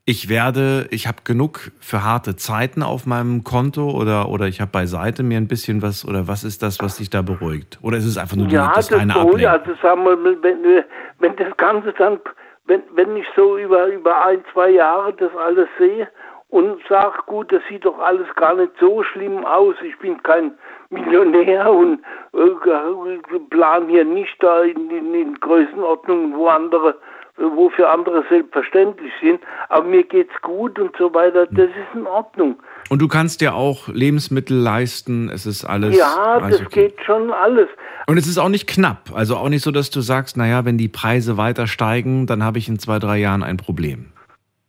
ich 0.07 0.31
werde, 0.31 0.87
ich 0.91 1.07
habe 1.07 1.19
genug 1.25 1.73
für 1.81 2.03
harte 2.05 2.37
Zeiten 2.37 2.83
auf 2.83 3.05
meinem 3.05 3.45
Konto 3.45 3.91
oder 3.91 4.31
oder 4.31 4.47
ich 4.49 4.63
habe 4.63 4.71
beiseite 4.71 5.23
mir 5.23 5.37
ein 5.37 5.49
bisschen 5.49 5.83
was 5.83 6.07
oder 6.09 6.27
was 6.27 6.43
ist 6.43 6.63
das, 6.63 6.79
was 6.81 6.97
dich 6.97 7.11
da 7.11 7.21
beruhigt? 7.21 7.79
Oder 7.83 7.99
ist 7.99 8.07
es 8.07 8.17
einfach 8.17 8.37
nur 8.37 8.47
die, 8.47 8.55
Ja, 8.55 8.73
das 8.75 8.89
das 8.89 8.99
eine 9.01 9.15
Ablenkung? 9.15 9.47
also 9.47 9.75
sagen 9.83 10.05
wir, 10.05 10.23
wenn, 10.43 10.63
wir- 10.63 10.85
wenn 11.21 11.37
das 11.37 11.55
Ganze 11.59 11.93
dann, 11.99 12.19
wenn, 12.67 12.83
wenn 12.95 13.17
ich 13.17 13.27
so 13.37 13.59
über, 13.59 13.87
über 13.87 14.25
ein, 14.25 14.45
zwei 14.53 14.71
Jahre 14.71 15.13
das 15.15 15.35
alles 15.37 15.69
sehe 15.79 16.09
und 16.49 16.81
sage, 16.89 17.19
gut, 17.27 17.53
das 17.53 17.63
sieht 17.69 17.85
doch 17.85 17.99
alles 17.99 18.33
gar 18.37 18.55
nicht 18.55 18.73
so 18.79 19.03
schlimm 19.03 19.45
aus, 19.45 19.75
ich 19.83 19.99
bin 19.99 20.23
kein 20.23 20.57
Millionär 20.91 21.71
und 21.71 22.01
äh, 22.33 23.39
plan 23.51 23.89
hier 23.89 24.05
nicht 24.05 24.43
da 24.43 24.63
in, 24.63 24.91
in, 24.91 25.15
in 25.15 25.35
Größenordnungen, 25.41 26.37
wo 26.37 26.47
andere 26.47 26.97
wo 27.37 27.69
für 27.71 27.89
andere 27.89 28.25
selbstverständlich 28.29 29.13
sind, 29.21 29.43
aber 29.69 29.85
mir 29.85 30.05
geht's 30.05 30.41
gut 30.43 30.79
und 30.79 30.97
so 30.97 31.13
weiter, 31.13 31.47
das 31.47 31.67
ist 31.67 31.95
in 31.95 32.07
Ordnung. 32.07 32.57
Und 32.91 33.01
du 33.01 33.09
kannst 33.09 33.41
dir 33.41 33.55
auch 33.55 33.89
Lebensmittel 33.89 34.57
leisten, 34.57 35.31
es 35.31 35.47
ist 35.47 35.65
alles 35.65 35.97
ja, 35.97 36.39
alles 36.41 36.59
das 36.59 36.67
okay. 36.67 36.89
geht 36.89 37.05
schon 37.05 37.31
alles. 37.33 37.69
Und 38.07 38.19
es 38.19 38.27
ist 38.27 38.39
auch 38.39 38.49
nicht 38.49 38.67
knapp, 38.67 39.11
also 39.15 39.37
auch 39.37 39.49
nicht 39.49 39.63
so, 39.63 39.71
dass 39.71 39.91
du 39.91 40.01
sagst, 40.01 40.37
naja, 40.37 40.65
wenn 40.65 40.77
die 40.77 40.89
Preise 40.89 41.37
weiter 41.37 41.67
steigen, 41.67 42.27
dann 42.27 42.43
habe 42.43 42.59
ich 42.59 42.69
in 42.69 42.79
zwei, 42.79 42.99
drei 42.99 43.19
Jahren 43.19 43.43
ein 43.43 43.57
Problem. 43.57 44.13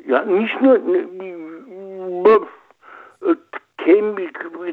Ja, 0.08 0.24
nicht 0.24 0.62
nur, 0.62 0.78
ne, 0.78 1.00
äh, 3.22 3.36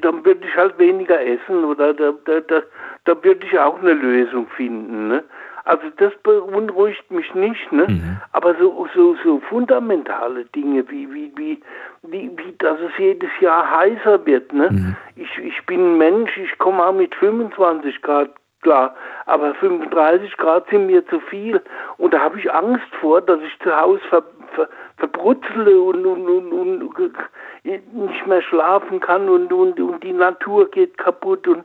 dann 0.03 0.24
würde 0.24 0.47
ich 0.47 0.57
halt 0.57 0.78
weniger 0.78 1.20
essen 1.20 1.64
oder 1.64 1.95
da, 1.95 2.12
da, 2.24 2.40
da, 2.40 2.62
da 3.05 3.24
würde 3.24 3.47
ich 3.47 3.59
auch 3.59 3.78
eine 3.80 3.93
Lösung 3.93 4.47
finden. 4.57 5.09
Ne? 5.09 5.24
Also 5.65 5.85
das 5.97 6.13
beunruhigt 6.23 7.09
mich 7.11 7.33
nicht, 7.35 7.71
ne? 7.73 8.21
aber 8.33 8.55
so, 8.57 8.89
so, 8.95 9.17
so 9.23 9.39
fundamentale 9.49 10.45
Dinge 10.47 10.89
wie, 10.91 11.09
wie, 11.13 11.33
wie, 11.37 11.63
wie, 12.03 12.31
wie, 12.37 12.53
dass 12.59 12.81
es 12.81 12.91
jedes 12.99 13.31
Jahr 13.41 13.71
heißer 13.71 14.27
wird. 14.27 14.53
Ne? 14.53 14.97
Ich, 15.15 15.39
ich 15.39 15.65
bin 15.67 15.95
ein 15.95 15.99
Mensch, 15.99 16.37
ich 16.37 16.59
komme 16.59 16.85
auch 16.85 16.93
mit 16.93 17.15
25 17.15 18.03
Grad 18.03 18.31
klar, 18.63 18.95
aber 19.27 19.55
35 19.55 20.37
Grad 20.37 20.69
sind 20.71 20.87
mir 20.87 21.07
zu 21.07 21.21
viel 21.21 21.61
und 21.99 22.15
da 22.15 22.21
habe 22.21 22.39
ich 22.39 22.53
Angst 22.53 22.95
vor, 23.01 23.21
dass 23.21 23.41
ich 23.41 23.59
zu 23.61 23.77
Hause 23.77 24.01
ver, 24.09 24.23
ver, 24.55 24.69
verbrutzle 24.97 25.81
und, 25.81 26.07
und, 26.07 26.27
und, 26.29 26.53
und 26.53 27.17
nicht 27.65 28.27
mehr 28.27 28.43
schlafen 28.43 29.01
kann 29.01 29.29
und, 29.29 29.53
und, 29.53 29.79
und 29.79 30.03
die 30.03 30.13
Natur 30.13 30.71
geht 30.71 30.97
kaputt 30.99 31.47
und 31.47 31.65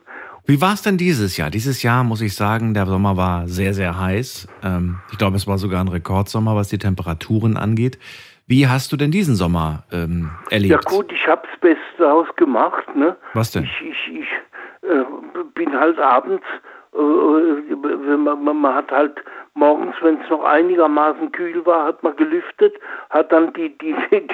Wie 0.50 0.62
war 0.62 0.72
es 0.72 0.80
denn 0.80 0.96
dieses 0.96 1.36
Jahr? 1.36 1.50
Dieses 1.50 1.82
Jahr 1.82 2.04
muss 2.04 2.22
ich 2.22 2.34
sagen, 2.34 2.72
der 2.72 2.86
Sommer 2.86 3.18
war 3.18 3.46
sehr, 3.46 3.74
sehr 3.74 4.00
heiß. 4.00 4.48
Ähm, 4.64 4.96
ich 5.12 5.18
glaube, 5.18 5.36
es 5.36 5.46
war 5.46 5.58
sogar 5.58 5.82
ein 5.82 5.88
Rekordsommer, 5.88 6.56
was 6.56 6.70
die 6.70 6.78
Temperaturen 6.78 7.58
angeht. 7.58 7.98
Wie 8.46 8.66
hast 8.66 8.90
du 8.90 8.96
denn 8.96 9.10
diesen 9.10 9.34
Sommer 9.34 9.82
ähm, 9.92 10.30
erlebt? 10.48 10.72
Ja 10.72 10.80
gut, 10.90 11.12
ich 11.12 11.26
habe 11.28 11.42
das 11.46 11.60
Beste 11.60 11.82
daraus 11.98 12.28
gemacht. 12.36 12.96
Ne? 12.96 13.14
Was 13.34 13.50
denn? 13.50 13.64
Ich, 13.64 13.90
ich, 13.90 14.20
ich 14.20 14.88
äh, 14.88 15.04
bin 15.52 15.78
halt 15.78 15.98
abends, 15.98 16.46
äh, 16.94 16.98
wenn 16.98 18.22
man, 18.22 18.42
man, 18.42 18.74
hat 18.74 18.90
halt 18.90 19.22
morgens, 19.52 19.96
wenn 20.00 20.18
es 20.18 20.30
noch 20.30 20.44
einigermaßen 20.44 21.30
kühl 21.30 21.66
war, 21.66 21.88
hat 21.88 22.02
man 22.02 22.16
gelüftet, 22.16 22.72
hat 23.10 23.30
dann 23.32 23.52
die, 23.52 23.76
die 23.76 23.94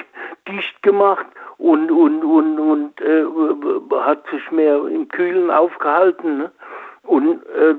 dicht 0.47 0.81
gemacht 0.81 1.25
und, 1.57 1.91
und, 1.91 2.23
und, 2.23 2.59
und 2.59 3.01
äh, 3.01 3.25
hat 4.01 4.23
sich 4.29 4.51
mehr 4.51 4.77
im 4.87 5.07
Kühlen 5.07 5.49
aufgehalten. 5.49 6.37
Ne? 6.39 6.51
Und 7.03 7.41
äh, 7.55 7.75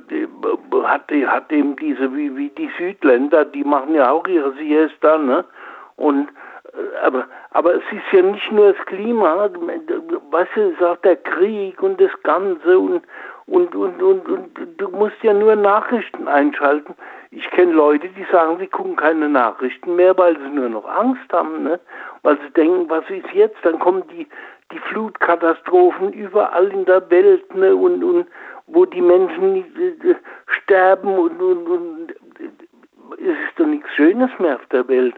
hat, 0.85 1.11
hat 1.11 1.53
eben 1.53 1.77
diese, 1.77 2.15
wie, 2.15 2.37
wie 2.37 2.49
die 2.51 2.71
Südländer, 2.79 3.45
die 3.45 3.65
machen 3.65 3.95
ja 3.95 4.11
auch 4.11 4.27
ihre 4.29 4.53
Siesta, 4.55 5.19
ne? 5.19 5.45
Und 5.97 6.29
äh, 6.73 7.05
aber, 7.05 7.27
aber 7.51 7.75
es 7.75 7.83
ist 7.91 8.13
ja 8.13 8.23
nicht 8.23 8.53
nur 8.53 8.73
das 8.73 8.87
Klima, 8.87 9.51
weißt 10.31 10.57
ist 10.57 10.83
auch 10.83 10.97
der 10.99 11.17
Krieg 11.17 11.83
und 11.83 12.01
das 12.01 12.11
Ganze 12.23 12.79
und, 12.79 13.03
und, 13.47 13.75
und, 13.75 14.03
und, 14.03 14.29
und 14.29 14.59
du 14.79 14.89
musst 14.91 15.23
ja 15.23 15.33
nur 15.33 15.57
Nachrichten 15.57 16.29
einschalten. 16.29 16.95
Ich 17.37 17.51
kenne 17.51 17.73
Leute, 17.73 18.09
die 18.09 18.25
sagen, 18.33 18.57
sie 18.59 18.67
gucken 18.67 18.97
keine 18.97 19.29
Nachrichten 19.29 19.95
mehr, 19.95 20.17
weil 20.17 20.39
sie 20.39 20.49
nur 20.49 20.71
noch 20.71 20.87
Angst 20.87 21.31
haben, 21.31 21.65
ne? 21.65 21.79
weil 22.23 22.39
sie 22.39 22.51
denken, 22.55 22.89
was 22.89 23.05
ist 23.11 23.31
jetzt? 23.35 23.59
Dann 23.63 23.79
kommen 23.79 24.05
die, 24.09 24.27
die 24.73 24.79
Flutkatastrophen 24.79 26.15
überall 26.15 26.69
in 26.69 26.87
der 26.87 27.11
Welt 27.11 27.55
ne? 27.55 27.77
und, 27.77 28.03
und 28.03 28.27
wo 28.69 28.87
die 28.87 29.03
Menschen 29.03 29.57
äh, 29.57 30.15
sterben 30.47 31.11
und, 31.11 31.39
und, 31.43 31.67
und 31.67 32.15
es 33.19 33.39
ist 33.49 33.59
doch 33.59 33.67
nichts 33.67 33.91
Schönes 33.91 34.31
mehr 34.39 34.55
auf 34.55 34.67
der 34.73 34.89
Welt. 34.89 35.17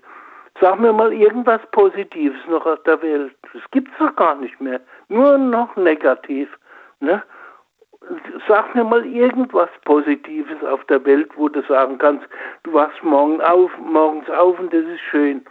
Sag 0.61 0.81
mir 0.81 0.93
mal 0.93 1.13
irgendwas 1.13 1.61
Positives 1.71 2.41
noch 2.49 2.67
auf 2.67 2.83
der 2.83 3.01
Welt. 3.01 3.33
Das 3.53 3.63
gibt's 3.71 3.95
doch 4.01 4.17
gar 4.17 4.35
nicht 4.35 4.61
mehr. 4.61 4.81
Nur 5.07 5.39
noch 5.39 5.77
negativ. 5.77 6.49
Ne? 6.99 7.23
Sag 8.47 8.75
mir 8.75 8.85
mal 8.85 9.05
irgendwas 9.05 9.69
Positives 9.85 10.63
auf 10.65 10.85
der 10.85 11.05
Welt, 11.05 11.31
wo 11.37 11.49
du 11.49 11.63
sagen 11.63 11.99
kannst, 11.99 12.27
du 12.63 12.73
wachst 12.73 13.03
morgen 13.03 13.41
auf, 13.43 13.71
morgens 13.79 14.29
auf 14.31 14.59
und 14.59 14.73
das 14.73 14.85
ist 14.85 15.01
schön. 15.11 15.45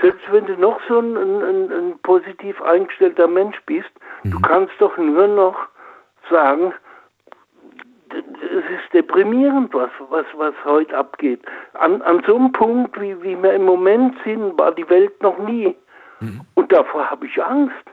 Selbst 0.00 0.20
wenn 0.30 0.46
du 0.46 0.54
noch 0.56 0.80
so 0.88 0.98
ein, 0.98 1.16
ein, 1.16 1.72
ein 1.72 1.98
positiv 2.02 2.60
eingestellter 2.62 3.28
Mensch 3.28 3.60
bist, 3.66 3.90
du 4.24 4.40
kannst 4.40 4.72
doch 4.78 4.96
nur 4.96 5.26
noch 5.28 5.56
sagen, 6.30 6.72
es 8.10 8.64
ist 8.64 8.92
deprimierend, 8.92 9.72
was, 9.72 9.90
was, 10.08 10.26
was 10.34 10.54
heute 10.64 10.96
abgeht. 10.96 11.40
An, 11.74 12.02
an 12.02 12.22
so 12.26 12.36
einem 12.36 12.52
Punkt, 12.52 13.00
wie, 13.00 13.22
wie 13.22 13.40
wir 13.40 13.52
im 13.52 13.64
Moment 13.64 14.16
sind, 14.24 14.58
war 14.58 14.72
die 14.72 14.88
Welt 14.90 15.22
noch 15.22 15.38
nie. 15.38 15.76
Und 16.54 16.72
davor 16.72 17.10
habe 17.10 17.26
ich 17.26 17.42
Angst. 17.42 17.89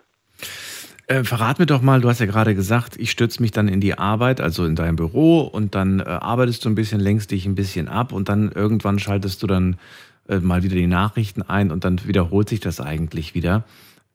Äh, 1.10 1.24
verrat 1.24 1.58
mir 1.58 1.66
doch 1.66 1.82
mal, 1.82 2.02
du 2.02 2.10
hast 2.10 2.20
ja 2.20 2.26
gerade 2.26 2.54
gesagt, 2.54 2.98
ich 2.98 3.12
stürze 3.12 3.42
mich 3.42 3.52
dann 3.52 3.70
in 3.70 3.80
die 3.80 3.98
Arbeit, 3.98 4.42
also 4.42 4.66
in 4.66 4.76
dein 4.76 4.98
Büro 4.98 5.40
und 5.42 5.74
dann 5.74 6.02
äh, 6.02 6.04
arbeitest 6.04 6.66
du 6.66 6.70
ein 6.70 6.76
bisschen, 6.76 7.00
lenkst 7.00 7.32
dich 7.32 7.46
ein 7.46 7.56
bisschen 7.56 7.88
ab 7.88 8.12
und 8.12 8.28
dann 8.28 8.52
irgendwann 8.52 9.00
schaltest 9.00 9.42
du 9.42 9.48
dann 9.48 9.78
äh, 10.28 10.40
mal 10.40 10.64
wieder 10.64 10.76
die 10.76 10.86
Nachrichten 10.88 11.42
ein 11.44 11.72
und 11.72 11.86
dann 11.86 12.06
wiederholt 12.06 12.50
sich 12.50 12.60
das 12.60 12.82
eigentlich 12.82 13.36
wieder. 13.36 13.64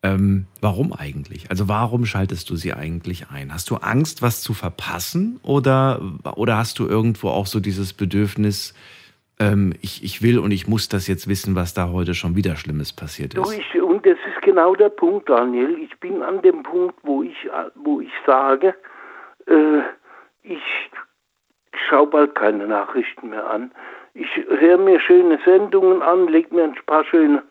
Ähm, 0.02 0.46
warum 0.60 0.92
eigentlich? 0.92 1.50
Also 1.50 1.66
warum 1.66 2.04
schaltest 2.04 2.50
du 2.50 2.56
sie 2.56 2.74
eigentlich 2.74 3.30
ein? 3.30 3.54
Hast 3.54 3.70
du 3.70 3.76
Angst, 3.76 4.20
was 4.20 4.42
zu 4.42 4.52
verpassen 4.52 5.40
oder, 5.42 6.02
oder 6.36 6.58
hast 6.58 6.78
du 6.78 6.86
irgendwo 6.86 7.28
auch 7.28 7.46
so 7.46 7.58
dieses 7.60 7.94
Bedürfnis, 7.94 8.74
ähm, 9.38 9.72
ich, 9.80 10.04
ich 10.04 10.20
will 10.20 10.38
und 10.38 10.50
ich 10.50 10.66
muss 10.68 10.88
das 10.88 11.06
jetzt 11.06 11.26
wissen, 11.26 11.54
was 11.54 11.72
da 11.72 11.88
heute 11.88 12.14
schon 12.14 12.36
wieder 12.36 12.56
Schlimmes 12.56 12.92
passiert 12.92 13.36
Du, 13.36 13.42
ist? 13.42 13.58
ich, 13.58 13.82
und 13.82 14.04
das 14.04 14.18
ist 14.28 14.31
genau 14.42 14.74
der 14.74 14.90
Punkt, 14.90 15.28
Daniel. 15.28 15.78
Ich 15.78 15.98
bin 16.00 16.22
an 16.22 16.42
dem 16.42 16.62
Punkt, 16.62 16.96
wo 17.02 17.22
ich, 17.22 17.48
wo 17.76 18.00
ich 18.00 18.12
sage, 18.26 18.74
äh, 19.46 19.80
ich 20.42 20.90
schaue 21.88 22.08
bald 22.08 22.34
keine 22.34 22.66
Nachrichten 22.66 23.30
mehr 23.30 23.48
an. 23.48 23.72
Ich 24.14 24.28
höre 24.48 24.78
mir 24.78 25.00
schöne 25.00 25.38
Sendungen 25.44 26.02
an, 26.02 26.28
leg 26.28 26.52
mir 26.52 26.64
ein 26.64 26.76
paar 26.86 27.04
schöne 27.04 27.42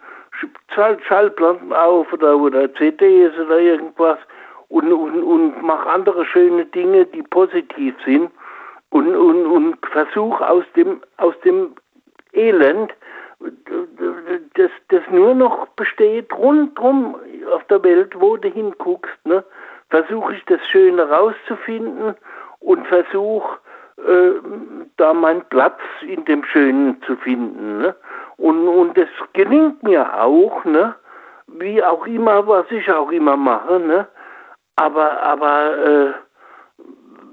Schall 0.74 0.98
Schallplatten 1.08 1.74
auf 1.74 2.12
oder, 2.14 2.38
oder 2.38 2.74
CDs 2.76 3.38
oder 3.38 3.60
irgendwas 3.60 4.18
und, 4.70 4.92
und, 4.92 5.24
und 5.24 5.62
mache 5.62 5.90
andere 5.90 6.26
schöne 6.26 6.66
Dinge, 6.66 7.06
die 7.06 7.24
positiv 7.24 7.96
sind 8.06 8.32
und, 8.92 9.16
und, 9.16 9.46
und 9.46 9.78
versuche 9.88 10.48
aus 10.48 10.64
dem, 10.76 11.02
aus 11.18 11.36
dem 11.44 11.74
Elend, 12.34 12.94
das, 14.56 14.72
das 14.90 15.02
nur 15.10 15.34
noch 15.34 15.68
besteht 15.70 16.32
rundherum 16.34 17.16
auf 17.54 17.64
der 17.66 17.84
Welt, 17.84 18.14
wo 18.20 18.38
du 18.38 18.50
hinguckst, 18.50 19.26
ne, 19.26 19.44
versuche 19.90 20.36
ich 20.36 20.46
das 20.46 20.66
Schöne 20.68 21.10
rauszufinden 21.10 22.16
und 22.60 22.88
versuche 22.88 23.60
äh, 23.98 24.32
da 24.98 25.14
meinen 25.14 25.44
Platz 25.50 25.80
in 26.02 26.26
dem 26.26 26.44
Schönen 26.46 27.02
zu 27.04 27.16
finden. 27.18 27.80
Ne? 27.80 27.96
Und, 28.38 28.68
und 28.68 28.98
das 28.98 29.10
gelingt 29.34 29.84
mir 29.84 30.22
auch, 30.22 30.64
ne? 30.66 30.96
wie 31.48 31.84
auch 31.84 32.06
immer, 32.08 32.48
was 32.48 32.66
ich 32.72 32.92
auch 32.92 33.12
immer 33.12 33.38
mache. 33.38 33.80
Ne? 33.80 34.08
Aber, 34.78 35.22
aber 35.22 35.78
äh, 35.78 36.14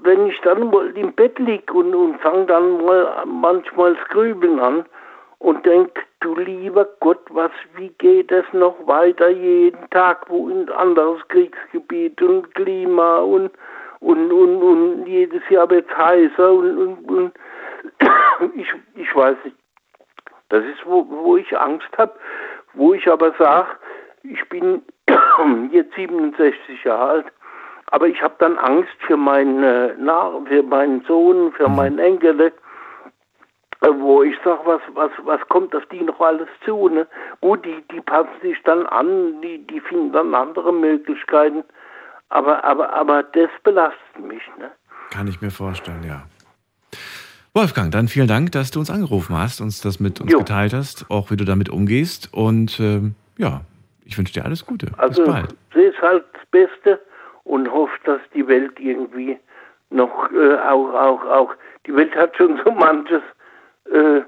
wenn 0.03 0.27
ich 0.27 0.39
dann 0.41 0.69
mal 0.69 0.89
im 0.97 1.13
Bett 1.13 1.39
liege 1.39 1.73
und, 1.73 1.95
und 1.95 2.19
fange 2.19 2.45
dann 2.45 2.85
mal 2.85 3.23
manchmal 3.25 3.95
das 3.95 4.07
Grübeln 4.09 4.59
an 4.59 4.85
und 5.39 5.65
denke, 5.65 6.01
du 6.19 6.35
lieber 6.35 6.87
Gott, 6.99 7.21
was, 7.29 7.51
wie 7.75 7.89
geht 7.97 8.31
es 8.31 8.45
noch 8.53 8.75
weiter 8.87 9.29
jeden 9.29 9.89
Tag, 9.89 10.29
wo 10.29 10.49
ein 10.49 10.69
anderes 10.69 11.25
Kriegsgebiet 11.29 12.21
und 12.21 12.53
Klima 12.55 13.19
und 13.19 13.51
und, 14.01 14.31
und, 14.31 14.61
und 14.61 15.05
jedes 15.07 15.41
Jahr 15.49 15.69
wird 15.69 15.89
es 15.89 15.97
heißer 15.97 16.51
und, 16.51 16.77
und, 16.77 17.09
und 17.09 17.33
ich, 18.55 18.67
ich 18.95 19.15
weiß 19.15 19.35
nicht. 19.43 19.57
Das 20.49 20.63
ist, 20.63 20.85
wo, 20.85 21.05
wo 21.09 21.37
ich 21.37 21.57
Angst 21.57 21.89
habe, 21.97 22.13
wo 22.73 22.93
ich 22.93 23.07
aber 23.09 23.33
sage, 23.37 23.67
ich 24.23 24.47
bin 24.49 24.81
jetzt 25.71 25.93
67 25.95 26.83
Jahre 26.83 27.09
alt, 27.09 27.25
aber 27.87 28.07
ich 28.07 28.21
habe 28.21 28.35
dann 28.39 28.57
Angst 28.57 28.95
für 29.05 29.17
meinen, 29.17 29.63
äh, 29.63 29.95
für 30.47 30.63
meinen 30.63 31.03
Sohn, 31.05 31.51
für 31.53 31.67
meinen 31.67 31.99
Enkel, 31.99 32.39
äh, 32.39 32.51
wo 33.81 34.23
ich 34.23 34.35
sage, 34.43 34.59
was, 34.65 34.81
was, 34.93 35.11
was 35.23 35.39
kommt 35.49 35.73
auf 35.75 35.85
die 35.87 36.01
noch 36.01 36.19
alles 36.19 36.47
zu? 36.65 36.89
Ne? 36.89 37.07
Gut, 37.41 37.65
die, 37.65 37.83
die 37.91 38.01
passen 38.01 38.29
sich 38.41 38.57
dann 38.63 38.85
an, 38.87 39.41
die, 39.41 39.65
die 39.67 39.79
finden 39.79 40.11
dann 40.11 40.35
andere 40.35 40.73
Möglichkeiten. 40.73 41.63
Aber, 42.29 42.63
aber, 42.63 42.93
aber 42.93 43.23
das 43.23 43.49
belastet 43.63 44.19
mich. 44.21 44.43
Ne? 44.59 44.69
Kann 45.11 45.27
ich 45.27 45.41
mir 45.41 45.49
vorstellen, 45.51 46.03
ja. 46.03 46.23
Wolfgang, 47.53 47.91
dann 47.91 48.07
vielen 48.07 48.27
Dank, 48.27 48.51
dass 48.51 48.69
du 48.69 48.79
uns 48.79 48.91
angerufen 48.91 49.35
hast, 49.35 49.59
uns 49.59 49.81
das 49.81 49.99
mit 49.99 50.21
uns 50.21 50.31
Jo. 50.31 50.39
geteilt 50.39 50.73
hast, 50.73 51.09
auch 51.09 51.31
wie 51.31 51.37
du 51.37 51.45
damit 51.45 51.69
umgehst. 51.69 52.31
Und 52.31 52.79
ähm, 52.79 53.15
ja, 53.37 53.61
ich 54.05 54.17
wünsche 54.17 54.33
dir 54.33 54.45
alles 54.45 54.65
Gute. 54.65 54.87
Also, 54.97 55.23
Bis 55.23 55.33
bald. 55.33 55.55
sie 55.73 55.81
ist 55.81 56.01
halt 56.01 56.25
das 56.33 56.45
Beste 56.51 56.99
und 57.45 57.71
hofft, 57.71 58.07
dass 58.07 58.21
die 58.35 58.47
Welt 58.47 58.79
irgendwie 58.79 59.37
noch 59.89 60.31
äh, 60.31 60.55
auch, 60.59 60.93
auch, 60.93 61.25
auch, 61.25 61.53
die 61.87 61.95
Welt 61.95 62.15
hat 62.15 62.35
schon 62.37 62.59
so 62.63 62.71
manches 62.71 63.23
äh, 63.93 64.21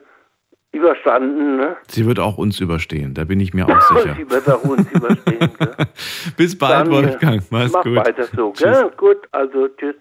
überstanden. 0.71 1.57
Ne? 1.57 1.77
Sie 1.87 2.05
wird 2.05 2.19
auch 2.19 2.37
uns 2.37 2.59
überstehen, 2.59 3.13
da 3.13 3.25
bin 3.25 3.39
ich 3.39 3.53
mir 3.53 3.67
auch 3.67 3.81
sicher. 3.81 4.15
Sie 4.15 4.29
wird 4.29 4.49
auch 4.49 4.63
uns 4.63 4.89
überstehen. 4.91 5.49
Bis 6.37 6.57
bald, 6.57 6.87
Dann, 6.87 6.91
Wolfgang. 6.91 7.43
Mach's 7.49 7.71
mach 7.73 7.83
gut. 7.83 7.95
weiter 7.95 8.25
so. 8.35 8.51
Gell? 8.51 8.91
Gut, 8.97 9.17
also 9.31 9.67
tschüss. 9.69 9.95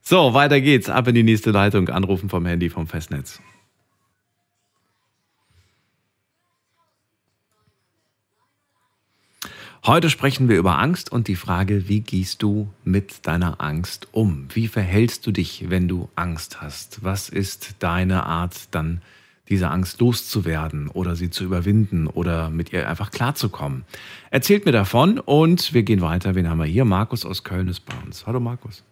So, 0.00 0.32
weiter 0.32 0.60
geht's. 0.60 0.88
Ab 0.88 1.08
in 1.08 1.14
die 1.14 1.22
nächste 1.22 1.50
Leitung. 1.50 1.88
Anrufen 1.88 2.28
vom 2.28 2.46
Handy 2.46 2.70
vom 2.70 2.86
Festnetz. 2.86 3.42
Heute 9.88 10.10
sprechen 10.10 10.50
wir 10.50 10.58
über 10.58 10.78
Angst 10.78 11.10
und 11.10 11.28
die 11.28 11.34
Frage, 11.34 11.88
wie 11.88 12.00
gehst 12.00 12.42
du 12.42 12.68
mit 12.84 13.26
deiner 13.26 13.58
Angst 13.58 14.08
um? 14.12 14.46
Wie 14.52 14.68
verhältst 14.68 15.26
du 15.26 15.32
dich, 15.32 15.70
wenn 15.70 15.88
du 15.88 16.10
Angst 16.14 16.60
hast? 16.60 17.02
Was 17.04 17.30
ist 17.30 17.82
deine 17.82 18.26
Art, 18.26 18.74
dann 18.74 19.00
diese 19.48 19.70
Angst 19.70 19.98
loszuwerden 20.02 20.88
oder 20.88 21.16
sie 21.16 21.30
zu 21.30 21.42
überwinden 21.42 22.06
oder 22.06 22.50
mit 22.50 22.70
ihr 22.70 22.86
einfach 22.86 23.10
klarzukommen? 23.10 23.86
Erzählt 24.30 24.66
mir 24.66 24.72
davon 24.72 25.18
und 25.20 25.72
wir 25.72 25.84
gehen 25.84 26.02
weiter. 26.02 26.34
Wen 26.34 26.50
haben 26.50 26.58
wir 26.58 26.66
hier? 26.66 26.84
Markus 26.84 27.24
aus 27.24 27.42
Köln 27.42 27.68
ist 27.68 27.80
bei 27.80 27.94
uns. 28.04 28.26
Hallo 28.26 28.40
Markus. 28.40 28.84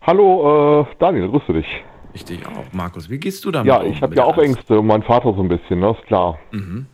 Hallo, 0.00 0.80
äh, 0.80 0.86
Daniel, 0.98 1.28
grüße 1.28 1.52
dich. 1.52 1.66
Ich 2.14 2.24
dich 2.24 2.44
auch. 2.48 2.64
Markus, 2.72 3.08
wie 3.10 3.18
gehst 3.18 3.44
du 3.44 3.52
damit 3.52 3.68
Ja, 3.68 3.76
um? 3.80 3.92
ich 3.92 4.02
habe 4.02 4.16
ja 4.16 4.24
auch 4.24 4.36
Angst? 4.36 4.56
Ängste, 4.58 4.82
mein 4.82 5.04
Vater 5.04 5.32
so 5.34 5.40
ein 5.42 5.48
bisschen, 5.48 5.78
ne, 5.78 5.90
ist 5.96 6.04
klar. 6.08 6.36
Mhm. 6.50 6.86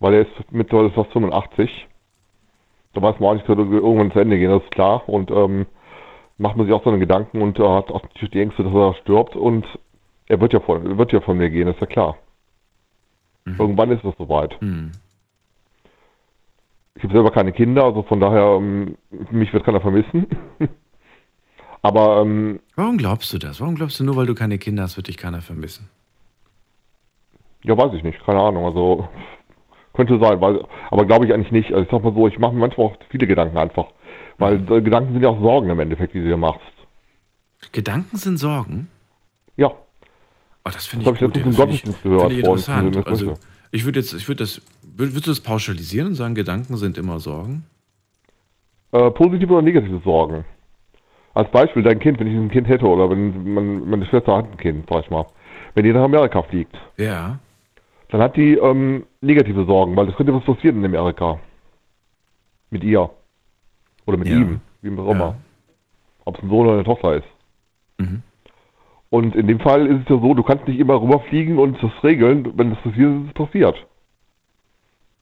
weil 0.00 0.12
er 0.12 0.20
ist 0.22 0.50
mittlerweile 0.50 0.90
fast 0.90 1.10
85. 1.12 1.86
Da 2.92 3.02
weiß 3.02 3.20
man 3.20 3.30
auch 3.30 3.34
nicht, 3.34 3.48
dass 3.48 3.56
irgendwann 3.56 4.12
zu 4.12 4.18
Ende 4.18 4.38
gehen, 4.38 4.50
das 4.50 4.62
ist 4.62 4.70
klar. 4.72 5.08
Und 5.08 5.30
ähm, 5.30 5.66
macht 6.38 6.56
man 6.56 6.66
sich 6.66 6.74
auch 6.74 6.82
so 6.84 6.90
einen 6.90 7.00
Gedanken 7.00 7.42
und 7.42 7.58
äh, 7.58 7.62
hat 7.62 7.90
auch 7.90 8.02
natürlich 8.02 8.30
die 8.30 8.40
Ängste, 8.40 8.64
dass 8.64 8.72
er 8.72 8.94
stirbt. 9.02 9.36
Und 9.36 9.66
er 10.26 10.40
wird 10.40 10.52
ja 10.52 10.60
von, 10.60 10.98
wird 10.98 11.12
ja 11.12 11.20
von 11.20 11.38
mir 11.38 11.50
gehen, 11.50 11.68
ist 11.68 11.80
ja 11.80 11.86
klar. 11.86 12.16
Irgendwann 13.46 13.90
ist 13.90 14.04
es 14.04 14.14
soweit. 14.16 14.60
Mhm. 14.60 14.92
Ich 16.94 17.02
habe 17.04 17.14
selber 17.14 17.30
keine 17.30 17.52
Kinder, 17.52 17.84
also 17.84 18.02
von 18.02 18.20
daher, 18.20 18.56
ähm, 18.56 18.96
mich 19.30 19.52
wird 19.52 19.64
keiner 19.64 19.80
vermissen. 19.80 20.26
Aber 21.82 22.20
ähm, 22.20 22.60
Warum 22.76 22.98
glaubst 22.98 23.32
du 23.32 23.38
das? 23.38 23.60
Warum 23.60 23.74
glaubst 23.74 23.98
du 23.98 24.04
nur, 24.04 24.16
weil 24.16 24.26
du 24.26 24.34
keine 24.34 24.58
Kinder 24.58 24.82
hast, 24.82 24.96
wird 24.96 25.08
dich 25.08 25.16
keiner 25.16 25.40
vermissen? 25.40 25.88
ja, 27.62 27.76
weiß 27.76 27.92
ich 27.94 28.02
nicht, 28.02 28.24
keine 28.24 28.40
Ahnung. 28.40 28.64
Also 28.64 29.08
könnte 30.06 30.18
sein, 30.24 30.40
weil, 30.40 30.64
aber 30.90 31.04
glaube 31.04 31.26
ich 31.26 31.32
eigentlich 31.34 31.52
nicht. 31.52 31.70
Also 31.72 31.82
ich 31.84 31.90
sag 31.90 32.02
mal 32.02 32.14
so, 32.14 32.26
ich 32.28 32.38
mache 32.38 32.52
mir 32.52 32.60
manchmal 32.60 32.86
auch 32.88 32.96
viele 33.10 33.26
Gedanken 33.26 33.56
einfach. 33.58 33.86
Weil 34.38 34.54
äh, 34.72 34.80
Gedanken 34.80 35.12
sind 35.12 35.22
ja 35.22 35.28
auch 35.28 35.40
Sorgen 35.40 35.68
im 35.70 35.78
Endeffekt, 35.80 36.14
die 36.14 36.20
du 36.20 36.26
dir 36.28 36.36
machst. 36.36 36.60
Gedanken 37.72 38.16
sind 38.16 38.38
Sorgen? 38.38 38.88
Ja. 39.56 39.68
Oh, 39.68 39.76
das 40.64 40.86
finde 40.86 41.04
Das 41.04 41.14
ich 41.16 41.22
hab 41.22 41.32
gut. 41.32 41.36
ich 41.36 41.44
letztens 41.46 41.56
im 41.56 41.60
ja, 41.60 41.66
das 41.66 41.74
ich, 41.74 42.02
gehört, 42.02 42.20
finde 42.22 42.34
ich 42.34 42.38
interessant. 42.44 42.96
der 42.96 43.06
Also, 43.06 43.34
ich 43.70 43.84
würde 43.84 43.98
jetzt, 44.00 44.12
ich 44.14 44.26
würde 44.28 44.42
das, 44.44 44.58
würd- 44.96 45.12
würdest 45.14 45.26
du 45.26 45.30
das 45.30 45.40
pauschalisieren 45.40 46.08
und 46.08 46.14
sagen, 46.14 46.34
Gedanken 46.34 46.76
sind 46.76 46.96
immer 46.98 47.20
Sorgen? 47.20 47.64
Äh, 48.92 49.10
positive 49.10 49.52
oder 49.52 49.62
negative 49.62 50.00
Sorgen. 50.04 50.44
Als 51.34 51.50
Beispiel, 51.50 51.82
dein 51.82 52.00
Kind, 52.00 52.18
wenn 52.18 52.26
ich 52.26 52.34
ein 52.34 52.50
Kind 52.50 52.66
hätte 52.66 52.86
oder 52.86 53.08
wenn 53.10 53.54
man, 53.54 53.88
meine 53.88 54.06
Schwester 54.06 54.36
hat 54.36 54.46
ein 54.50 54.56
Kind, 54.56 54.86
sag 54.88 55.04
ich 55.04 55.10
mal. 55.10 55.26
Wenn 55.74 55.84
die 55.84 55.92
nach 55.92 56.02
Amerika 56.02 56.42
fliegt, 56.42 56.76
Ja. 56.96 57.38
Dann 58.10 58.20
hat 58.22 58.36
die 58.36 58.54
ähm, 58.54 59.04
negative 59.20 59.64
Sorgen, 59.66 59.96
weil 59.96 60.08
es 60.08 60.16
könnte 60.16 60.34
was 60.34 60.44
passieren 60.44 60.78
in 60.78 60.84
Amerika. 60.84 61.38
Mit 62.70 62.84
ihr. 62.84 63.10
Oder 64.06 64.16
mit 64.16 64.28
Ja. 64.28 64.36
ihm, 64.36 64.60
wie 64.82 64.98
auch 64.98 65.10
immer. 65.10 65.36
Ob 66.24 66.36
es 66.36 66.42
ein 66.42 66.48
Sohn 66.50 66.66
oder 66.66 66.74
eine 66.74 66.84
Tochter 66.84 67.16
ist. 67.16 67.26
Mhm. 67.98 68.22
Und 69.10 69.34
in 69.34 69.46
dem 69.48 69.58
Fall 69.58 69.86
ist 69.86 70.02
es 70.02 70.08
ja 70.08 70.20
so, 70.20 70.34
du 70.34 70.42
kannst 70.42 70.68
nicht 70.68 70.78
immer 70.78 71.00
rüberfliegen 71.00 71.58
und 71.58 71.82
das 71.82 71.90
regeln. 72.04 72.52
Wenn 72.56 72.70
das 72.70 72.78
passiert, 72.80 73.10
ist 73.22 73.26
es 73.28 73.32
passiert. 73.34 73.86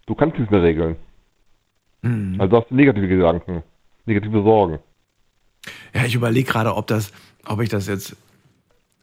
Du 0.06 0.14
kannst 0.14 0.34
es 0.34 0.40
nicht 0.40 0.50
mehr 0.50 0.62
regeln. 0.62 0.96
Mhm. 2.02 2.36
Also 2.40 2.58
hast 2.58 2.70
du 2.70 2.74
negative 2.74 3.08
Gedanken, 3.08 3.62
negative 4.06 4.42
Sorgen. 4.42 4.78
Ja, 5.94 6.04
ich 6.04 6.14
überlege 6.14 6.50
gerade, 6.50 6.74
ob 6.76 6.86
das, 6.86 7.12
ob 7.46 7.60
ich 7.60 7.68
das 7.70 7.88
jetzt, 7.88 8.16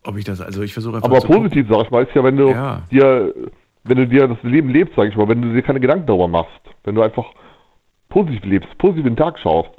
ob 0.03 0.17
ich 0.17 0.23
das, 0.23 0.39
also 0.39 0.61
ich 0.61 0.73
versuche 0.73 0.97
einfach 0.97 1.09
Aber 1.09 1.19
zu 1.19 1.27
gucken. 1.27 1.43
positiv, 1.43 1.67
sag 1.69 1.85
ich 1.85 1.91
mal, 1.91 2.03
ist 2.03 2.15
ja, 2.15 2.23
wenn 2.23 2.37
du 2.37 2.49
Ja. 2.49 2.83
dir, 2.91 3.33
wenn 3.85 3.97
du 3.97 4.07
dir 4.07 4.27
das 4.27 4.41
Leben 4.43 4.69
lebst, 4.69 4.95
sag 4.95 5.07
ich 5.07 5.15
mal, 5.15 5.27
wenn 5.27 5.41
du 5.41 5.53
dir 5.53 5.61
keine 5.61 5.79
Gedanken 5.79 6.07
darüber 6.07 6.27
machst, 6.27 6.61
wenn 6.83 6.95
du 6.95 7.01
einfach 7.01 7.25
positiv 8.09 8.43
lebst, 8.43 8.77
positiv 8.77 9.03
den 9.03 9.15
Tag 9.15 9.39
schaust. 9.39 9.69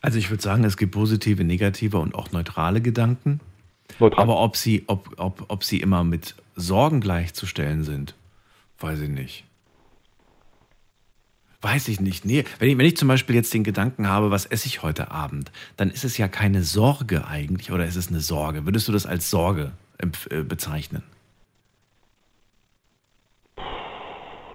Also 0.00 0.18
ich 0.18 0.30
würde 0.30 0.42
sagen, 0.42 0.64
es 0.64 0.76
gibt 0.76 0.92
positive, 0.92 1.44
negative 1.44 1.98
und 1.98 2.14
auch 2.14 2.32
neutrale 2.32 2.80
Gedanken. 2.80 3.40
Aber 3.98 4.40
ob 4.40 4.56
sie, 4.56 4.84
ob, 4.86 5.14
ob, 5.16 5.44
ob 5.48 5.64
sie 5.64 5.80
immer 5.80 6.04
mit 6.04 6.34
Sorgen 6.54 7.00
gleichzustellen 7.00 7.82
sind, 7.82 8.14
weiß 8.78 9.00
ich 9.00 9.08
nicht. 9.08 9.44
Weiß 11.62 11.88
ich 11.88 12.00
nicht. 12.00 12.24
Nee, 12.24 12.44
wenn 12.58 12.70
ich, 12.70 12.78
wenn 12.78 12.86
ich 12.86 12.96
zum 12.96 13.08
Beispiel 13.08 13.36
jetzt 13.36 13.52
den 13.52 13.64
Gedanken 13.64 14.08
habe, 14.08 14.30
was 14.30 14.46
esse 14.46 14.66
ich 14.66 14.82
heute 14.82 15.10
Abend, 15.10 15.52
dann 15.76 15.90
ist 15.90 16.04
es 16.04 16.16
ja 16.16 16.28
keine 16.28 16.62
Sorge 16.62 17.26
eigentlich, 17.26 17.70
oder 17.70 17.84
ist 17.84 17.96
es 17.96 18.08
eine 18.08 18.20
Sorge? 18.20 18.64
Würdest 18.64 18.88
du 18.88 18.92
das 18.92 19.04
als 19.04 19.28
Sorge 19.28 19.72
äh, 19.98 20.42
bezeichnen? 20.42 21.02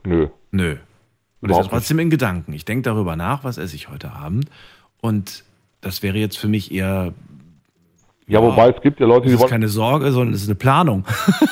Nö. 0.05 0.27
Nö. 0.51 0.77
Und 1.41 1.49
ist 1.51 1.57
ja 1.57 1.63
trotzdem 1.63 1.99
in 1.99 2.09
Gedanken. 2.09 2.53
Ich 2.53 2.65
denke 2.65 2.83
darüber 2.83 3.15
nach, 3.15 3.43
was 3.43 3.57
esse 3.57 3.75
ich 3.75 3.89
heute 3.89 4.11
Abend. 4.11 4.49
Und 5.01 5.43
das 5.81 6.01
wäre 6.01 6.17
jetzt 6.17 6.37
für 6.37 6.47
mich 6.47 6.71
eher. 6.71 7.13
Ja, 8.27 8.41
wobei 8.41 8.69
es 8.69 8.81
gibt 8.81 8.99
ja 8.99 9.05
Leute, 9.05 9.25
es 9.25 9.29
die 9.29 9.35
ist 9.35 9.41
wollen, 9.41 9.51
keine 9.51 9.67
Sorge, 9.67 10.11
sondern 10.11 10.33
es 10.33 10.41
ist 10.41 10.47
eine 10.47 10.55
Planung. 10.55 11.05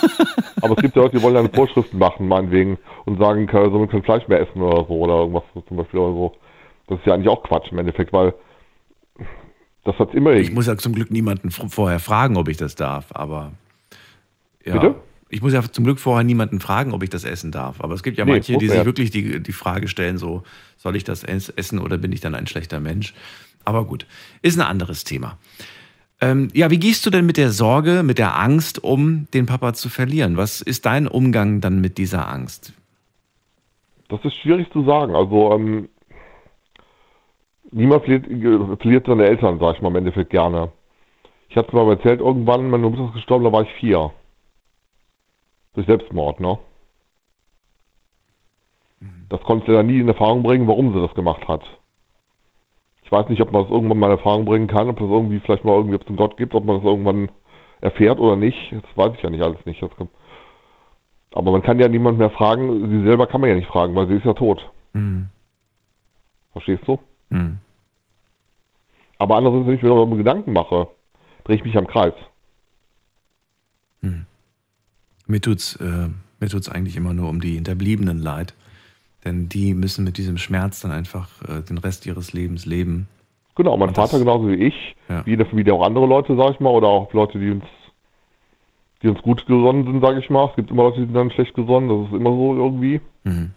aber 0.62 0.76
es 0.76 0.82
gibt 0.82 0.96
ja 0.96 1.04
Leute, 1.04 1.18
die 1.18 1.24
wollen 1.24 1.36
dann 1.36 1.52
Vorschriften 1.52 2.00
machen, 2.00 2.28
meinetwegen, 2.28 2.80
und 3.06 3.20
sagen, 3.20 3.46
kann- 3.46 3.72
somit 3.72 3.92
kein 3.92 4.02
Fleisch 4.02 4.28
mehr 4.28 4.40
essen 4.40 4.60
oder 4.62 4.84
so, 4.88 4.94
oder 4.94 5.20
irgendwas 5.20 5.44
so 5.54 5.62
zum 5.62 5.78
Beispiel 5.78 6.00
oder 6.00 6.14
so. 6.14 6.36
Das 6.88 6.98
ist 7.00 7.06
ja 7.06 7.14
eigentlich 7.14 7.28
auch 7.30 7.44
Quatsch 7.44 7.72
im 7.72 7.78
Endeffekt, 7.78 8.12
weil 8.12 8.34
das 9.84 9.98
hat 10.00 10.16
immer 10.16 10.32
Ich 10.34 10.52
muss 10.52 10.66
ja 10.66 10.78
zum 10.78 10.94
Glück 10.96 11.12
niemanden 11.12 11.52
vorher 11.52 12.00
fragen, 12.00 12.38
ob 12.38 12.48
ich 12.48 12.58
das 12.58 12.74
darf, 12.76 13.08
aber. 13.14 13.52
Ja. 14.66 14.74
Bitte? 14.74 14.96
Ich 15.34 15.42
muss 15.42 15.52
ja 15.54 15.62
zum 15.64 15.84
Glück 15.84 16.00
vorher 16.00 16.24
niemanden 16.24 16.60
fragen, 16.60 16.94
ob 16.94 17.02
ich 17.04 17.10
das 17.10 17.24
essen 17.24 17.52
darf. 17.52 17.82
Aber 17.82 17.96
es 17.96 18.04
gibt 18.04 18.18
ja 18.18 18.26
Nee, 18.26 18.34
manche, 18.34 18.58
die 18.58 18.70
sich 18.70 18.86
wirklich 18.86 19.10
die, 19.10 19.42
die 19.42 19.52
Frage 19.52 19.88
stellen: 19.88 20.18
so, 20.18 20.44
soll 20.78 20.96
ich 20.96 21.04
das 21.04 21.24
es- 21.24 21.50
essen 21.50 21.80
oder 21.80 21.98
bin 21.98 22.12
ich 22.12 22.22
dann 22.22 22.36
ein 22.36 22.46
schlechter 22.48 22.80
Mensch? 22.80 23.14
Aber 23.66 23.86
gut, 23.86 24.06
ist 24.42 24.60
ein 24.60 24.66
anderes 24.66 25.04
Thema. 25.04 25.38
Ähm, 26.22 26.50
ja, 26.54 26.70
wie 26.70 26.78
gehst 26.80 27.06
du 27.06 27.10
denn 27.10 27.26
mit 27.26 27.38
der 27.38 27.50
Sorge, 27.50 28.04
mit 28.04 28.18
der 28.20 28.40
Angst 28.40 28.84
um, 28.84 29.28
den 29.34 29.46
Papa 29.46 29.74
zu 29.74 29.90
verlieren? 29.90 30.38
Was 30.38 30.62
ist 30.62 30.86
dein 30.86 31.08
Umgang 31.08 31.60
dann 31.62 31.82
mit 31.82 31.98
dieser 31.98 32.30
Angst? 32.30 32.74
Das 34.10 34.24
ist 34.24 34.36
schwierig 34.36 34.72
zu 34.72 34.86
sagen. 34.86 35.16
Also, 35.16 35.52
ähm, 35.54 35.90
niemand 37.72 38.04
verliert, 38.06 38.28
ge- 38.30 38.78
verliert 38.78 39.06
seine 39.08 39.26
Eltern, 39.26 39.58
sag 39.60 39.76
ich 39.76 39.82
mal, 39.82 39.90
im 39.90 39.96
Endeffekt 39.96 40.30
gerne. 40.30 40.72
Ich 41.50 41.56
hatte 41.58 41.76
mal 41.76 41.90
erzählt, 41.90 42.20
irgendwann, 42.20 42.70
meine 42.70 42.90
Mutter 42.90 43.08
ist 43.08 43.14
gestorben, 43.16 43.44
da 43.46 43.52
war 43.52 43.64
ich 43.64 43.72
vier. 43.80 44.12
Durch 45.74 45.88
Selbstmord, 45.88 46.40
ne? 46.40 46.58
Das 49.30 49.42
konnte 49.42 49.66
sie 49.66 49.74
dann 49.74 49.88
nie 49.88 50.00
in 50.00 50.08
Erfahrung 50.08 50.44
bringen, 50.44 50.68
warum 50.68 50.94
sie 50.94 51.02
das 51.02 51.14
gemacht 51.16 51.48
hat. 51.48 51.64
Ich 53.04 53.12
weiß 53.12 53.30
nicht, 53.30 53.42
ob 53.42 53.52
man 53.52 53.64
das 53.64 53.72
irgendwann 53.72 54.00
mal 54.00 54.08
in 54.12 54.18
Erfahrung 54.18 54.46
bringen 54.46 54.68
kann, 54.68 54.90
ob 54.90 55.00
das 55.00 55.10
irgendwie 55.10 55.40
vielleicht 55.40 55.66
mal 55.66 55.76
irgendwie 55.76 55.96
ob 55.96 56.04
es 56.04 56.08
einen 56.08 56.18
Gott 56.18 56.38
gibt, 56.38 56.56
ob 56.56 56.66
man 56.66 56.78
das 56.78 56.86
irgendwann 56.86 57.30
erfährt 57.82 58.20
oder 58.20 58.36
nicht. 58.36 58.72
Das 58.72 58.84
weiß 58.96 59.14
ich 59.16 59.24
ja 59.24 59.30
nicht 59.30 59.44
alles 59.44 59.66
nicht. 59.66 59.82
Kann, 59.82 60.10
aber 61.34 61.52
man 61.52 61.64
kann 61.64 61.80
ja 61.80 61.88
niemand 61.88 62.18
mehr 62.18 62.30
fragen. 62.30 62.90
Sie 62.90 63.04
selber 63.04 63.28
kann 63.28 63.42
man 63.42 63.50
ja 63.50 63.56
nicht 63.56 63.68
fragen, 63.68 63.96
weil 63.96 64.08
sie 64.08 64.16
ist 64.16 64.26
ja 64.26 64.34
tot. 64.34 64.72
Hm. 64.94 65.30
Verstehst 66.52 66.84
du? 66.88 67.00
Hm. 67.30 67.58
Aber 69.18 69.36
andererseits, 69.36 69.68
wenn 69.68 69.76
ich 69.76 69.82
mir 69.82 69.90
darüber 69.90 70.16
Gedanken 70.16 70.54
mache, 70.54 70.88
drehe 71.44 71.56
ich 71.56 71.64
mich 71.64 71.78
am 71.78 71.88
Kreis. 71.88 72.14
Mir 75.28 75.42
tut's, 75.42 75.76
äh, 75.78 76.10
mir 76.40 76.50
tut's 76.50 76.70
eigentlich 76.70 76.96
immer 76.96 77.14
nur 77.14 77.30
um 77.30 77.40
die 77.42 77.56
Hinterbliebenen 77.56 78.20
leid. 78.20 78.54
Denn 79.26 79.48
die 79.48 79.74
müssen 79.74 80.04
mit 80.04 80.18
diesem 80.18 80.38
Schmerz 80.38 80.82
dann 80.82 80.92
einfach 80.92 81.30
äh, 81.48 81.62
den 81.62 81.78
Rest 81.78 82.06
ihres 82.06 82.34
Lebens 82.34 82.66
leben. 82.66 83.08
Genau, 83.56 83.78
mein 83.78 83.90
Und 83.90 83.98
das- 83.98 84.10
Vater 84.12 84.20
genauso 84.24 84.50
wie 84.50 84.56
ich, 84.56 84.96
Ja. 85.08 85.26
wie 85.26 85.34
in 85.34 85.38
der 85.38 85.48
Familie 85.48 85.74
auch 85.74 85.86
andere 85.86 86.06
Leute, 86.08 86.36
sag 86.36 86.54
ich 86.56 86.60
mal, 86.60 86.72
oder 86.72 86.88
auch 86.88 87.14
Leute, 87.14 87.40
die 87.40 87.52
uns, 87.52 87.64
die 89.02 89.08
uns 89.08 89.22
gut 89.22 89.46
gesonnen 89.46 89.86
sind, 89.86 90.02
sag 90.02 90.18
ich 90.18 90.30
mal. 90.30 90.50
Es 90.50 90.56
gibt 90.56 90.72
immer 90.72 90.84
Leute, 90.84 91.00
die 91.02 91.06
sind 91.06 91.14
dann 91.14 91.32
schlecht 91.32 91.54
gesonnen, 91.54 91.88
das 91.88 92.08
ist 92.10 92.14
immer 92.20 92.32
so 92.32 92.56
irgendwie. 92.56 93.00
Mhm. 93.24 93.52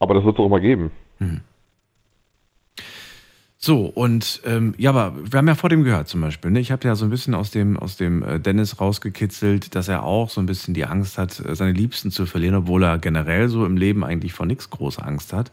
Aber 0.00 0.14
das 0.14 0.24
wird 0.24 0.36
es 0.36 0.40
auch 0.40 0.46
immer 0.46 0.60
geben. 0.60 0.90
So, 3.60 3.86
und 3.86 4.40
ähm, 4.44 4.72
ja, 4.78 4.90
aber 4.90 5.16
wir 5.32 5.36
haben 5.36 5.48
ja 5.48 5.56
vor 5.56 5.68
dem 5.68 5.82
gehört 5.82 6.06
zum 6.06 6.20
Beispiel. 6.20 6.52
Ne? 6.52 6.60
Ich 6.60 6.70
habe 6.70 6.86
ja 6.86 6.94
so 6.94 7.04
ein 7.04 7.10
bisschen 7.10 7.34
aus 7.34 7.50
dem, 7.50 7.76
aus 7.76 7.96
dem 7.96 8.22
äh, 8.22 8.38
Dennis 8.38 8.80
rausgekitzelt, 8.80 9.74
dass 9.74 9.88
er 9.88 10.04
auch 10.04 10.30
so 10.30 10.40
ein 10.40 10.46
bisschen 10.46 10.74
die 10.74 10.86
Angst 10.86 11.18
hat, 11.18 11.44
äh, 11.44 11.56
seine 11.56 11.72
Liebsten 11.72 12.12
zu 12.12 12.24
verlieren, 12.24 12.54
obwohl 12.54 12.84
er 12.84 12.98
generell 12.98 13.48
so 13.48 13.66
im 13.66 13.76
Leben 13.76 14.04
eigentlich 14.04 14.32
vor 14.32 14.46
nichts 14.46 14.70
große 14.70 15.02
Angst 15.02 15.32
hat. 15.32 15.50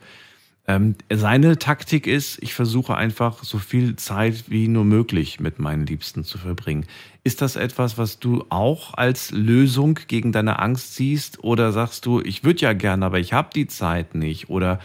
Ähm, 0.67 0.95
seine 1.11 1.57
Taktik 1.57 2.05
ist, 2.05 2.37
ich 2.43 2.53
versuche 2.53 2.95
einfach 2.95 3.43
so 3.43 3.57
viel 3.57 3.95
Zeit 3.95 4.45
wie 4.49 4.67
nur 4.67 4.85
möglich 4.85 5.39
mit 5.39 5.57
meinen 5.57 5.87
Liebsten 5.87 6.23
zu 6.23 6.37
verbringen. 6.37 6.85
Ist 7.23 7.41
das 7.41 7.55
etwas, 7.55 7.97
was 7.97 8.19
du 8.19 8.45
auch 8.49 8.93
als 8.93 9.31
Lösung 9.31 9.99
gegen 10.07 10.31
deine 10.31 10.59
Angst 10.59 10.95
siehst? 10.95 11.43
Oder 11.43 11.71
sagst 11.71 12.05
du, 12.05 12.21
ich 12.21 12.43
würde 12.43 12.61
ja 12.61 12.73
gerne, 12.73 13.03
aber 13.03 13.19
ich 13.19 13.33
habe 13.33 13.49
die 13.53 13.65
Zeit 13.65 14.13
nicht? 14.13 14.49
Oder, 14.49 14.79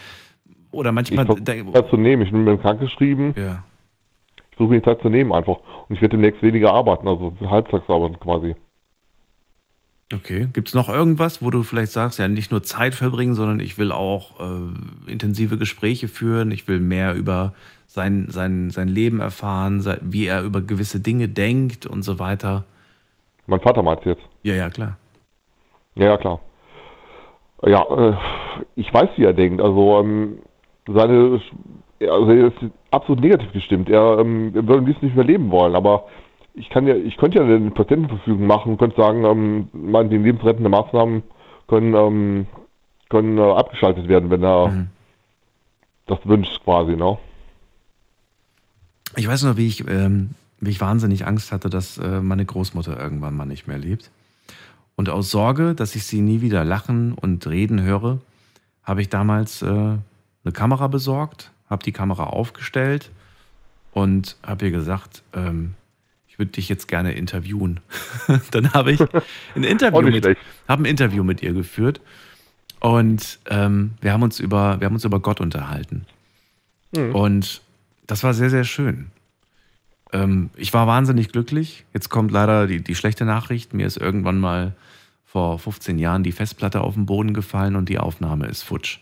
oder 0.72 0.92
manchmal. 0.92 1.24
Ich 1.24 1.44
versuche 1.44 1.72
Zeit 1.72 1.90
zu 1.90 1.96
nehmen. 1.96 2.22
Ich 2.22 2.30
bin 2.30 2.44
mir 2.44 2.58
krank 2.58 2.80
geschrieben. 2.80 3.34
Ja. 3.36 3.64
Ich 4.50 4.56
versuche 4.56 4.74
mir 4.74 4.80
die 4.80 4.84
Zeit 4.84 5.00
zu 5.02 5.08
nehmen 5.08 5.32
einfach. 5.32 5.58
Und 5.88 5.96
ich 5.96 6.02
werde 6.02 6.16
demnächst 6.16 6.42
weniger 6.42 6.72
arbeiten, 6.72 7.08
also 7.08 7.32
halbtagsarbeiten 7.40 8.20
quasi. 8.20 8.54
Okay. 10.12 10.48
Gibt 10.52 10.68
es 10.68 10.74
noch 10.74 10.88
irgendwas, 10.88 11.40
wo 11.40 11.50
du 11.50 11.62
vielleicht 11.62 11.92
sagst, 11.92 12.18
ja, 12.18 12.26
nicht 12.26 12.50
nur 12.50 12.64
Zeit 12.64 12.94
verbringen, 12.94 13.34
sondern 13.34 13.60
ich 13.60 13.78
will 13.78 13.92
auch 13.92 14.40
äh, 14.40 15.10
intensive 15.10 15.56
Gespräche 15.56 16.08
führen, 16.08 16.50
ich 16.50 16.66
will 16.66 16.80
mehr 16.80 17.14
über 17.14 17.54
sein, 17.86 18.26
sein, 18.28 18.70
sein 18.70 18.88
Leben 18.88 19.20
erfahren, 19.20 19.84
wie 20.02 20.26
er 20.26 20.42
über 20.42 20.62
gewisse 20.62 21.00
Dinge 21.00 21.28
denkt 21.28 21.86
und 21.86 22.02
so 22.02 22.18
weiter. 22.18 22.64
Mein 23.46 23.60
Vater 23.60 23.82
meint 23.82 24.04
jetzt. 24.04 24.22
Ja, 24.42 24.54
ja, 24.54 24.68
klar. 24.70 24.96
Ja, 25.94 26.06
ja, 26.06 26.16
klar. 26.16 26.40
Ja, 27.64 27.82
äh, 27.82 28.16
ich 28.74 28.92
weiß, 28.92 29.10
wie 29.16 29.24
er 29.24 29.32
denkt. 29.32 29.60
Also, 29.60 30.00
ähm, 30.00 30.38
seine, 30.86 31.40
also 32.00 32.30
er 32.30 32.46
ist 32.48 32.72
absolut 32.90 33.22
negativ 33.22 33.52
gestimmt. 33.52 33.88
Er, 33.88 34.18
ähm, 34.18 34.52
er 34.54 34.66
würde 34.66 34.78
am 34.78 34.86
liebsten 34.86 35.06
nicht 35.06 35.16
mehr 35.16 35.24
leben 35.24 35.50
wollen, 35.50 35.74
aber 35.74 36.06
ich 36.54 36.68
kann 36.70 36.86
ja, 36.86 36.94
ich 36.94 37.16
könnte 37.16 37.38
ja 37.38 37.44
eine 37.44 37.70
Patientenverfügung 37.70 38.46
machen 38.46 38.72
und 38.72 38.78
könnte 38.78 38.96
sagen, 38.96 39.24
ähm, 39.24 39.68
meine, 39.72 40.08
die 40.08 40.16
lebensrettende 40.16 40.68
Maßnahmen 40.68 41.22
können, 41.68 41.94
ähm, 41.94 42.46
können 43.08 43.38
äh, 43.38 43.42
abgeschaltet 43.42 44.08
werden, 44.08 44.30
wenn 44.30 44.42
er 44.42 44.68
Mhm. 44.68 44.88
das 46.06 46.18
wünscht 46.24 46.62
quasi, 46.64 46.96
ne? 46.96 47.18
Ich 49.16 49.26
weiß 49.26 49.42
noch, 49.44 49.56
wie 49.56 49.66
ich, 49.66 49.88
ähm, 49.88 50.30
wie 50.60 50.70
ich 50.70 50.80
wahnsinnig 50.80 51.26
Angst 51.26 51.52
hatte, 51.52 51.68
dass 51.70 51.98
äh, 51.98 52.20
meine 52.20 52.44
Großmutter 52.44 52.98
irgendwann 52.98 53.36
mal 53.36 53.46
nicht 53.46 53.66
mehr 53.66 53.78
lebt. 53.78 54.10
Und 54.96 55.08
aus 55.08 55.30
Sorge, 55.30 55.74
dass 55.74 55.96
ich 55.96 56.04
sie 56.04 56.20
nie 56.20 56.42
wieder 56.42 56.64
lachen 56.64 57.14
und 57.14 57.46
reden 57.46 57.82
höre, 57.82 58.18
habe 58.84 59.00
ich 59.00 59.08
damals 59.08 59.62
äh, 59.62 59.96
eine 60.44 60.52
Kamera 60.52 60.88
besorgt, 60.88 61.50
habe 61.68 61.82
die 61.82 61.92
Kamera 61.92 62.24
aufgestellt 62.24 63.10
und 63.92 64.36
habe 64.42 64.66
ihr 64.66 64.70
gesagt, 64.70 65.22
ähm, 65.34 65.74
ich 66.28 66.38
würde 66.38 66.52
dich 66.52 66.68
jetzt 66.68 66.88
gerne 66.88 67.12
interviewen. 67.12 67.80
Dann 68.50 68.72
habe 68.72 68.92
ich 68.92 69.00
ein 69.54 69.64
Interview, 69.64 70.02
mit, 70.02 70.38
habe 70.68 70.82
ein 70.82 70.86
Interview 70.86 71.24
mit 71.24 71.42
ihr 71.42 71.52
geführt 71.52 72.00
und 72.80 73.38
ähm, 73.48 73.92
wir 74.00 74.12
haben 74.12 74.22
uns 74.22 74.40
über, 74.40 74.80
wir 74.80 74.86
haben 74.86 74.94
uns 74.94 75.04
über 75.04 75.20
Gott 75.20 75.40
unterhalten. 75.40 76.06
Mhm. 76.96 77.14
Und 77.14 77.60
das 78.06 78.24
war 78.24 78.34
sehr, 78.34 78.50
sehr 78.50 78.64
schön. 78.64 79.10
Ähm, 80.12 80.50
ich 80.56 80.72
war 80.72 80.86
wahnsinnig 80.86 81.30
glücklich. 81.30 81.84
Jetzt 81.92 82.08
kommt 82.08 82.30
leider 82.30 82.66
die, 82.66 82.82
die 82.82 82.94
schlechte 82.94 83.24
Nachricht. 83.24 83.74
Mir 83.74 83.86
ist 83.86 83.98
irgendwann 83.98 84.40
mal 84.40 84.74
vor 85.24 85.58
15 85.58 85.98
Jahren 85.98 86.24
die 86.24 86.32
Festplatte 86.32 86.80
auf 86.80 86.94
den 86.94 87.06
Boden 87.06 87.34
gefallen 87.34 87.76
und 87.76 87.88
die 87.88 87.98
Aufnahme 87.98 88.46
ist 88.46 88.62
futsch. 88.62 88.98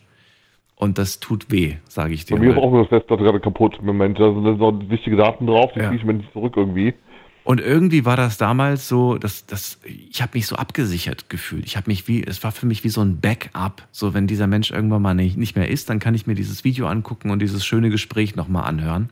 Und 0.79 0.97
das 0.97 1.19
tut 1.19 1.51
weh, 1.51 1.75
sage 1.89 2.15
ich 2.15 2.25
dir. 2.25 2.37
Bei 2.37 2.41
mir 2.41 2.51
ist 2.51 2.57
weil- 2.57 2.63
auch 2.63 2.73
eine 2.73 2.87
Festplatte 2.87 3.25
gerade 3.25 3.41
kaputt 3.41 3.77
im 3.81 3.87
Moment. 3.87 4.19
Da 4.19 4.33
sind 4.33 4.59
noch 4.59 4.73
wichtige 4.89 5.17
Daten 5.17 5.47
drauf, 5.49 5.73
die 5.75 5.81
kriege 5.81 5.97
ich 5.97 6.05
mir 6.05 6.15
nicht 6.15 6.33
zurück 6.33 6.55
irgendwie. 6.57 6.95
Und 7.43 7.61
irgendwie 7.61 8.05
war 8.05 8.17
das 8.17 8.37
damals 8.39 8.87
so, 8.89 9.17
dass, 9.19 9.47
dass 9.47 9.81
ich 9.85 10.23
habe 10.23 10.33
mich 10.35 10.47
so 10.47 10.55
abgesichert 10.55 11.31
gefühlt. 11.31 11.65
Ich 11.67 11.77
habe 11.77 11.91
mich 11.91 12.07
wie, 12.07 12.23
es 12.23 12.45
war 12.45 12.53
für 12.53 12.67
mich 12.67 12.85
wie 12.85 12.91
so 12.91 13.01
ein 13.01 13.21
Backup. 13.21 13.89
So, 13.91 14.15
wenn 14.15 14.27
dieser 14.29 14.47
Mensch 14.47 14.71
irgendwann 14.71 15.03
mal 15.03 15.15
nicht, 15.15 15.37
nicht 15.37 15.57
mehr 15.57 15.69
ist, 15.69 15.89
dann 15.91 15.99
kann 15.99 16.15
ich 16.15 16.27
mir 16.27 16.35
dieses 16.35 16.63
Video 16.63 16.87
angucken 16.87 17.31
und 17.31 17.41
dieses 17.41 17.65
schöne 17.67 17.91
Gespräch 17.91 18.37
nochmal 18.37 18.65
anhören. 18.65 19.11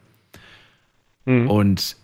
Und 1.24 1.96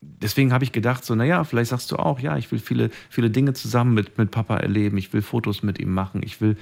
deswegen 0.00 0.52
habe 0.52 0.64
ich 0.64 0.72
gedacht, 0.72 1.04
so, 1.04 1.14
naja, 1.14 1.44
vielleicht 1.44 1.70
sagst 1.70 1.90
du 1.92 1.96
auch, 1.96 2.20
ja, 2.20 2.36
ich 2.36 2.52
will 2.52 2.58
viele, 2.58 2.90
viele 3.08 3.30
Dinge 3.30 3.54
zusammen 3.54 3.94
mit, 3.94 4.18
mit 4.18 4.30
Papa 4.30 4.58
erleben. 4.58 4.98
Ich 4.98 5.12
will 5.14 5.22
Fotos 5.22 5.62
mit 5.62 5.78
ihm 5.78 5.94
machen. 5.94 6.22
Ich 6.24 6.40
will 6.42 6.56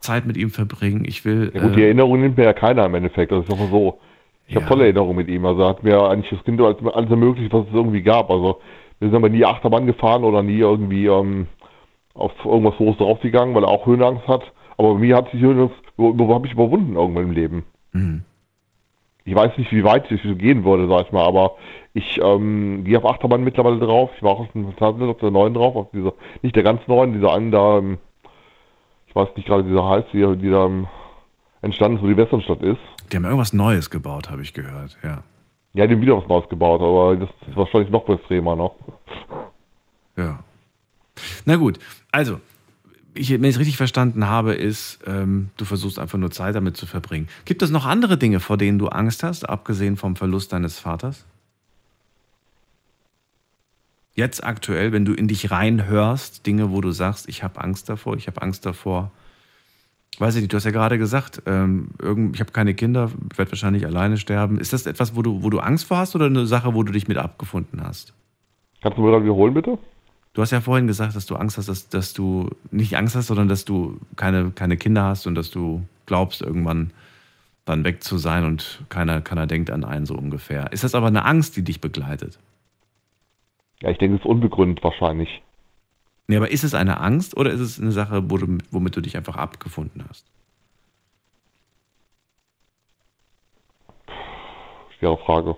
Zeit 0.00 0.26
mit 0.26 0.36
ihm 0.36 0.50
verbringen. 0.50 1.04
Ich 1.06 1.24
will. 1.24 1.50
Ja 1.54 1.62
gut, 1.62 1.76
die 1.76 1.82
äh, 1.82 1.86
Erinnerung 1.86 2.20
nimmt 2.20 2.36
mir 2.36 2.44
ja 2.44 2.52
keiner 2.52 2.86
im 2.86 2.94
Endeffekt. 2.94 3.32
Das 3.32 3.40
ist 3.40 3.50
doch 3.50 3.58
mal 3.58 3.68
so. 3.68 3.98
Ich 4.46 4.56
habe 4.56 4.66
tolle 4.66 4.84
Erinnerungen 4.84 5.16
mit 5.16 5.28
ihm. 5.28 5.44
Also 5.44 5.62
er 5.62 5.68
hat 5.68 5.82
mir 5.82 6.00
eigentlich 6.02 6.30
das 6.30 6.42
Kind 6.44 6.60
alles, 6.60 6.76
alles 6.94 7.10
ermöglicht, 7.10 7.52
was 7.52 7.66
es 7.66 7.74
irgendwie 7.74 8.02
gab. 8.02 8.30
Also 8.30 8.60
wir 8.98 9.08
sind 9.08 9.16
aber 9.16 9.28
nie 9.28 9.44
Achterbahn 9.44 9.86
gefahren 9.86 10.24
oder 10.24 10.42
nie 10.42 10.58
irgendwie 10.58 11.06
ähm, 11.06 11.48
auf 12.14 12.32
irgendwas 12.44 12.78
Hohes 12.78 12.96
draufgegangen, 12.96 13.54
weil 13.54 13.64
er 13.64 13.68
auch 13.68 13.86
Höhenangst 13.86 14.26
hat. 14.26 14.42
Aber 14.78 14.94
mir 14.94 15.16
hat 15.16 15.30
sich 15.30 15.40
Höhenangst, 15.40 15.76
habe 15.98 16.46
ich 16.46 16.52
überwunden 16.52 16.96
irgendwann 16.96 17.24
im 17.24 17.32
Leben. 17.32 17.64
Mhm. 17.92 18.22
Ich 19.24 19.34
weiß 19.34 19.58
nicht, 19.58 19.70
wie 19.72 19.84
weit 19.84 20.10
ich 20.10 20.22
so 20.22 20.34
gehen 20.34 20.64
würde, 20.64 20.88
sag 20.88 21.06
ich 21.06 21.12
mal, 21.12 21.26
aber 21.26 21.56
ich 21.92 22.18
ähm, 22.22 22.84
gehe 22.84 22.96
auf 22.96 23.04
Achterbahn 23.04 23.44
mittlerweile 23.44 23.78
drauf. 23.78 24.10
Ich 24.16 24.22
war 24.22 24.30
auch 24.30 24.40
auf 24.40 24.52
dem 24.52 24.66
auf 24.66 25.18
der 25.18 25.30
neuen 25.30 25.52
drauf, 25.52 25.76
auf 25.76 25.90
dieser, 25.90 26.14
nicht 26.40 26.56
der 26.56 26.62
ganz 26.62 26.80
neuen, 26.86 27.12
dieser 27.12 27.34
einen 27.34 27.50
da, 27.50 27.78
ähm, 27.78 27.98
ich 29.18 29.28
weiß 29.28 29.36
nicht 29.36 29.48
gerade, 29.48 29.64
dieser 29.64 29.88
heißt, 29.88 30.08
die, 30.12 30.36
die 30.36 30.50
da 30.50 30.70
entstanden 31.62 31.96
ist, 31.96 32.02
wo 32.02 32.06
die 32.06 32.16
Westernstadt 32.16 32.62
ist. 32.62 32.78
Die 33.10 33.16
haben 33.16 33.24
irgendwas 33.24 33.52
Neues 33.52 33.90
gebaut, 33.90 34.30
habe 34.30 34.42
ich 34.42 34.52
gehört, 34.52 34.96
ja. 35.02 35.22
Ja, 35.74 35.86
die 35.86 35.94
haben 35.94 36.00
wieder 36.00 36.16
was 36.16 36.28
Neues 36.28 36.48
gebaut, 36.48 36.80
aber 36.80 37.16
das 37.16 37.28
ist 37.48 37.56
wahrscheinlich 37.56 37.90
noch 37.90 38.08
extremer 38.08 38.56
noch. 38.56 38.74
Ja. 40.16 40.38
Na 41.44 41.56
gut, 41.56 41.78
also, 42.12 42.40
ich, 43.14 43.30
wenn 43.30 43.44
ich 43.44 43.50
es 43.50 43.58
richtig 43.58 43.76
verstanden 43.76 44.28
habe, 44.28 44.54
ist, 44.54 45.00
ähm, 45.06 45.50
du 45.56 45.64
versuchst 45.64 45.98
einfach 45.98 46.18
nur 46.18 46.30
Zeit 46.30 46.54
damit 46.54 46.76
zu 46.76 46.86
verbringen. 46.86 47.28
Gibt 47.44 47.62
es 47.62 47.70
noch 47.70 47.86
andere 47.86 48.18
Dinge, 48.18 48.38
vor 48.38 48.56
denen 48.56 48.78
du 48.78 48.88
Angst 48.88 49.24
hast, 49.24 49.48
abgesehen 49.48 49.96
vom 49.96 50.14
Verlust 50.14 50.52
deines 50.52 50.78
Vaters? 50.78 51.26
Jetzt 54.18 54.42
aktuell, 54.42 54.90
wenn 54.90 55.04
du 55.04 55.12
in 55.12 55.28
dich 55.28 55.52
reinhörst, 55.52 56.44
Dinge, 56.44 56.72
wo 56.72 56.80
du 56.80 56.90
sagst, 56.90 57.28
ich 57.28 57.44
habe 57.44 57.60
Angst 57.60 57.88
davor, 57.88 58.16
ich 58.16 58.26
habe 58.26 58.42
Angst 58.42 58.66
davor. 58.66 59.12
Weiß 60.18 60.34
ich 60.34 60.40
nicht, 60.40 60.52
du 60.52 60.56
hast 60.56 60.64
ja 60.64 60.72
gerade 60.72 60.98
gesagt, 60.98 61.40
ähm, 61.46 61.90
irgend, 62.02 62.34
ich 62.34 62.40
habe 62.40 62.50
keine 62.50 62.74
Kinder, 62.74 63.12
werde 63.36 63.52
wahrscheinlich 63.52 63.86
alleine 63.86 64.16
sterben. 64.16 64.58
Ist 64.58 64.72
das 64.72 64.86
etwas, 64.86 65.14
wo 65.14 65.22
du, 65.22 65.44
wo 65.44 65.50
du 65.50 65.60
Angst 65.60 65.84
vor 65.84 65.98
hast 65.98 66.16
oder 66.16 66.26
eine 66.26 66.46
Sache, 66.46 66.74
wo 66.74 66.82
du 66.82 66.90
dich 66.90 67.06
mit 67.06 67.16
abgefunden 67.16 67.80
hast? 67.80 68.12
Kannst 68.82 68.98
du 68.98 69.02
mir 69.02 69.12
das 69.12 69.22
wiederholen, 69.22 69.54
bitte? 69.54 69.78
Du 70.32 70.42
hast 70.42 70.50
ja 70.50 70.60
vorhin 70.60 70.88
gesagt, 70.88 71.14
dass 71.14 71.26
du 71.26 71.36
Angst 71.36 71.56
hast, 71.56 71.68
dass, 71.68 71.88
dass 71.88 72.12
du 72.12 72.50
nicht 72.72 72.96
Angst 72.96 73.14
hast, 73.14 73.28
sondern 73.28 73.46
dass 73.46 73.64
du 73.64 74.00
keine, 74.16 74.50
keine 74.50 74.76
Kinder 74.76 75.04
hast 75.04 75.28
und 75.28 75.36
dass 75.36 75.52
du 75.52 75.84
glaubst, 76.06 76.42
irgendwann 76.42 76.90
dann 77.66 77.84
weg 77.84 78.02
zu 78.02 78.18
sein 78.18 78.44
und 78.44 78.82
keiner, 78.88 79.20
keiner 79.20 79.46
denkt 79.46 79.70
an 79.70 79.84
einen 79.84 80.06
so 80.06 80.16
ungefähr. 80.16 80.72
Ist 80.72 80.82
das 80.82 80.96
aber 80.96 81.06
eine 81.06 81.24
Angst, 81.24 81.56
die 81.56 81.62
dich 81.62 81.80
begleitet? 81.80 82.40
Ja, 83.82 83.90
ich 83.90 83.98
denke, 83.98 84.16
es 84.16 84.22
ist 84.22 84.26
unbegründet 84.26 84.82
wahrscheinlich. 84.82 85.42
Nee, 86.26 86.36
aber 86.36 86.50
ist 86.50 86.64
es 86.64 86.74
eine 86.74 87.00
Angst 87.00 87.36
oder 87.36 87.50
ist 87.50 87.60
es 87.60 87.80
eine 87.80 87.92
Sache, 87.92 88.30
wo 88.30 88.36
du, 88.36 88.58
womit 88.70 88.96
du 88.96 89.00
dich 89.00 89.16
einfach 89.16 89.36
abgefunden 89.36 90.04
hast? 90.08 90.26
Schwere 94.98 95.16
Frage. 95.18 95.56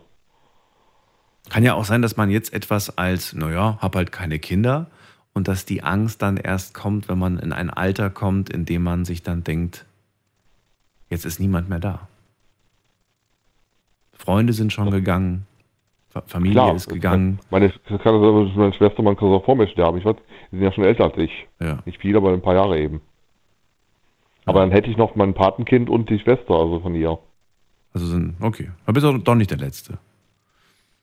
Kann 1.48 1.64
ja 1.64 1.74
auch 1.74 1.84
sein, 1.84 2.02
dass 2.02 2.16
man 2.16 2.30
jetzt 2.30 2.52
etwas 2.52 2.96
als, 2.98 3.32
naja, 3.32 3.78
hab 3.80 3.96
halt 3.96 4.12
keine 4.12 4.38
Kinder 4.38 4.90
und 5.32 5.48
dass 5.48 5.64
die 5.64 5.82
Angst 5.82 6.22
dann 6.22 6.36
erst 6.36 6.74
kommt, 6.74 7.08
wenn 7.08 7.18
man 7.18 7.38
in 7.38 7.52
ein 7.52 7.70
Alter 7.70 8.10
kommt, 8.10 8.50
in 8.50 8.64
dem 8.66 8.82
man 8.82 9.04
sich 9.04 9.22
dann 9.22 9.42
denkt, 9.42 9.86
jetzt 11.08 11.24
ist 11.24 11.40
niemand 11.40 11.68
mehr 11.68 11.80
da. 11.80 12.08
Freunde 14.12 14.52
sind 14.52 14.72
schon 14.72 14.90
gegangen, 14.90 15.46
Familie 16.26 16.54
Klar, 16.54 16.74
ist 16.74 16.88
gegangen. 16.88 17.38
Meine, 17.50 17.70
kann, 17.70 17.98
kann, 18.00 18.20
meine 18.56 18.72
Schwester, 18.74 19.02
mein 19.02 19.16
Cousin 19.16 19.42
vor 19.44 19.54
mir 19.54 19.68
sterben. 19.68 19.98
Ich 19.98 20.04
weiß, 20.04 20.16
die 20.50 20.56
sind 20.56 20.64
ja 20.64 20.72
schon 20.72 20.84
älter 20.84 21.04
als 21.04 21.16
ich. 21.16 21.30
Ja. 21.60 21.78
Nicht 21.84 22.00
viel, 22.00 22.16
aber 22.16 22.32
ein 22.32 22.42
paar 22.42 22.54
Jahre 22.54 22.78
eben. 22.78 23.00
Aber 24.44 24.60
dann 24.60 24.72
hätte 24.72 24.90
ich 24.90 24.96
noch 24.96 25.14
mein 25.14 25.34
Patenkind 25.34 25.88
und 25.88 26.10
die 26.10 26.18
Schwester, 26.18 26.54
also 26.54 26.80
von 26.80 26.94
ihr. 26.94 27.18
Also 27.92 28.06
sind, 28.06 28.36
okay. 28.40 28.70
Aber 28.84 28.94
bist 28.94 29.06
auch 29.06 29.16
doch 29.18 29.34
nicht 29.34 29.50
der 29.50 29.58
Letzte. 29.58 29.98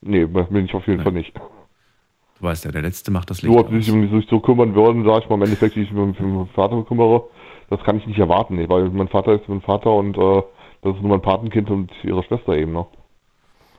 Nee, 0.01 0.25
bin 0.25 0.65
ich 0.65 0.73
auf 0.73 0.85
jeden 0.87 1.01
Fall 1.01 1.13
nicht. 1.13 1.33
Du 1.35 2.43
weißt 2.43 2.65
ja, 2.65 2.71
der 2.71 2.81
Letzte 2.81 3.11
macht 3.11 3.29
das 3.29 3.41
Licht 3.41 3.53
So, 3.53 3.59
ob 3.59 3.69
sie 3.69 3.77
aus. 3.77 3.85
sich 3.85 3.93
um 3.93 4.09
sich 4.09 4.29
so 4.29 4.39
kümmern 4.39 4.75
würden, 4.75 5.03
sage 5.05 5.21
ich 5.23 5.29
mal, 5.29 5.35
im 5.35 5.43
Endeffekt, 5.43 5.75
wie 5.75 5.81
ich 5.83 5.91
mich 5.91 6.19
um 6.19 6.35
meinen 6.35 6.47
Vater 6.49 6.83
kümmere, 6.83 7.23
das 7.69 7.81
kann 7.83 7.97
ich 7.97 8.05
nicht 8.05 8.19
erwarten, 8.19 8.55
nee, 8.55 8.69
weil 8.69 8.89
mein 8.89 9.07
Vater 9.07 9.33
ist 9.33 9.47
mein 9.49 9.61
Vater 9.61 9.91
und 9.91 10.17
äh, 10.17 10.43
das 10.81 10.95
ist 10.95 11.01
nur 11.01 11.11
mein 11.11 11.21
Patenkind 11.21 11.69
und 11.71 11.91
ihre 12.03 12.23
Schwester 12.23 12.55
eben 12.55 12.73
noch. 12.73 12.89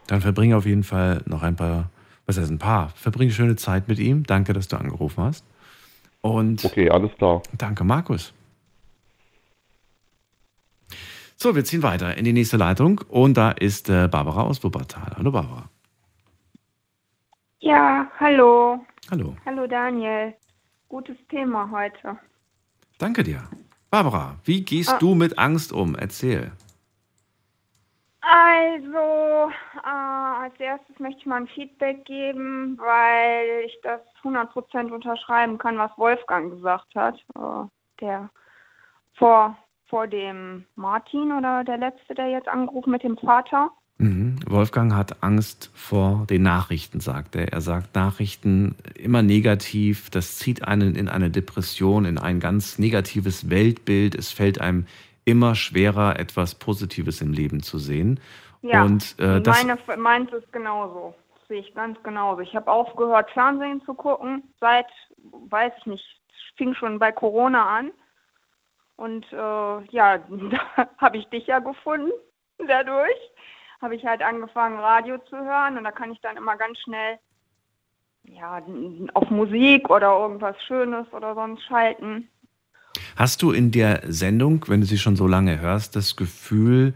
Dann 0.09 0.21
verbringe 0.21 0.57
auf 0.57 0.67
jeden 0.67 0.83
Fall 0.83 1.23
noch 1.27 1.43
ein 1.45 1.55
paar, 1.55 1.91
was 2.27 2.37
heißt 2.39 2.51
ein 2.51 2.59
paar, 2.59 2.89
verbringe 2.97 3.31
schöne 3.31 3.55
Zeit 3.57 3.87
mit 3.89 3.99
ihm. 4.01 4.25
Danke, 4.25 4.53
dass 4.55 4.67
du 4.67 4.77
angerufen 4.77 5.23
hast. 5.23 5.45
Und 6.21 6.65
okay, 6.65 6.91
alles 6.91 7.13
klar. 7.17 7.43
Danke, 7.57 7.85
Markus. 7.85 8.33
So, 11.37 11.55
wir 11.55 11.65
ziehen 11.65 11.83
weiter 11.85 12.17
in 12.17 12.25
die 12.25 12.33
nächste 12.33 12.57
Leitung 12.57 13.01
und 13.09 13.37
da 13.37 13.53
ist 13.53 13.89
äh, 13.89 14.09
Barbara 14.09 14.43
aus 14.43 14.65
Wuppertal. 14.65 15.13
Hallo 15.17 15.31
Barbara. 15.31 15.69
Ja, 17.61 18.11
hallo. 18.19 18.81
Hallo. 19.11 19.37
Hallo 19.47 19.67
Daniel. 19.69 20.35
Gutes 20.89 21.17
Thema 21.29 21.71
heute. 21.71 22.19
Danke 22.99 23.23
dir. 23.23 23.43
Barbara, 23.91 24.37
wie 24.45 24.65
gehst 24.65 24.91
Ah. 24.91 24.99
du 24.99 25.15
mit 25.15 25.39
Angst 25.39 25.71
um? 25.73 25.95
Erzähl. 25.95 26.51
Also, 28.21 29.51
äh, 29.85 30.43
als 30.43 30.59
erstes 30.59 30.99
möchte 30.99 31.21
ich 31.21 31.27
mal 31.27 31.43
ein 31.43 31.49
Feedback 31.49 32.05
geben, 32.05 32.77
weil 32.79 33.65
ich 33.65 33.79
das 33.83 34.01
100% 34.23 34.91
unterschreiben 34.91 35.59
kann, 35.59 35.79
was 35.79 35.97
Wolfgang 35.97 36.51
gesagt 36.51 36.95
hat. 36.95 37.17
Äh, 37.37 37.69
der 38.01 38.31
vor, 39.15 39.57
vor 39.87 40.07
dem 40.07 40.65
Martin 40.77 41.33
oder 41.33 41.65
der 41.65 41.79
letzte, 41.79 42.15
der 42.15 42.29
jetzt 42.29 42.49
angerufen 42.49 42.91
mit 42.91 43.03
dem 43.03 43.17
Vater. 43.17 43.71
Mhm. 43.99 44.37
Wolfgang 44.47 44.95
hat 44.95 45.23
Angst 45.25 45.71
vor 45.75 46.25
den 46.31 46.43
Nachrichten, 46.43 47.01
sagt 47.01 47.35
er. 47.35 47.53
Er 47.53 47.61
sagt, 47.61 47.97
Nachrichten 47.97 48.77
immer 48.95 49.23
negativ, 49.23 50.09
das 50.11 50.39
zieht 50.39 50.67
einen 50.67 50.95
in 50.95 51.09
eine 51.09 51.31
Depression, 51.31 52.05
in 52.05 52.19
ein 52.19 52.39
ganz 52.39 52.79
negatives 52.79 53.51
Weltbild. 53.51 54.15
Es 54.15 54.31
fällt 54.31 54.61
einem 54.61 54.87
immer 55.29 55.55
schwerer, 55.55 56.19
etwas 56.19 56.55
Positives 56.55 57.21
im 57.21 57.33
Leben 57.33 57.63
zu 57.63 57.79
sehen. 57.79 58.19
Ja, 58.63 58.83
Und 58.83 59.15
äh, 59.19 59.41
das, 59.41 59.63
meine, 59.63 59.99
meins 59.99 60.33
ist 60.33 60.51
genauso. 60.53 61.15
Das 61.35 61.49
sehe 61.49 61.61
ich 61.61 61.75
ganz 61.75 62.03
genauso. 62.03 62.41
Ich 62.41 62.57
habe 62.57 62.71
aufgehört, 62.71 63.31
Fernsehen 63.33 63.83
zu 63.85 63.93
gucken, 63.93 64.43
seit, 64.59 64.87
weiß 65.51 65.73
ich 65.79 65.87
nicht, 65.87 66.21
fing 66.57 66.75
schon 66.75 66.99
bei 66.99 67.13
Corona 67.13 67.79
an. 67.79 67.91
Und 68.97 69.31
äh, 69.33 69.85
ja, 69.91 70.19
da 70.29 70.89
habe 70.97 71.19
ich 71.19 71.29
dich 71.29 71.47
ja 71.47 71.59
gefunden 71.59 72.11
dadurch. 72.67 73.21
Habe 73.83 73.95
ich 73.95 74.05
halt 74.05 74.23
angefangen, 74.23 74.79
Radio 74.81 75.19
zu 75.19 75.37
hören 75.37 75.79
und 75.79 75.85
da 75.85 75.93
kann 75.93 76.11
ich 76.11 76.21
dann 76.21 76.37
immer 76.37 76.57
ganz 76.57 76.79
schnell 76.81 77.19
ja, 78.25 78.61
auf 79.15 79.31
Musik 79.31 79.89
oder 79.91 80.19
irgendwas 80.19 80.57
Schönes 80.65 81.07
oder 81.13 81.35
sonst 81.35 81.63
schalten. 81.65 82.29
Hast 83.19 83.43
du 83.43 83.51
in 83.51 83.73
der 83.73 84.03
Sendung, 84.07 84.65
wenn 84.69 84.81
du 84.81 84.87
sie 84.87 84.97
schon 84.97 85.17
so 85.17 85.27
lange 85.27 85.61
hörst, 85.61 85.97
das 85.97 86.15
Gefühl, 86.15 86.95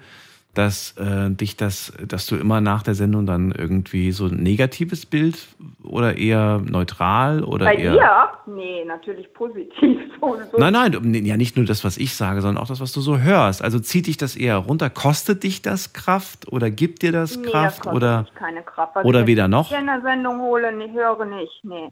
dass 0.54 0.96
äh, 0.96 1.30
dich 1.30 1.56
das, 1.56 1.92
dass 2.06 2.26
du 2.26 2.36
immer 2.36 2.60
nach 2.60 2.84
der 2.84 2.94
Sendung 2.94 3.26
dann 3.26 3.50
irgendwie 3.50 4.12
so 4.12 4.26
ein 4.26 4.36
negatives 4.36 5.04
Bild 5.04 5.48
oder 5.82 6.16
eher 6.16 6.62
neutral 6.64 7.42
oder 7.42 7.64
Bei 7.64 7.74
eher. 7.74 7.92
dir? 7.94 8.54
Nee, 8.54 8.84
natürlich 8.84 9.32
positiv. 9.34 9.72
So, 10.22 10.38
so. 10.52 10.58
Nein, 10.58 10.72
nein, 10.72 11.24
ja 11.24 11.36
nicht 11.36 11.56
nur 11.56 11.66
das, 11.66 11.82
was 11.82 11.98
ich 11.98 12.14
sage, 12.14 12.42
sondern 12.42 12.62
auch 12.62 12.68
das, 12.68 12.78
was 12.78 12.92
du 12.92 13.00
so 13.00 13.18
hörst. 13.18 13.60
Also 13.60 13.80
zieht 13.80 14.06
dich 14.06 14.16
das 14.16 14.36
eher 14.36 14.56
runter? 14.58 14.88
Kostet 14.88 15.42
dich 15.42 15.62
das 15.62 15.94
Kraft 15.94 16.46
oder 16.52 16.70
gibt 16.70 17.02
dir 17.02 17.10
das 17.10 17.36
nee, 17.36 17.48
Kraft 17.48 17.86
das 17.86 17.92
oder 17.92 18.26
keine 18.36 18.62
Kraft. 18.62 18.94
Was 18.94 19.04
oder 19.04 19.22
ich 19.22 19.26
weder 19.26 19.42
jetzt 19.46 19.50
noch? 19.50 19.72
in 19.76 19.86
der 19.86 20.00
Sendung 20.02 20.40
hole, 20.40 20.72
nee, 20.76 20.92
höre 20.92 21.24
nicht, 21.24 21.64
nee. 21.64 21.88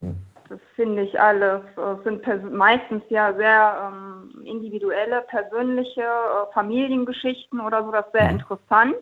Hm. 0.00 0.16
Das 0.48 0.60
finde 0.76 1.02
ich 1.02 1.18
alles, 1.20 1.62
äh, 1.76 2.04
sind 2.04 2.52
meistens 2.52 3.02
ja 3.08 3.34
sehr 3.34 3.92
ähm, 3.92 4.44
individuelle, 4.44 5.22
persönliche 5.28 6.02
äh, 6.02 6.52
Familiengeschichten 6.52 7.60
oder 7.60 7.82
so, 7.84 7.90
das 7.90 8.06
ist 8.06 8.14
Mhm. 8.14 8.18
sehr 8.18 8.30
interessant. 8.30 8.94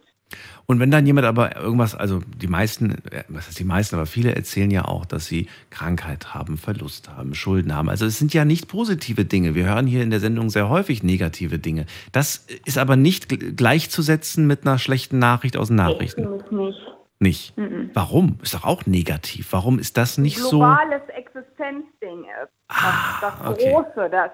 Und 0.65 0.81
wenn 0.81 0.91
dann 0.91 1.05
jemand 1.05 1.27
aber 1.27 1.57
irgendwas, 1.57 1.95
also 1.95 2.21
die 2.39 2.47
meisten, 2.47 2.93
äh, 3.11 3.25
was 3.29 3.49
heißt 3.49 3.59
die 3.59 3.65
meisten, 3.65 3.97
aber 3.97 4.07
viele 4.07 4.35
erzählen 4.35 4.71
ja 4.71 4.87
auch, 4.87 5.05
dass 5.05 5.27
sie 5.27 5.49
Krankheit 5.69 6.33
haben, 6.33 6.57
Verlust 6.57 7.11
haben, 7.15 7.35
Schulden 7.35 7.75
haben. 7.75 7.91
Also 7.91 8.07
es 8.07 8.19
sind 8.19 8.33
ja 8.33 8.47
nicht 8.47 8.69
positive 8.69 9.27
Dinge. 9.27 9.55
Wir 9.55 9.67
hören 9.67 9.87
hier 9.87 10.03
in 10.03 10.09
der 10.11 10.21
Sendung 10.21 10.49
sehr 10.49 10.71
häufig 10.71 11.03
negative 11.03 11.59
Dinge. 11.59 11.85
Das 12.13 12.47
ist 12.65 12.79
aber 12.79 12.97
nicht 12.97 13.27
gl- 13.31 13.55
gleichzusetzen 13.55 14.47
mit 14.47 14.65
einer 14.67 14.79
schlechten 14.79 15.19
Nachricht 15.19 15.57
aus 15.59 15.69
den 15.69 15.77
Nachrichten. 15.77 16.27
Ich 16.47 16.51
nicht. 16.51 16.79
Nicht. 17.23 17.57
Mhm. 17.57 17.91
Warum? 17.95 18.39
Ist 18.43 18.53
doch 18.53 18.65
auch 18.65 18.85
negativ. 18.85 19.53
Warum 19.53 19.79
ist 19.79 19.97
das 19.97 20.19
nicht 20.19 20.39
so? 20.39 20.59
globales 20.59 21.09
Existenzding 21.09 22.25
ist. 22.25 22.53
Das, 22.69 23.21
das 23.21 23.35
Ah, 23.41 23.51
okay. 23.51 23.73
Große, 23.73 24.11
das, 24.11 24.33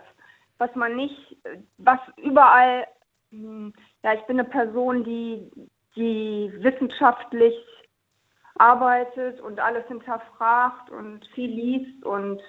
was 0.57 0.75
man 0.75 0.97
nicht, 0.97 1.37
was 1.77 2.01
überall, 2.17 2.87
hm, 3.31 3.75
ja, 4.03 4.15
ich 4.15 4.23
bin 4.23 4.41
eine 4.41 4.49
Person, 4.49 5.05
die, 5.05 5.51
die 5.97 6.51
wissenschaftlich 6.63 7.55
arbeitet 8.55 9.39
und 9.43 9.61
alles 9.61 9.87
hinterfragt 9.87 10.89
und 10.89 11.27
viel 11.35 11.51
liest 11.51 12.07
und 12.07 12.41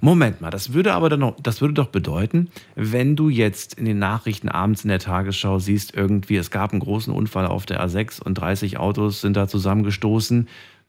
Moment 0.00 0.40
mal, 0.40 0.50
das 0.50 0.72
würde 0.72 0.94
aber 0.94 1.08
dann 1.08 1.20
noch, 1.20 1.36
das 1.40 1.60
würde 1.60 1.74
doch 1.74 1.88
bedeuten, 1.88 2.48
wenn 2.76 3.16
du 3.16 3.28
jetzt 3.28 3.74
in 3.74 3.84
den 3.84 3.98
Nachrichten 3.98 4.48
abends 4.48 4.84
in 4.84 4.88
der 4.88 5.00
Tagesschau 5.00 5.58
siehst, 5.58 5.94
irgendwie, 5.94 6.36
es 6.36 6.50
gab 6.50 6.72
einen 6.72 6.80
großen 6.80 7.12
Unfall 7.12 7.46
auf 7.46 7.66
der 7.66 7.84
A6 7.84 8.22
und 8.22 8.34
30 8.34 8.78
Autos 8.78 9.20
sind 9.20 9.36
da 9.36 9.48
zusammengestoßen, 9.48 10.48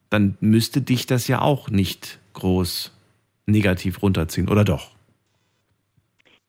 dann 0.09 0.37
müsste 0.41 0.81
dich 0.81 1.05
das 1.05 1.27
ja 1.27 1.41
auch 1.41 1.69
nicht 1.69 2.19
groß 2.33 2.91
negativ 3.45 4.01
runterziehen, 4.01 4.47
oder 4.47 4.63
doch? 4.63 4.91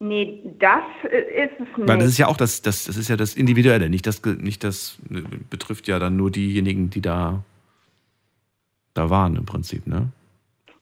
nee, 0.01 0.43
das 0.59 0.83
ist 1.05 1.53
es 1.61 1.77
nicht. 1.77 1.89
Weil 1.89 1.99
das 1.99 2.09
ist 2.09 2.19
ja 2.19 2.27
auch 2.27 2.37
das, 2.37 2.63
das, 2.63 2.85
das 2.85 2.97
ist 2.97 3.09
ja 3.09 3.17
das 3.17 3.35
Individuelle, 3.35 3.89
nicht 3.89 4.07
das, 4.07 4.25
nicht 4.25 4.65
das 4.65 4.99
äh, 5.11 5.23
betrifft 5.49 5.87
ja 5.87 5.99
dann 5.99 6.17
nur 6.17 6.31
diejenigen, 6.31 6.91
die 6.91 7.01
da, 7.01 7.45
da 8.95 9.11
waren 9.11 9.37
im 9.37 9.47
Prinzip, 9.47 9.87
ne? 9.87 10.09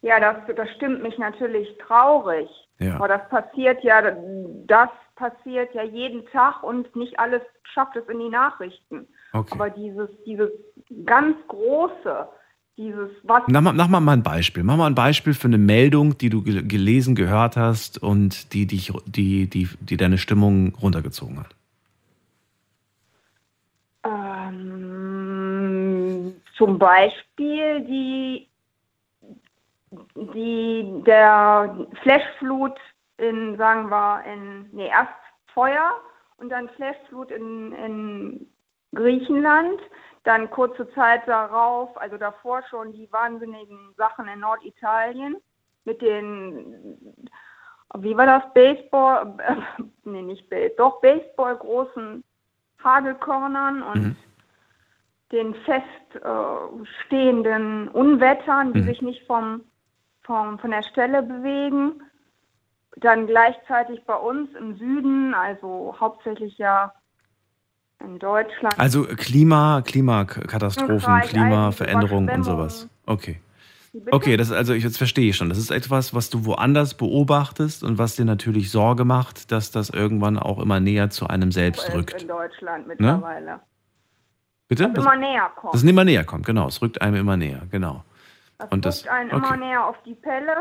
Ja, 0.02 0.20
das, 0.20 0.36
das 0.56 0.68
stimmt 0.76 1.02
mich 1.02 1.18
natürlich 1.18 1.68
traurig. 1.78 2.48
Ja. 2.78 2.94
Aber 2.94 3.08
das 3.08 3.28
passiert 3.28 3.82
ja, 3.82 4.00
das 4.66 4.90
passiert 5.16 5.74
ja 5.74 5.82
jeden 5.82 6.24
Tag 6.26 6.62
und 6.62 6.94
nicht 6.94 7.18
alles 7.18 7.42
schafft 7.64 7.96
es 7.96 8.08
in 8.08 8.20
die 8.20 8.28
Nachrichten. 8.28 9.08
Okay. 9.32 9.50
Aber 9.52 9.70
dieses, 9.70 10.08
dieses 10.24 10.50
ganz 11.04 11.36
große, 11.48 12.28
dieses, 12.76 13.10
was 13.24 13.42
Mach 13.48 13.60
mal, 13.60 13.72
mach 13.72 13.88
mal 13.88 14.12
ein 14.12 14.22
Beispiel. 14.22 14.62
Mach 14.62 14.76
mal 14.76 14.86
ein 14.86 14.94
Beispiel 14.94 15.34
für 15.34 15.48
eine 15.48 15.58
Meldung, 15.58 16.16
die 16.18 16.30
du 16.30 16.42
gel- 16.42 16.62
gelesen, 16.66 17.16
gehört 17.16 17.56
hast 17.56 18.00
und 18.00 18.52
die 18.54 18.66
dich, 18.66 18.92
die, 19.06 19.50
die, 19.50 19.68
die 19.80 19.96
deine 19.96 20.18
Stimmung 20.18 20.76
runtergezogen 20.80 21.40
hat. 21.40 21.56
ähm, 24.48 26.34
zum 26.56 26.78
Beispiel 26.78 27.80
die, 27.84 28.48
die, 30.34 31.02
der 31.04 31.86
Flashflut 32.02 32.78
in, 33.18 33.56
sagen 33.56 33.90
wir, 33.90 34.24
in, 34.24 34.68
nee, 34.72 34.88
erst 34.88 35.12
Feuer 35.52 35.96
und 36.36 36.50
dann 36.50 36.68
Flashflut 36.70 37.30
in, 37.30 37.72
in 37.72 38.50
Griechenland, 38.94 39.80
dann 40.24 40.50
kurze 40.50 40.90
Zeit 40.92 41.26
darauf, 41.26 41.96
also 42.00 42.16
davor 42.16 42.62
schon 42.68 42.92
die 42.92 43.10
wahnsinnigen 43.12 43.94
Sachen 43.96 44.28
in 44.28 44.40
Norditalien 44.40 45.36
mit 45.84 46.00
den, 46.02 46.96
wie 47.98 48.16
war 48.16 48.26
das, 48.26 48.52
Baseball, 48.52 49.34
äh, 49.38 49.82
nee, 50.04 50.22
nicht 50.22 50.48
Baseball, 50.48 50.74
doch 50.76 51.00
Baseball 51.00 51.56
großen 51.56 52.22
Hagelkörnern 52.82 53.82
und 53.82 54.16
den 55.32 55.54
fest 55.64 55.84
äh, 56.14 57.88
Unwettern, 57.88 58.72
die 58.72 58.80
Mhm. 58.80 58.86
sich 58.86 59.02
nicht 59.02 59.26
vom, 59.26 59.62
vom, 60.28 60.60
von 60.60 60.70
der 60.70 60.84
Stelle 60.84 61.22
bewegen. 61.22 62.02
Dann 62.98 63.26
gleichzeitig 63.26 64.05
bei 64.06 64.14
uns 64.14 64.50
im 64.59 64.76
Süden, 64.76 65.34
also 65.34 65.96
hauptsächlich 65.98 66.56
ja 66.59 66.92
in 68.05 68.18
Deutschland. 68.18 68.78
Also 68.78 69.05
Klima, 69.05 69.82
Klimakatastrophen, 69.82 71.20
Klimaveränderungen 71.22 72.30
und 72.30 72.44
sowas. 72.44 72.88
Okay. 73.06 73.40
Okay, 74.10 74.36
das 74.36 74.50
ist 74.50 74.55
also, 74.55 74.74
ich 74.74 74.84
jetzt 74.84 74.98
verstehe 74.98 75.30
ich 75.30 75.36
schon. 75.36 75.48
Das 75.48 75.59
ist 75.59 75.70
etwas, 75.70 76.14
was 76.14 76.28
du 76.28 76.44
woanders 76.44 76.94
beobachtest 76.94 77.82
und 77.82 77.98
was 77.98 78.16
dir 78.16 78.26
natürlich 78.26 78.70
Sorge 78.70 79.05
macht, 79.05 79.50
dass 79.50 79.70
das 79.70 79.88
irgendwann 79.88 80.38
auch 80.38 80.60
immer 80.60 80.78
näher 80.78 81.10
zu 81.10 81.26
einem 81.26 81.50
selbst 81.50 81.92
rückt. 81.94 82.22
in 82.22 82.28
Deutschland 82.28 82.86
mittlerweile. 82.86 83.60
Bitte? 84.68 84.90
Das 84.92 85.05
immer 85.05 85.16
näher 85.16 85.50
kommt. 85.56 85.74
Das 85.74 85.82
immer 85.82 86.05
näher 86.05 86.24
kommt, 86.24 86.44
genau. 86.44 86.68
Es 86.68 86.82
rückt 86.82 87.00
einem 87.00 87.16
immer 87.16 87.38
näher, 87.38 87.62
genau. 87.70 88.05
Das 88.59 88.72
und 88.72 88.85
das, 88.85 89.06
einen 89.06 89.30
immer 89.30 89.51
okay. 89.51 89.59
näher 89.59 89.86
auf 89.86 89.97
die 90.05 90.14
Pelle. 90.14 90.52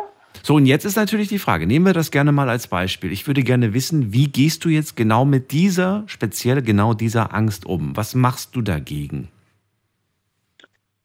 So, 0.43 0.55
und 0.55 0.67
jetzt 0.67 0.85
ist 0.85 0.95
natürlich 0.95 1.29
die 1.29 1.39
Frage, 1.39 1.65
nehmen 1.65 1.85
wir 1.87 1.93
das 1.93 2.11
gerne 2.11 2.31
mal 2.31 2.47
als 2.47 2.67
Beispiel. 2.67 3.11
Ich 3.11 3.25
würde 3.25 3.41
gerne 3.41 3.73
wissen, 3.73 4.13
wie 4.13 4.27
gehst 4.27 4.63
du 4.65 4.69
jetzt 4.69 4.95
genau 4.95 5.25
mit 5.25 5.51
dieser, 5.51 6.03
speziell 6.05 6.61
genau 6.61 6.93
dieser 6.93 7.33
Angst 7.33 7.65
um? 7.65 7.97
Was 7.97 8.13
machst 8.13 8.55
du 8.55 8.61
dagegen? 8.61 9.29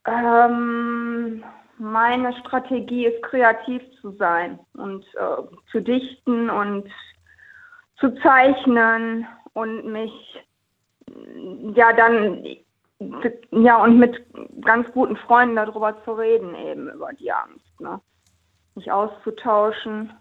Ähm, 0.06 1.42
meine 1.78 2.36
Strategie 2.40 3.06
ist, 3.06 3.22
kreativ 3.22 3.82
zu 4.00 4.12
sein 4.18 4.58
und 4.74 5.02
äh, 5.14 5.42
zu 5.70 5.80
dichten 5.80 6.50
und 6.50 6.88
zu 7.98 8.14
zeichnen 8.16 9.26
und 9.54 9.86
mich 9.86 10.12
ja 11.74 11.92
dann 11.92 12.44
ja 13.50 13.82
und 13.82 13.98
mit 13.98 14.24
ganz 14.62 14.90
guten 14.92 15.16
Freunden 15.16 15.56
darüber 15.56 16.02
zu 16.04 16.12
reden 16.12 16.54
eben 16.54 16.88
über 16.88 17.12
die 17.12 17.32
Angst, 17.32 17.80
ne? 17.80 18.00
Mich 18.74 18.90
auszutauschen 18.90 20.12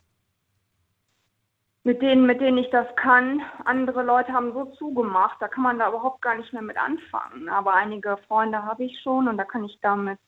mit 1.83 2.01
denen, 2.01 2.25
mit 2.25 2.41
denen 2.41 2.57
ich 2.57 2.69
das 2.69 2.87
kann. 2.95 3.41
Andere 3.65 4.03
Leute 4.03 4.33
haben 4.33 4.53
so 4.53 4.65
zugemacht, 4.77 5.37
da 5.39 5.47
kann 5.47 5.63
man 5.63 5.79
da 5.79 5.89
überhaupt 5.89 6.21
gar 6.21 6.35
nicht 6.35 6.53
mehr 6.53 6.61
mit 6.61 6.77
anfangen. 6.77 7.49
Aber 7.49 7.73
einige 7.73 8.17
Freunde 8.27 8.63
habe 8.63 8.83
ich 8.83 8.99
schon 9.01 9.27
und 9.27 9.37
da 9.37 9.45
kann 9.45 9.63
ich 9.63 9.79
damit 9.81 10.19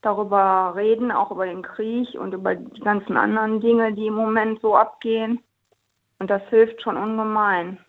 darüber 0.00 0.72
reden, 0.74 1.10
auch 1.10 1.30
über 1.30 1.46
den 1.46 1.62
Krieg 1.62 2.14
und 2.14 2.32
über 2.32 2.54
die 2.54 2.80
ganzen 2.80 3.16
anderen 3.16 3.60
Dinge, 3.60 3.92
die 3.92 4.06
im 4.06 4.14
Moment 4.14 4.60
so 4.60 4.76
abgehen. 4.76 5.42
Und 6.18 6.30
das 6.30 6.42
hilft 6.48 6.80
schon 6.82 6.96
ungemein. 6.96 7.83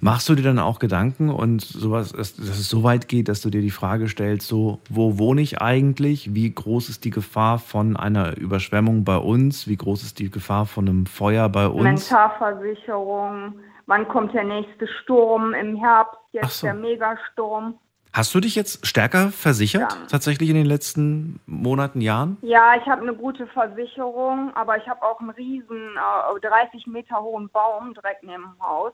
Machst 0.00 0.28
du 0.28 0.34
dir 0.34 0.42
dann 0.42 0.58
auch 0.58 0.78
Gedanken 0.78 1.30
und 1.30 1.62
sowas, 1.62 2.12
dass, 2.12 2.36
dass 2.36 2.58
es 2.58 2.68
so 2.68 2.82
weit 2.82 3.08
geht, 3.08 3.28
dass 3.28 3.40
du 3.40 3.48
dir 3.50 3.62
die 3.62 3.70
Frage 3.70 4.08
stellst, 4.08 4.46
so, 4.46 4.80
wo 4.90 5.18
wohne 5.18 5.40
ich 5.40 5.60
eigentlich? 5.62 6.34
Wie 6.34 6.52
groß 6.54 6.90
ist 6.90 7.04
die 7.04 7.10
Gefahr 7.10 7.58
von 7.58 7.96
einer 7.96 8.36
Überschwemmung 8.36 9.04
bei 9.04 9.16
uns? 9.16 9.66
Wie 9.66 9.76
groß 9.76 10.02
ist 10.02 10.18
die 10.18 10.30
Gefahr 10.30 10.66
von 10.66 10.88
einem 10.88 11.06
Feuer 11.06 11.48
bei 11.48 11.66
uns? 11.66 12.10
Mentalversicherung, 12.10 13.54
wann 13.86 14.06
kommt 14.08 14.34
der 14.34 14.44
nächste 14.44 14.86
Sturm 15.02 15.54
im 15.54 15.76
Herbst, 15.76 16.18
jetzt 16.32 16.58
so. 16.60 16.66
der 16.66 16.74
Megasturm. 16.74 17.74
Hast 18.12 18.34
du 18.34 18.40
dich 18.40 18.54
jetzt 18.54 18.86
stärker 18.86 19.28
versichert, 19.28 19.92
Ja. 19.92 20.06
tatsächlich 20.10 20.48
in 20.48 20.56
den 20.56 20.64
letzten 20.64 21.38
Monaten, 21.46 22.00
Jahren? 22.00 22.38
Ja, 22.40 22.74
ich 22.74 22.86
habe 22.86 23.02
eine 23.02 23.14
gute 23.14 23.46
Versicherung, 23.48 24.52
aber 24.54 24.78
ich 24.78 24.88
habe 24.88 25.02
auch 25.02 25.20
einen 25.20 25.30
riesen 25.30 25.96
äh, 25.96 26.40
30 26.40 26.86
Meter 26.86 27.20
hohen 27.20 27.50
Baum 27.50 27.92
direkt 27.92 28.22
neben 28.22 28.42
dem 28.42 28.62
Haus. 28.62 28.92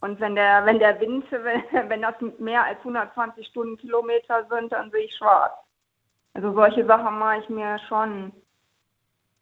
Und 0.00 0.18
wenn 0.20 0.34
der, 0.34 0.64
wenn 0.64 0.78
der 0.78 0.98
Wind, 1.00 1.24
wenn, 1.88 2.02
das 2.02 2.14
mehr 2.38 2.64
als 2.64 2.78
120 2.78 3.46
Stundenkilometer 3.46 4.46
sind, 4.48 4.72
dann 4.72 4.90
sehe 4.90 5.04
ich 5.04 5.16
schwarz. 5.16 5.52
Also 6.34 6.52
solche 6.52 6.86
Sachen 6.86 7.18
mache 7.18 7.38
ich 7.40 7.48
mir 7.48 7.78
schon 7.88 8.32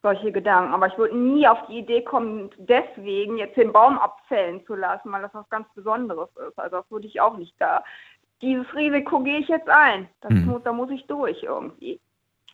solche 0.01 0.31
Gedanken. 0.31 0.73
Aber 0.73 0.87
ich 0.87 0.97
würde 0.97 1.17
nie 1.17 1.47
auf 1.47 1.59
die 1.67 1.79
Idee 1.79 2.01
kommen, 2.03 2.49
deswegen 2.57 3.37
jetzt 3.37 3.57
den 3.57 3.71
Baum 3.71 3.97
abfällen 3.97 4.65
zu 4.65 4.75
lassen, 4.75 5.11
weil 5.11 5.21
das 5.21 5.33
was 5.33 5.49
ganz 5.49 5.67
Besonderes 5.75 6.29
ist. 6.47 6.57
Also 6.57 6.77
das 6.77 6.91
würde 6.91 7.07
ich 7.07 7.21
auch 7.21 7.37
nicht 7.37 7.53
da. 7.59 7.83
Dieses 8.41 8.73
Risiko 8.73 9.19
gehe 9.19 9.39
ich 9.39 9.49
jetzt 9.49 9.69
ein. 9.69 10.07
Das 10.21 10.31
Mhm. 10.31 10.45
muss, 10.45 10.63
da 10.63 10.71
muss 10.71 10.89
ich 10.89 11.05
durch 11.07 11.43
irgendwie. 11.43 11.99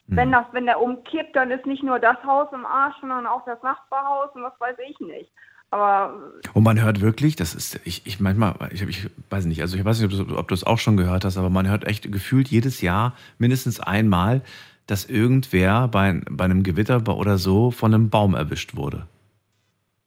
Wenn 0.08 0.32
das, 0.32 0.46
wenn 0.52 0.68
der 0.68 0.80
umkippt, 0.82 1.36
dann 1.36 1.50
ist 1.50 1.66
nicht 1.66 1.82
nur 1.82 1.98
das 1.98 2.24
Haus 2.24 2.48
im 2.52 2.66
Arsch, 2.66 2.96
sondern 3.02 3.26
auch 3.26 3.44
das 3.46 3.62
Nachbarhaus 3.64 4.30
und 4.36 4.44
was 4.44 4.60
weiß 4.60 4.78
ich 4.88 5.00
nicht. 5.00 5.32
Aber 5.76 6.16
Und 6.54 6.64
man 6.64 6.82
hört 6.82 7.02
wirklich, 7.02 7.36
das 7.36 7.54
ist, 7.54 7.82
ich, 7.84 8.08
ich 8.08 8.22
manchmal, 8.22 8.56
ich, 8.72 8.82
ich 8.84 9.10
weiß 9.30 9.44
nicht, 9.44 9.60
also 9.60 9.76
ich 9.76 9.84
weiß 9.84 10.00
nicht, 10.00 10.32
ob 10.32 10.48
du, 10.48 10.54
es 10.54 10.64
auch 10.64 10.78
schon 10.78 10.96
gehört 10.96 11.26
hast, 11.26 11.36
aber 11.36 11.50
man 11.50 11.68
hört 11.68 11.84
echt 11.84 12.10
gefühlt 12.10 12.48
jedes 12.48 12.80
Jahr 12.80 13.14
mindestens 13.40 13.82
einmal, 13.82 14.42
dass 14.88 15.04
irgendwer 15.04 15.90
bei, 15.90 16.22
bei 16.30 16.46
einem 16.46 16.64
Gewitter 16.64 17.06
oder 17.14 17.38
so 17.38 17.72
von 17.72 17.94
einem 17.94 18.10
Baum 18.10 18.36
erwischt 18.36 18.78
wurde. 18.78 19.06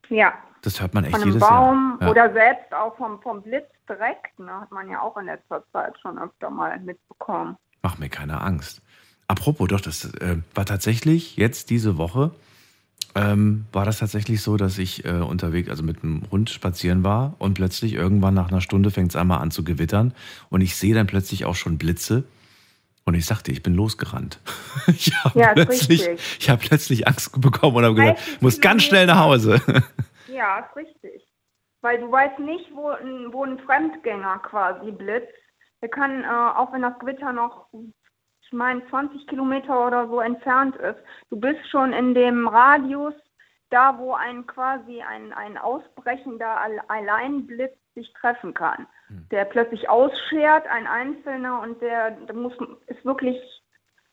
ja, 0.09 0.33
Das 0.63 0.81
hört 0.81 0.95
man 0.95 1.05
echt 1.05 1.13
von 1.13 1.21
einem 1.21 1.33
jedes 1.35 1.47
Baum 1.47 1.99
Jahr. 2.01 2.03
Ja. 2.03 2.11
oder 2.13 2.33
selbst 2.33 2.73
auch 2.73 2.97
vom, 2.97 3.21
vom 3.21 3.43
Blitz 3.43 3.69
direkt, 3.87 4.39
ne, 4.39 4.63
hat 4.63 4.73
man 4.73 4.89
ja 4.89 5.03
auch 5.03 5.19
in 5.19 5.27
letzter 5.27 5.63
Zeit 5.71 5.99
schon 6.01 6.19
öfter 6.19 6.49
mal 6.49 6.81
mitbekommen. 6.81 7.59
Mach 7.83 7.99
mir 7.99 8.09
keine 8.09 8.41
Angst. 8.41 8.81
Apropos, 9.27 9.69
doch, 9.69 9.83
das 9.83 10.15
äh, 10.15 10.39
war 10.55 10.65
tatsächlich 10.65 11.37
jetzt 11.37 11.69
diese 11.69 11.99
Woche, 11.99 12.31
ähm, 13.15 13.67
war 13.73 13.85
das 13.85 13.99
tatsächlich 13.99 14.43
so, 14.43 14.57
dass 14.57 14.79
ich 14.79 15.05
äh, 15.05 15.11
unterwegs, 15.11 15.69
also 15.71 15.83
mit 15.83 16.03
einem 16.03 16.23
Hund 16.31 16.51
spazieren 16.51 17.05
war 17.05 17.35
und 17.39 17.55
plötzlich 17.55 17.95
irgendwann 17.95 18.35
nach 18.35 18.51
einer 18.51 18.61
Stunde 18.61 18.91
fängt 18.91 19.11
es 19.11 19.17
einmal 19.17 19.41
an 19.41 19.51
zu 19.51 19.65
gewittern 19.65 20.15
und 20.51 20.61
ich 20.61 20.77
sehe 20.77 20.95
dann 20.95 21.07
plötzlich 21.07 21.45
auch 21.45 21.55
schon 21.55 21.79
Blitze 21.79 22.25
und 23.05 23.15
ich 23.15 23.25
sagte, 23.25 23.51
ich 23.51 23.63
bin 23.63 23.75
losgerannt. 23.75 24.39
ich 24.87 25.13
habe 25.25 25.39
Ja, 25.39 25.49
ist 25.49 25.55
plötzlich, 25.55 26.09
richtig. 26.09 26.37
ich 26.41 26.51
hab 26.51 26.61
plötzlich 26.61 27.09
Angst 27.09 27.41
bekommen 27.41 27.77
und 27.77 27.85
habe 27.85 27.95
gesagt, 27.95 28.19
du, 28.21 28.33
ich 28.33 28.41
muss 28.43 28.61
ganz 28.61 28.85
schnell 28.85 29.07
nach 29.07 29.21
Hause. 29.21 29.61
Ja, 30.31 30.59
ist 30.59 30.77
richtig. 30.77 31.27
Weil 31.81 31.99
du 31.99 32.13
weißt 32.13 32.39
nicht, 32.39 32.71
wo 32.73 32.91
ein, 32.91 33.33
wo 33.33 33.45
ein 33.45 33.59
Fremdgänger 33.59 34.39
quasi 34.41 34.93
blitzt. 34.93 35.33
Der 35.83 35.89
kann, 35.89 36.23
äh, 36.23 36.27
auch 36.27 36.73
wenn 36.73 36.83
das 36.83 36.97
Gewitter 37.01 37.33
noch, 37.33 37.67
ich 38.49 38.53
meine, 38.57 38.83
20 38.89 39.27
Kilometer 39.27 39.87
oder 39.87 40.09
so 40.09 40.21
entfernt 40.21 40.75
ist, 40.77 40.99
du 41.29 41.39
bist 41.39 41.69
schon 41.71 41.93
in 41.93 42.15
dem 42.15 42.49
Radius, 42.49 43.13
da 43.71 43.99
wo 43.99 44.15
ein 44.15 44.47
quasi 44.47 45.03
ein, 45.03 45.35
ein 45.35 45.59
ausbrechender 45.59 46.59
Al- 46.59 46.81
Alleinblitz 46.89 47.75
sich 47.95 48.11
treffen 48.19 48.55
kann. 48.55 48.87
Der 49.31 49.45
plötzlich 49.45 49.89
ausschert, 49.91 50.67
ein 50.67 50.87
Einzelner, 50.87 51.61
und 51.61 51.81
der, 51.83 52.13
der 52.13 52.35
muss, 52.35 52.55
ist 52.87 53.05
wirklich, 53.05 53.37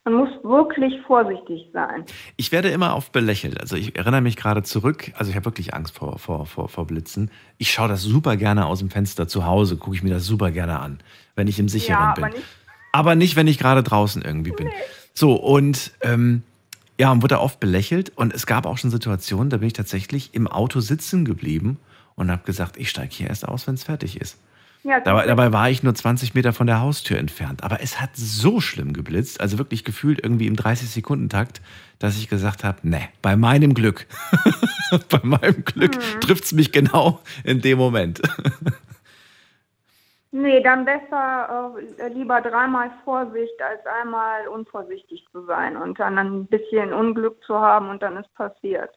man 0.04 0.16
muss 0.16 0.30
wirklich 0.44 1.02
vorsichtig 1.04 1.70
sein. 1.72 2.06
Ich 2.36 2.52
werde 2.52 2.70
immer 2.70 2.96
oft 2.98 3.14
belächelt. 3.14 3.62
Also 3.62 3.78
ich 3.78 3.98
erinnere 3.98 4.22
mich 4.22 4.36
gerade 4.36 4.64
zurück, 4.64 5.12
also 5.18 5.30
ich 5.30 5.36
habe 5.38 5.46
wirklich 5.46 5.74
Angst 5.74 5.96
vor, 5.98 6.20
vor, 6.20 6.46
vor, 6.46 6.68
vor 6.68 6.88
Blitzen. 6.88 7.32
Ich 7.58 7.72
schaue 7.72 7.88
das 7.88 8.02
super 8.02 8.36
gerne 8.36 8.66
aus 8.66 8.80
dem 8.80 8.90
Fenster 8.90 9.30
zu 9.30 9.46
Hause, 9.46 9.78
gucke 9.78 9.96
ich 9.96 10.04
mir 10.04 10.14
das 10.14 10.26
super 10.26 10.52
gerne 10.52 10.80
an, 10.80 11.00
wenn 11.36 11.48
ich 11.48 11.60
im 11.60 11.70
Sicheren 11.70 12.02
ja, 12.02 12.14
bin. 12.14 12.24
aber 12.26 12.34
nicht 12.34 12.65
Aber 12.96 13.16
nicht, 13.16 13.36
wenn 13.36 13.48
ich 13.48 13.58
gerade 13.58 13.84
draußen 13.84 14.22
irgendwie 14.22 14.52
bin. 14.52 14.70
So, 15.14 15.34
und 15.36 15.92
ähm, 16.02 16.44
ja, 16.98 17.12
und 17.12 17.22
wurde 17.24 17.42
oft 17.42 17.60
belächelt. 17.60 18.12
Und 18.16 18.34
es 18.34 18.46
gab 18.46 18.66
auch 18.66 18.78
schon 18.78 18.90
Situationen, 18.90 19.50
da 19.50 19.58
bin 19.58 19.68
ich 19.68 19.74
tatsächlich 19.74 20.30
im 20.34 20.48
Auto 20.48 20.80
sitzen 20.80 21.26
geblieben 21.26 21.78
und 22.16 22.32
habe 22.32 22.44
gesagt, 22.46 22.78
ich 22.78 22.90
steige 22.90 23.14
hier 23.14 23.28
erst 23.28 23.46
aus, 23.48 23.68
wenn 23.68 23.76
es 23.76 23.84
fertig 23.84 24.22
ist. 24.22 24.38
Ja, 24.84 25.00
Dabei, 25.02 25.26
dabei 25.26 25.52
war 25.52 25.70
ich 25.70 25.84
nur 25.84 25.94
20 25.96 26.36
Meter 26.36 26.54
von 26.54 26.68
der 26.68 26.80
Haustür 26.80 27.18
entfernt. 27.18 27.64
Aber 27.64 27.82
es 27.82 28.00
hat 28.00 28.12
so 28.16 28.62
schlimm 28.62 28.94
geblitzt, 28.94 29.42
also 29.42 29.58
wirklich 29.58 29.84
gefühlt 29.84 30.22
irgendwie 30.24 30.46
im 30.48 30.56
30-Sekunden-Takt, 30.56 31.60
dass 32.00 32.18
ich 32.18 32.30
gesagt 32.30 32.64
habe, 32.64 32.88
ne, 32.88 33.02
bei 33.22 33.36
meinem 33.36 33.74
Glück, 33.74 34.06
bei 35.10 35.20
meinem 35.24 35.66
Glück 35.66 35.96
Mhm. 35.98 36.22
trifft 36.22 36.46
es 36.46 36.54
mich 36.54 36.72
genau 36.72 37.20
in 37.44 37.60
dem 37.62 37.78
Moment. 37.78 38.22
Nee, 40.38 40.60
dann 40.60 40.84
besser 40.84 41.78
äh, 41.98 42.10
lieber 42.10 42.42
dreimal 42.42 42.92
Vorsicht, 43.06 43.62
als 43.62 43.86
einmal 43.86 44.50
unvorsichtig 44.50 45.26
zu 45.32 45.46
sein 45.46 45.78
und 45.78 45.98
dann 45.98 46.18
ein 46.18 46.46
bisschen 46.48 46.92
Unglück 46.92 47.42
zu 47.46 47.58
haben 47.58 47.88
und 47.88 48.04
dann 48.04 48.18
ist 48.18 48.34
passiert. 48.36 48.94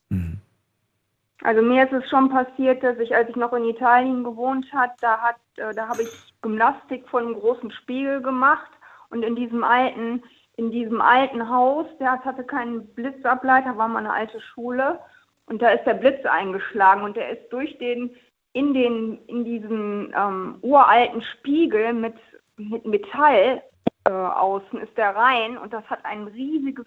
Also 1.44 1.62
mir 1.62 1.84
ist 1.84 1.92
es 1.92 2.10
schon 2.10 2.28
passiert, 2.28 2.82
dass 2.82 2.98
ich, 2.98 3.14
als 3.14 3.28
ich 3.28 3.36
noch 3.36 3.52
in 3.52 3.66
Italien 3.66 4.24
gewohnt 4.24 4.66
hat, 4.72 4.90
da 5.00 5.20
hat, 5.20 5.36
äh, 5.58 5.72
da 5.72 5.86
habe 5.86 6.02
ich 6.02 6.34
Gymnastik 6.42 7.08
vor 7.08 7.20
einem 7.20 7.34
großen 7.34 7.70
Spiegel 7.70 8.20
gemacht 8.20 8.72
und 9.10 9.22
in 9.22 9.36
diesem 9.36 9.62
alten, 9.62 10.24
in 10.56 10.72
diesem 10.72 11.00
alten 11.00 11.48
Haus, 11.48 11.86
der 12.00 12.18
hatte 12.24 12.42
keinen 12.42 12.84
Blitzableiter, 12.94 13.78
war 13.78 13.86
mal 13.86 14.00
eine 14.00 14.12
alte 14.12 14.40
Schule 14.40 14.98
und 15.46 15.62
da 15.62 15.70
ist 15.70 15.84
der 15.84 15.94
Blitz 15.94 16.26
eingeschlagen 16.26 17.04
und 17.04 17.16
der 17.16 17.30
ist 17.30 17.48
durch 17.52 17.78
den 17.78 18.10
in 18.58 18.74
den 18.74 19.18
in 19.26 19.44
diesen 19.44 20.12
ähm, 20.16 20.58
uralten 20.62 21.22
Spiegel 21.22 21.92
mit 21.92 22.16
mit 22.56 22.84
Metall 22.84 23.62
äh, 24.04 24.10
außen 24.10 24.80
ist 24.80 24.96
der 24.96 25.14
rein 25.14 25.56
und 25.56 25.72
das 25.72 25.84
hat 25.88 26.04
ein 26.04 26.26
riesiges 26.26 26.86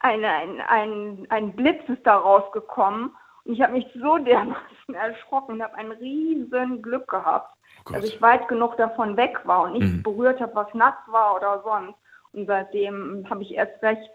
ein, 0.00 0.24
ein, 0.24 0.60
ein, 0.68 1.26
ein 1.28 1.52
Blitz 1.54 1.88
ist 1.88 2.04
da 2.04 2.16
rausgekommen 2.16 3.14
und 3.44 3.52
ich 3.52 3.62
habe 3.62 3.74
mich 3.74 3.86
so 3.94 4.18
dermaßen 4.30 4.94
erschrocken 4.94 5.52
und 5.54 5.62
habe 5.62 5.76
ein 5.76 5.92
riesen 5.92 6.82
Glück 6.82 7.06
gehabt, 7.06 7.54
dass 7.92 8.04
ich 8.04 8.20
weit 8.20 8.48
genug 8.48 8.76
davon 8.76 9.16
weg 9.16 9.40
war 9.44 9.62
und 9.62 9.74
nichts 9.74 9.88
Mhm. 9.90 10.02
berührt 10.02 10.40
habe, 10.40 10.56
was 10.56 10.74
nass 10.74 10.96
war 11.06 11.36
oder 11.36 11.62
sonst. 11.62 11.98
Und 12.32 12.46
seitdem 12.46 13.24
habe 13.30 13.42
ich 13.42 13.54
erst 13.54 13.80
recht 13.82 14.10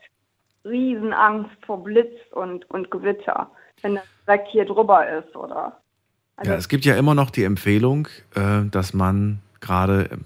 riesen 0.65 1.13
Angst 1.13 1.55
vor 1.65 1.81
Blitz 1.81 2.13
und, 2.31 2.69
und 2.69 2.91
Gewitter, 2.91 3.49
wenn 3.81 3.95
das 3.95 4.03
direkt 4.27 4.47
hier 4.49 4.65
drüber 4.65 5.07
ist, 5.07 5.35
oder? 5.35 5.81
Also 6.35 6.51
Ja, 6.51 6.57
es 6.57 6.68
gibt 6.68 6.85
ja 6.85 6.95
immer 6.95 7.15
noch 7.15 7.30
die 7.30 7.43
Empfehlung, 7.43 8.07
äh, 8.35 8.64
dass 8.69 8.93
man 8.93 9.39
gerade 9.61 10.10
äh, 10.11 10.18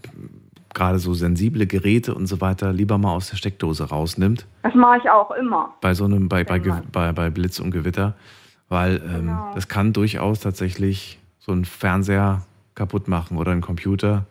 gerade 0.73 0.99
so 0.99 1.13
sensible 1.13 1.65
Geräte 1.65 2.13
und 2.13 2.27
so 2.27 2.39
weiter 2.39 2.71
lieber 2.71 2.97
mal 2.97 3.13
aus 3.15 3.29
der 3.29 3.37
Steckdose 3.37 3.85
rausnimmt 3.89 4.45
Das 4.61 4.75
mache 4.75 4.99
ich 4.99 5.09
auch 5.09 5.31
immer. 5.31 5.73
bei 5.81 5.93
so 5.95 6.05
einem 6.05 6.29
bei 6.29 6.43
bei, 6.43 6.59
bei, 6.59 7.11
bei 7.13 7.29
Blitz 7.31 7.59
und 7.59 7.71
Gewitter, 7.71 8.13
weil 8.69 8.97
ähm, 8.97 9.27
Genau. 9.27 9.51
das 9.55 9.67
kann 9.67 9.91
durchaus 9.93 10.39
tatsächlich 10.41 11.19
so 11.39 11.51
einen 11.51 11.65
Fernseher 11.65 12.41
kaputt 12.75 13.07
machen 13.07 13.37
oder 13.37 13.51
einen 13.53 13.61
Computer. 13.61 14.25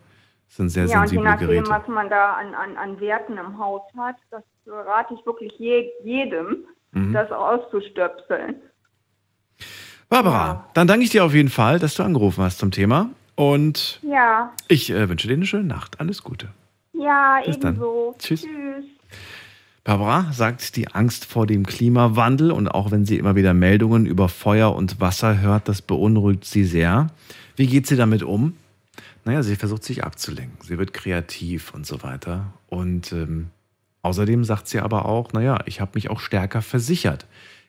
Das 0.46 0.56
sind 0.58 0.68
sehr 0.68 0.84
ja, 0.86 0.98
und 1.00 1.04
je 1.04 1.08
sensible 1.16 1.24
nachdem, 1.24 1.48
Geräte. 1.48 1.70
was 1.70 1.88
man 1.88 2.08
da 2.08 2.34
an, 2.34 2.54
an, 2.54 2.76
an 2.76 3.00
Werten 3.00 3.36
im 3.38 3.58
Haus 3.58 3.82
hat, 3.98 4.14
das 4.30 4.44
rate 4.66 5.14
ich 5.14 5.26
wirklich 5.26 5.52
je, 5.58 5.90
jedem, 6.04 6.58
Mhm. 6.92 7.12
das 7.12 7.30
auszustöpseln. 7.32 8.54
Barbara, 10.08 10.68
dann 10.74 10.86
danke 10.86 11.04
ich 11.04 11.10
dir 11.10 11.24
auf 11.24 11.34
jeden 11.34 11.48
Fall, 11.48 11.78
dass 11.78 11.94
du 11.94 12.02
angerufen 12.02 12.42
hast 12.44 12.58
zum 12.58 12.70
Thema 12.70 13.10
und 13.34 14.00
Ja, 14.02 14.52
ich 14.68 14.90
äh, 14.90 15.08
wünsche 15.08 15.26
dir 15.28 15.34
eine 15.34 15.46
schöne 15.46 15.64
Nacht. 15.64 15.98
Alles 16.00 16.22
Gute. 16.22 16.48
ja, 16.92 17.40
Bis 17.44 17.58
dann. 17.58 17.74
ebenso. 17.74 18.14
Tschüss. 18.18 18.42
Tschüss. 18.42 18.84
Barbara 19.82 20.32
sagt, 20.32 20.74
die 20.76 20.88
Angst 20.88 21.24
vor 21.24 21.46
dem 21.46 21.64
Klimawandel 21.66 22.50
und 22.50 22.68
auch 22.68 22.90
wenn 22.90 23.04
sie 23.06 23.18
immer 23.18 23.36
wieder 23.36 23.54
Meldungen 23.54 24.06
über 24.06 24.28
Feuer 24.28 24.74
und 24.74 25.00
Wasser 25.00 25.40
hört, 25.40 25.68
das 25.68 25.80
beunruhigt 25.82 26.44
sie 26.44 26.64
sehr. 26.64 27.08
Wie 27.56 27.66
geht 27.68 27.86
sie 27.86 27.96
damit 27.96 28.22
um? 28.24 28.56
Naja, 29.24 29.42
sie 29.42 29.54
versucht 29.56 29.84
sich 29.84 30.02
abzulenken. 30.04 30.56
Sie 30.62 30.78
wird 30.78 30.92
kreativ 30.92 31.72
und 31.72 31.86
so 31.86 32.02
weiter. 32.02 32.52
Und 32.68 33.12
ähm, 33.12 33.48
außerdem 34.02 34.44
sagt 34.44 34.66
sie 34.68 34.80
aber 34.80 35.06
auch, 35.06 35.32
naja, 35.32 35.58
ich 35.66 35.80
habe 35.80 35.92
mich 35.94 36.10
auch 36.10 36.20
stärker 36.20 36.62
versichert 36.62 37.26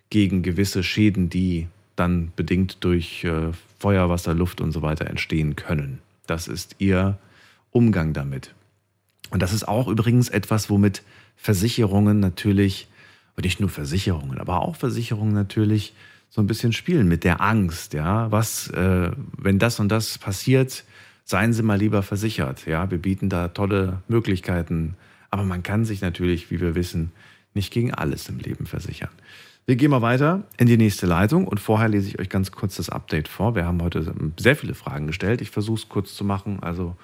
gegen 0.10 0.42
gewisse 0.42 0.82
Schäden, 0.84 1.30
die 1.30 1.68
dann 1.98 2.32
bedingt 2.36 2.78
durch 2.86 3.26
äh, 3.26 3.52
Feuer, 3.80 4.10
Wasser, 4.10 4.34
Luft 4.34 4.62
und 4.62 4.72
so 4.72 4.82
weiter 4.82 5.08
entstehen 5.08 5.56
können. 5.58 6.00
Das 6.26 6.48
ist 6.48 6.76
ihr 6.80 7.18
Umgang 7.72 8.14
damit. 8.14 8.54
Und 9.30 9.42
das 9.42 9.52
ist 9.52 9.68
auch 9.68 9.88
übrigens 9.88 10.30
etwas, 10.30 10.70
womit 10.70 11.04
Versicherungen 11.36 12.20
natürlich, 12.20 12.88
und 13.36 13.44
nicht 13.44 13.60
nur 13.60 13.70
Versicherungen, 13.70 14.40
aber 14.40 14.62
auch 14.62 14.76
Versicherungen 14.76 15.34
natürlich 15.34 15.94
so 16.30 16.42
ein 16.42 16.48
bisschen 16.48 16.74
spielen 16.74 17.08
mit 17.08 17.24
der 17.24 17.42
Angst, 17.42 17.94
ja. 17.94 18.32
Was, 18.32 18.70
äh, 18.70 19.12
wenn 19.38 19.60
das 19.60 19.80
und 19.80 19.90
das 19.90 20.18
passiert, 20.18 20.84
seien 21.24 21.54
Sie 21.54 21.64
mal 21.64 21.78
lieber 21.78 22.04
versichert, 22.04 22.66
ja. 22.66 22.90
Wir 22.90 22.98
bieten 22.98 23.30
da 23.30 23.50
tolle 23.50 24.02
Möglichkeiten, 24.08 24.96
aber 25.30 25.44
man 25.44 25.64
kann 25.64 25.86
sich 25.86 26.02
natürlich, 26.02 26.52
wie 26.52 26.60
wir 26.60 26.76
wissen, 26.76 27.12
nicht 27.54 27.72
gegen 27.72 27.94
alles 27.94 28.30
im 28.30 28.40
Leben 28.40 28.66
versichern. 28.66 29.10
Wir 29.70 29.76
gehen 29.76 29.92
mal 29.92 30.02
weiter 30.02 30.44
in 30.56 30.68
die 30.68 30.78
nächste 30.78 31.08
Leitung 31.08 31.46
und 31.46 31.60
vorher 31.60 31.90
lese 31.90 32.08
ich 32.08 32.20
euch 32.20 32.30
ganz 32.30 32.54
kurz 32.54 32.78
das 32.78 32.90
Update 32.90 33.28
vor. 33.28 33.54
Wir 33.54 33.66
haben 33.66 33.84
heute 33.84 34.14
sehr 34.40 34.56
viele 34.56 34.74
Fragen 34.74 35.08
gestellt. 35.08 35.42
Ich 35.42 35.50
versuche 35.50 35.78
es 35.78 35.90
kurz 35.90 36.16
zu 36.16 36.24
machen, 36.24 36.64
also 36.64 36.96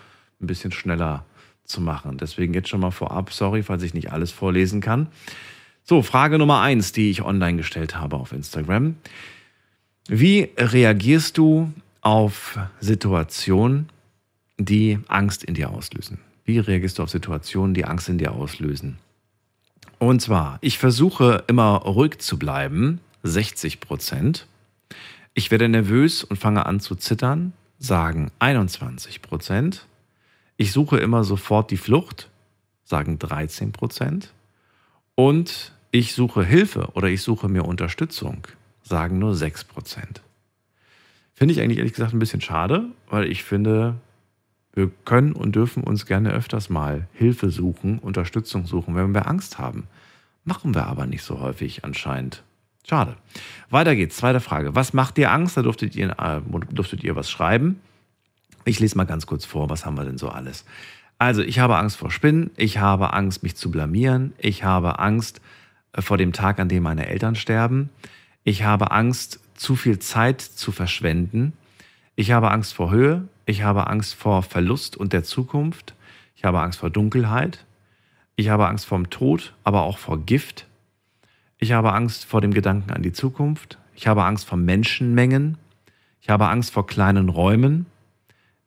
ein 0.41 0.47
bisschen 0.47 0.71
schneller 0.71 1.25
zu 1.65 1.81
machen. 1.81 2.17
Deswegen 2.17 2.53
jetzt 2.53 2.69
schon 2.69 2.79
mal 2.79 2.91
vorab, 2.91 3.33
sorry, 3.33 3.63
falls 3.63 3.83
ich 3.83 3.93
nicht 3.93 4.13
alles 4.13 4.31
vorlesen 4.31 4.79
kann. 4.79 5.07
So, 5.83 6.01
Frage 6.01 6.37
Nummer 6.37 6.61
eins, 6.61 6.93
die 6.93 7.11
ich 7.11 7.21
online 7.21 7.57
gestellt 7.57 7.97
habe 7.97 8.15
auf 8.15 8.31
Instagram. 8.31 8.95
Wie 10.07 10.49
reagierst 10.57 11.37
du 11.37 11.73
auf 11.99 12.57
Situationen, 12.79 13.89
die 14.57 14.99
Angst 15.09 15.43
in 15.43 15.55
dir 15.55 15.69
auslösen? 15.69 16.17
Wie 16.45 16.59
reagierst 16.59 16.97
du 16.97 17.03
auf 17.03 17.09
Situationen, 17.09 17.73
die 17.73 17.83
Angst 17.83 18.07
in 18.07 18.19
dir 18.19 18.31
auslösen? 18.31 18.99
Und 20.03 20.21
zwar, 20.21 20.57
ich 20.59 20.79
versuche 20.79 21.45
immer 21.47 21.77
ruhig 21.77 22.17
zu 22.17 22.37
bleiben, 22.37 22.99
60 23.23 23.79
Prozent. 23.79 24.47
Ich 25.33 25.49
werde 25.49 25.69
nervös 25.69 26.25
und 26.25 26.35
fange 26.35 26.65
an 26.65 26.81
zu 26.81 26.95
zittern, 26.95 27.53
sagen 27.79 28.29
21 28.39 29.21
Prozent. 29.21 29.87
Ich 30.57 30.73
suche 30.73 30.97
immer 30.97 31.23
sofort 31.23 31.71
die 31.71 31.77
Flucht, 31.77 32.29
sagen 32.83 33.17
13 33.17 33.71
Prozent. 33.71 34.33
Und 35.15 35.71
ich 35.91 36.13
suche 36.15 36.43
Hilfe 36.43 36.89
oder 36.95 37.07
ich 37.07 37.21
suche 37.21 37.47
mir 37.47 37.63
Unterstützung, 37.63 38.45
sagen 38.81 39.19
nur 39.19 39.35
6 39.35 39.63
Prozent. 39.63 40.21
Finde 41.33 41.53
ich 41.53 41.61
eigentlich 41.61 41.77
ehrlich 41.77 41.93
gesagt 41.93 42.11
ein 42.11 42.19
bisschen 42.19 42.41
schade, 42.41 42.87
weil 43.09 43.31
ich 43.31 43.45
finde, 43.45 43.95
wir 44.73 44.91
können 45.05 45.33
und 45.33 45.55
dürfen 45.55 45.83
uns 45.83 46.05
gerne 46.05 46.31
öfters 46.31 46.69
mal 46.69 47.07
Hilfe 47.13 47.49
suchen, 47.49 47.99
Unterstützung 47.99 48.65
suchen, 48.65 48.95
wenn 48.95 49.13
wir 49.13 49.27
Angst 49.27 49.59
haben. 49.59 49.87
Machen 50.45 50.73
wir 50.73 50.87
aber 50.87 51.05
nicht 51.05 51.23
so 51.23 51.39
häufig 51.39 51.85
anscheinend. 51.85 52.43
Schade. 52.87 53.15
Weiter 53.69 53.95
geht's. 53.95 54.17
Zweite 54.17 54.39
Frage. 54.39 54.75
Was 54.75 54.93
macht 54.93 55.17
dir 55.17 55.31
Angst? 55.31 55.55
Da 55.55 55.61
durftet 55.61 55.95
ihr, 55.95 56.09
äh, 56.19 56.41
durftet 56.71 57.03
ihr 57.03 57.15
was 57.15 57.31
schreiben. 57.31 57.79
Ich 58.65 58.79
lese 58.79 58.97
mal 58.97 59.05
ganz 59.05 59.25
kurz 59.25 59.45
vor. 59.45 59.69
Was 59.69 59.85
haben 59.85 59.95
wir 59.95 60.05
denn 60.05 60.17
so 60.17 60.29
alles? 60.29 60.65
Also, 61.17 61.41
ich 61.41 61.59
habe 61.59 61.77
Angst 61.77 61.95
vor 61.95 62.11
Spinnen. 62.11 62.51
Ich 62.57 62.79
habe 62.79 63.13
Angst, 63.13 63.43
mich 63.43 63.55
zu 63.55 63.71
blamieren. 63.71 64.33
Ich 64.37 64.63
habe 64.63 64.99
Angst 64.99 65.39
äh, 65.93 66.01
vor 66.01 66.17
dem 66.17 66.33
Tag, 66.33 66.59
an 66.59 66.67
dem 66.67 66.83
meine 66.83 67.07
Eltern 67.07 67.35
sterben. 67.35 67.89
Ich 68.43 68.63
habe 68.63 68.91
Angst, 68.91 69.39
zu 69.55 69.75
viel 69.75 69.99
Zeit 69.99 70.41
zu 70.41 70.71
verschwenden. 70.71 71.53
Ich 72.15 72.31
habe 72.31 72.51
Angst 72.51 72.73
vor 72.73 72.91
Höhe. 72.91 73.29
Ich 73.45 73.63
habe 73.63 73.87
Angst 73.87 74.15
vor 74.15 74.41
Verlust 74.43 74.95
und 74.95 75.11
der 75.13 75.23
Zukunft. 75.23 75.95
Ich 76.35 76.45
habe 76.45 76.61
Angst 76.61 76.79
vor 76.79 76.89
Dunkelheit. 76.89 77.65
Ich 78.35 78.49
habe 78.49 78.67
Angst 78.67 78.85
vor 78.85 78.97
dem 78.97 79.09
Tod, 79.09 79.53
aber 79.63 79.83
auch 79.83 79.97
vor 79.97 80.19
Gift. 80.19 80.67
Ich 81.57 81.71
habe 81.71 81.93
Angst 81.93 82.25
vor 82.25 82.41
dem 82.41 82.53
Gedanken 82.53 82.91
an 82.91 83.03
die 83.03 83.11
Zukunft. 83.11 83.77
Ich 83.95 84.07
habe 84.07 84.23
Angst 84.23 84.47
vor 84.47 84.57
Menschenmengen. 84.57 85.57
Ich 86.21 86.29
habe 86.29 86.47
Angst 86.47 86.71
vor 86.71 86.87
kleinen 86.87 87.29
Räumen. 87.29 87.85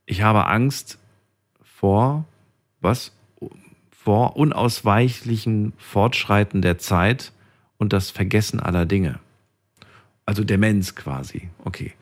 Ich 0.04 0.22
habe 0.22 0.46
Angst 0.46 0.98
vor, 1.62 2.24
was? 2.80 3.12
Vor 3.90 4.36
unausweichlichen 4.36 5.72
Fortschreiten 5.78 6.62
der 6.62 6.78
Zeit 6.78 7.32
und 7.78 7.92
das 7.92 8.10
Vergessen 8.10 8.60
aller 8.60 8.86
Dinge. 8.86 9.18
Also 10.26 10.44
Demenz 10.44 10.94
quasi. 10.94 11.48
Okay. 11.64 11.92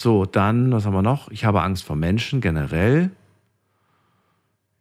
So, 0.00 0.26
dann, 0.26 0.70
was 0.70 0.86
haben 0.86 0.94
wir 0.94 1.02
noch? 1.02 1.28
Ich 1.32 1.44
habe 1.44 1.62
Angst 1.62 1.82
vor 1.82 1.96
Menschen 1.96 2.40
generell. 2.40 3.10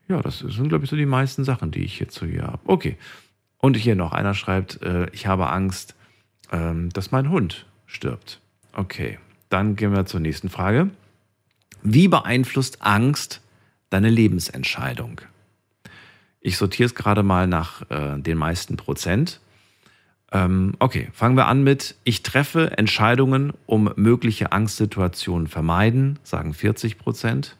Ja, 0.07 0.21
das 0.21 0.39
sind, 0.39 0.69
glaube 0.69 0.83
ich, 0.83 0.91
so 0.91 0.95
die 0.95 1.07
meisten 1.07 1.43
Sachen, 1.43 1.71
die 1.71 1.83
ich 1.83 1.99
jetzt 1.99 2.13
so 2.13 2.27
hier 2.27 2.43
habe. 2.43 2.59
Okay. 2.65 2.97
Und 3.57 3.75
hier 3.75 3.95
noch 3.95 4.11
einer 4.11 4.35
schreibt, 4.35 4.83
äh, 4.83 5.09
ich 5.13 5.25
habe 5.25 5.49
Angst, 5.49 5.95
ähm, 6.51 6.91
dass 6.91 7.09
mein 7.09 7.31
Hund 7.31 7.65
stirbt. 7.87 8.39
Okay, 8.73 9.17
dann 9.49 9.75
gehen 9.75 9.91
wir 9.91 10.05
zur 10.05 10.19
nächsten 10.19 10.49
Frage. 10.49 10.91
Wie 11.81 12.07
beeinflusst 12.07 12.83
Angst 12.83 13.41
deine 13.89 14.11
Lebensentscheidung? 14.11 15.21
Ich 16.41 16.57
sortiere 16.57 16.85
es 16.85 16.93
gerade 16.93 17.23
mal 17.23 17.47
nach 17.47 17.89
äh, 17.89 18.19
den 18.19 18.37
meisten 18.37 18.77
Prozent. 18.77 19.41
Ähm, 20.31 20.73
okay, 20.79 21.09
fangen 21.13 21.37
wir 21.37 21.47
an 21.47 21.63
mit, 21.63 21.95
ich 22.03 22.21
treffe 22.21 22.77
Entscheidungen, 22.77 23.53
um 23.65 23.91
mögliche 23.95 24.51
Angstsituationen 24.51 25.47
vermeiden, 25.47 26.19
sagen 26.23 26.53
40 26.53 26.97
Prozent. 26.97 27.55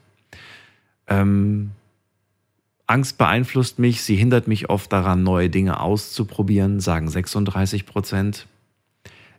Ähm, 1.06 1.70
Angst 2.86 3.18
beeinflusst 3.18 3.78
mich, 3.78 4.02
sie 4.02 4.16
hindert 4.16 4.48
mich 4.48 4.70
oft 4.70 4.92
daran, 4.92 5.22
neue 5.22 5.50
Dinge 5.50 5.80
auszuprobieren, 5.80 6.80
sagen 6.80 7.08
36 7.08 7.86
Prozent. 7.86 8.46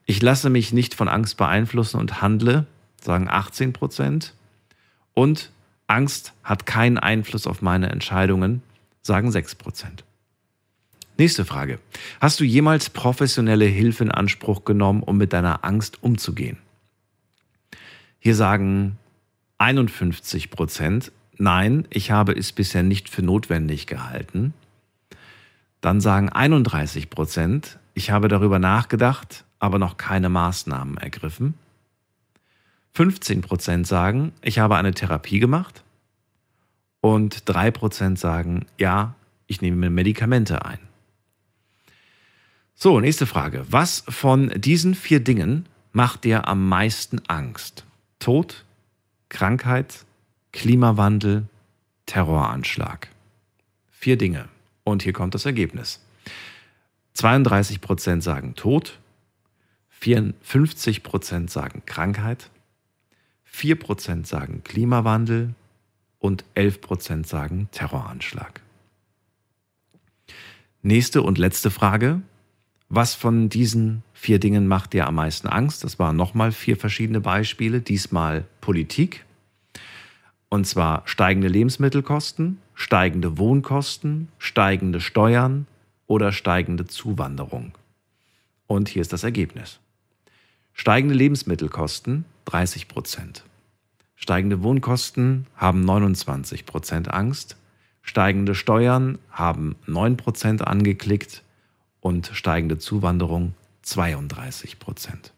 Ich 0.06 0.22
lasse 0.22 0.50
mich 0.50 0.74
nicht 0.74 0.96
von 0.96 1.08
Angst 1.08 1.38
beeinflussen 1.38 2.00
und 2.00 2.22
handle, 2.22 2.66
sagen 3.00 3.28
18 3.30 3.74
Prozent. 3.74 4.34
Und 5.14 5.52
Angst 5.88 6.34
hat 6.44 6.66
keinen 6.66 6.98
Einfluss 6.98 7.48
auf 7.48 7.62
meine 7.62 7.90
Entscheidungen, 7.90 8.62
sagen 9.02 9.32
6 9.32 9.56
Prozent. 9.56 10.04
Nächste 11.20 11.44
Frage. 11.44 11.80
Hast 12.22 12.40
du 12.40 12.46
jemals 12.46 12.90
professionelle 12.90 13.66
Hilfe 13.66 14.06
in 14.06 14.12
Anspruch 14.12 14.64
genommen, 14.64 15.04
um 15.04 15.18
mit 15.18 15.34
deiner 15.34 15.66
Angst 15.66 16.02
umzugehen? 16.02 16.58
Hier 18.20 18.36
sagen 18.36 18.98
51 19.58 20.50
Prozent, 20.50 21.12
nein, 21.38 21.86
ich 21.90 22.12
habe 22.12 22.32
es 22.32 22.54
bisher 22.54 22.84
nicht 22.84 23.10
für 23.10 23.22
notwendig 23.22 23.86
gehalten. 23.86 24.54
Dann 25.82 26.00
sagen 26.00 26.30
31 26.30 27.10
Prozent, 27.10 27.80
ich 27.94 28.12
habe 28.12 28.30
darüber 28.30 28.58
nachgedacht, 28.58 29.44
aber 29.60 29.78
noch 29.78 29.98
keine 29.98 30.30
Maßnahmen 30.30 30.96
ergriffen. 30.96 31.56
15 32.94 33.41
Prozent 33.41 33.88
sagen, 33.88 34.32
ich 34.41 34.60
habe 34.60 34.78
eine 34.78 34.94
Therapie 34.94 35.40
gemacht. 35.40 35.84
Und 37.02 37.41
3 37.44 37.72
Prozent 37.72 38.18
sagen, 38.18 38.68
ja, 38.78 39.16
ich 39.48 39.62
nehme 39.62 39.90
Medikamente 39.90 40.64
ein. 40.64 40.89
So, 42.82 43.02
nächste 43.02 43.26
Frage. 43.26 43.66
Was 43.68 44.06
von 44.08 44.54
diesen 44.56 44.96
vier 44.96 45.20
Dingen 45.20 45.66
macht 45.92 46.24
dir 46.24 46.48
am 46.48 46.70
meisten 46.70 47.20
Angst? 47.28 47.84
Tod, 48.20 48.64
Krankheit, 49.28 50.06
Klimawandel, 50.54 51.44
Terroranschlag. 52.06 53.10
Vier 53.92 54.18
Dinge. 54.18 54.48
Und 54.86 55.04
hier 55.04 55.12
kommt 55.12 55.36
das 55.36 55.46
Ergebnis. 55.46 56.02
32 57.16 57.82
Prozent 57.82 58.24
sagen 58.24 58.56
Tod, 58.56 58.98
54 59.90 61.04
Prozent 61.04 61.52
sagen 61.52 61.84
Krankheit, 61.86 62.50
4 63.44 63.78
Prozent 63.78 64.26
sagen 64.26 64.64
Klimawandel 64.64 65.54
und 66.18 66.46
11 66.56 66.80
Prozent 66.80 67.28
sagen 67.28 67.68
Terroranschlag. 67.74 68.62
Nächste 70.82 71.24
und 71.24 71.38
letzte 71.38 71.72
Frage. 71.72 72.22
Was 72.91 73.14
von 73.14 73.49
diesen 73.49 74.02
vier 74.14 74.40
Dingen 74.40 74.68
macht 74.68 74.94
dir 74.94 75.06
am 75.06 75.16
meisten 75.16 75.48
Angst? 75.48 75.84
Das 75.84 75.99
waren 75.99 76.16
nochmal 76.16 76.52
vier 76.52 76.76
verschiedene 76.76 77.22
Beispiele. 77.22 77.82
Diesmal 77.82 78.45
Politik, 78.61 79.26
und 80.49 80.66
zwar 80.66 81.03
steigende 81.06 81.49
Lebensmittelkosten, 81.49 82.57
steigende 82.74 83.38
Wohnkosten, 83.38 84.30
steigende 84.40 85.02
Steuern 85.02 85.68
oder 86.07 86.32
steigende 86.32 86.88
Zuwanderung. 86.88 87.74
Und 88.66 88.90
hier 88.90 89.03
ist 89.03 89.14
das 89.14 89.24
Ergebnis. 89.24 89.80
Steigende 90.74 91.14
Lebensmittelkosten 91.14 92.26
30 92.45 92.88
Prozent. 92.88 93.44
Steigende 94.16 94.64
Wohnkosten 94.64 95.45
haben 95.56 95.82
29 95.86 96.66
Prozent 96.66 97.14
Angst. 97.14 97.56
Steigende 98.02 98.56
Steuern 98.56 99.20
haben 99.30 99.76
9 99.86 100.18
Prozent 100.18 100.66
angeklickt 100.66 101.44
und 102.10 102.30
steigende 102.34 102.77
Zuwanderung 102.77 103.53
32 103.84 104.80
Prozent 104.80 105.34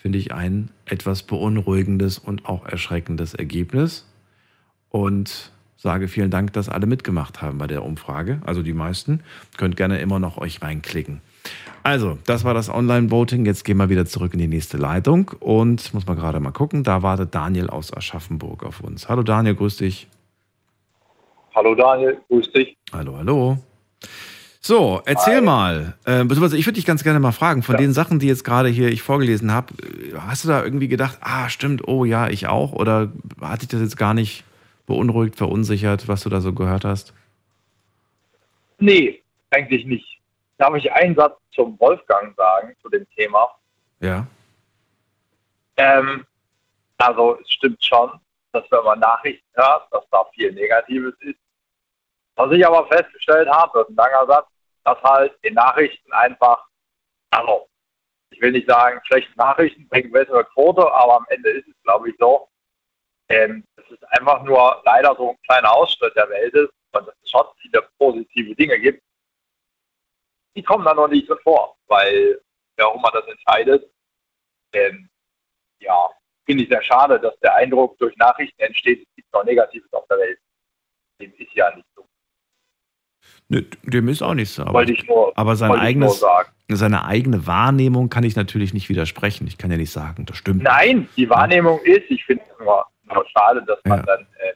finde 0.00 0.18
ich 0.18 0.32
ein 0.32 0.70
etwas 0.86 1.22
beunruhigendes 1.22 2.18
und 2.18 2.46
auch 2.46 2.64
erschreckendes 2.64 3.34
Ergebnis. 3.34 4.10
Und 4.88 5.52
sage 5.76 6.08
vielen 6.08 6.30
Dank, 6.30 6.54
dass 6.54 6.70
alle 6.70 6.86
mitgemacht 6.86 7.42
haben 7.42 7.58
bei 7.58 7.66
der 7.66 7.84
Umfrage. 7.84 8.40
Also 8.46 8.62
die 8.62 8.72
meisten. 8.72 9.20
Könnt 9.58 9.76
gerne 9.76 10.00
immer 10.00 10.18
noch 10.18 10.38
euch 10.38 10.62
reinklicken. 10.62 11.20
Also, 11.82 12.18
das 12.24 12.44
war 12.44 12.54
das 12.54 12.70
Online-Voting. 12.70 13.44
Jetzt 13.44 13.64
gehen 13.64 13.76
wir 13.76 13.90
wieder 13.90 14.06
zurück 14.06 14.32
in 14.32 14.38
die 14.38 14.48
nächste 14.48 14.78
Leitung 14.78 15.32
und 15.40 15.92
muss 15.92 16.06
man 16.06 16.16
gerade 16.16 16.40
mal 16.40 16.50
gucken. 16.50 16.82
Da 16.82 17.02
wartet 17.02 17.34
Daniel 17.34 17.68
aus 17.68 17.94
Aschaffenburg 17.94 18.64
auf 18.64 18.80
uns. 18.80 19.08
Hallo 19.08 19.22
Daniel, 19.22 19.54
grüß 19.54 19.76
dich. 19.76 20.08
Hallo 21.54 21.74
Daniel, 21.74 22.18
grüß 22.28 22.52
dich. 22.52 22.74
Hallo, 22.92 23.18
hallo. 23.18 23.58
So, 24.62 25.00
erzähl 25.06 25.36
Hi. 25.36 25.40
mal. 25.40 25.94
Äh, 26.06 26.22
ich 26.22 26.38
würde 26.38 26.72
dich 26.72 26.84
ganz 26.84 27.02
gerne 27.02 27.18
mal 27.18 27.32
fragen, 27.32 27.62
von 27.62 27.76
ja. 27.76 27.80
den 27.80 27.94
Sachen, 27.94 28.18
die 28.18 28.26
jetzt 28.26 28.44
gerade 28.44 28.68
hier 28.68 28.88
ich 28.88 29.00
vorgelesen 29.00 29.52
habe, 29.52 29.72
hast 30.18 30.44
du 30.44 30.48
da 30.48 30.62
irgendwie 30.62 30.88
gedacht, 30.88 31.18
ah, 31.22 31.48
stimmt, 31.48 31.88
oh 31.88 32.04
ja, 32.04 32.28
ich 32.28 32.46
auch? 32.46 32.72
Oder 32.72 33.10
hat 33.40 33.62
dich 33.62 33.70
das 33.70 33.80
jetzt 33.80 33.96
gar 33.96 34.12
nicht 34.12 34.44
beunruhigt, 34.86 35.36
verunsichert, 35.36 36.08
was 36.08 36.22
du 36.22 36.28
da 36.28 36.42
so 36.42 36.52
gehört 36.52 36.84
hast? 36.84 37.14
Nee, 38.78 39.22
eigentlich 39.50 39.86
nicht. 39.86 40.20
Darf 40.58 40.74
ich 40.74 40.92
einen 40.92 41.14
Satz 41.14 41.38
zum 41.52 41.80
Wolfgang 41.80 42.36
sagen, 42.36 42.74
zu 42.82 42.90
dem 42.90 43.06
Thema? 43.16 43.48
Ja. 44.00 44.26
Ähm, 45.78 46.26
also 46.98 47.38
es 47.40 47.50
stimmt 47.50 47.82
schon, 47.82 48.10
dass 48.52 48.64
wenn 48.70 48.84
man 48.84 48.98
Nachrichten 48.98 49.46
hört, 49.54 49.88
dass 49.90 50.04
da 50.10 50.22
viel 50.34 50.52
Negatives 50.52 51.14
ist. 51.20 51.38
Was 52.36 52.52
ich 52.52 52.66
aber 52.66 52.86
festgestellt 52.88 53.48
habe, 53.48 53.86
ein 53.88 53.94
langer 53.94 54.26
Satz, 54.26 54.48
dass 54.84 55.02
halt 55.02 55.36
in 55.42 55.54
Nachrichten 55.54 56.12
einfach, 56.12 56.66
also 57.30 57.68
ich 58.30 58.40
will 58.40 58.52
nicht 58.52 58.68
sagen, 58.68 59.00
schlechte 59.04 59.36
Nachrichten 59.36 59.88
bringen 59.88 60.12
bessere 60.12 60.44
Quote, 60.44 60.80
aber 60.80 61.16
am 61.16 61.26
Ende 61.28 61.50
ist 61.50 61.68
es, 61.68 61.82
glaube 61.82 62.10
ich, 62.10 62.16
so, 62.18 62.48
ähm, 63.28 63.64
es 63.76 64.02
einfach 64.04 64.42
nur 64.42 64.82
leider 64.84 65.14
so 65.16 65.30
ein 65.30 65.42
kleiner 65.42 65.72
Ausschnitt 65.72 66.14
der 66.16 66.28
Welt 66.28 66.54
ist 66.54 66.72
und 66.92 67.08
es 67.08 67.30
schon 67.30 67.46
viele 67.60 67.88
positive 67.98 68.54
Dinge 68.54 68.78
gibt. 68.78 69.02
Die 70.56 70.62
kommen 70.62 70.84
dann 70.84 70.96
noch 70.96 71.08
nicht 71.08 71.28
so 71.28 71.36
vor, 71.38 71.76
weil 71.86 72.40
wer 72.76 72.88
auch 72.88 72.96
immer 72.96 73.10
das 73.12 73.26
entscheidet, 73.26 73.90
ähm, 74.72 75.08
ja, 75.80 76.10
finde 76.44 76.64
ich 76.64 76.68
sehr 76.68 76.82
schade, 76.82 77.20
dass 77.20 77.38
der 77.40 77.54
Eindruck 77.54 77.96
durch 77.98 78.16
Nachrichten 78.16 78.60
entsteht, 78.60 79.06
es 79.06 79.14
gibt 79.14 79.32
noch 79.32 79.44
Negatives 79.44 79.92
auf 79.92 80.06
der 80.08 80.18
Welt. 80.18 80.40
Dem 81.20 81.32
ist 81.34 81.52
ja 81.54 81.74
nicht 81.74 81.86
so. 81.94 82.06
Nö, 83.50 83.62
dem 83.82 84.08
ist 84.08 84.22
auch 84.22 84.34
nicht 84.34 84.50
so. 84.50 84.64
Aber, 84.64 84.84
nur- 84.86 85.32
aber 85.34 85.56
sein 85.56 85.72
eigenes, 85.72 86.24
seine 86.68 87.04
eigene 87.04 87.48
Wahrnehmung 87.48 88.08
kann 88.08 88.22
ich 88.22 88.36
natürlich 88.36 88.72
nicht 88.72 88.88
widersprechen. 88.88 89.46
Ich 89.48 89.58
kann 89.58 89.72
ja 89.72 89.76
nicht 89.76 89.90
sagen, 89.90 90.24
das 90.24 90.36
stimmt. 90.36 90.62
Nein, 90.62 91.08
die 91.16 91.28
Wahrnehmung 91.28 91.80
ist, 91.84 92.04
ich 92.08 92.24
finde 92.24 92.44
es 92.48 92.64
nur, 92.64 92.84
nur 93.12 93.24
schade, 93.28 93.64
dass 93.66 93.78
man 93.84 94.04
dann 94.06 94.20
äh, 94.20 94.54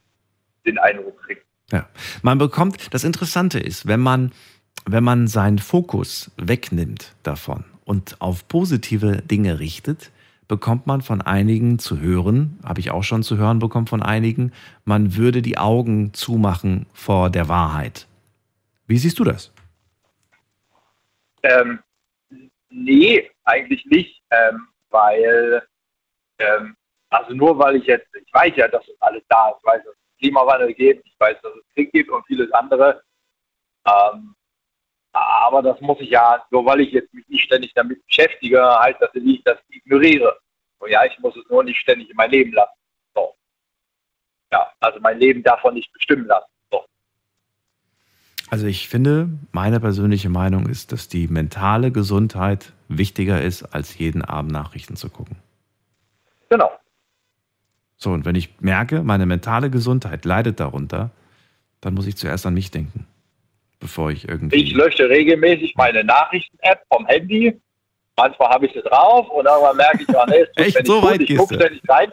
den 0.65 0.79
Eindruck 0.79 1.21
kriegt. 1.23 1.45
Ja. 1.73 1.89
Man 2.23 2.39
bekommt, 2.39 2.95
das 2.95 3.03
Interessante 3.03 3.59
ist, 3.59 3.89
wenn 3.89 3.99
man, 3.99 4.31
wenn 4.87 5.03
man 5.03 5.27
seinen 5.27 5.59
Fokus 5.59 6.31
wegnimmt 6.37 7.17
davon 7.25 7.65
und 7.85 8.15
auf 8.21 8.47
positive 8.47 9.23
Dinge 9.23 9.59
richtet, 9.59 10.13
bekommt 10.47 10.87
man 10.87 11.03
von 11.03 11.21
einigen 11.21 11.81
zu 11.81 11.99
hören, 11.99 12.61
habe 12.65 12.79
ich 12.79 12.93
auch 12.93 13.03
schon 13.03 13.25
zu 13.25 13.39
hören 13.39 13.59
bekommen 13.59 13.89
von 13.89 14.05
einigen, 14.05 14.53
man 14.85 15.17
würde 15.17 15.43
die 15.43 15.59
Augen 15.59 16.13
zumachen 16.15 16.87
vor 16.93 17.29
der 17.31 17.49
Wahrheit. 17.49 18.07
Wie 18.87 18.99
siehst 18.99 19.19
du 19.19 19.25
das? 19.25 19.53
Ähm, 21.43 21.83
nee, 22.71 23.31
eigentlich 23.45 23.85
nicht, 23.87 24.23
ähm, 24.31 24.69
weil, 24.91 25.63
ähm, 26.39 26.77
also 27.11 27.35
nur 27.35 27.59
weil 27.59 27.77
ich 27.77 27.87
jetzt, 27.87 28.09
ich 28.15 28.33
weiß 28.33 28.53
ja, 28.57 28.69
dass 28.69 28.87
es 28.89 29.01
alles 29.01 29.23
da 29.29 29.51
ist, 29.51 29.59
ich 29.59 29.67
weiß, 29.67 29.85
dass 29.85 29.95
es 29.95 30.19
Klimawandel 30.19 30.75
gibt, 30.75 31.07
ich 31.07 31.15
weiß, 31.19 31.37
dass 31.43 31.53
es 31.55 31.75
Krieg 31.75 31.93
gibt 31.93 32.11
und 32.11 32.27
vieles 32.27 32.51
andere, 32.53 33.03
ähm, 33.87 34.35
aber 35.13 35.63
das 35.63 35.81
muss 35.81 36.01
ich 36.01 36.11
ja, 36.11 36.45
nur 36.51 36.67
weil 36.67 36.81
ich 36.81 36.91
jetzt 36.91 37.13
mich 37.15 37.27
nicht 37.29 37.45
ständig 37.45 37.73
damit 37.75 38.05
beschäftige, 38.07 38.59
das 38.59 39.15
nicht, 39.15 39.47
dass 39.47 39.59
ich 39.69 39.77
ignoriere. 39.77 40.37
Und 40.79 40.91
ja, 40.91 41.05
ich 41.05 41.17
muss 41.21 41.37
es 41.37 41.49
nur 41.49 41.63
nicht 41.63 41.79
ständig 41.79 42.11
in 42.11 42.17
mein 42.17 42.31
Leben 42.31 42.53
lassen. 42.53 42.77
So. 43.15 43.37
Ja, 44.53 44.73
also 44.81 44.99
mein 45.01 45.21
Leben 45.21 45.43
davon 45.45 45.75
nicht 45.75 45.93
bestimmen 45.93 46.27
lassen. 46.27 46.51
So. 48.45 48.51
Also 48.51 48.67
ich 48.67 48.89
finde, 48.89 49.29
meine 49.53 49.81
persönliche 49.81 50.29
Meinung 50.29 50.67
ist, 50.67 50.93
dass 50.93 51.09
die 51.09 51.29
mentale 51.29 51.91
Gesundheit 51.91 52.73
wichtiger 52.89 53.43
ist, 53.43 53.63
als 53.63 53.99
jeden 53.99 54.23
Abend 54.23 54.53
Nachrichten 54.53 54.97
zu 54.97 55.09
gucken. 55.09 55.37
Genau. 56.51 56.71
So, 57.97 58.11
und 58.11 58.25
wenn 58.25 58.35
ich 58.35 58.61
merke, 58.61 59.03
meine 59.03 59.27
mentale 59.27 59.71
Gesundheit 59.71 60.25
leidet 60.25 60.61
darunter, 60.61 61.11
dann 61.81 61.95
muss 61.95 62.07
ich 62.07 62.17
zuerst 62.17 62.47
an 62.47 62.55
mich 62.55 62.71
denken, 62.71 63.07
bevor 63.81 64.11
ich 64.11 64.29
irgendwie. 64.29 64.57
Ich 64.57 64.75
lösche 64.75 65.09
regelmäßig 65.09 65.75
meine 65.77 66.05
Nachrichten-App 66.05 66.83
vom 66.93 67.07
Handy. 67.07 67.61
Manchmal 68.17 68.51
habe 68.51 68.67
ich 68.67 68.73
sie 68.73 68.83
drauf 68.83 69.29
und 69.31 69.47
irgendwann 69.47 69.77
merke 69.77 70.03
ich, 70.03 70.17
ah, 70.17 70.27
nee, 70.29 70.41
es 70.41 70.49
tut 70.53 70.67
Echt? 70.67 70.87
So 70.87 71.01
gut, 71.01 71.11
weit 71.11 71.21
ich 71.23 71.29
gehst 71.29 71.41
gucke 71.41 71.55
ständig 71.57 71.83
rein 71.89 72.13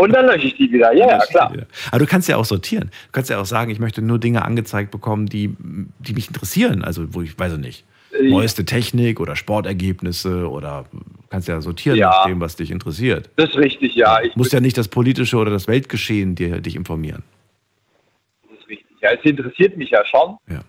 und 0.00 0.12
dann 0.12 0.26
lösche 0.26 0.46
ich 0.46 0.56
die 0.56 0.70
wieder. 0.72 0.92
Ja, 0.92 1.08
ja, 1.08 1.18
klar. 1.26 1.52
Aber 1.90 1.98
du 1.98 2.06
kannst 2.06 2.28
ja 2.28 2.36
auch 2.36 2.44
sortieren. 2.44 2.90
Du 3.06 3.12
kannst 3.12 3.30
ja 3.30 3.40
auch 3.40 3.44
sagen, 3.46 3.70
ich 3.70 3.78
möchte 3.78 4.02
nur 4.02 4.18
Dinge 4.18 4.44
angezeigt 4.44 4.90
bekommen, 4.90 5.26
die, 5.26 5.54
die 5.98 6.12
mich 6.14 6.28
interessieren. 6.28 6.82
Also, 6.84 7.14
wo 7.14 7.22
ich 7.22 7.38
weiß 7.38 7.52
ich 7.54 7.58
nicht. 7.58 7.84
Äh, 8.18 8.28
Neueste 8.28 8.64
Technik 8.64 9.20
oder 9.20 9.36
Sportergebnisse 9.36 10.48
oder 10.50 10.84
du 10.92 10.98
kannst 11.28 11.46
ja 11.48 11.60
sortieren 11.60 11.96
Ja. 11.98 12.08
nach 12.10 12.26
dem, 12.26 12.40
was 12.40 12.56
dich 12.56 12.70
interessiert. 12.70 13.30
Das 13.36 13.50
ist 13.50 13.56
richtig, 13.56 13.94
ja. 13.94 14.20
Ich, 14.22 14.32
Du 14.32 14.38
musst 14.38 14.52
ja 14.52 14.60
nicht 14.60 14.76
das 14.76 14.88
politische 14.88 15.36
oder 15.36 15.50
das 15.50 15.68
Weltgeschehen 15.68 16.34
dir, 16.34 16.60
dich 16.60 16.74
informieren. 16.76 17.22
das 18.50 18.58
ist 18.58 18.68
richtig. 18.68 18.96
Ja, 19.00 19.10
es 19.12 19.24
interessiert 19.24 19.76
mich 19.76 19.90
ja 19.90 20.04
schon. 20.04 20.36
Ja. 20.48 20.60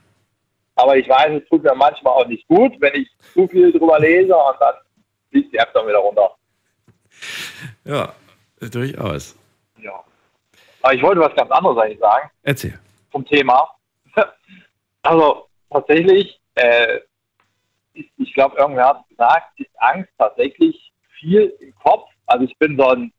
Aber 0.75 0.97
ich 0.97 1.07
weiß, 1.09 1.41
es 1.41 1.49
tut 1.49 1.63
mir 1.63 1.73
manchmal 1.75 2.13
auch 2.13 2.27
nicht 2.27 2.47
gut, 2.47 2.73
wenn 2.79 2.93
ich 2.95 3.07
zu 3.33 3.47
viel 3.47 3.71
drüber 3.71 3.99
lese 3.99 4.33
und 4.35 4.55
dann 4.59 4.73
liegt 5.31 5.51
die 5.53 5.57
App 5.57 5.73
dann 5.73 5.87
wieder 5.87 5.97
runter. 5.99 6.29
Ja, 7.85 8.13
durchaus. 8.69 9.35
Ja. 9.79 10.03
Aber 10.81 10.93
ich 10.93 11.01
wollte 11.01 11.21
was 11.21 11.35
ganz 11.35 11.49
anderes 11.51 11.77
eigentlich 11.77 11.99
sagen. 11.99 12.29
Erzähl. 12.43 12.79
zum 13.11 13.25
Thema. 13.25 13.67
Also 15.03 15.47
tatsächlich, 15.71 16.39
äh, 16.53 16.97
ist, 17.95 18.07
ich 18.17 18.33
glaube, 18.35 18.55
irgendwer 18.57 18.89
hat 18.89 19.01
es 19.01 19.09
gesagt, 19.09 19.59
ist 19.59 19.71
Angst 19.79 20.09
tatsächlich 20.17 20.93
viel 21.19 21.51
im 21.59 21.73
Kopf. 21.75 22.07
Also 22.27 22.45
ich 22.45 22.55
bin 22.59 22.77
so 22.77 22.87
ein 22.89 23.11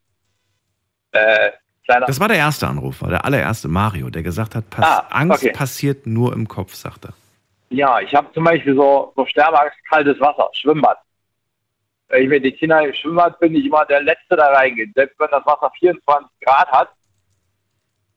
äh, 1.10 1.50
kleiner. 1.84 2.06
Das 2.06 2.20
war 2.20 2.28
der 2.28 2.36
erste 2.36 2.68
Anrufer, 2.68 3.08
der 3.08 3.24
allererste 3.24 3.66
Mario, 3.66 4.10
der 4.10 4.22
gesagt 4.22 4.54
hat, 4.54 4.70
pass, 4.70 4.84
Ah, 4.86 5.06
Angst 5.10 5.42
okay. 5.42 5.52
passiert 5.52 6.06
nur 6.06 6.32
im 6.32 6.46
Kopf, 6.46 6.74
sagt 6.74 7.04
er. 7.06 7.14
Ja, 7.70 7.98
ich 8.00 8.14
habe 8.14 8.32
zum 8.32 8.44
Beispiel 8.44 8.76
so, 8.76 9.12
so 9.16 9.26
Sterbeangst, 9.26 9.76
kaltes 9.88 10.20
Wasser, 10.20 10.48
Schwimmbad. 10.52 10.98
Wenn 12.12 12.24
ich 12.24 12.28
mit 12.28 12.44
den 12.44 12.54
Kindern 12.54 12.84
im 12.84 12.92
Schwimmbad 12.92 13.40
bin, 13.40 13.54
ich 13.54 13.64
immer 13.64 13.86
der 13.86 14.02
Letzte, 14.02 14.36
der 14.36 14.52
reingeht. 14.52 14.90
Selbst 14.94 15.18
wenn 15.18 15.30
das 15.30 15.46
Wasser 15.46 15.72
24 15.78 16.28
Grad 16.44 16.70
hat, 16.70 16.90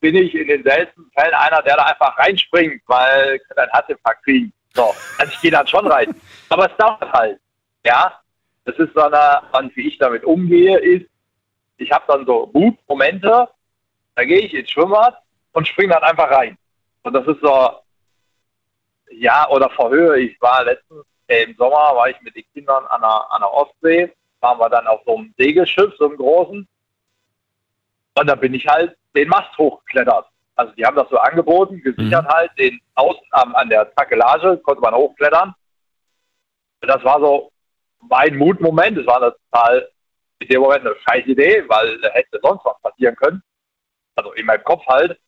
bin 0.02 0.16
ich 0.16 0.36
in 0.36 0.50
den 0.50 0.64
seltensten 0.64 1.10
Fällen 1.18 1.34
einer, 1.34 1.62
der 1.62 1.78
da 1.78 1.84
einfach 1.84 2.18
reinspringt, 2.18 2.82
weil 2.88 3.36
ich 3.36 3.48
kann 3.48 3.58
einen 3.58 3.72
Herzinfarkt 3.72 4.26
kriegen. 4.26 4.52
So, 4.74 4.94
also 5.18 5.32
ich 5.32 5.40
gehe 5.40 5.52
dann 5.52 5.66
schon 5.66 5.88
rein. 5.88 6.14
Aber 6.50 6.70
es 6.70 6.76
dauert 6.76 7.10
halt. 7.14 7.40
Ja, 7.86 8.20
das 8.66 8.76
ist 8.80 8.94
so 8.94 9.02
eine, 9.02 9.42
und 9.54 9.74
wie 9.78 9.88
ich 9.88 9.98
damit 9.98 10.26
umgehe, 10.26 10.78
ist, 10.78 11.10
ich 11.78 11.90
habe 11.90 12.04
dann 12.10 12.26
so 12.26 12.50
Mutmomente, 12.52 13.48
da 14.16 14.26
gehe 14.26 14.40
ich 14.40 14.54
ins 14.54 14.72
Schwimmbad 14.72 15.18
und 15.54 15.70
springe 15.70 15.94
dann 15.94 16.04
einfach 16.04 16.30
rein. 16.32 16.58
Und 17.04 17.14
das 17.14 17.26
ist 17.28 17.40
so, 17.40 17.70
ja, 19.12 19.48
oder 19.52 19.70
vor 19.70 19.90
Höhe. 19.90 20.20
Ich 20.20 20.42
war 20.42 20.66
letztens 20.66 21.00
äh, 21.00 21.15
im 21.28 21.56
Sommer, 21.56 21.96
war 21.96 22.10
ich 22.10 22.20
mit 22.22 22.36
den 22.36 22.46
Kindern 22.54 22.86
an 22.88 23.02
der, 23.02 23.32
an 23.32 23.42
der 23.42 23.54
Ostsee, 23.54 24.14
waren 24.42 24.60
wir 24.60 24.70
dann 24.70 24.88
auf 24.88 25.02
so 25.06 25.18
einem 25.18 25.34
Segelschiff, 25.38 25.94
so 25.98 26.06
einem 26.06 26.18
großen. 26.18 26.68
Und 28.18 28.28
da 28.28 28.36
bin 28.36 28.54
ich 28.54 28.66
halt 28.68 28.96
den 29.16 29.28
Mast 29.28 29.58
hochgeklettert. 29.58 30.28
Also 30.56 30.74
die 30.74 30.86
haben 30.86 30.96
das 30.96 31.10
so 31.10 31.18
angeboten, 31.18 31.82
gesichert 31.82 32.26
halt, 32.28 32.52
den 32.58 32.80
außen 32.96 33.28
am, 33.32 33.56
an 33.56 33.70
der 33.70 33.94
Takelage 33.96 34.58
konnte 34.58 34.82
man 34.82 34.96
hochklettern. 34.96 35.54
Und 36.82 36.88
das 36.88 37.04
war 37.04 37.20
so 37.20 37.52
mein 38.00 38.36
Mutmoment. 38.38 38.98
Das 38.98 39.06
war 39.06 39.22
eine 39.22 39.36
total 39.52 39.90
in 40.40 40.48
dem 40.48 40.62
Moment 40.62 40.86
eine 40.86 40.96
scheiß 41.08 41.26
Idee, 41.28 41.64
weil 41.68 42.00
da 42.02 42.10
hätte 42.10 42.40
sonst 42.42 42.64
was 42.66 42.80
passieren 42.82 43.16
können. 43.16 43.42
Also 44.16 44.32
in 44.34 44.46
meinem 44.46 44.64
Kopf 44.64 44.86
halt. 44.88 45.20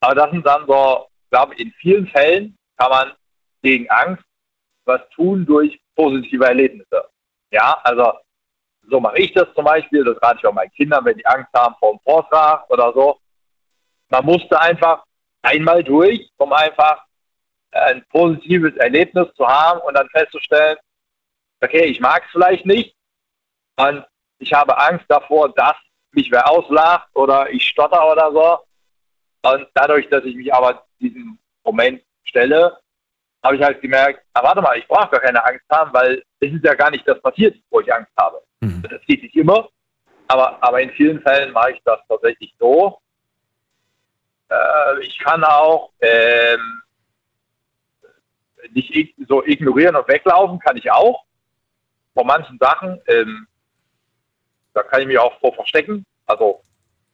Aber 0.00 0.14
das 0.14 0.30
sind 0.30 0.46
dann 0.46 0.66
so, 0.66 1.06
ich 1.24 1.30
glaube, 1.30 1.54
in 1.56 1.72
vielen 1.80 2.06
Fällen 2.08 2.56
kann 2.76 2.90
man 2.90 3.12
gegen 3.62 3.88
Angst 3.90 4.24
was 4.88 5.08
tun 5.10 5.46
durch 5.46 5.80
positive 5.94 6.44
Erlebnisse. 6.44 7.04
Ja, 7.50 7.78
also 7.84 8.12
so 8.90 8.98
mache 8.98 9.18
ich 9.18 9.32
das 9.34 9.52
zum 9.54 9.64
Beispiel, 9.64 10.02
das 10.02 10.20
rate 10.22 10.38
ich 10.38 10.46
auch 10.46 10.52
meinen 10.52 10.72
Kindern, 10.72 11.04
wenn 11.04 11.16
die 11.16 11.26
Angst 11.26 11.52
haben 11.54 11.76
vor 11.78 11.92
dem 11.92 12.00
Vortrag 12.00 12.68
oder 12.70 12.92
so. 12.92 13.20
Man 14.08 14.24
musste 14.24 14.58
einfach 14.58 15.04
einmal 15.42 15.84
durch, 15.84 16.30
um 16.38 16.52
einfach 16.52 17.04
ein 17.70 18.04
positives 18.08 18.74
Erlebnis 18.76 19.28
zu 19.34 19.46
haben 19.46 19.80
und 19.82 19.94
dann 19.94 20.08
festzustellen, 20.08 20.78
okay, 21.62 21.84
ich 21.84 22.00
mag 22.00 22.24
es 22.24 22.30
vielleicht 22.32 22.64
nicht 22.64 22.96
und 23.76 24.04
ich 24.38 24.52
habe 24.52 24.78
Angst 24.78 25.04
davor, 25.08 25.52
dass 25.54 25.76
mich 26.12 26.30
wer 26.30 26.48
auslacht 26.50 27.08
oder 27.14 27.50
ich 27.50 27.66
stotter 27.68 28.10
oder 28.10 28.32
so. 28.32 29.50
Und 29.50 29.68
dadurch, 29.74 30.08
dass 30.08 30.24
ich 30.24 30.34
mich 30.34 30.52
aber 30.52 30.86
diesem 30.98 31.38
Moment 31.64 32.02
stelle, 32.24 32.78
habe 33.42 33.56
ich 33.56 33.62
halt 33.62 33.80
gemerkt, 33.80 34.22
ah, 34.34 34.42
warte 34.42 34.60
mal, 34.60 34.76
ich 34.78 34.86
brauche 34.88 35.10
gar 35.10 35.20
keine 35.20 35.44
Angst 35.44 35.64
haben, 35.70 35.92
weil 35.92 36.22
es 36.40 36.52
ist 36.52 36.64
ja 36.64 36.74
gar 36.74 36.90
nicht 36.90 37.06
das 37.06 37.20
passiert, 37.20 37.56
wo 37.70 37.80
ich 37.80 37.92
Angst 37.92 38.12
habe. 38.18 38.42
Das 38.90 39.00
geht 39.06 39.22
nicht 39.22 39.36
immer, 39.36 39.68
aber, 40.26 40.62
aber 40.62 40.80
in 40.80 40.90
vielen 40.90 41.20
Fällen 41.22 41.52
mache 41.52 41.72
ich 41.72 41.82
das 41.84 42.00
tatsächlich 42.08 42.54
so. 42.58 43.00
Äh, 44.50 45.00
ich 45.02 45.18
kann 45.18 45.44
auch 45.44 45.92
ähm, 46.00 46.82
nicht 48.72 49.14
so 49.28 49.44
ignorieren 49.44 49.96
und 49.96 50.08
weglaufen, 50.08 50.58
kann 50.58 50.76
ich 50.76 50.90
auch. 50.90 51.24
Vor 52.14 52.24
manchen 52.24 52.58
Sachen, 52.58 53.00
ähm, 53.06 53.46
da 54.74 54.82
kann 54.82 55.02
ich 55.02 55.06
mich 55.06 55.18
auch 55.18 55.38
vor 55.40 55.54
verstecken. 55.54 56.04
Also 56.26 56.62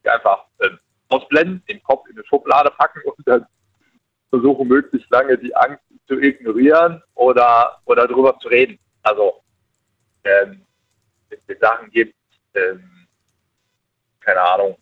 einfach 0.03 0.45
ähm, 0.61 0.79
ausblenden, 1.09 1.63
den 1.69 1.81
Kopf 1.83 2.07
in 2.09 2.17
eine 2.17 2.25
Schublade 2.25 2.71
packen 2.71 3.01
und 3.05 3.27
dann 3.27 3.45
versuchen, 4.29 4.67
möglichst 4.67 5.09
lange 5.09 5.37
die 5.37 5.55
Angst 5.55 5.83
zu 6.07 6.19
ignorieren 6.19 7.01
oder, 7.15 7.79
oder 7.85 8.07
drüber 8.07 8.37
zu 8.39 8.47
reden. 8.47 8.77
Also 9.03 9.41
ähm, 10.23 10.61
wenn 11.29 11.39
es 11.47 11.59
Sachen 11.59 11.89
gibt, 11.91 12.15
ähm, 12.53 13.07
keine 14.19 14.41
Ahnung, 14.41 14.77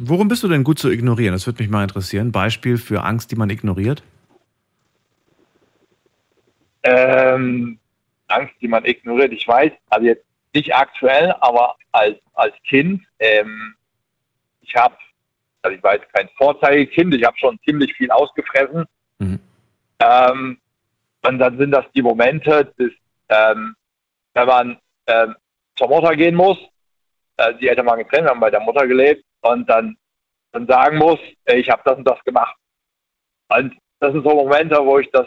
Worum 0.00 0.26
bist 0.26 0.42
du 0.42 0.48
denn 0.48 0.64
gut 0.64 0.78
zu 0.78 0.90
ignorieren? 0.90 1.34
Das 1.34 1.46
würde 1.46 1.62
mich 1.62 1.70
mal 1.70 1.84
interessieren. 1.84 2.32
Beispiel 2.32 2.78
für 2.78 3.04
Angst, 3.04 3.30
die 3.30 3.36
man 3.36 3.48
ignoriert? 3.48 4.02
Ähm, 6.82 7.78
Angst, 8.26 8.54
die 8.60 8.66
man 8.66 8.84
ignoriert. 8.84 9.32
Ich 9.32 9.46
weiß, 9.46 9.70
also 9.90 10.06
jetzt 10.06 10.24
nicht 10.52 10.74
aktuell, 10.74 11.32
aber 11.40 11.76
als, 11.92 12.18
als 12.32 12.54
Kind, 12.64 13.02
ähm, 13.20 13.74
ich 14.62 14.74
habe, 14.74 14.96
also 15.64 15.76
ich 15.76 15.82
war 15.82 15.94
jetzt 15.94 16.12
kein 16.12 16.28
Vorzeigekind, 16.36 17.14
ich 17.14 17.24
habe 17.24 17.38
schon 17.38 17.58
ziemlich 17.64 17.92
viel 17.94 18.10
ausgefressen. 18.10 18.84
Ähm, 19.98 20.58
und 21.22 21.38
dann 21.38 21.56
sind 21.56 21.70
das 21.70 21.86
die 21.94 22.02
Momente, 22.02 22.72
dass, 22.76 22.90
ähm, 23.30 23.74
wenn 24.34 24.46
man 24.46 24.78
ähm, 25.06 25.34
zur 25.76 25.88
Mutter 25.88 26.14
gehen 26.14 26.34
muss, 26.34 26.58
äh, 27.38 27.54
die 27.54 27.68
Eltern 27.68 27.86
waren 27.86 27.98
getrennt, 27.98 28.26
wir 28.26 28.30
haben 28.30 28.40
bei 28.40 28.50
der 28.50 28.60
Mutter 28.60 28.86
gelebt 28.86 29.24
und 29.40 29.68
dann, 29.68 29.96
dann 30.52 30.66
sagen 30.66 30.98
muss, 30.98 31.18
ich 31.46 31.70
habe 31.70 31.82
das 31.84 31.96
und 31.96 32.04
das 32.06 32.22
gemacht. 32.24 32.54
Und 33.48 33.74
das 34.00 34.12
sind 34.12 34.22
so 34.22 34.34
Momente, 34.34 34.76
wo 34.84 34.98
ich 34.98 35.10
das 35.12 35.26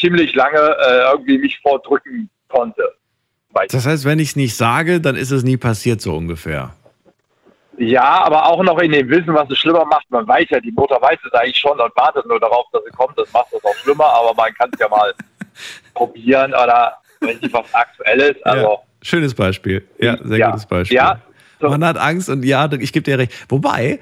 ziemlich 0.00 0.34
lange 0.34 0.58
äh, 0.58 1.10
irgendwie 1.12 1.38
mich 1.38 1.58
vordrücken 1.60 2.30
konnte. 2.48 2.94
Das 3.68 3.86
heißt, 3.86 4.04
wenn 4.04 4.18
ich 4.18 4.30
es 4.30 4.36
nicht 4.36 4.56
sage, 4.56 5.00
dann 5.00 5.16
ist 5.16 5.30
es 5.30 5.42
nie 5.42 5.56
passiert, 5.56 6.00
so 6.00 6.14
ungefähr. 6.14 6.74
Ja, 7.78 8.24
aber 8.24 8.46
auch 8.46 8.62
noch 8.62 8.78
in 8.78 8.92
dem 8.92 9.08
Wissen, 9.10 9.34
was 9.34 9.50
es 9.50 9.58
schlimmer 9.58 9.84
macht. 9.84 10.10
Man 10.10 10.26
weiß 10.26 10.46
ja, 10.50 10.60
die 10.60 10.72
Mutter 10.72 11.00
weiß 11.00 11.18
es 11.26 11.32
eigentlich 11.32 11.58
schon 11.58 11.78
und 11.78 11.94
wartet 11.96 12.26
nur 12.26 12.40
darauf, 12.40 12.66
dass 12.72 12.82
sie 12.84 12.90
kommt. 12.90 13.18
Das 13.18 13.30
macht 13.32 13.52
es 13.52 13.62
auch 13.64 13.74
schlimmer, 13.76 14.06
aber 14.06 14.32
man 14.34 14.52
kann 14.54 14.70
es 14.72 14.80
ja 14.80 14.88
mal 14.88 15.12
probieren 15.94 16.52
oder 16.52 16.96
wenn 17.20 17.38
es 17.42 17.52
was 17.52 17.74
Aktuelles. 17.74 18.42
Also, 18.44 18.62
ja, 18.70 18.78
schönes 19.02 19.34
Beispiel. 19.34 19.86
Ja, 19.98 20.16
sehr 20.22 20.38
Ja. 20.38 20.50
gutes 20.50 20.66
Beispiel. 20.66 20.96
Ja, 20.96 21.20
Man 21.60 21.84
hat 21.84 21.98
Angst 21.98 22.28
und 22.30 22.44
ja, 22.44 22.70
ich 22.72 22.92
gebe 22.92 23.04
dir 23.04 23.18
recht. 23.18 23.32
Wobei, 23.50 24.00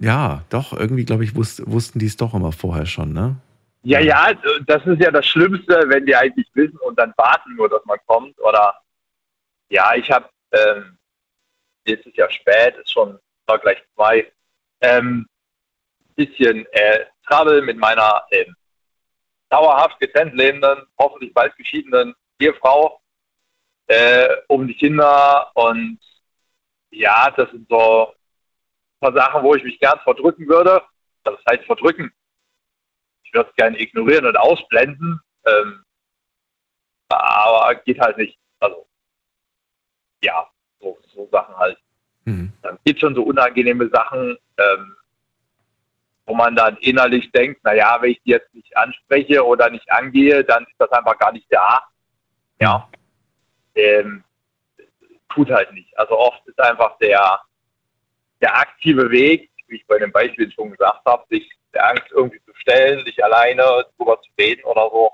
ja, 0.00 0.42
doch, 0.50 0.72
irgendwie, 0.72 1.04
glaube 1.04 1.24
ich, 1.24 1.34
wus 1.36 1.62
wussten 1.66 1.98
die 1.98 2.06
es 2.06 2.16
doch 2.16 2.34
immer 2.34 2.52
vorher 2.52 2.86
schon, 2.86 3.12
ne? 3.12 3.36
Ja, 3.82 4.00
ja, 4.00 4.30
das 4.66 4.84
ist 4.84 5.00
ja 5.00 5.12
das 5.12 5.26
Schlimmste, 5.26 5.84
wenn 5.86 6.06
die 6.06 6.16
eigentlich 6.16 6.48
wissen 6.54 6.78
und 6.78 6.98
dann 6.98 7.12
warten 7.16 7.54
nur, 7.56 7.68
dass 7.68 7.84
man 7.84 7.98
kommt. 8.06 8.34
Oder 8.40 8.74
ja, 9.68 9.94
ich 9.94 10.10
habe, 10.10 10.26
ähm, 10.50 10.95
jetzt 11.88 12.06
ist 12.06 12.16
ja 12.16 12.30
spät, 12.30 12.76
ist 12.76 12.92
schon 12.92 13.18
war 13.46 13.58
gleich 13.58 13.82
zwei, 13.94 14.30
ähm, 14.80 15.26
bisschen 16.16 16.66
äh, 16.72 17.06
Trouble 17.28 17.62
mit 17.62 17.76
meiner 17.76 18.26
ähm, 18.30 18.54
dauerhaft 19.48 20.00
getrennt 20.00 20.34
lebenden, 20.34 20.86
hoffentlich 20.98 21.32
bald 21.32 21.54
geschiedenen 21.56 22.14
Ehefrau 22.40 23.00
äh, 23.86 24.28
um 24.48 24.66
die 24.66 24.74
Kinder 24.74 25.50
und 25.54 26.00
ja, 26.90 27.30
das 27.30 27.50
sind 27.50 27.68
so 27.68 28.08
ein 28.08 29.00
paar 29.00 29.12
Sachen, 29.12 29.42
wo 29.42 29.54
ich 29.54 29.62
mich 29.62 29.78
gern 29.78 29.98
verdrücken 30.00 30.48
würde. 30.48 30.82
Also 31.24 31.38
das 31.38 31.52
heißt 31.52 31.66
verdrücken. 31.66 32.12
Ich 33.22 33.32
würde 33.34 33.50
es 33.50 33.56
gerne 33.56 33.78
ignorieren 33.80 34.26
und 34.26 34.36
ausblenden, 34.36 35.20
ähm, 35.44 35.84
aber 37.08 37.74
geht 37.76 38.00
halt 38.00 38.16
nicht. 38.16 38.38
Also 38.60 38.88
ja, 40.22 40.48
so, 40.80 40.98
so 41.14 41.28
Sachen 41.30 41.56
halt. 41.56 41.78
Dann 42.62 42.78
gibt 42.84 43.00
schon 43.00 43.14
so 43.14 43.22
unangenehme 43.22 43.88
Sachen, 43.88 44.36
ähm, 44.58 44.96
wo 46.26 46.34
man 46.34 46.56
dann 46.56 46.76
innerlich 46.78 47.30
denkt, 47.30 47.62
naja, 47.64 47.98
wenn 48.00 48.10
ich 48.10 48.22
die 48.22 48.30
jetzt 48.30 48.52
nicht 48.52 48.76
anspreche 48.76 49.44
oder 49.44 49.70
nicht 49.70 49.90
angehe, 49.90 50.42
dann 50.44 50.64
ist 50.64 50.74
das 50.78 50.90
einfach 50.90 51.16
gar 51.18 51.32
nicht 51.32 51.46
da. 51.50 51.84
Ja. 52.60 52.88
Ähm, 53.76 54.24
tut 55.28 55.50
halt 55.50 55.72
nicht. 55.72 55.96
Also 55.96 56.18
oft 56.18 56.44
ist 56.46 56.60
einfach 56.60 56.98
der, 56.98 57.40
der 58.40 58.56
aktive 58.56 59.10
Weg, 59.10 59.50
wie 59.68 59.76
ich 59.76 59.86
bei 59.86 59.98
dem 59.98 60.10
Beispiel 60.10 60.50
schon 60.50 60.72
gesagt 60.72 61.04
habe, 61.06 61.24
sich 61.30 61.48
der 61.72 61.90
Angst 61.90 62.10
irgendwie 62.10 62.40
zu 62.44 62.54
stellen, 62.54 63.04
sich 63.04 63.22
alleine 63.22 63.86
drüber 63.96 64.20
zu 64.22 64.30
reden 64.38 64.64
oder 64.64 64.88
so, 64.90 65.10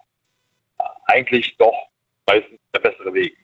eigentlich 1.06 1.56
doch 1.58 1.88
meistens 2.26 2.60
der 2.74 2.80
bessere 2.80 3.12
Weg. 3.12 3.36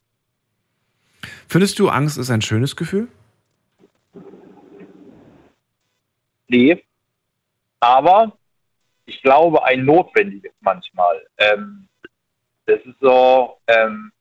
Findest 1.48 1.78
du, 1.78 1.88
Angst 1.88 2.18
ist 2.18 2.30
ein 2.30 2.42
schönes 2.42 2.76
Gefühl? 2.76 3.08
Nee. 6.48 6.84
Aber 7.80 8.36
ich 9.06 9.22
glaube, 9.22 9.64
ein 9.64 9.84
notwendiges 9.84 10.52
manchmal. 10.60 11.26
Ähm, 11.38 11.88
das 12.66 12.80
ist 12.80 13.00
so 13.00 13.58
ähm, 13.66 14.12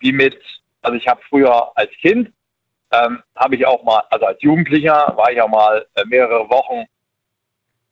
wie 0.00 0.12
mit, 0.12 0.38
also 0.82 0.96
ich 0.96 1.08
habe 1.08 1.22
früher 1.28 1.72
als 1.76 1.90
Kind, 2.02 2.30
ähm, 2.90 3.22
habe 3.34 3.56
ich 3.56 3.64
auch 3.64 3.82
mal, 3.82 4.02
also 4.10 4.26
als 4.26 4.42
Jugendlicher 4.42 5.14
war 5.16 5.32
ich 5.32 5.40
auch 5.40 5.48
mal 5.48 5.86
äh, 5.94 6.04
mehrere 6.04 6.48
Wochen 6.50 6.84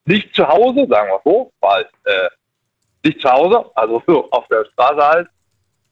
nicht 0.05 0.35
zu 0.35 0.47
Hause, 0.47 0.87
sagen 0.87 1.11
wir 1.11 1.20
so, 1.24 1.53
war 1.61 1.77
halt, 1.77 1.91
äh, 2.05 2.28
nicht 3.05 3.23
zu 3.23 3.31
Hause, 3.31 3.70
also 3.74 4.03
so 4.07 4.31
auf 4.32 4.47
der 4.49 4.66
Straße 4.66 5.07
halt. 5.07 5.28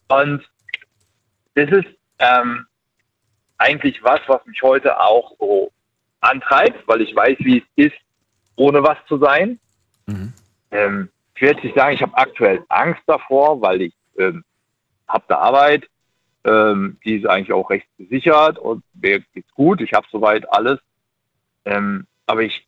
Und 0.09 0.47
das 1.55 1.71
ist 1.71 1.98
ähm, 2.19 2.67
eigentlich 3.59 4.03
was, 4.03 4.21
was 4.27 4.45
mich 4.47 4.63
heute 4.63 5.01
auch 5.01 5.37
so 5.39 5.73
antreibt, 6.21 6.87
weil 6.87 7.01
ich 7.03 7.15
weiß, 7.15 7.39
wie 7.41 7.59
es 7.59 7.87
ist, 7.87 7.97
ohne 8.57 8.83
was 8.83 8.99
zu 9.07 9.19
sein. 9.19 9.59
Ähm, 10.71 11.11
ich 11.35 11.43
werde 11.43 11.61
nicht 11.61 11.77
sagen, 11.77 11.95
ich 11.95 12.03
habe 12.03 12.17
aktuell 12.17 12.65
Angst 12.69 13.03
davor, 13.07 13.61
weil 13.61 13.83
ich 13.83 13.95
ähm, 14.17 14.45
habe 15.07 15.25
eine 15.29 15.39
Arbeit, 15.39 15.89
ähm, 16.45 16.99
die 17.05 17.17
ist 17.17 17.27
eigentlich 17.27 17.53
auch 17.53 17.71
recht 17.71 17.87
gesichert 17.97 18.59
und 18.59 18.83
mir 18.95 19.21
geht's 19.35 19.53
gut. 19.55 19.81
Ich 19.81 19.93
habe 19.93 20.07
soweit 20.11 20.51
alles. 20.53 20.81
Ähm, 21.65 22.07
aber 22.27 22.43
ich 22.43 22.67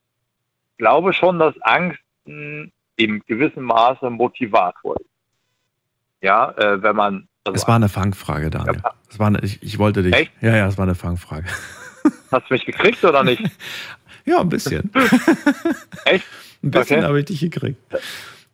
glaube 0.79 1.13
schon, 1.13 1.39
dass 1.39 1.61
Angst 1.63 2.01
mh, 2.25 2.69
im 2.97 3.23
gewissen 3.27 3.63
Maße 3.63 4.11
Motivator 4.11 4.97
ist. 5.01 5.11
Ja, 6.23 6.51
äh, 6.53 6.83
wenn 6.83 6.97
man 6.97 7.29
also 7.45 7.55
Es 7.57 7.67
war 7.67 7.77
eine 7.77 7.89
Fangfrage, 7.89 8.51
Daniel. 8.51 8.83
Es 9.11 9.19
war 9.19 9.29
eine, 9.29 9.41
ich, 9.41 9.63
ich 9.63 9.79
wollte 9.79 10.03
dich. 10.03 10.15
Echt? 10.15 10.33
Ja, 10.41 10.57
ja, 10.57 10.67
es 10.69 10.77
war 10.79 10.85
eine 10.85 10.95
Fangfrage. 10.95 11.47
Hast 12.31 12.49
du 12.49 12.55
mich 12.55 12.65
gekriegt 12.65 13.03
oder 13.05 13.23
nicht? 13.25 13.43
ja, 14.25 14.41
ein 14.41 14.49
bisschen. 14.49 14.91
Echt? 16.05 16.25
Ein 16.63 16.71
bisschen 16.71 16.99
Okay. 16.99 17.07
habe 17.07 17.19
ich 17.21 17.27
dich 17.27 17.41
gekriegt. 17.41 17.79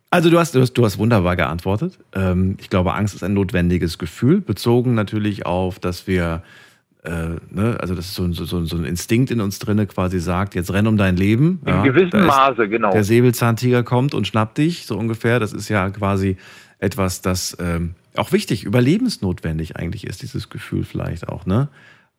Also 0.09 0.29
du 0.29 0.39
hast, 0.39 0.55
du 0.55 0.61
hast, 0.61 0.73
du 0.73 0.85
hast 0.85 0.97
wunderbar 0.97 1.35
geantwortet. 1.35 1.99
Ähm, 2.15 2.55
ich 2.61 2.69
glaube, 2.69 2.93
Angst 2.93 3.13
ist 3.13 3.23
ein 3.23 3.33
notwendiges 3.33 3.97
Gefühl, 3.97 4.39
bezogen 4.39 4.95
natürlich 4.95 5.45
auf, 5.45 5.79
dass 5.79 6.07
wir, 6.07 6.43
äh, 7.03 7.35
ne, 7.49 7.77
also 7.81 7.93
das 7.93 8.05
ist 8.05 8.15
so, 8.15 8.23
ein- 8.23 8.31
so, 8.31 8.45
so 8.45 8.77
ein 8.77 8.85
Instinkt 8.85 9.31
in 9.31 9.41
uns 9.41 9.59
drinne 9.59 9.85
quasi 9.85 10.19
sagt, 10.21 10.55
jetzt 10.55 10.71
renn 10.71 10.87
um 10.87 10.95
dein 10.95 11.17
Leben. 11.17 11.61
In 11.65 11.83
gewissem 11.83 12.11
da 12.11 12.19
ist- 12.19 12.25
Maße, 12.27 12.69
genau. 12.69 12.91
Der 12.93 13.03
Säbelzahntiger 13.03 13.83
kommt 13.83 14.13
und 14.13 14.25
schnappt 14.27 14.57
dich, 14.57 14.85
so 14.85 14.97
ungefähr. 14.97 15.39
Das 15.41 15.51
ist 15.51 15.67
ja 15.67 15.89
quasi 15.89 16.37
etwas, 16.79 17.21
das 17.21 17.57
ähm, 17.59 17.95
auch 18.15 18.31
wichtig, 18.31 18.63
überlebensnotwendig 18.63 19.75
eigentlich 19.75 20.05
ist, 20.07 20.21
dieses 20.21 20.49
Gefühl 20.49 20.83
vielleicht 20.83 21.27
auch, 21.29 21.45
ne? 21.45 21.69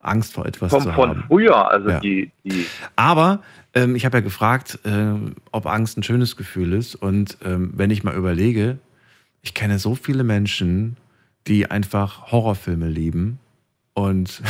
Angst 0.00 0.32
vor 0.34 0.46
etwas 0.46 0.70
Von, 0.70 0.82
zu 0.82 0.92
von 0.92 1.10
haben. 1.10 1.24
früher, 1.26 1.68
also 1.70 1.88
Ja. 1.90 1.98
die, 2.00 2.30
die 2.44 2.66
Aber 2.94 3.42
ähm, 3.74 3.96
ich 3.96 4.04
habe 4.04 4.18
ja 4.18 4.20
gefragt, 4.20 4.78
ähm, 4.84 5.34
ob 5.50 5.66
Angst 5.66 5.98
ein 5.98 6.04
schönes 6.04 6.36
Gefühl 6.36 6.72
ist. 6.72 6.94
Und 6.94 7.36
ähm, 7.44 7.72
wenn 7.74 7.90
ich 7.90 8.04
mal 8.04 8.14
überlege, 8.14 8.78
ich 9.42 9.54
kenne 9.54 9.80
so 9.80 9.96
viele 9.96 10.22
Menschen, 10.22 10.96
die 11.48 11.68
einfach 11.68 12.30
Horrorfilme 12.30 12.88
lieben 12.88 13.40
und, 13.94 14.40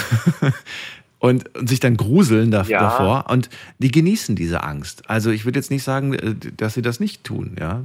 und, 1.18 1.54
und 1.56 1.68
sich 1.68 1.80
dann 1.80 1.96
gruseln 1.96 2.50
da, 2.50 2.64
Ja. 2.64 2.80
davor. 2.80 3.30
Und 3.30 3.48
die 3.78 3.90
genießen 3.90 4.36
diese 4.36 4.62
Angst. 4.62 5.08
Also 5.08 5.30
ich 5.30 5.46
würde 5.46 5.58
jetzt 5.58 5.70
nicht 5.70 5.82
sagen, 5.82 6.12
äh, 6.12 6.34
dass 6.56 6.74
sie 6.74 6.82
das 6.82 7.00
nicht 7.00 7.24
tun, 7.24 7.56
ja. 7.58 7.84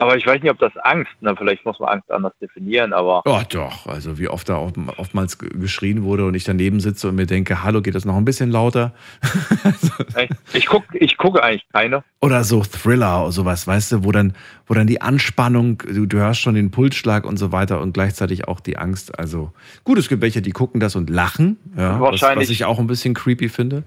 Aber 0.00 0.16
ich 0.16 0.26
weiß 0.26 0.40
nicht, 0.42 0.50
ob 0.50 0.58
das 0.58 0.72
Angst, 0.82 1.10
na, 1.20 1.36
vielleicht 1.36 1.64
muss 1.66 1.78
man 1.78 1.90
Angst 1.90 2.10
anders 2.10 2.32
definieren, 2.40 2.94
aber 2.94 3.20
Oh, 3.26 3.42
doch. 3.50 3.86
Also 3.86 4.18
wie 4.18 4.28
oft 4.28 4.48
da 4.48 4.56
oft, 4.56 4.74
oftmals 4.96 5.38
ge- 5.38 5.50
geschrien 5.50 6.04
wurde 6.04 6.24
und 6.24 6.34
ich 6.34 6.44
daneben 6.44 6.80
sitze 6.80 7.08
und 7.10 7.16
mir 7.16 7.26
denke, 7.26 7.62
hallo, 7.62 7.82
geht 7.82 7.94
das 7.94 8.06
noch 8.06 8.16
ein 8.16 8.24
bisschen 8.24 8.50
lauter? 8.50 8.94
ich 10.54 10.66
gucke 10.66 10.96
ich 10.98 11.16
gucke 11.16 11.42
eigentlich 11.42 11.66
keine. 11.72 12.02
Oder 12.20 12.44
so 12.44 12.62
Thriller 12.62 13.22
oder 13.24 13.32
sowas, 13.32 13.66
weißt 13.66 13.92
du, 13.92 14.04
wo 14.04 14.12
dann, 14.12 14.32
wo 14.66 14.74
dann 14.74 14.86
die 14.86 15.00
Anspannung, 15.02 15.78
du, 15.78 16.06
du 16.06 16.18
hörst 16.18 16.40
schon 16.40 16.54
den 16.54 16.70
Pulsschlag 16.70 17.24
und 17.26 17.36
so 17.36 17.52
weiter 17.52 17.80
und 17.80 17.92
gleichzeitig 17.92 18.48
auch 18.48 18.60
die 18.60 18.76
Angst. 18.78 19.18
Also 19.18 19.52
gut, 19.84 19.98
es 19.98 20.08
gibt 20.08 20.22
welche, 20.22 20.42
die 20.42 20.52
gucken 20.52 20.80
das 20.80 20.96
und 20.96 21.10
lachen, 21.10 21.58
ja, 21.76 21.94
was, 22.00 22.10
Wahrscheinlich. 22.12 22.48
was 22.48 22.50
ich 22.50 22.64
auch 22.64 22.78
ein 22.78 22.86
bisschen 22.86 23.14
creepy 23.14 23.48
finde. 23.48 23.84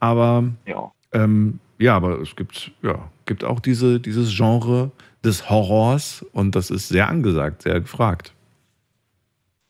Aber 0.00 0.44
Ja. 0.66 0.92
ähm, 1.12 1.58
ja, 1.78 1.94
aber 1.96 2.20
es 2.20 2.34
gibt, 2.36 2.72
ja, 2.82 3.08
gibt 3.26 3.44
auch 3.44 3.60
diese, 3.60 4.00
dieses 4.00 4.34
Genre 4.36 4.90
des 5.24 5.50
Horrors 5.50 6.24
und 6.32 6.54
das 6.54 6.70
ist 6.70 6.88
sehr 6.88 7.08
angesagt, 7.08 7.62
sehr 7.62 7.80
gefragt. 7.80 8.32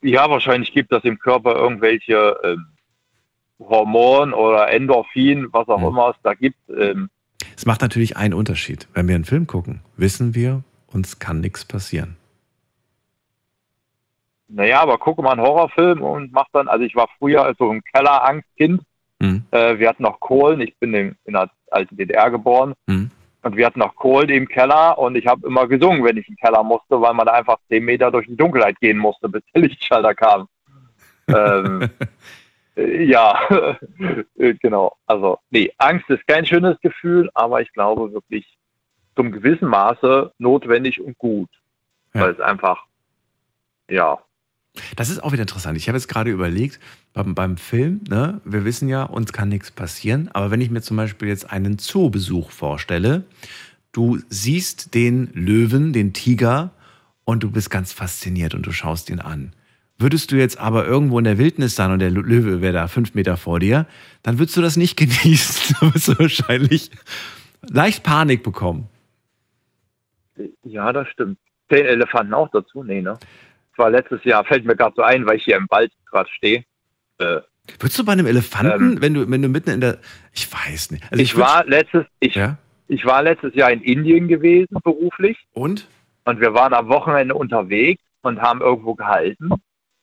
Ja, 0.03 0.31
wahrscheinlich 0.31 0.73
gibt 0.73 0.93
das 0.93 1.03
im 1.05 1.19
Körper 1.19 1.57
irgendwelche 1.57 2.37
ähm, 2.45 2.67
Hormone 3.59 4.35
oder 4.35 4.69
Endorphin, 4.71 5.49
was 5.53 5.69
auch 5.69 5.83
immer 5.89 6.11
es 6.11 6.17
da 6.23 6.35
gibt. 6.35 6.59
Ähm, 6.71 7.11
Es 7.57 7.67
macht 7.67 7.81
natürlich 7.81 8.17
einen 8.17 8.35
Unterschied. 8.35 8.87
Wenn 8.95 9.09
wir 9.09 9.17
einen 9.17 9.25
Film 9.25 9.47
gucken, 9.49 9.81
wissen 9.97 10.35
wir, 10.35 10.63
uns 10.87 11.19
kann 11.19 11.41
nichts 11.41 11.65
passieren. 11.65 12.17
naja, 14.49 14.81
aber 14.81 14.99
gucke 14.99 15.23
mal 15.23 15.33
einen 15.33 15.43
Horrorfilm 15.43 16.01
und 16.03 16.33
mach 16.33 16.47
dann, 16.53 16.69
also 16.69 16.85
ich 16.85 16.95
war 16.95 17.09
früher 17.19 17.53
so 17.59 17.71
ein 17.71 17.83
Kellerangstkind. 17.93 18.83
Mhm. 19.19 19.43
Äh, 19.51 19.79
wir 19.79 19.89
hatten 19.89 20.05
noch 20.05 20.21
Kohlen, 20.21 20.61
ich 20.61 20.77
bin 20.79 20.95
in, 20.95 21.17
in 21.25 21.33
der 21.33 21.51
alten 21.71 21.97
DDR 21.97 22.31
geboren. 22.31 22.75
Mhm. 22.87 23.11
Und 23.43 23.57
wir 23.57 23.67
hatten 23.67 23.79
noch 23.79 23.95
Kohlen 23.95 24.29
im 24.31 24.49
Keller 24.49 24.99
und 24.99 25.17
ich 25.17 25.27
habe 25.27 25.47
immer 25.47 25.69
gesungen, 25.69 26.05
wenn 26.05 26.17
ich 26.17 26.29
in 26.29 26.35
den 26.35 26.45
Keller 26.45 26.63
musste, 26.63 27.01
weil 27.01 27.15
man 27.15 27.27
da 27.27 27.35
einfach 27.35 27.59
zehn 27.69 27.85
Meter 27.85 28.11
durch 28.11 28.27
die 28.27 28.37
Dunkelheit 28.37 28.79
gehen 28.81 28.99
musste, 28.99 29.29
bis 29.29 29.43
der 29.55 29.63
Lichtschalter 29.63 30.15
kam. 30.15 30.49
ähm, 31.29 31.89
äh, 32.77 33.05
ja, 33.05 33.41
genau. 34.61 34.97
Also, 35.07 35.39
nee, 35.51 35.73
Angst 35.79 36.11
ist 36.11 36.27
kein 36.27 36.47
schönes 36.47 36.81
Gefühl, 36.81 37.31
aber 37.35 37.61
ich 37.61 37.73
glaube 37.73 38.13
wirklich 38.13 38.59
zum 39.15 39.33
gewissen 39.33 39.69
Maße 39.69 40.33
notwendig 40.39 41.01
und 41.01 41.17
gut. 41.19 41.51
Weil 42.13 42.31
es 42.31 42.41
einfach, 42.41 42.85
ja, 43.89 44.19
Das 44.97 45.11
ist 45.11 45.23
auch 45.23 45.33
wieder 45.33 45.43
interessant. 45.43 45.77
Ich 45.77 45.89
habe 45.89 45.99
jetzt 45.99 46.09
gerade 46.09 46.31
überlegt, 46.31 46.79
beim, 47.13 47.35
beim 47.35 47.57
Film, 47.57 48.01
ne, 48.09 48.41
wir 48.45 48.65
wissen 48.65 48.89
ja, 48.89 49.03
uns 49.03 49.33
kann 49.33 49.49
nichts 49.49 49.71
passieren, 49.71 50.29
aber 50.33 50.51
wenn 50.51 50.61
ich 50.61 50.71
mir 50.71 50.83
zum 50.83 50.97
Beispiel 50.97 51.29
jetzt 51.29 51.51
einen 51.51 51.79
Zoobesuch 51.79 52.51
vorstelle, 52.51 53.25
du 53.93 54.19
siehst 54.29 54.95
den 54.95 55.31
Löwen, 55.33 55.93
den 55.93 56.13
Tiger 56.13 56.71
und 57.25 57.43
du 57.43 57.51
bist 57.51 57.71
ganz 57.71 57.93
fasziniert 57.93 58.55
und 58.55 58.67
du 58.67 58.73
schaust 58.73 59.11
ihn 59.11 59.21
an. 59.21 59.53
Würdest 59.99 60.31
du 60.31 60.37
jetzt 60.37 60.59
aber 60.59 60.87
irgendwo 60.87 61.19
in 61.19 61.25
der 61.25 61.39
Wildnis 61.39 61.75
sein 61.75 61.91
und 61.91 61.99
der 61.99 62.11
Löwe 62.11 62.61
wäre 62.61 62.73
da 62.73 62.87
fünf 62.87 63.15
Meter 63.15 63.37
vor 63.37 63.59
dir, 63.59 63.87
dann 64.23 64.39
würdest 64.39 64.57
du 64.57 64.63
das 64.63 64.77
nicht 64.77 64.97
genießen. 64.97 65.77
Du 65.81 65.93
wirst 65.93 66.19
wahrscheinlich 66.19 66.91
leicht 67.69 68.05
Panik 68.05 68.45
bekommen. 68.45 68.89
Ja, 70.63 70.93
das 70.93 71.09
stimmt. 71.09 71.39
Den 71.71 71.85
Elefanten 71.85 72.33
auch 72.33 72.49
dazu? 72.51 72.85
Nee, 72.85 73.03
ne? 73.03 73.19
War 73.79 73.91
letztes 73.91 74.23
Jahr, 74.25 74.45
fällt 74.45 74.65
mir 74.65 74.77
gerade 74.77 74.95
so 74.97 75.03
ein, 75.03 75.25
weil 75.27 75.37
ich 75.37 75.45
hier 75.45 75.57
im 75.57 75.67
Wald 75.71 75.93
gerade 76.11 76.29
stehe. 76.31 76.65
Äh, 77.19 77.41
Würdest 77.79 77.99
du 77.99 78.05
bei 78.05 78.13
einem 78.13 78.27
Elefanten, 78.27 79.01
wenn 79.01 79.15
du 79.15 79.31
wenn 79.31 79.43
du 79.43 79.49
mitten 79.49 79.71
in 79.71 79.81
der 79.81 79.99
ich 80.33 80.53
weiß 80.53 80.91
nicht. 80.91 81.05
Also 81.11 81.23
ich, 81.23 81.33
würd- 81.35 81.41
war 81.41 81.65
letztes, 81.67 82.07
ich, 82.21 82.39
ich 82.89 83.05
war 83.05 83.23
letztes 83.23 83.55
Jahr 83.55 83.71
in 83.71 83.83
Indien 83.83 84.27
gewesen, 84.29 84.79
beruflich. 84.83 85.37
Und? 85.53 85.87
Und 86.25 86.41
wir 86.41 86.55
waren 86.55 86.73
am 86.75 86.89
Wochenende 86.89 87.35
unterwegs 87.35 88.03
und 88.23 88.41
haben 88.41 88.61
irgendwo 88.61 88.95
gehalten. 88.95 89.51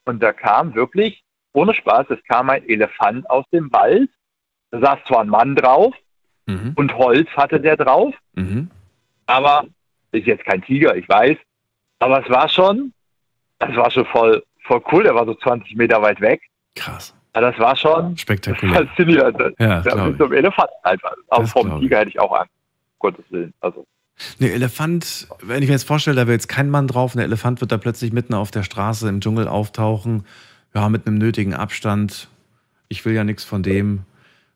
Und 0.06 0.22
da 0.24 0.32
kam 0.34 0.74
wirklich, 0.76 1.24
ohne 1.54 1.74
Spaß, 1.74 2.08
es 2.12 2.24
kam 2.28 2.50
ein 2.50 2.68
Elefant 2.70 3.30
aus 3.30 3.46
dem 3.52 3.72
Wald. 3.74 4.10
Da 4.72 4.80
saß 4.80 5.00
zwar 5.08 5.22
ein 5.22 5.30
Mann 5.30 5.56
drauf 5.56 5.94
und 6.76 6.94
Holz 6.96 7.28
hatte 7.36 7.60
der 7.60 7.76
drauf, 7.78 8.14
Mhm. 8.36 8.70
aber 9.26 9.66
ist 10.12 10.28
jetzt 10.28 10.46
kein 10.46 10.62
Tiger, 10.62 10.96
ich 10.96 11.10
weiß. 11.10 11.38
Aber 12.00 12.24
es 12.24 12.30
war 12.30 12.48
schon, 12.50 12.94
es 13.70 13.76
war 13.76 13.92
schon 13.92 14.06
voll, 14.06 14.44
voll 14.68 14.82
cool. 14.92 15.04
Der 15.04 15.16
war 15.16 15.26
so 15.26 15.34
20 15.36 15.76
Meter 15.76 16.02
weit 16.02 16.20
weg. 16.22 16.42
Krass. 16.76 17.14
Aber 17.34 17.52
das 17.52 17.60
war 17.60 17.76
schon 17.76 18.18
Spektakulär. 18.18 18.88
faszinierend. 18.88 19.38
Ja, 19.60 19.82
ja, 19.82 20.06
mit 20.06 20.18
so 20.18 20.26
einem 20.26 20.34
Elefanten 20.34 20.74
einfach. 20.84 21.14
Aber 21.30 21.44
Das 21.44 21.52
vom 21.52 21.68
glaub 21.68 21.82
Tiger 21.82 22.00
hätte 22.00 22.10
ich 22.10 22.20
auch 22.20 22.32
Angst. 22.32 22.52
Um 22.98 23.12
Gottes 23.12 23.26
Willen. 23.30 23.54
Also, 23.60 23.86
Nee, 24.40 24.50
Elefant, 24.52 25.28
wenn 25.42 25.62
ich 25.62 25.68
mir 25.68 25.74
jetzt 25.76 25.86
vorstelle, 25.86 26.16
da 26.16 26.22
wäre 26.28 26.36
jetzt 26.36 26.48
kein 26.48 26.70
Mann 26.70 26.88
drauf, 26.88 27.14
der 27.14 27.24
Elefant 27.26 27.60
wird 27.60 27.74
da 27.74 27.78
plötzlich 27.78 28.14
mitten 28.14 28.34
auf 28.34 28.50
der 28.50 28.64
Straße 28.64 29.10
im 29.10 29.20
Dschungel 29.20 29.50
auftauchen, 29.50 30.26
ja, 30.74 30.88
mit 30.88 31.06
einem 31.06 31.18
nötigen 31.18 31.54
Abstand. 31.54 32.30
Ich 32.88 33.04
will 33.04 33.14
ja 33.14 33.26
nichts 33.26 33.44
von 33.44 33.62
dem, 33.62 34.04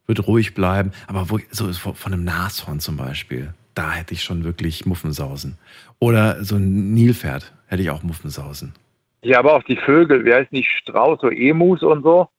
wird 0.07 0.25
ruhig 0.27 0.53
bleiben. 0.53 0.91
Aber 1.07 1.29
wo, 1.29 1.39
so 1.51 1.71
von 1.73 1.95
von 1.95 2.13
einem 2.13 2.23
Nashorn 2.23 2.79
zum 2.79 2.95
Beispiel, 2.95 3.53
da 3.75 3.91
hätte 3.91 4.13
ich 4.13 4.23
schon 4.23 4.45
wirklich 4.45 4.85
Muffensausen. 4.85 5.57
Oder 5.99 6.41
so 6.43 6.55
ein 6.55 6.93
Nilpferd 6.93 7.51
hätte 7.67 7.81
ich 7.81 7.89
auch 7.89 8.03
Muffensausen. 8.03 8.73
Ja, 9.21 9.39
aber 9.39 9.55
auch 9.55 9.63
die 9.63 9.75
Vögel, 9.75 10.23
wer 10.25 10.39
ist 10.39 10.51
nicht 10.51 10.69
Strauß, 10.69 11.19
so 11.21 11.29
Emus 11.29 11.83
und 11.83 12.03
so, 12.03 12.29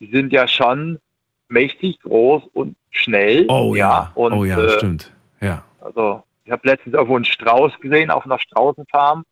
die 0.00 0.10
sind 0.10 0.32
ja 0.32 0.46
schon 0.46 0.98
mächtig 1.48 2.00
groß 2.00 2.42
und 2.52 2.76
schnell. 2.90 3.46
Oh 3.48 3.74
ja, 3.74 4.12
und, 4.14 4.32
oh 4.32 4.44
ja, 4.44 4.58
äh, 4.58 4.70
stimmt. 4.76 5.12
Ja. 5.40 5.64
Also, 5.80 6.22
ich 6.44 6.52
habe 6.52 6.68
letztens 6.68 6.94
irgendwo 6.94 7.16
einen 7.16 7.24
Strauß 7.24 7.80
gesehen 7.80 8.10
auf 8.10 8.24
einer 8.26 8.38
Straußenfarm. 8.38 9.24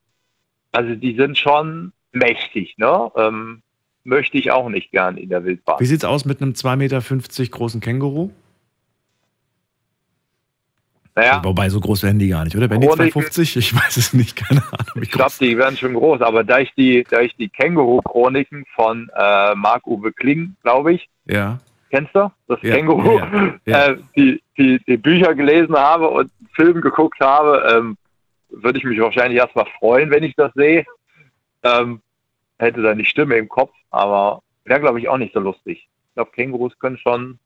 Also, 0.73 0.95
die 0.95 1.15
sind 1.17 1.37
schon 1.37 1.93
mächtig, 2.13 2.77
ne? 2.79 3.11
Ähm, 3.17 3.63
möchte 4.05 4.39
ich 4.39 4.51
auch 4.51 4.69
nicht 4.69 4.93
gern 4.93 5.17
in 5.17 5.29
der 5.29 5.45
Wildbahn. 5.45 5.81
Wie 5.81 5.87
sieht's 5.87 6.05
aus 6.05 6.25
mit 6.25 6.41
einem 6.41 6.53
2,50 6.53 6.77
Meter 6.77 7.51
großen 7.51 7.81
Känguru? 7.81 8.31
Naja, 11.17 11.41
Wobei, 11.43 11.71
so 11.71 11.81
groß 11.81 12.03
werden 12.03 12.19
die 12.19 12.29
gar 12.29 12.45
nicht, 12.45 12.55
oder? 12.55 12.69
Werden 12.69 12.83
die 12.83 12.87
Chroniken- 12.89 13.23
2,50? 13.23 13.57
Ich 13.57 13.75
weiß 13.75 13.97
es 13.97 14.13
nicht, 14.13 14.37
keine 14.37 14.63
Ahnung. 14.71 15.03
ich 15.03 15.11
glaube, 15.11 15.33
die 15.41 15.57
werden 15.57 15.77
schon 15.77 15.95
groß, 15.95 16.21
aber 16.21 16.45
da 16.45 16.59
ich 16.59 16.73
die, 16.75 17.05
da 17.09 17.21
ich 17.23 17.35
die 17.37 17.49
Känguru-Chroniken 17.49 18.65
von 18.75 19.11
äh, 19.17 19.55
Marc-Uwe 19.55 20.13
Kling, 20.13 20.57
glaube 20.63 20.93
ich, 20.93 21.09
Ja. 21.25 21.59
Kennst 21.89 22.15
du? 22.15 22.31
Das 22.49 22.61
Ja, 22.63 22.75
Känguru, 22.75 23.19
ja, 23.19 23.55
ja. 23.65 23.87
Äh, 23.87 23.97
die, 24.17 24.43
die, 24.59 24.79
die 24.87 24.97
Bücher 24.97 25.35
gelesen 25.35 25.75
habe 25.77 26.09
und 26.09 26.31
Film 26.53 26.81
geguckt 26.81 27.21
habe, 27.21 27.65
ähm, 27.73 27.97
würde 28.51 28.79
ich 28.79 28.85
mich 28.85 28.99
wahrscheinlich 29.01 29.39
erstmal 29.39 29.67
freuen, 29.79 30.11
wenn 30.11 30.25
ich 30.25 30.35
das 30.37 30.53
sehe. 30.55 30.85
Ähm, 31.63 32.01
hätte 32.59 32.83
dann 32.83 32.99
die 32.99 33.05
Stimme 33.05 33.37
im 33.37 33.49
Kopf, 33.49 33.73
aber 33.91 34.43
wäre, 34.65 34.81
glaube 34.81 34.99
ich, 35.01 35.09
auch 35.09 35.17
nicht 35.17 35.33
so 35.33 35.41
lustig. 35.41 35.89
Ich 36.09 36.15
glaube, 36.15 36.33
Kängurus 36.33 36.79
können 36.79 36.99
schon. 36.99 37.39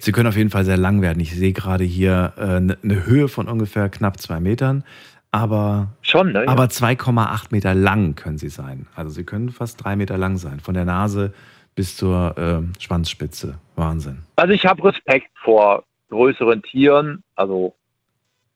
Sie 0.00 0.12
können 0.12 0.28
auf 0.28 0.36
jeden 0.36 0.50
Fall 0.50 0.64
sehr 0.64 0.76
lang 0.76 1.02
werden. 1.02 1.20
Ich 1.20 1.34
sehe 1.34 1.52
gerade 1.52 1.84
hier 1.84 2.32
äh, 2.38 2.60
ne- 2.60 2.78
eine 2.82 3.06
Höhe 3.06 3.28
von 3.28 3.48
ungefähr 3.48 3.88
knapp 3.88 4.18
zwei 4.20 4.40
Metern, 4.40 4.84
aber, 5.30 5.88
Schon, 6.02 6.32
ne? 6.32 6.46
aber 6.46 6.64
2,8 6.64 7.46
Meter 7.50 7.74
lang 7.74 8.14
können 8.14 8.38
sie 8.38 8.50
sein. 8.50 8.86
Also 8.94 9.10
sie 9.10 9.24
können 9.24 9.50
fast 9.50 9.82
drei 9.82 9.96
Meter 9.96 10.18
lang 10.18 10.36
sein, 10.36 10.60
von 10.60 10.74
der 10.74 10.84
Nase 10.84 11.32
bis 11.74 11.96
zur 11.96 12.36
äh, 12.36 12.80
Schwanzspitze. 12.82 13.58
Wahnsinn. 13.76 14.18
Also 14.36 14.52
ich 14.52 14.66
habe 14.66 14.84
Respekt 14.84 15.30
vor 15.42 15.84
größeren 16.10 16.62
Tieren, 16.62 17.22
also, 17.34 17.74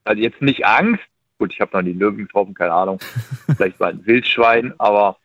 also 0.04 0.20
jetzt 0.20 0.42
nicht 0.42 0.66
Angst. 0.66 1.02
Gut, 1.38 1.52
ich 1.52 1.60
habe 1.60 1.74
noch 1.76 1.82
die 1.82 1.92
Löwen 1.94 2.18
getroffen, 2.18 2.52
keine 2.54 2.72
Ahnung. 2.72 2.98
Vielleicht 3.56 3.80
mal 3.80 3.92
ein 3.92 4.04
Wildschwein, 4.06 4.74
aber 4.78 5.16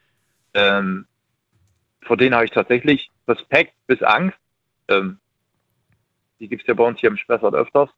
ähm, 0.54 1.06
vor 2.04 2.16
denen 2.18 2.34
habe 2.36 2.46
ich 2.46 2.52
tatsächlich 2.52 3.10
Respekt 3.28 3.74
bis 3.88 4.02
Angst. 4.02 4.38
Ähm, 4.88 5.18
die 6.42 6.48
gibt 6.48 6.64
es 6.64 6.68
ja 6.68 6.74
bei 6.74 6.84
uns 6.84 7.00
hier 7.00 7.10
im 7.10 7.18
Spessart 7.18 7.54
öfters. 7.54 7.90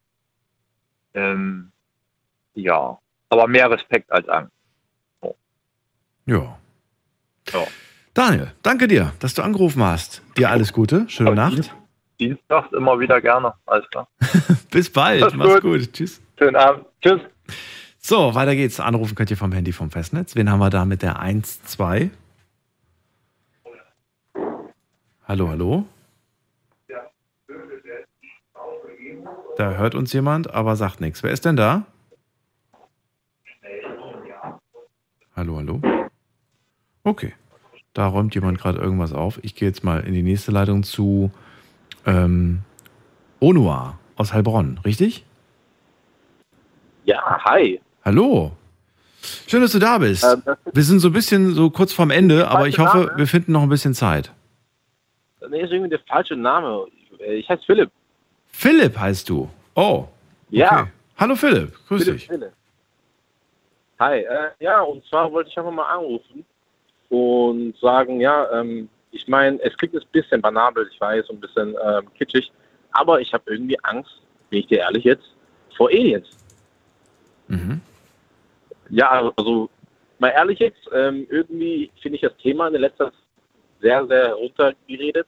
Ähm, 1.14 1.72
ja, 2.53 2.98
aber 3.30 3.48
mehr 3.48 3.72
Respekt 3.72 4.11
als 4.11 4.28
Angst. 4.28 4.52
Ja. 6.26 6.57
Ja. 7.52 7.68
Daniel, 8.14 8.52
danke 8.61 8.88
dir, 8.88 9.14
dass 9.20 9.34
du 9.34 9.41
angerufen 9.41 9.82
hast. 9.84 10.22
Dir 10.38 10.49
alles 10.49 10.72
Gute, 10.74 11.06
schöne 11.10 11.34
Nacht. 11.36 11.74
Dienstags 12.20 12.72
immer 12.74 12.99
wieder 12.99 13.20
gerne. 13.22 13.53
Alles 13.65 13.90
klar. 13.90 14.07
Bis 14.72 14.91
bald, 14.91 15.22
Mach's 15.22 15.34
mach's 15.34 15.53
gut. 15.56 15.61
gut. 15.61 15.94
Tschüss. 15.94 16.22
Schönen 16.38 16.56
Abend. 16.56 16.86
Tschüss. 17.02 17.22
So, 17.98 18.36
weiter 18.36 18.56
geht's. 18.56 18.80
Anrufen 18.80 19.15
könnt 19.15 19.32
ihr 19.32 19.38
vom 19.38 19.52
Handy 19.52 19.72
vom 19.72 19.90
Festnetz. 19.90 20.36
Wen 20.36 20.49
haben 20.49 20.60
wir 20.60 20.70
da 20.70 20.86
mit 20.86 21.02
der 21.02 21.20
1, 21.20 21.64
2? 21.64 22.11
Hallo, 25.26 25.48
hallo? 25.49 25.86
Da 29.57 29.73
hört 29.73 29.93
uns 29.95 30.11
jemand, 30.13 30.51
aber 30.53 30.75
sagt 30.75 30.99
nichts. 31.01 31.21
Wer 31.23 31.31
ist 31.31 31.45
denn 31.45 31.55
da? 31.55 31.85
Hallo, 35.35 35.57
hallo? 35.57 35.81
Okay. 37.03 37.34
Da 37.93 38.07
räumt 38.07 38.34
jemand 38.34 38.59
gerade 38.59 38.80
irgendwas 38.80 39.13
auf. 39.13 39.39
Ich 39.43 39.55
gehe 39.55 39.67
jetzt 39.67 39.84
mal 39.84 39.99
in 39.99 40.13
die 40.13 40.23
nächste 40.23 40.51
Leitung 40.51 40.84
zu 40.84 41.31
ähm, 42.05 42.61
Onua 43.39 43.99
aus 44.15 44.34
Heilbronn, 44.34 44.80
richtig? 44.84 45.25
Ja, 47.05 47.43
hi. 47.45 47.80
Hallo. 48.03 48.53
Schön, 49.47 49.61
dass 49.61 49.71
du 49.71 49.80
da 49.80 49.99
bist. 49.99 50.23
Ähm, 50.23 50.41
wir 50.71 50.84
sind 50.84 50.99
so 50.99 51.09
ein 51.09 51.13
bisschen 51.13 51.53
so 51.53 51.69
kurz 51.69 51.93
vorm 51.93 52.09
Ende, 52.09 52.47
aber 52.47 52.67
ich 52.67 52.80
hoffe, 52.80 53.05
Name. 53.05 53.17
wir 53.17 53.27
finden 53.27 53.51
noch 53.51 53.61
ein 53.61 53.69
bisschen 53.69 53.93
Zeit. 53.93 54.31
Nee, 55.49 55.61
ist 55.61 55.71
irgendwie 55.71 55.89
der 55.89 55.99
falsche 56.07 56.35
Name. 56.35 56.85
Ich 57.19 57.47
heiße 57.47 57.63
Philipp. 57.65 57.91
Philipp 58.53 58.97
heißt 58.97 59.27
du. 59.27 59.49
Oh. 59.75 60.05
Ja. 60.49 60.81
Okay. 60.81 60.91
Hallo 61.17 61.35
Philipp, 61.35 61.73
grüß 61.88 62.03
Philipp, 62.03 62.19
dich. 62.19 62.27
Philipp. 62.27 62.53
Hi, 63.99 64.19
äh, 64.19 64.51
ja, 64.59 64.81
und 64.81 65.05
zwar 65.05 65.31
wollte 65.31 65.49
ich 65.49 65.57
einfach 65.57 65.71
mal 65.71 65.85
anrufen 65.85 66.45
und 67.09 67.77
sagen, 67.77 68.21
ja, 68.21 68.49
ähm, 68.51 68.89
ich 69.11 69.27
meine, 69.27 69.61
es 69.61 69.75
klingt 69.77 69.95
ein 69.95 70.01
bisschen 70.11 70.41
banabel, 70.41 70.89
ich 70.91 70.99
weiß, 70.99 71.30
ein 71.30 71.39
bisschen 71.39 71.75
ähm, 71.84 72.11
kitschig, 72.15 72.51
aber 72.91 73.21
ich 73.21 73.34
habe 73.34 73.51
irgendwie 73.51 73.77
Angst, 73.84 74.21
bin 74.49 74.59
ich 74.59 74.67
dir 74.67 74.80
ehrlich 74.80 75.03
jetzt, 75.03 75.35
vor 75.75 75.89
Aliens. 75.89 76.27
Mhm. 77.47 77.81
Ja, 78.89 79.31
also 79.35 79.69
mal 80.19 80.30
ehrlich 80.30 80.59
jetzt, 80.59 80.89
ähm, 80.93 81.27
irgendwie 81.30 81.91
finde 82.01 82.15
ich 82.15 82.21
das 82.21 82.35
Thema 82.38 82.67
in 82.67 82.73
der 82.73 82.81
letzten 82.81 83.05
Zeit 83.05 83.13
sehr, 83.81 84.07
sehr 84.07 84.27
heruntergeredet. 84.30 85.27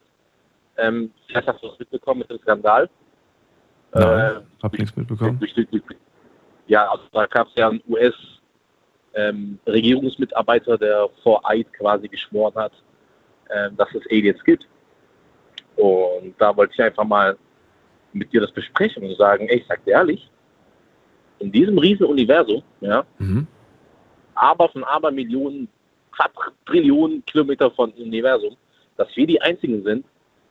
Ähm, 0.78 1.12
vielleicht 1.26 1.48
hast 1.48 1.62
du 1.62 1.68
es 1.68 1.78
mitbekommen 1.78 2.20
mit 2.20 2.30
dem 2.30 2.38
Skandal. 2.38 2.88
Nein, 4.00 4.42
hab 4.62 4.72
nichts 4.72 4.96
mitbekommen. 4.96 5.38
Durch, 5.38 5.52
durch, 5.54 5.68
durch, 5.70 5.82
ja, 6.66 6.90
also 6.90 7.04
da 7.12 7.26
gab 7.26 7.46
es 7.48 7.54
ja 7.56 7.68
einen 7.68 7.82
US-Regierungsmitarbeiter, 7.88 10.78
der 10.78 11.08
vor 11.22 11.48
Eid 11.48 11.72
quasi 11.72 12.08
geschworen 12.08 12.54
hat, 12.54 12.72
ähm, 13.50 13.76
dass 13.76 13.88
es 13.94 14.02
Aliens 14.10 14.42
gibt. 14.44 14.66
Und 15.76 16.34
da 16.38 16.56
wollte 16.56 16.72
ich 16.74 16.82
einfach 16.82 17.04
mal 17.04 17.36
mit 18.12 18.32
dir 18.32 18.40
das 18.40 18.52
besprechen 18.52 19.04
und 19.04 19.16
sagen, 19.16 19.48
ey, 19.48 19.58
ich 19.58 19.66
sag 19.68 19.84
dir 19.84 19.92
ehrlich, 19.92 20.28
in 21.38 21.52
diesem 21.52 21.78
riesen 21.78 22.06
Universum, 22.06 22.62
ja, 22.80 23.04
Mhm. 23.18 23.46
aber 24.34 24.68
von 24.70 24.82
aber 24.84 25.10
Millionen, 25.10 25.68
Quadrillionen 26.12 27.22
Kilometer 27.26 27.70
von 27.70 27.90
Universum, 27.92 28.56
dass 28.96 29.14
wir 29.14 29.26
die 29.26 29.40
Einzigen 29.42 29.84
sind 29.84 30.06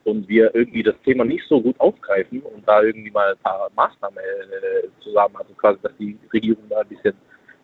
und 0.06 0.28
wir 0.28 0.56
irgendwie 0.56 0.84
das 0.84 0.96
Thema 1.04 1.26
nicht 1.26 1.44
so 1.48 1.62
gut 1.62 1.80
aufgreifen 1.80 2.42
und 2.42 2.68
da 2.68 2.82
irgendwie 2.82 3.12
mal 3.12 3.32
ein 3.32 3.38
paar 3.44 3.70
Maßnahmen 3.76 4.18
äh, 4.18 4.88
zusammen, 5.04 5.36
also 5.36 5.54
quasi, 5.56 5.80
dass 5.82 5.92
die 6.00 6.18
Regierung 6.32 6.64
da 6.70 6.80
ein 6.80 6.88
bisschen 6.88 7.14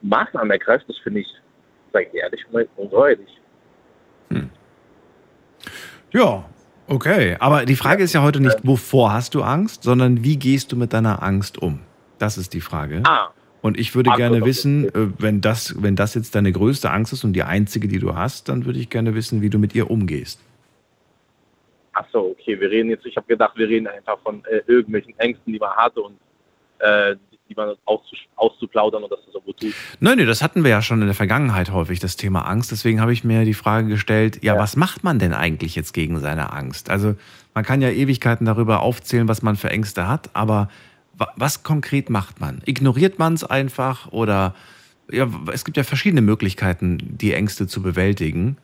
Maßnahmen 0.02 0.52
ergreift, 0.52 0.86
das 0.88 0.98
finde 0.98 1.22
ich, 1.22 1.28
sag 1.94 2.08
ich 2.08 2.14
ehrlich, 2.14 2.44
ungeheuerlich. 2.76 3.42
Ja, 6.12 6.46
okay. 6.88 7.38
Aber 7.40 7.66
die 7.66 7.76
Frage 7.76 8.04
ist 8.04 8.14
ja 8.14 8.22
heute 8.22 8.42
nicht, 8.42 8.58
wovor 8.64 9.14
hast 9.14 9.34
du 9.34 9.44
Angst, 9.44 9.84
sondern 9.84 10.24
wie 10.24 10.38
gehst 10.38 10.72
du 10.72 10.76
mit 10.76 10.94
deiner 10.94 11.24
Angst 11.24 11.62
um? 11.62 11.80
Das 12.20 12.38
ist 12.38 12.54
die 12.54 12.62
Frage. 12.62 13.02
Ah. 13.06 13.30
Und 13.62 13.80
ich 13.80 13.96
würde 13.96 14.10
Ach, 14.12 14.18
gerne 14.18 14.40
gut, 14.40 14.48
wissen, 14.48 14.90
äh, 14.90 15.08
wenn 15.20 15.40
das, 15.40 15.82
wenn 15.82 15.96
das 15.96 16.16
jetzt 16.16 16.36
deine 16.36 16.52
größte 16.52 16.92
Angst 16.92 17.14
ist 17.14 17.24
und 17.24 17.34
die 17.34 17.44
einzige, 17.44 17.88
die 17.88 18.00
du 18.00 18.16
hast, 18.16 18.50
dann 18.50 18.66
würde 18.66 18.80
ich 18.80 18.90
gerne 18.90 19.14
wissen, 19.14 19.42
wie 19.42 19.50
du 19.50 19.60
mit 19.60 19.76
ihr 19.76 19.90
umgehst. 19.90 20.40
Ach 21.94 22.06
so, 22.12 22.31
okay, 22.42 22.60
wir 22.60 22.70
reden 22.70 22.90
jetzt, 22.90 23.06
ich 23.06 23.16
habe 23.16 23.28
gedacht, 23.28 23.58
wir 23.58 23.68
reden 23.68 23.88
einfach 23.88 24.18
von 24.20 24.44
äh, 24.46 24.62
irgendwelchen 24.68 25.18
Ängsten, 25.20 25.54
die 25.54 25.60
man 25.60 25.72
hatte 25.72 26.02
und 26.02 26.18
äh, 26.80 27.16
die 27.50 27.56
man 27.56 27.76
auszu 27.86 28.16
auszuplaudern 28.38 29.04
und 29.04 29.12
dass 29.12 29.20
das 29.26 29.34
so 29.34 29.42
gut 29.42 29.60
tut. 29.60 29.74
Nein, 30.00 30.18
nee, 30.18 30.26
das 30.26 30.42
hatten 30.42 30.64
wir 30.64 30.72
ja 30.72 30.82
schon 30.82 31.02
in 31.02 31.08
der 31.08 31.14
Vergangenheit 31.16 31.72
häufig, 31.72 32.00
das 32.00 32.16
Thema 32.16 32.42
Angst. 32.48 32.72
Deswegen 32.72 33.02
habe 33.02 33.12
ich 33.14 33.24
mir 33.26 33.44
die 33.44 33.54
Frage 33.54 33.88
gestellt, 33.90 34.42
ja, 34.42 34.58
was 34.58 34.76
macht 34.78 35.04
man 35.04 35.20
denn 35.20 35.34
eigentlich 35.34 35.76
jetzt 35.76 35.94
gegen 35.94 36.20
seine 36.20 36.54
Angst? 36.54 36.90
Also 36.90 37.16
man 37.54 37.66
kann 37.66 37.82
ja 37.82 37.90
Ewigkeiten 37.90 38.46
darüber 38.46 38.80
aufzählen, 38.82 39.28
was 39.28 39.42
man 39.42 39.58
für 39.58 39.70
Ängste 39.70 40.08
hat, 40.08 40.30
aber 40.34 40.70
wa- 41.18 41.32
was 41.36 41.62
konkret 41.64 42.10
macht 42.10 42.40
man? 42.40 42.62
Ignoriert 42.66 43.20
man 43.20 43.34
es 43.34 43.44
einfach 43.44 44.12
oder 44.12 44.56
ja, 45.12 45.28
es 45.52 45.66
gibt 45.66 45.76
ja 45.76 45.84
verschiedene 45.84 46.22
Möglichkeiten, 46.22 46.98
die 47.02 47.34
Ängste 47.34 47.68
zu 47.68 47.82
bewältigen. 47.82 48.56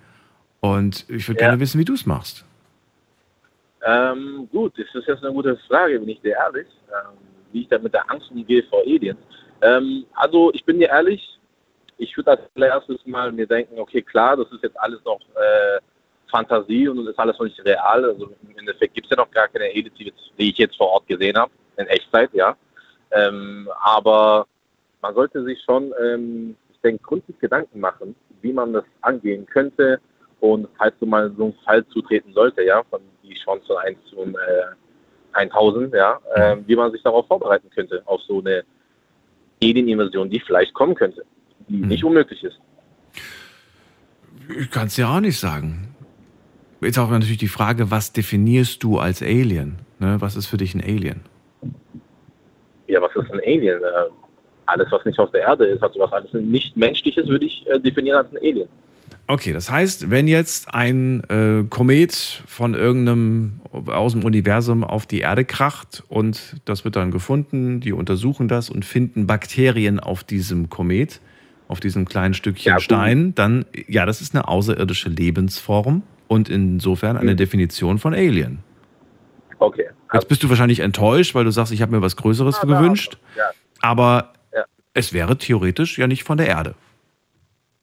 Und 0.62 1.06
ich 1.10 1.28
würde 1.28 1.42
Ja. 1.42 1.48
gerne 1.50 1.60
wissen, 1.60 1.78
wie 1.80 1.86
du 1.86 1.94
es 1.94 2.06
machst. 2.06 2.46
Ähm, 3.86 4.48
gut, 4.52 4.74
das 4.78 4.88
ist 4.94 5.08
jetzt 5.08 5.24
eine 5.24 5.34
gute 5.34 5.58
Frage, 5.68 6.00
bin 6.00 6.10
ich 6.10 6.22
dir 6.22 6.36
ehrlich, 6.36 6.68
ähm, 6.90 7.18
wie 7.52 7.62
ich 7.62 7.68
da 7.68 7.78
mit 7.78 7.94
der 7.94 8.10
Angst 8.10 8.32
umgehe 8.32 8.64
vor 8.64 8.82
Aliens. 8.82 9.20
Ähm, 9.62 10.06
also 10.14 10.52
ich 10.54 10.64
bin 10.66 10.80
dir 10.80 10.90
ehrlich, 10.90 11.38
ich 11.98 12.16
würde 12.16 12.32
als 12.32 12.42
allererstes 12.56 13.06
mal 13.06 13.32
mir 13.32 13.48
denken, 13.48 13.80
okay, 13.80 14.02
klar, 14.02 14.38
das 14.38 14.52
ist 14.52 14.64
jetzt 14.64 14.80
alles 14.80 15.04
noch 15.04 15.20
äh, 15.36 15.80
Fantasie 16.30 16.88
und 16.88 16.98
das 16.98 17.08
ist 17.08 17.20
alles 17.20 17.38
noch 17.38 17.46
nicht 17.46 17.64
real. 17.66 18.06
Also 18.06 18.30
im 18.44 18.58
Endeffekt 18.58 18.94
gibt 18.94 19.08
es 19.08 19.12
ja 19.12 19.24
noch 19.24 19.32
gar 19.32 19.48
keine 19.48 19.66
Aliens, 19.66 19.96
die, 19.98 20.14
ich 20.38 20.58
jetzt 20.58 20.78
vor 20.78 20.90
Ort 20.90 21.08
gesehen 21.08 21.38
habe, 21.38 21.52
in 21.78 21.88
Echtzeit, 21.88 22.34
ja. 22.34 22.56
Ähm, 23.12 23.70
aber 23.82 24.48
man 25.02 25.16
sollte 25.16 25.44
sich 25.44 25.62
schon, 25.64 25.94
ähm, 26.04 26.56
ich 26.72 26.80
denke, 26.82 27.04
gründlich 27.04 27.40
Gedanken 27.40 27.80
machen, 27.80 28.16
wie 28.42 28.54
man 28.54 28.74
das 28.74 28.84
angehen 29.02 29.46
könnte 29.46 30.00
und 30.40 30.68
falls 30.78 30.94
du 31.00 31.06
mal 31.06 31.32
so 31.38 31.46
einen 31.46 31.54
Fall 31.66 31.86
zutreten 31.88 32.34
sollte, 32.34 32.64
ja, 32.64 32.84
von 32.90 33.02
die 33.24 33.36
Chance 33.36 33.66
von 33.68 33.78
1 33.78 33.98
zu 34.10 34.18
äh, 34.22 34.76
1000, 35.34 35.94
ja, 35.94 36.20
ähm, 36.36 36.64
wie 36.68 36.76
man 36.76 36.92
sich 36.92 37.02
darauf 37.04 37.28
vorbereiten 37.28 37.70
könnte, 37.70 38.02
auf 38.06 38.22
so 38.24 38.40
eine 38.40 38.64
Alien-Invasion, 39.62 40.30
die 40.30 40.40
vielleicht 40.40 40.74
kommen 40.74 40.96
könnte, 40.96 41.24
die 41.68 41.78
nicht 41.78 42.04
unmöglich 42.04 42.44
ist. 42.44 42.60
Ich 44.60 44.72
kann 44.72 44.88
es 44.88 44.98
ja 44.98 45.16
auch 45.16 45.20
nicht 45.20 45.40
sagen. 45.40 45.96
Jetzt 46.82 47.00
auch 47.00 47.10
natürlich 47.10 47.38
die 47.38 47.48
Frage, 47.48 47.90
was 47.90 48.14
definierst 48.14 48.84
du 48.84 49.00
als 49.00 49.22
Alien? 49.22 49.80
Ne? 50.00 50.18
Was 50.20 50.36
ist 50.36 50.46
für 50.46 50.58
dich 50.58 50.76
ein 50.76 50.82
Alien? 50.82 51.22
Ja, 52.88 53.02
was 53.02 53.16
ist 53.16 53.32
ein 53.32 53.40
Alien? 53.40 53.82
Äh, 53.82 54.10
alles, 54.68 54.92
was 54.92 55.04
nicht 55.06 55.18
aus 55.18 55.32
der 55.32 55.42
Erde 55.42 55.66
ist, 55.66 55.82
also 55.82 56.00
was 56.00 56.12
alles 56.12 56.32
nicht 56.34 56.78
menschliches, 56.78 57.28
würde 57.28 57.46
ich 57.46 57.66
äh, 57.68 57.80
definieren 57.80 58.18
als 58.18 58.32
ein 58.32 58.38
Alien. 58.38 58.70
Okay, 59.30 59.52
das 59.52 59.70
heißt, 59.70 60.10
wenn 60.10 60.28
jetzt 60.30 60.74
ein 60.74 61.22
äh, 61.30 61.64
Komet 61.70 62.42
von 62.48 62.74
irgendeinem 62.74 63.60
aus 63.88 64.14
dem 64.14 64.24
Universum 64.24 64.86
auf 64.86 65.06
die 65.06 65.20
Erde 65.20 65.44
kracht 65.44 66.02
und 66.08 66.56
das 66.64 66.86
wird 66.86 66.96
dann 66.96 67.12
gefunden, 67.12 67.82
die 67.82 67.92
untersuchen 67.92 68.48
das 68.48 68.70
und 68.70 68.86
finden 68.86 69.28
Bakterien 69.28 70.00
auf 70.00 70.24
diesem 70.24 70.70
Komet, 70.70 71.20
auf 71.68 71.82
diesem 71.82 72.06
kleinen 72.06 72.34
Stückchen 72.34 72.80
Stein, 72.80 73.36
dann 73.36 73.66
ja, 73.88 74.06
das 74.06 74.22
ist 74.22 74.34
eine 74.34 74.48
außerirdische 74.48 75.10
Lebensform 75.10 76.04
und 76.30 76.48
insofern 76.48 77.18
eine 77.18 77.36
Definition 77.36 78.00
von 78.00 78.14
Alien. 78.14 78.60
Okay. 79.60 79.88
Jetzt 80.14 80.30
bist 80.30 80.42
du 80.42 80.50
wahrscheinlich 80.50 80.80
enttäuscht, 80.80 81.36
weil 81.36 81.44
du 81.44 81.52
sagst, 81.52 81.74
ich 81.74 81.82
habe 81.82 81.92
mir 81.94 82.02
was 82.02 82.16
Größeres 82.16 82.62
gewünscht, 82.62 83.18
Ja, 83.36 83.44
aber 83.82 84.34
Ja. 84.54 84.64
es 84.94 85.12
wäre 85.12 85.38
theoretisch 85.38 85.98
ja 85.98 86.08
nicht 86.08 86.24
von 86.24 86.38
der 86.38 86.48
Erde. 86.48 86.76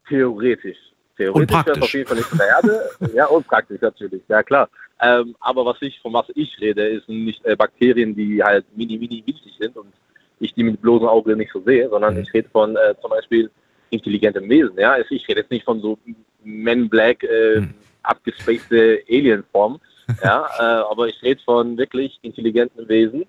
theoretisch. 0.08 0.78
Theoretisch 1.16 1.66
wäre 1.66 1.76
es 1.76 1.82
auf 1.82 1.92
jeden 1.92 2.06
Fall 2.08 2.16
nicht 2.16 2.28
von 2.28 2.38
der 2.38 2.48
Erde. 2.48 2.90
ja, 3.14 3.26
und 3.26 3.46
praktisch 3.46 3.80
natürlich, 3.80 4.22
ja 4.28 4.42
klar. 4.42 4.68
Ähm, 5.00 5.36
aber 5.40 5.64
was 5.64 5.76
ich, 5.80 6.00
von 6.00 6.12
was 6.12 6.26
ich 6.34 6.58
rede, 6.60 6.86
ist 6.86 7.08
nicht 7.08 7.44
äh, 7.44 7.56
Bakterien, 7.56 8.14
die 8.14 8.42
halt 8.42 8.64
mini, 8.76 8.98
mini 8.98 9.22
winzig 9.26 9.52
sind 9.58 9.76
und 9.76 9.92
ich 10.40 10.54
die 10.54 10.64
mit 10.64 10.80
bloßem 10.80 11.08
Auge 11.08 11.36
nicht 11.36 11.52
so 11.52 11.60
sehe, 11.60 11.88
sondern 11.88 12.18
ich 12.18 12.32
rede 12.32 12.48
von 12.50 12.76
äh, 12.76 12.94
zum 13.00 13.10
Beispiel 13.10 13.50
intelligentem 13.90 14.48
Wesen. 14.48 14.78
Ja, 14.78 14.92
Also 14.92 15.14
ich 15.14 15.26
rede 15.28 15.40
jetzt 15.40 15.50
nicht 15.50 15.64
von 15.64 15.80
so 15.80 15.98
Men 16.42 16.88
Black 16.88 17.22
äh, 17.24 17.62
abgespacede 18.02 19.02
Alienform, 19.08 19.80
ja, 20.22 20.46
äh, 20.58 20.62
aber 20.90 21.08
ich 21.08 21.22
rede 21.22 21.40
von 21.44 21.76
wirklich 21.78 22.18
intelligenten 22.22 22.88
Wesen, 22.88 23.24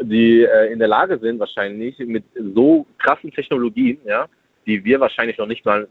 die 0.00 0.42
äh, 0.42 0.72
in 0.72 0.78
der 0.78 0.88
Lage 0.88 1.18
sind, 1.18 1.38
wahrscheinlich 1.38 1.98
mit 1.98 2.24
so 2.54 2.86
krassen 2.98 3.30
Technologien, 3.30 3.98
ja, 4.04 4.26
die 4.66 4.84
wir 4.84 5.00
wahrscheinlich 5.00 5.38
noch 5.38 5.46
nicht 5.46 5.64
mal 5.64 5.88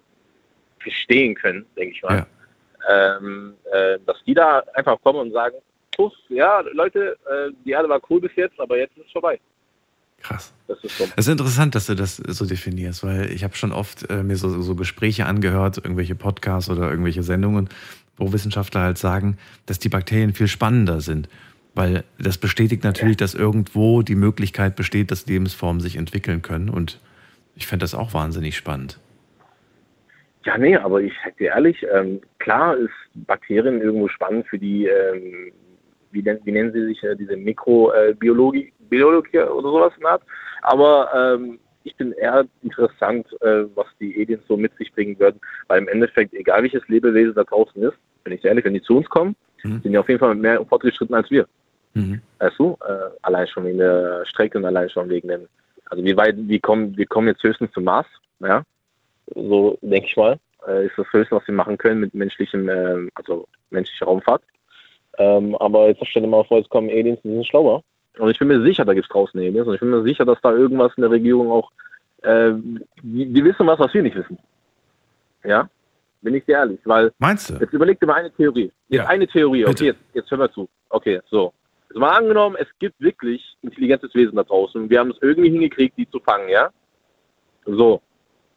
verstehen 0.85 1.35
können, 1.35 1.65
denke 1.75 1.95
ich 1.95 2.03
mal, 2.03 2.25
ähm, 2.87 3.55
äh, 3.71 3.97
dass 4.05 4.17
die 4.25 4.33
da 4.33 4.63
einfach 4.73 5.01
kommen 5.01 5.19
und 5.19 5.31
sagen, 5.31 5.55
puff, 5.95 6.13
ja, 6.29 6.61
Leute, 6.73 7.17
äh, 7.25 7.51
die 7.65 7.71
Erde 7.71 7.89
war 7.89 7.99
cool 8.09 8.21
bis 8.21 8.31
jetzt, 8.35 8.59
aber 8.59 8.77
jetzt 8.77 8.95
ist 8.97 9.07
es 9.07 9.11
vorbei. 9.11 9.39
Krass. 10.21 10.53
Das 10.67 10.83
ist 10.83 10.97
so. 10.97 11.03
Es 11.15 11.27
ist 11.27 11.31
interessant, 11.31 11.75
dass 11.75 11.87
du 11.87 11.95
das 11.95 12.17
so 12.17 12.45
definierst, 12.45 13.03
weil 13.03 13.31
ich 13.31 13.43
habe 13.43 13.55
schon 13.55 13.71
oft 13.71 14.09
äh, 14.09 14.23
mir 14.23 14.37
so, 14.37 14.61
so 14.61 14.75
Gespräche 14.75 15.25
angehört, 15.25 15.77
irgendwelche 15.77 16.15
Podcasts 16.15 16.69
oder 16.69 16.89
irgendwelche 16.89 17.23
Sendungen, 17.23 17.69
wo 18.17 18.31
Wissenschaftler 18.31 18.81
halt 18.81 18.97
sagen, 18.97 19.37
dass 19.65 19.79
die 19.79 19.89
Bakterien 19.89 20.33
viel 20.33 20.47
spannender 20.47 21.01
sind. 21.01 21.29
Weil 21.75 22.05
das 22.17 22.37
bestätigt 22.37 22.83
natürlich, 22.83 23.17
dass 23.17 23.33
irgendwo 23.33 24.01
die 24.01 24.15
Möglichkeit 24.15 24.77
besteht, 24.77 25.11
dass 25.11 25.25
Lebensformen 25.25 25.81
sich 25.81 25.97
entwickeln 25.97 26.41
können. 26.41 26.69
Und 26.69 26.99
ich 27.55 27.67
fände 27.67 27.83
das 27.83 27.93
auch 27.93 28.13
wahnsinnig 28.13 28.55
spannend. 28.55 28.97
Ja, 30.45 30.57
nee, 30.57 30.75
aber 30.77 31.01
ich 31.01 31.13
sag 31.23 31.37
dir 31.37 31.47
ehrlich, 31.49 31.85
ähm, 31.91 32.21
klar 32.39 32.77
ist 32.77 32.91
Bakterien 33.15 33.81
irgendwo 33.81 34.07
spannend 34.07 34.47
für 34.47 34.59
die, 34.59 34.85
ähm, 34.85 35.51
wie, 36.11 36.21
nen- 36.21 36.39
wie 36.43 36.51
nennen 36.51 36.71
sie 36.71 36.85
sich, 36.85 37.03
äh, 37.03 37.15
diese 37.15 37.35
Mikrobiologie 37.35 38.71
Biologie 38.89 39.39
oder 39.39 39.69
sowas 39.69 39.93
in 39.97 40.05
Art. 40.05 40.21
Aber 40.61 41.09
ähm, 41.15 41.59
ich 41.83 41.95
bin 41.95 42.11
eher 42.13 42.45
interessant, 42.61 43.27
äh, 43.41 43.63
was 43.73 43.87
die 43.99 44.15
Aliens 44.15 44.43
so 44.47 44.55
mit 44.55 44.75
sich 44.77 44.93
bringen 44.93 45.19
würden, 45.19 45.39
weil 45.67 45.79
im 45.81 45.87
Endeffekt, 45.87 46.33
egal 46.35 46.61
welches 46.61 46.87
Lebewesen 46.87 47.33
da 47.33 47.43
draußen 47.43 47.81
ist, 47.81 47.97
bin 48.23 48.33
ich 48.33 48.45
ehrlich, 48.45 48.63
wenn 48.65 48.73
die 48.75 48.81
zu 48.81 48.97
uns 48.97 49.09
kommen, 49.09 49.35
sind 49.81 49.91
die 49.91 49.97
auf 49.97 50.07
jeden 50.07 50.19
Fall 50.19 50.35
mehr 50.35 50.63
fortgeschritten 50.65 51.15
als 51.15 51.29
wir. 51.31 51.47
Weißt 52.39 52.59
du? 52.59 52.77
Äh, 52.87 53.09
allein 53.23 53.47
schon 53.47 53.65
wegen 53.65 53.79
der 53.79 54.23
Strecke 54.27 54.57
und 54.59 54.65
allein 54.65 54.89
schon 54.89 55.09
wegen 55.09 55.27
dem, 55.27 55.47
also 55.89 56.03
wie 56.03 56.15
weit, 56.15 56.35
wir 56.37 56.59
kommen, 56.59 56.95
wir 56.95 57.07
kommen 57.07 57.27
jetzt 57.29 57.41
höchstens 57.43 57.71
zum 57.71 57.85
Mars, 57.85 58.05
ja. 58.39 58.61
So 59.33 59.77
denke 59.81 60.07
ich 60.07 60.17
mal. 60.17 60.37
Äh, 60.67 60.87
ist 60.87 60.97
das 60.97 61.07
Höchste, 61.11 61.35
was 61.35 61.47
wir 61.47 61.55
machen 61.55 61.77
können 61.77 62.01
mit 62.01 62.13
menschlichem, 62.13 62.69
ähm, 62.69 63.09
also 63.15 63.47
menschlicher 63.69 64.05
Raumfahrt. 64.05 64.41
Ähm, 65.17 65.55
aber 65.55 65.87
jetzt 65.87 66.05
stell 66.07 66.21
dir 66.21 66.27
mal 66.27 66.43
vor, 66.43 66.57
jetzt 66.57 66.69
kommen 66.69 66.89
Aliens, 66.89 67.19
die 67.23 67.29
sind 67.29 67.47
schlauer. 67.47 67.83
Und 68.17 68.29
ich 68.29 68.39
bin 68.39 68.47
mir 68.47 68.61
sicher, 68.61 68.85
da 68.85 68.93
gibt 68.93 69.05
es 69.05 69.11
draußen 69.11 69.39
Aliens. 69.39 69.67
Und 69.67 69.75
ich 69.75 69.79
bin 69.79 69.89
mir 69.89 70.03
sicher, 70.03 70.25
dass 70.25 70.39
da 70.41 70.51
irgendwas 70.51 70.91
in 70.97 71.01
der 71.01 71.11
Regierung 71.11 71.51
auch, 71.51 71.71
äh, 72.23 72.51
die, 73.01 73.31
die 73.31 73.43
wissen 73.43 73.67
was, 73.67 73.79
was 73.79 73.93
wir 73.93 74.03
nicht 74.03 74.15
wissen. 74.15 74.37
Ja? 75.43 75.69
Bin 76.21 76.33
ich 76.33 76.45
dir 76.45 76.57
ehrlich. 76.57 76.79
Weil, 76.85 77.11
Meinst 77.19 77.49
du? 77.49 77.53
Jetzt 77.55 77.73
überleg 77.73 77.99
dir 77.99 78.07
mal 78.07 78.15
eine 78.15 78.31
Theorie. 78.31 78.71
Jetzt 78.89 79.07
eine 79.07 79.27
Theorie. 79.27 79.65
Okay, 79.65 79.85
jetzt, 79.85 79.99
jetzt 80.13 80.31
hör 80.31 80.39
mal 80.39 80.51
zu. 80.51 80.67
Okay, 80.89 81.21
so. 81.29 81.53
Also 81.89 81.99
mal 81.99 82.17
angenommen, 82.17 82.55
es 82.59 82.67
gibt 82.79 82.99
wirklich 82.99 83.55
intelligentes 83.61 84.13
Wesen 84.15 84.35
da 84.35 84.43
draußen. 84.43 84.89
Wir 84.89 84.99
haben 84.99 85.11
es 85.11 85.17
irgendwie 85.21 85.51
hingekriegt, 85.51 85.97
die 85.97 86.09
zu 86.09 86.19
fangen, 86.19 86.49
ja? 86.49 86.69
So. 87.65 88.01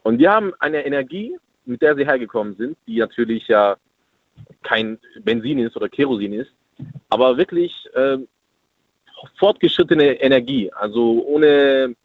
Und 0.03 0.19
die 0.19 0.27
haben 0.27 0.53
eine 0.59 0.85
Energie, 0.85 1.37
mit 1.65 1.81
der 1.81 1.95
sie 1.95 2.05
hergekommen 2.05 2.55
sind, 2.55 2.77
die 2.87 2.99
natürlich 2.99 3.47
ja 3.47 3.77
kein 4.63 4.97
Benzin 5.21 5.59
ist 5.59 5.75
oder 5.75 5.89
Kerosin 5.89 6.33
ist, 6.33 6.51
aber 7.09 7.37
wirklich 7.37 7.73
ähm, 7.95 8.27
fortgeschrittene 9.37 10.21
Energie. 10.21 10.71
Also 10.73 11.23
ohne 11.25 11.95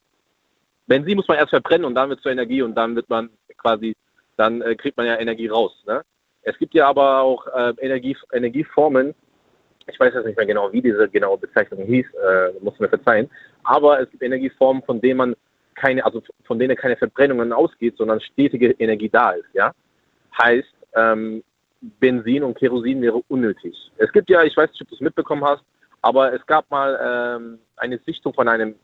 Benzin 0.86 1.16
muss 1.16 1.28
man 1.28 1.38
erst 1.38 1.50
verbrennen 1.50 1.84
und 1.84 1.94
dann 1.94 2.10
wird 2.10 2.20
zur 2.20 2.32
Energie 2.32 2.62
und 2.62 2.74
dann 2.74 2.94
wird 2.96 3.08
man 3.08 3.30
quasi, 3.56 3.96
dann 4.36 4.60
äh, 4.62 4.74
kriegt 4.74 4.96
man 4.96 5.06
ja 5.06 5.18
Energie 5.18 5.46
raus. 5.46 5.72
Ne? 5.86 6.02
Es 6.42 6.58
gibt 6.58 6.74
ja 6.74 6.88
aber 6.88 7.20
auch 7.20 7.46
äh, 7.46 7.72
Energie, 7.78 8.16
Energieformen, 8.32 9.14
ich 9.86 10.00
weiß 10.00 10.14
jetzt 10.14 10.26
nicht 10.26 10.36
mehr 10.36 10.46
genau, 10.46 10.72
wie 10.72 10.82
diese 10.82 11.08
genaue 11.08 11.38
Bezeichnung 11.38 11.84
hieß, 11.84 12.06
äh, 12.06 12.52
muss 12.60 12.78
mir 12.78 12.88
verzeihen, 12.88 13.30
aber 13.62 14.00
es 14.00 14.10
gibt 14.10 14.22
Energieformen, 14.22 14.82
von 14.82 15.00
denen 15.00 15.18
man 15.18 15.36
keine, 15.74 16.04
also 16.04 16.22
von 16.44 16.58
denen 16.58 16.76
keine 16.76 16.96
Verbrennungen 16.96 17.52
ausgeht, 17.52 17.96
sondern 17.96 18.20
stetige 18.20 18.72
Energie 18.72 19.08
da 19.08 19.30
ist, 19.30 19.48
ja. 19.52 19.72
Heißt, 20.40 20.74
ähm, 20.94 21.42
Benzin 22.00 22.42
und 22.42 22.58
Kerosin 22.58 23.02
wäre 23.02 23.22
unnötig. 23.28 23.76
Es 23.98 24.10
gibt 24.12 24.30
ja, 24.30 24.42
ich 24.42 24.56
weiß 24.56 24.70
nicht, 24.70 24.82
ob 24.82 24.88
du 24.88 24.94
es 24.94 25.00
mitbekommen 25.00 25.44
hast, 25.44 25.62
aber 26.02 26.32
es 26.32 26.44
gab 26.46 26.70
mal 26.70 26.98
ähm, 27.38 27.58
eine 27.76 27.98
Sichtung 28.06 28.32
von 28.32 28.48
einem 28.48 28.74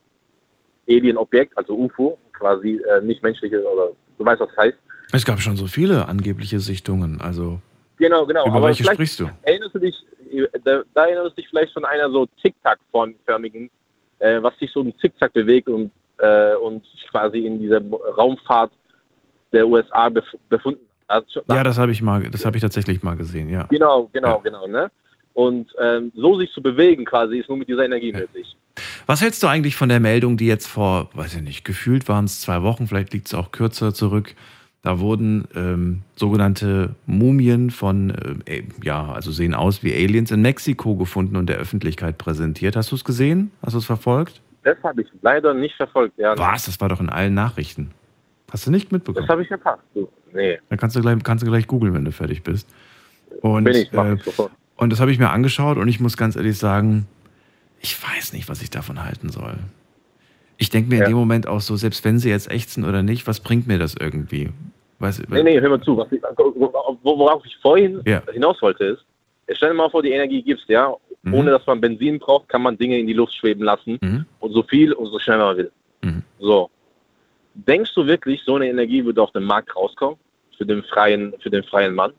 Alien-Objekt, 0.89 1.57
also 1.57 1.75
UFO, 1.75 2.19
quasi 2.33 2.81
äh, 2.89 3.01
nicht 3.01 3.23
menschliche 3.23 3.63
oder 3.63 3.91
du 4.19 4.25
weißt, 4.25 4.41
was 4.41 4.49
das 4.49 4.59
heißt. 4.59 4.79
Es 5.13 5.25
gab 5.25 5.41
schon 5.41 5.57
so 5.57 5.67
viele 5.67 6.07
angebliche 6.09 6.61
Sichtungen. 6.61 7.21
Also 7.21 7.61
Genau, 8.01 8.25
genau. 8.25 8.47
Über 8.47 8.57
aber 8.57 8.67
welche 8.69 8.83
sprichst 8.83 9.21
du? 9.21 9.31
Erinnerst 9.43 9.75
du 9.75 9.79
dich, 9.79 9.95
da, 10.65 10.83
da 10.95 11.05
erinnerst 11.05 11.33
du 11.33 11.43
dich 11.43 11.49
vielleicht 11.51 11.75
von 11.75 11.85
einer 11.85 12.11
so 12.11 12.27
Tic-Tac-förmigen, 12.43 13.71
äh, 14.21 14.43
was 14.43 14.59
sich 14.59 14.73
so 14.73 14.81
ein 14.81 14.95
Zickzack 14.99 15.35
bewegt 15.35 15.69
und 15.69 15.91
äh, 16.21 16.55
und 16.57 16.85
sich 16.87 17.07
quasi 17.11 17.39
in 17.39 17.59
dieser 17.59 17.81
Raumfahrt 18.17 18.73
der 19.53 19.67
USA 19.67 20.09
bef 20.09 20.25
befunden 20.49 20.85
hat. 21.09 21.27
Ja, 21.49 21.65
das 21.65 21.79
habe 21.79 21.93
ich 21.93 22.03
mal, 22.03 22.23
das 22.31 22.45
habe 22.45 22.57
ich 22.57 22.63
tatsächlich 22.63 23.03
mal 23.03 23.17
gesehen, 23.17 23.51
ja. 23.51 23.65
Genau, 23.65 24.09
genau, 24.13 24.41
genau. 24.41 24.67
Ne? 24.67 24.91
Und 25.35 25.69
ähm, 25.81 26.13
so 26.15 26.39
sich 26.39 26.51
zu 26.53 26.63
bewegen 26.63 27.05
quasi 27.05 27.39
ist 27.39 27.49
nur 27.49 27.59
mit 27.59 27.69
dieser 27.69 27.85
Energie 27.85 28.13
möglich. 28.13 28.57
Was 29.07 29.21
hältst 29.21 29.43
du 29.43 29.47
eigentlich 29.47 29.77
von 29.77 29.89
der 29.89 30.01
Meldung, 30.01 30.37
die 30.37 30.47
jetzt 30.47 30.67
vor, 30.67 31.11
weiß 31.15 31.35
ich 31.37 31.43
nicht, 31.43 31.65
gefühlt 31.65 32.09
waren 32.09 32.25
es 32.25 32.41
zwei 32.41 32.63
Wochen, 32.63 32.87
vielleicht 32.87 33.13
liegt 33.13 33.27
es 33.27 33.35
auch 33.35 33.51
kürzer 33.51 33.93
zurück. 33.93 34.35
Da 34.83 34.99
wurden 34.99 35.47
ähm, 35.55 36.03
sogenannte 36.17 36.95
Mumien 37.05 37.71
von, 37.71 38.41
äh, 38.47 38.63
ja, 38.83 39.13
also 39.13 39.31
sehen 39.31 39.55
aus 39.55 39.83
wie 39.83 39.93
Aliens 39.93 40.31
in 40.31 40.41
Mexiko 40.41 40.97
gefunden 40.97 41.37
und 41.37 41.49
der 41.49 41.59
Öffentlichkeit 41.59 42.17
präsentiert. 42.17 42.77
Hast 42.77 42.91
du 42.91 42.97
es 42.97 43.05
gesehen? 43.05 43.51
Hast 43.63 43.75
du 43.75 43.79
es 43.79 43.85
verfolgt? 43.85 44.41
Das 44.63 44.77
habe 44.83 45.03
ich 45.03 45.09
leider 45.23 45.55
nicht 45.55 45.75
verfolgt. 45.77 46.19
Ja, 46.19 46.37
Was? 46.39 46.67
Das 46.67 46.81
war 46.81 46.89
doch 46.89 47.01
in 47.01 47.09
allen 47.09 47.35
Nachrichten. 47.35 47.91
Hast 48.51 48.67
du 48.67 48.71
nicht 48.71 48.93
mitbekommen? 48.93 49.25
Das 49.27 49.31
habe 49.33 49.43
ich 49.43 49.49
verpasst. 49.49 49.83
Du. 49.95 50.09
Nee. 50.33 50.59
Dann 50.69 50.79
kannst 50.79 50.97
du 50.97 51.01
gleich, 51.01 51.23
kannst 51.23 51.43
du 51.45 51.49
gleich 51.49 51.67
googeln, 51.67 51.95
wenn 51.95 52.05
du 52.05 52.13
fertig 52.13 52.43
bist. 52.43 52.69
Und, 53.43 53.65
Bin 53.65 53.75
ich, 53.77 53.93
mach 53.93 54.05
äh, 54.07 54.15
ich 54.15 54.23
sofort. 54.25 54.51
und 54.77 54.91
das 54.93 55.01
habe 55.01 55.13
ich 55.13 55.19
mir 55.19 55.31
angeschaut 55.31 55.77
und 55.79 55.89
ich 55.89 56.01
muss 56.01 56.17
ganz 56.17 56.37
ehrlich 56.37 56.59
sagen, 56.59 57.07
ich 57.81 57.97
weiß 58.03 58.33
nicht, 58.33 58.49
was 58.49 58.61
ich 58.61 58.71
davon 58.71 59.03
halten 59.05 59.31
soll. 59.31 59.55
Ich 60.59 60.69
denke 60.69 60.91
mir 60.91 61.05
in 61.05 61.11
dem 61.11 61.17
Moment 61.17 61.47
auch 61.47 61.61
so, 61.61 61.77
selbst 61.77 62.05
wenn 62.05 62.19
sie 62.19 62.29
jetzt 62.29 62.51
echt 62.51 62.69
sind 62.71 62.85
oder 62.85 63.03
nicht, 63.03 63.27
was 63.27 63.41
bringt 63.41 63.67
mir 63.67 63.79
das 63.79 63.95
irgendwie? 63.99 64.51
Weiß, 64.99 65.23
Nee, 65.31 65.43
nee, 65.43 65.59
hör 65.61 65.71
mal 65.71 65.81
zu. 65.81 65.97
Was 65.97 66.13
ich, 66.13 66.21
wo- 66.37 66.99
worauf 67.03 67.43
ich 67.47 67.57
vorhin 67.63 68.03
Ja. 68.05 68.21
hinaus 68.33 68.61
wollte 68.61 68.85
ist, 68.85 69.05
stell 69.57 69.71
dir 69.71 69.75
mal 69.75 69.89
vor, 69.91 70.03
die 70.03 70.11
Energie 70.11 70.43
gibst, 70.43 70.69
ja. 70.69 70.93
Mhm. 71.23 71.35
Ohne 71.35 71.51
dass 71.51 71.67
man 71.67 71.81
Benzin 71.81 72.19
braucht, 72.19 72.49
kann 72.49 72.63
man 72.63 72.79
Dinge 72.79 72.99
in 72.99 73.07
die 73.07 73.13
Luft 73.13 73.35
schweben 73.35 73.65
lassen. 73.65 73.99
Mhm. 74.01 74.27
Und 74.39 74.53
so 74.53 74.63
viel 74.63 74.93
und 74.93 75.07
so 75.07 75.19
schnell 75.19 75.39
man 75.39 75.57
will. 75.57 75.73
So. 76.39 76.71
Denkst 77.55 77.95
du 77.95 78.07
wirklich, 78.07 78.43
so 78.45 78.57
eine 78.57 78.69
Energie 78.69 79.05
würde 79.05 79.23
auf 79.23 79.33
den 79.33 79.45
Markt 79.45 79.75
rauskommen? 79.77 80.19
Für 80.57 80.65
den 80.65 80.83
freien, 80.83 81.35
für 81.41 81.51
den 81.51 81.63
freien 81.65 81.95
Mann? 81.95 82.13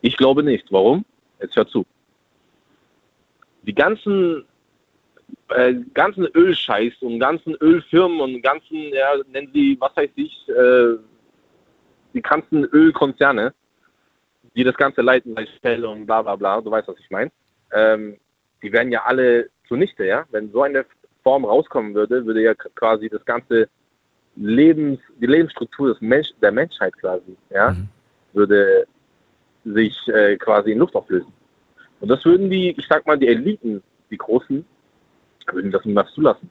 Ich 0.00 0.16
glaube 0.16 0.42
nicht. 0.42 0.70
Warum? 0.70 1.04
Jetzt 1.40 1.56
hör 1.56 1.66
zu. 1.66 1.84
Die 3.62 3.74
ganzen, 3.74 4.44
äh, 5.48 5.74
ganzen 5.94 6.26
Ölscheiß 6.26 6.94
und 7.00 7.20
ganzen 7.20 7.54
Ölfirmen 7.56 8.20
und 8.20 8.42
ganzen, 8.42 8.92
ja, 8.92 9.14
nennen 9.32 9.50
sie, 9.52 9.76
was 9.78 9.96
weiß 9.96 10.10
ich, 10.16 10.48
äh, 10.48 10.96
die 12.14 12.22
ganzen 12.22 12.64
Ölkonzerne, 12.64 13.54
die 14.56 14.64
das 14.64 14.76
Ganze 14.76 15.02
leiten, 15.02 15.36
Shell 15.60 15.84
und 15.84 16.06
bla 16.06 16.22
bla 16.22 16.36
bla, 16.36 16.60
du 16.60 16.70
weißt, 16.70 16.88
was 16.88 16.98
ich 16.98 17.10
meine, 17.10 17.30
ähm, 17.72 18.16
die 18.62 18.72
werden 18.72 18.92
ja 18.92 19.02
alle 19.04 19.48
zunichte, 19.68 20.04
ja. 20.04 20.24
Wenn 20.30 20.52
so 20.52 20.62
eine 20.62 20.84
Form 21.22 21.44
rauskommen 21.44 21.94
würde, 21.94 22.24
würde 22.26 22.42
ja 22.42 22.54
quasi 22.54 23.08
das 23.08 23.24
ganze 23.24 23.68
Lebens, 24.36 25.00
die 25.20 25.26
Lebensstruktur 25.26 25.88
des 25.88 26.00
Mensch, 26.00 26.30
der 26.40 26.52
Menschheit 26.52 26.96
quasi, 26.98 27.36
ja, 27.50 27.76
würde 28.32 28.86
sich 29.64 29.96
äh, 30.08 30.36
quasi 30.36 30.72
in 30.72 30.78
Luft 30.78 30.94
auflösen. 30.94 31.32
Und 32.00 32.08
das 32.08 32.24
würden 32.24 32.50
die, 32.50 32.70
ich 32.70 32.86
sag 32.88 33.06
mal, 33.06 33.18
die 33.18 33.28
Eliten, 33.28 33.82
die 34.10 34.16
Großen, 34.16 34.64
würden 35.52 35.70
das 35.70 35.84
niemals 35.84 36.12
zulassen. 36.12 36.50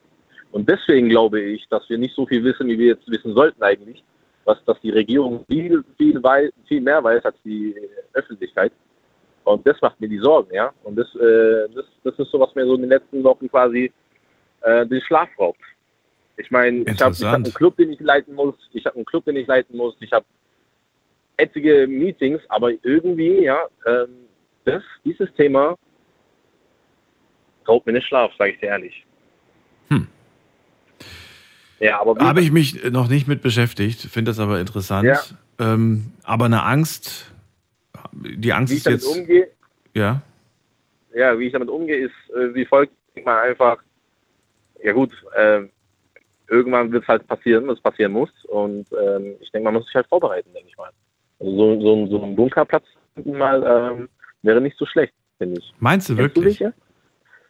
Und 0.52 0.68
deswegen 0.68 1.08
glaube 1.08 1.40
ich, 1.40 1.66
dass 1.68 1.88
wir 1.88 1.98
nicht 1.98 2.14
so 2.14 2.26
viel 2.26 2.44
wissen, 2.44 2.68
wie 2.68 2.78
wir 2.78 2.86
jetzt 2.88 3.10
wissen 3.10 3.34
sollten 3.34 3.62
eigentlich, 3.62 4.04
was, 4.44 4.62
dass 4.64 4.80
die 4.80 4.90
Regierung 4.90 5.44
viel, 5.48 5.82
viel, 5.96 6.22
wei 6.22 6.50
viel 6.66 6.80
mehr 6.80 7.02
weiß 7.02 7.24
als 7.24 7.36
die 7.44 7.74
Öffentlichkeit. 8.12 8.72
Und 9.44 9.66
das 9.66 9.80
macht 9.80 10.00
mir 10.00 10.08
die 10.08 10.18
Sorgen, 10.18 10.54
ja. 10.54 10.72
Und 10.84 10.96
das, 10.96 11.06
äh, 11.16 11.68
das, 11.74 11.84
das 12.04 12.18
ist 12.18 12.30
so, 12.30 12.38
was 12.38 12.54
mir 12.54 12.64
so 12.66 12.74
in 12.74 12.82
den 12.82 12.90
letzten 12.90 13.22
Wochen 13.24 13.48
quasi 13.48 13.92
äh, 14.62 14.86
den 14.86 15.00
Schlaf 15.02 15.28
raubt. 15.38 15.60
Ich 16.36 16.50
meine, 16.50 16.82
ich 16.82 17.00
habe 17.00 17.14
hab 17.14 17.34
einen 17.34 17.52
Club, 17.52 17.76
den 17.76 17.92
ich 17.92 18.00
leiten 18.00 18.34
muss, 18.34 18.54
ich 18.72 18.86
habe 18.86 18.96
einen 18.96 19.04
Club, 19.04 19.24
den 19.24 19.36
ich 19.36 19.46
leiten 19.46 19.76
muss, 19.76 19.94
ich 20.00 20.12
habe 20.12 20.24
etliche 21.36 21.86
Meetings, 21.86 22.40
aber 22.48 22.70
irgendwie, 22.82 23.44
ja, 23.44 23.58
ähm, 23.86 24.08
das, 24.64 24.82
dieses 25.04 25.32
Thema 25.34 25.76
raubt 27.66 27.86
mir 27.86 27.92
den 27.92 28.02
Schlaf, 28.02 28.32
sage 28.38 28.52
ich 28.52 28.60
dir 28.60 28.66
ehrlich. 28.66 29.04
Hm. 29.88 30.06
Ja, 31.80 32.00
aber 32.00 32.14
Habe 32.24 32.40
ich 32.40 32.52
mich 32.52 32.82
noch 32.90 33.08
nicht 33.08 33.26
mit 33.26 33.42
beschäftigt, 33.42 34.00
finde 34.00 34.30
das 34.30 34.38
aber 34.38 34.60
interessant. 34.60 35.04
Ja. 35.04 35.20
Ähm, 35.58 36.12
aber 36.22 36.44
eine 36.46 36.62
Angst, 36.62 37.31
die 38.12 38.52
Angst 38.52 38.72
wie 38.72 38.76
ich 38.76 38.80
ist 38.80 38.86
damit 38.86 39.00
jetzt. 39.02 39.16
umgehe, 39.18 39.48
Ja. 39.94 40.22
ja, 41.14 41.38
wie 41.38 41.46
ich 41.46 41.52
damit 41.52 41.68
umgehe, 41.68 41.96
ist 42.06 42.14
äh, 42.34 42.54
wie 42.54 42.64
folgt. 42.64 42.92
Ich 43.14 43.24
mal 43.24 43.42
einfach, 43.42 43.78
ja 44.82 44.92
gut, 44.92 45.12
äh, 45.36 45.62
irgendwann 46.48 46.90
wird 46.92 47.02
es 47.02 47.08
halt 47.08 47.26
passieren, 47.26 47.66
was 47.68 47.80
passieren 47.80 48.12
muss. 48.12 48.30
Und 48.46 48.86
ähm, 48.92 49.34
ich 49.40 49.50
denke, 49.52 49.64
man 49.64 49.74
muss 49.74 49.86
sich 49.86 49.94
halt 49.94 50.06
vorbereiten, 50.06 50.50
denke 50.54 50.68
ich 50.68 50.76
mal. 50.76 50.90
Also 51.40 51.52
so, 51.56 51.80
so, 51.80 52.06
so 52.06 52.22
ein 52.22 52.36
Bunkerplatz 52.36 52.84
mal 53.24 53.62
ähm, 53.98 54.08
wäre 54.42 54.60
nicht 54.60 54.78
so 54.78 54.86
schlecht, 54.86 55.12
finde 55.38 55.60
ich. 55.60 55.74
Meinst 55.80 56.08
du 56.08 56.16
Kennst 56.16 56.36
wirklich? 56.36 56.58
Du 56.58 56.64
dich, 56.64 56.74
ja? 56.74 56.82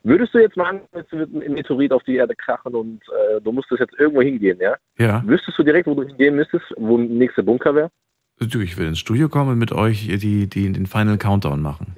Würdest 0.05 0.35
du 0.35 0.39
jetzt 0.39 0.57
mal, 0.57 0.81
jetzt 0.97 1.13
wird 1.13 1.33
ein 1.33 1.53
Meteorit 1.53 1.93
auf 1.93 2.03
die 2.03 2.17
Erde 2.17 2.35
krachen 2.35 2.75
und 2.75 3.01
äh, 3.31 3.41
du 3.41 3.53
musstest 3.53 3.81
jetzt 3.81 3.95
irgendwo 4.01 4.21
hingehen, 4.23 4.59
ja? 4.61 4.75
Ja. 4.99 5.23
Wüsstest 5.25 5.57
du 5.59 5.63
direkt, 5.63 5.87
wo 5.87 5.95
du 5.95 6.03
hingehen 6.03 6.35
müsstest, 6.35 6.65
wo 6.77 6.97
der 6.99 7.07
nächste 7.07 7.45
Bunker 7.45 7.73
wäre? 7.75 7.91
Du, 8.49 8.61
ich 8.61 8.77
will 8.77 8.87
ins 8.87 8.99
Studio 8.99 9.29
kommen 9.29 9.51
und 9.51 9.59
mit 9.59 9.73
euch 9.73 10.07
die, 10.07 10.49
die, 10.49 10.73
den 10.73 10.87
Final 10.87 11.19
Countdown 11.19 11.61
machen. 11.61 11.97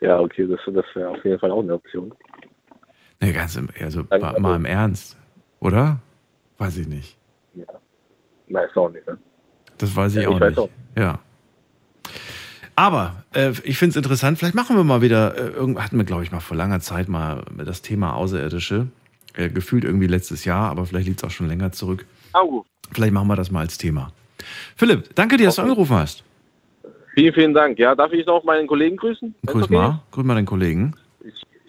Ja, 0.00 0.20
okay, 0.20 0.46
das, 0.46 0.60
das 0.66 0.84
wäre 0.94 1.10
auf 1.10 1.24
jeden 1.24 1.38
Fall 1.38 1.50
auch 1.50 1.62
eine 1.62 1.74
Option. 1.74 2.12
Nee, 3.20 3.32
ganz 3.32 3.56
im, 3.56 3.68
also 3.80 4.04
mal, 4.10 4.38
mal 4.40 4.56
im 4.56 4.64
Ernst, 4.64 5.16
oder? 5.60 6.00
Weiß 6.58 6.76
ich 6.76 6.86
nicht. 6.86 7.16
Weiß 8.48 8.76
auch 8.76 8.90
nicht, 8.90 9.06
ne? 9.06 9.18
Das 9.78 9.94
weiß 9.96 10.16
ich 10.16 10.22
Ja, 10.22 10.28
auch 10.28 10.40
ich 10.40 10.46
nicht. 10.46 10.58
auch. 10.58 10.70
Ja. 10.96 11.18
Aber 12.76 13.24
äh, 13.34 13.52
ich 13.64 13.78
finde 13.78 13.90
es 13.90 13.96
interessant. 13.96 14.38
Vielleicht 14.38 14.54
machen 14.54 14.76
wir 14.76 14.84
mal 14.84 15.00
wieder, 15.00 15.34
äh, 15.36 15.48
irgend, 15.48 15.82
hatten 15.82 15.96
wir, 15.96 16.04
glaube 16.04 16.22
ich, 16.22 16.30
mal 16.30 16.40
vor 16.40 16.56
langer 16.56 16.80
Zeit 16.80 17.08
mal 17.08 17.42
das 17.56 17.82
Thema 17.82 18.14
Außerirdische. 18.14 18.88
Äh, 19.34 19.50
gefühlt 19.50 19.84
irgendwie 19.84 20.06
letztes 20.06 20.44
Jahr, 20.44 20.70
aber 20.70 20.86
vielleicht 20.86 21.08
liegt 21.08 21.20
es 21.22 21.24
auch 21.24 21.30
schon 21.30 21.48
länger 21.48 21.72
zurück. 21.72 22.06
Au. 22.32 22.64
Vielleicht 22.92 23.12
machen 23.12 23.28
wir 23.28 23.36
das 23.36 23.50
mal 23.50 23.60
als 23.60 23.76
Thema. 23.78 24.12
Philipp, 24.76 25.14
danke 25.14 25.36
dir, 25.36 25.46
dass 25.46 25.56
du 25.56 25.62
angerufen 25.62 25.96
hast. 25.96 26.24
Vielen, 27.14 27.32
vielen 27.32 27.54
Dank. 27.54 27.78
Ja, 27.78 27.94
darf 27.94 28.12
ich 28.12 28.26
noch 28.26 28.44
meinen 28.44 28.66
Kollegen 28.66 28.96
grüßen? 28.96 29.34
Grüß 29.46 29.64
okay 29.64 29.74
mal. 29.74 30.02
Grüß 30.10 30.24
mal 30.24 30.34
den 30.34 30.44
Kollegen. 30.44 30.94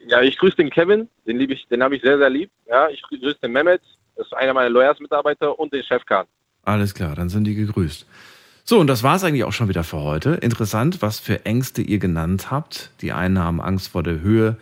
Ja, 0.08 0.22
ich 0.22 0.38
grüße 0.38 0.56
den 0.58 0.70
Kevin, 0.70 1.10
den 1.26 1.38
liebe 1.38 1.54
ich, 1.54 1.68
den 1.68 1.84
habe 1.84 1.96
ich 1.96 2.02
sehr, 2.02 2.18
sehr 2.18 2.30
lieb. 2.30 2.50
Ja, 2.68 2.90
ich 2.90 3.02
grüße 3.02 3.38
den 3.42 3.52
Mehmet, 3.52 3.82
das 4.16 4.28
ist 4.28 4.34
einer 4.34 4.54
meiner 4.54 4.70
Lawyers-Mitarbeiter 4.70 5.58
und 5.58 5.74
den 5.74 5.84
Chef 5.84 6.06
Khan. 6.06 6.26
Alles 6.64 6.94
klar, 6.94 7.16
dann 7.16 7.30
sind 7.30 7.46
die 7.46 7.56
gegrüßt. 7.56 8.06
So, 8.66 8.80
und 8.80 8.88
das 8.88 9.04
war 9.04 9.16
es 9.16 9.24
eigentlich 9.24 9.46
auch 9.46 9.54
schon 9.54 9.70
wieder 9.70 9.86
für 9.86 10.02
heute. 10.02 10.32
Interessant, 10.32 11.02
was 11.02 11.22
für 11.22 11.46
Ängste 11.46 11.82
ihr 11.82 12.00
genannt 12.00 12.52
habt. 12.52 12.92
Die 13.02 13.14
einen 13.14 13.40
haben 13.40 13.62
Angst 13.62 13.88
vor 13.88 14.04
der 14.04 14.20
Höhe, 14.20 14.58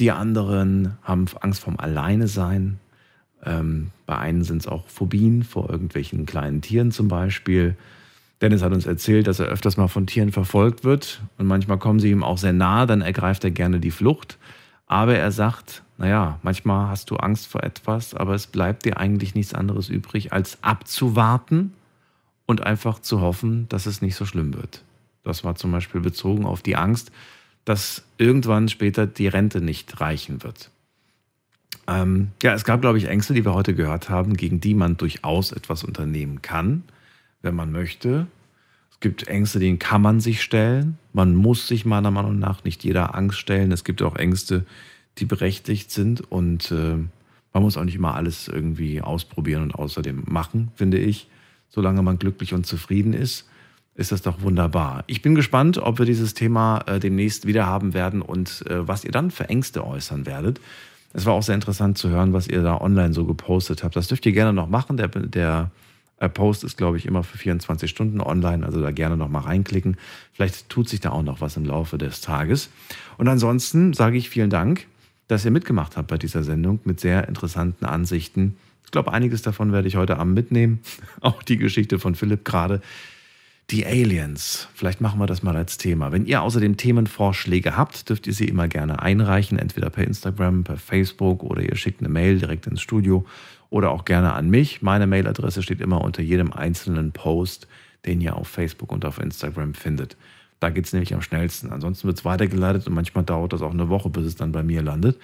die 0.00 0.10
anderen 0.10 0.98
haben 1.04 1.26
Angst 1.40 1.62
vom 1.62 1.78
Alleinesein. 1.78 2.80
Ähm, 3.44 3.90
bei 4.06 4.16
einen 4.16 4.44
sind 4.44 4.58
es 4.58 4.66
auch 4.66 4.86
Phobien 4.88 5.42
vor 5.42 5.70
irgendwelchen 5.70 6.26
kleinen 6.26 6.60
Tieren 6.60 6.90
zum 6.90 7.08
Beispiel. 7.08 7.76
Dennis 8.40 8.62
hat 8.62 8.72
uns 8.72 8.86
erzählt, 8.86 9.26
dass 9.26 9.40
er 9.40 9.46
öfters 9.46 9.76
mal 9.76 9.88
von 9.88 10.06
Tieren 10.06 10.32
verfolgt 10.32 10.84
wird 10.84 11.20
und 11.38 11.46
manchmal 11.46 11.78
kommen 11.78 12.00
sie 12.00 12.10
ihm 12.10 12.22
auch 12.22 12.38
sehr 12.38 12.52
nahe, 12.52 12.86
dann 12.86 13.00
ergreift 13.00 13.44
er 13.44 13.50
gerne 13.50 13.80
die 13.80 13.90
Flucht. 13.90 14.38
Aber 14.86 15.16
er 15.16 15.32
sagt, 15.32 15.82
naja, 15.98 16.38
manchmal 16.42 16.88
hast 16.88 17.10
du 17.10 17.16
Angst 17.16 17.48
vor 17.48 17.62
etwas, 17.62 18.14
aber 18.14 18.34
es 18.34 18.46
bleibt 18.46 18.84
dir 18.84 18.96
eigentlich 18.98 19.34
nichts 19.34 19.54
anderes 19.54 19.88
übrig, 19.88 20.32
als 20.32 20.58
abzuwarten 20.62 21.74
und 22.46 22.62
einfach 22.62 23.00
zu 23.00 23.20
hoffen, 23.20 23.68
dass 23.68 23.86
es 23.86 24.00
nicht 24.00 24.14
so 24.14 24.24
schlimm 24.24 24.54
wird. 24.54 24.82
Das 25.24 25.44
war 25.44 25.56
zum 25.56 25.72
Beispiel 25.72 26.00
bezogen 26.00 26.46
auf 26.46 26.62
die 26.62 26.76
Angst, 26.76 27.12
dass 27.64 28.04
irgendwann 28.16 28.68
später 28.68 29.06
die 29.06 29.28
Rente 29.28 29.60
nicht 29.60 30.00
reichen 30.00 30.42
wird. 30.42 30.70
Ähm, 31.88 32.28
ja, 32.42 32.52
es 32.52 32.64
gab, 32.64 32.82
glaube 32.82 32.98
ich, 32.98 33.08
Ängste, 33.08 33.32
die 33.32 33.44
wir 33.44 33.54
heute 33.54 33.74
gehört 33.74 34.10
haben, 34.10 34.36
gegen 34.36 34.60
die 34.60 34.74
man 34.74 34.98
durchaus 34.98 35.52
etwas 35.52 35.84
unternehmen 35.84 36.42
kann, 36.42 36.84
wenn 37.40 37.54
man 37.54 37.72
möchte. 37.72 38.26
Es 38.90 39.00
gibt 39.00 39.26
Ängste, 39.26 39.58
denen 39.58 39.78
kann 39.78 40.02
man 40.02 40.20
sich 40.20 40.42
stellen. 40.42 40.98
Man 41.14 41.34
muss 41.34 41.66
sich 41.66 41.86
meiner 41.86 42.10
Meinung 42.10 42.38
nach 42.38 42.62
nicht 42.64 42.84
jeder 42.84 43.14
Angst 43.14 43.38
stellen. 43.38 43.72
Es 43.72 43.84
gibt 43.84 44.02
auch 44.02 44.16
Ängste, 44.16 44.66
die 45.16 45.24
berechtigt 45.24 45.90
sind 45.90 46.20
und 46.30 46.70
äh, 46.70 46.96
man 47.54 47.62
muss 47.62 47.78
auch 47.78 47.84
nicht 47.84 47.96
immer 47.96 48.14
alles 48.14 48.48
irgendwie 48.48 49.00
ausprobieren 49.00 49.62
und 49.62 49.74
außerdem 49.74 50.24
machen, 50.26 50.70
finde 50.74 50.98
ich. 50.98 51.28
Solange 51.70 52.02
man 52.02 52.18
glücklich 52.18 52.54
und 52.54 52.66
zufrieden 52.66 53.14
ist, 53.14 53.48
ist 53.94 54.12
das 54.12 54.22
doch 54.22 54.42
wunderbar. 54.42 55.04
Ich 55.06 55.22
bin 55.22 55.34
gespannt, 55.34 55.78
ob 55.78 55.98
wir 55.98 56.06
dieses 56.06 56.34
Thema 56.34 56.80
äh, 56.86 57.00
demnächst 57.00 57.46
wieder 57.46 57.66
haben 57.66 57.94
werden 57.94 58.20
und 58.20 58.64
äh, 58.68 58.86
was 58.86 59.04
ihr 59.04 59.10
dann 59.10 59.30
für 59.30 59.48
Ängste 59.48 59.84
äußern 59.84 60.26
werdet. 60.26 60.60
Es 61.12 61.24
war 61.24 61.34
auch 61.34 61.42
sehr 61.42 61.54
interessant 61.54 61.98
zu 61.98 62.10
hören, 62.10 62.32
was 62.32 62.48
ihr 62.48 62.62
da 62.62 62.80
online 62.80 63.14
so 63.14 63.24
gepostet 63.24 63.82
habt. 63.82 63.96
Das 63.96 64.08
dürft 64.08 64.26
ihr 64.26 64.32
gerne 64.32 64.52
noch 64.52 64.68
machen. 64.68 64.96
Der, 64.96 65.08
der 65.08 65.70
äh, 66.18 66.28
Post 66.28 66.64
ist, 66.64 66.76
glaube 66.76 66.96
ich, 66.96 67.06
immer 67.06 67.22
für 67.22 67.38
24 67.38 67.88
Stunden 67.88 68.20
online, 68.20 68.64
also 68.64 68.80
da 68.80 68.90
gerne 68.90 69.16
noch 69.16 69.28
mal 69.28 69.40
reinklicken. 69.40 69.96
Vielleicht 70.32 70.68
tut 70.68 70.88
sich 70.88 71.00
da 71.00 71.10
auch 71.10 71.22
noch 71.22 71.40
was 71.40 71.56
im 71.56 71.64
Laufe 71.64 71.98
des 71.98 72.20
Tages. 72.20 72.70
Und 73.16 73.28
ansonsten 73.28 73.92
sage 73.94 74.18
ich 74.18 74.28
vielen 74.28 74.50
Dank, 74.50 74.86
dass 75.28 75.44
ihr 75.44 75.50
mitgemacht 75.50 75.96
habt 75.96 76.08
bei 76.08 76.18
dieser 76.18 76.42
Sendung 76.42 76.80
mit 76.84 77.00
sehr 77.00 77.28
interessanten 77.28 77.84
Ansichten 77.84 78.56
Ich 78.84 78.90
glaube, 78.90 79.12
einiges 79.12 79.42
davon 79.42 79.72
werde 79.72 79.86
ich 79.88 79.96
heute 79.96 80.18
Abend 80.18 80.34
mitnehmen. 80.34 80.80
Auch 81.20 81.42
die 81.42 81.58
Geschichte 81.58 81.98
von 81.98 82.14
Philipp 82.14 82.44
gerade. 82.44 82.80
Die 83.70 83.84
Aliens. 83.84 84.66
Vielleicht 84.72 85.02
machen 85.02 85.20
wir 85.20 85.26
das 85.26 85.42
mal 85.42 85.54
als 85.54 85.76
Thema. 85.76 86.10
Wenn 86.10 86.24
ihr 86.24 86.40
außerdem 86.40 86.78
Themenvorschläge 86.78 87.76
habt, 87.76 88.08
dürft 88.08 88.26
ihr 88.26 88.32
sie 88.32 88.46
immer 88.46 88.66
gerne 88.66 89.02
einreichen, 89.02 89.58
entweder 89.58 89.90
per 89.90 90.04
Instagram, 90.04 90.64
per 90.64 90.78
Facebook 90.78 91.42
oder 91.42 91.60
ihr 91.60 91.76
schickt 91.76 92.00
eine 92.00 92.08
Mail 92.08 92.38
direkt 92.38 92.66
ins 92.66 92.80
Studio 92.80 93.26
oder 93.68 93.90
auch 93.90 94.06
gerne 94.06 94.32
an 94.32 94.48
mich. 94.48 94.80
Meine 94.80 95.06
Mailadresse 95.06 95.62
steht 95.62 95.82
immer 95.82 96.00
unter 96.00 96.22
jedem 96.22 96.50
einzelnen 96.50 97.12
Post, 97.12 97.68
den 98.06 98.22
ihr 98.22 98.36
auf 98.36 98.48
Facebook 98.48 98.90
und 98.90 99.04
auf 99.04 99.20
Instagram 99.20 99.74
findet. 99.74 100.16
Da 100.60 100.70
geht 100.70 100.86
es 100.86 100.94
nämlich 100.94 101.12
am 101.12 101.20
schnellsten. 101.20 101.70
Ansonsten 101.70 102.06
wird 102.06 102.16
es 102.16 102.24
weitergeleitet 102.24 102.86
und 102.86 102.94
manchmal 102.94 103.24
dauert 103.24 103.52
das 103.52 103.60
auch 103.60 103.74
eine 103.74 103.90
Woche, 103.90 104.08
bis 104.08 104.24
es 104.24 104.34
dann 104.34 104.50
bei 104.50 104.62
mir 104.62 104.80
landet. 104.80 105.18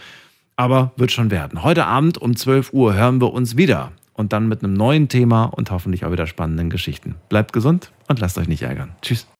Aber 0.56 0.92
wird 0.98 1.12
schon 1.12 1.30
werden. 1.30 1.62
Heute 1.62 1.86
Abend 1.86 2.18
um 2.18 2.36
12 2.36 2.74
Uhr 2.74 2.92
hören 2.92 3.22
wir 3.22 3.32
uns 3.32 3.56
wieder 3.56 3.92
und 4.14 4.32
dann 4.32 4.48
mit 4.48 4.64
einem 4.64 4.74
neuen 4.74 5.08
Thema 5.08 5.44
und 5.44 5.70
hoffentlich 5.70 6.04
auch 6.04 6.12
wieder 6.12 6.26
spannenden 6.26 6.70
Geschichten. 6.70 7.16
Bleibt 7.28 7.52
gesund 7.52 7.92
und 8.08 8.20
lasst 8.20 8.38
euch 8.38 8.48
nicht 8.48 8.62
ärgern. 8.62 8.92
Tschüss. 9.02 9.26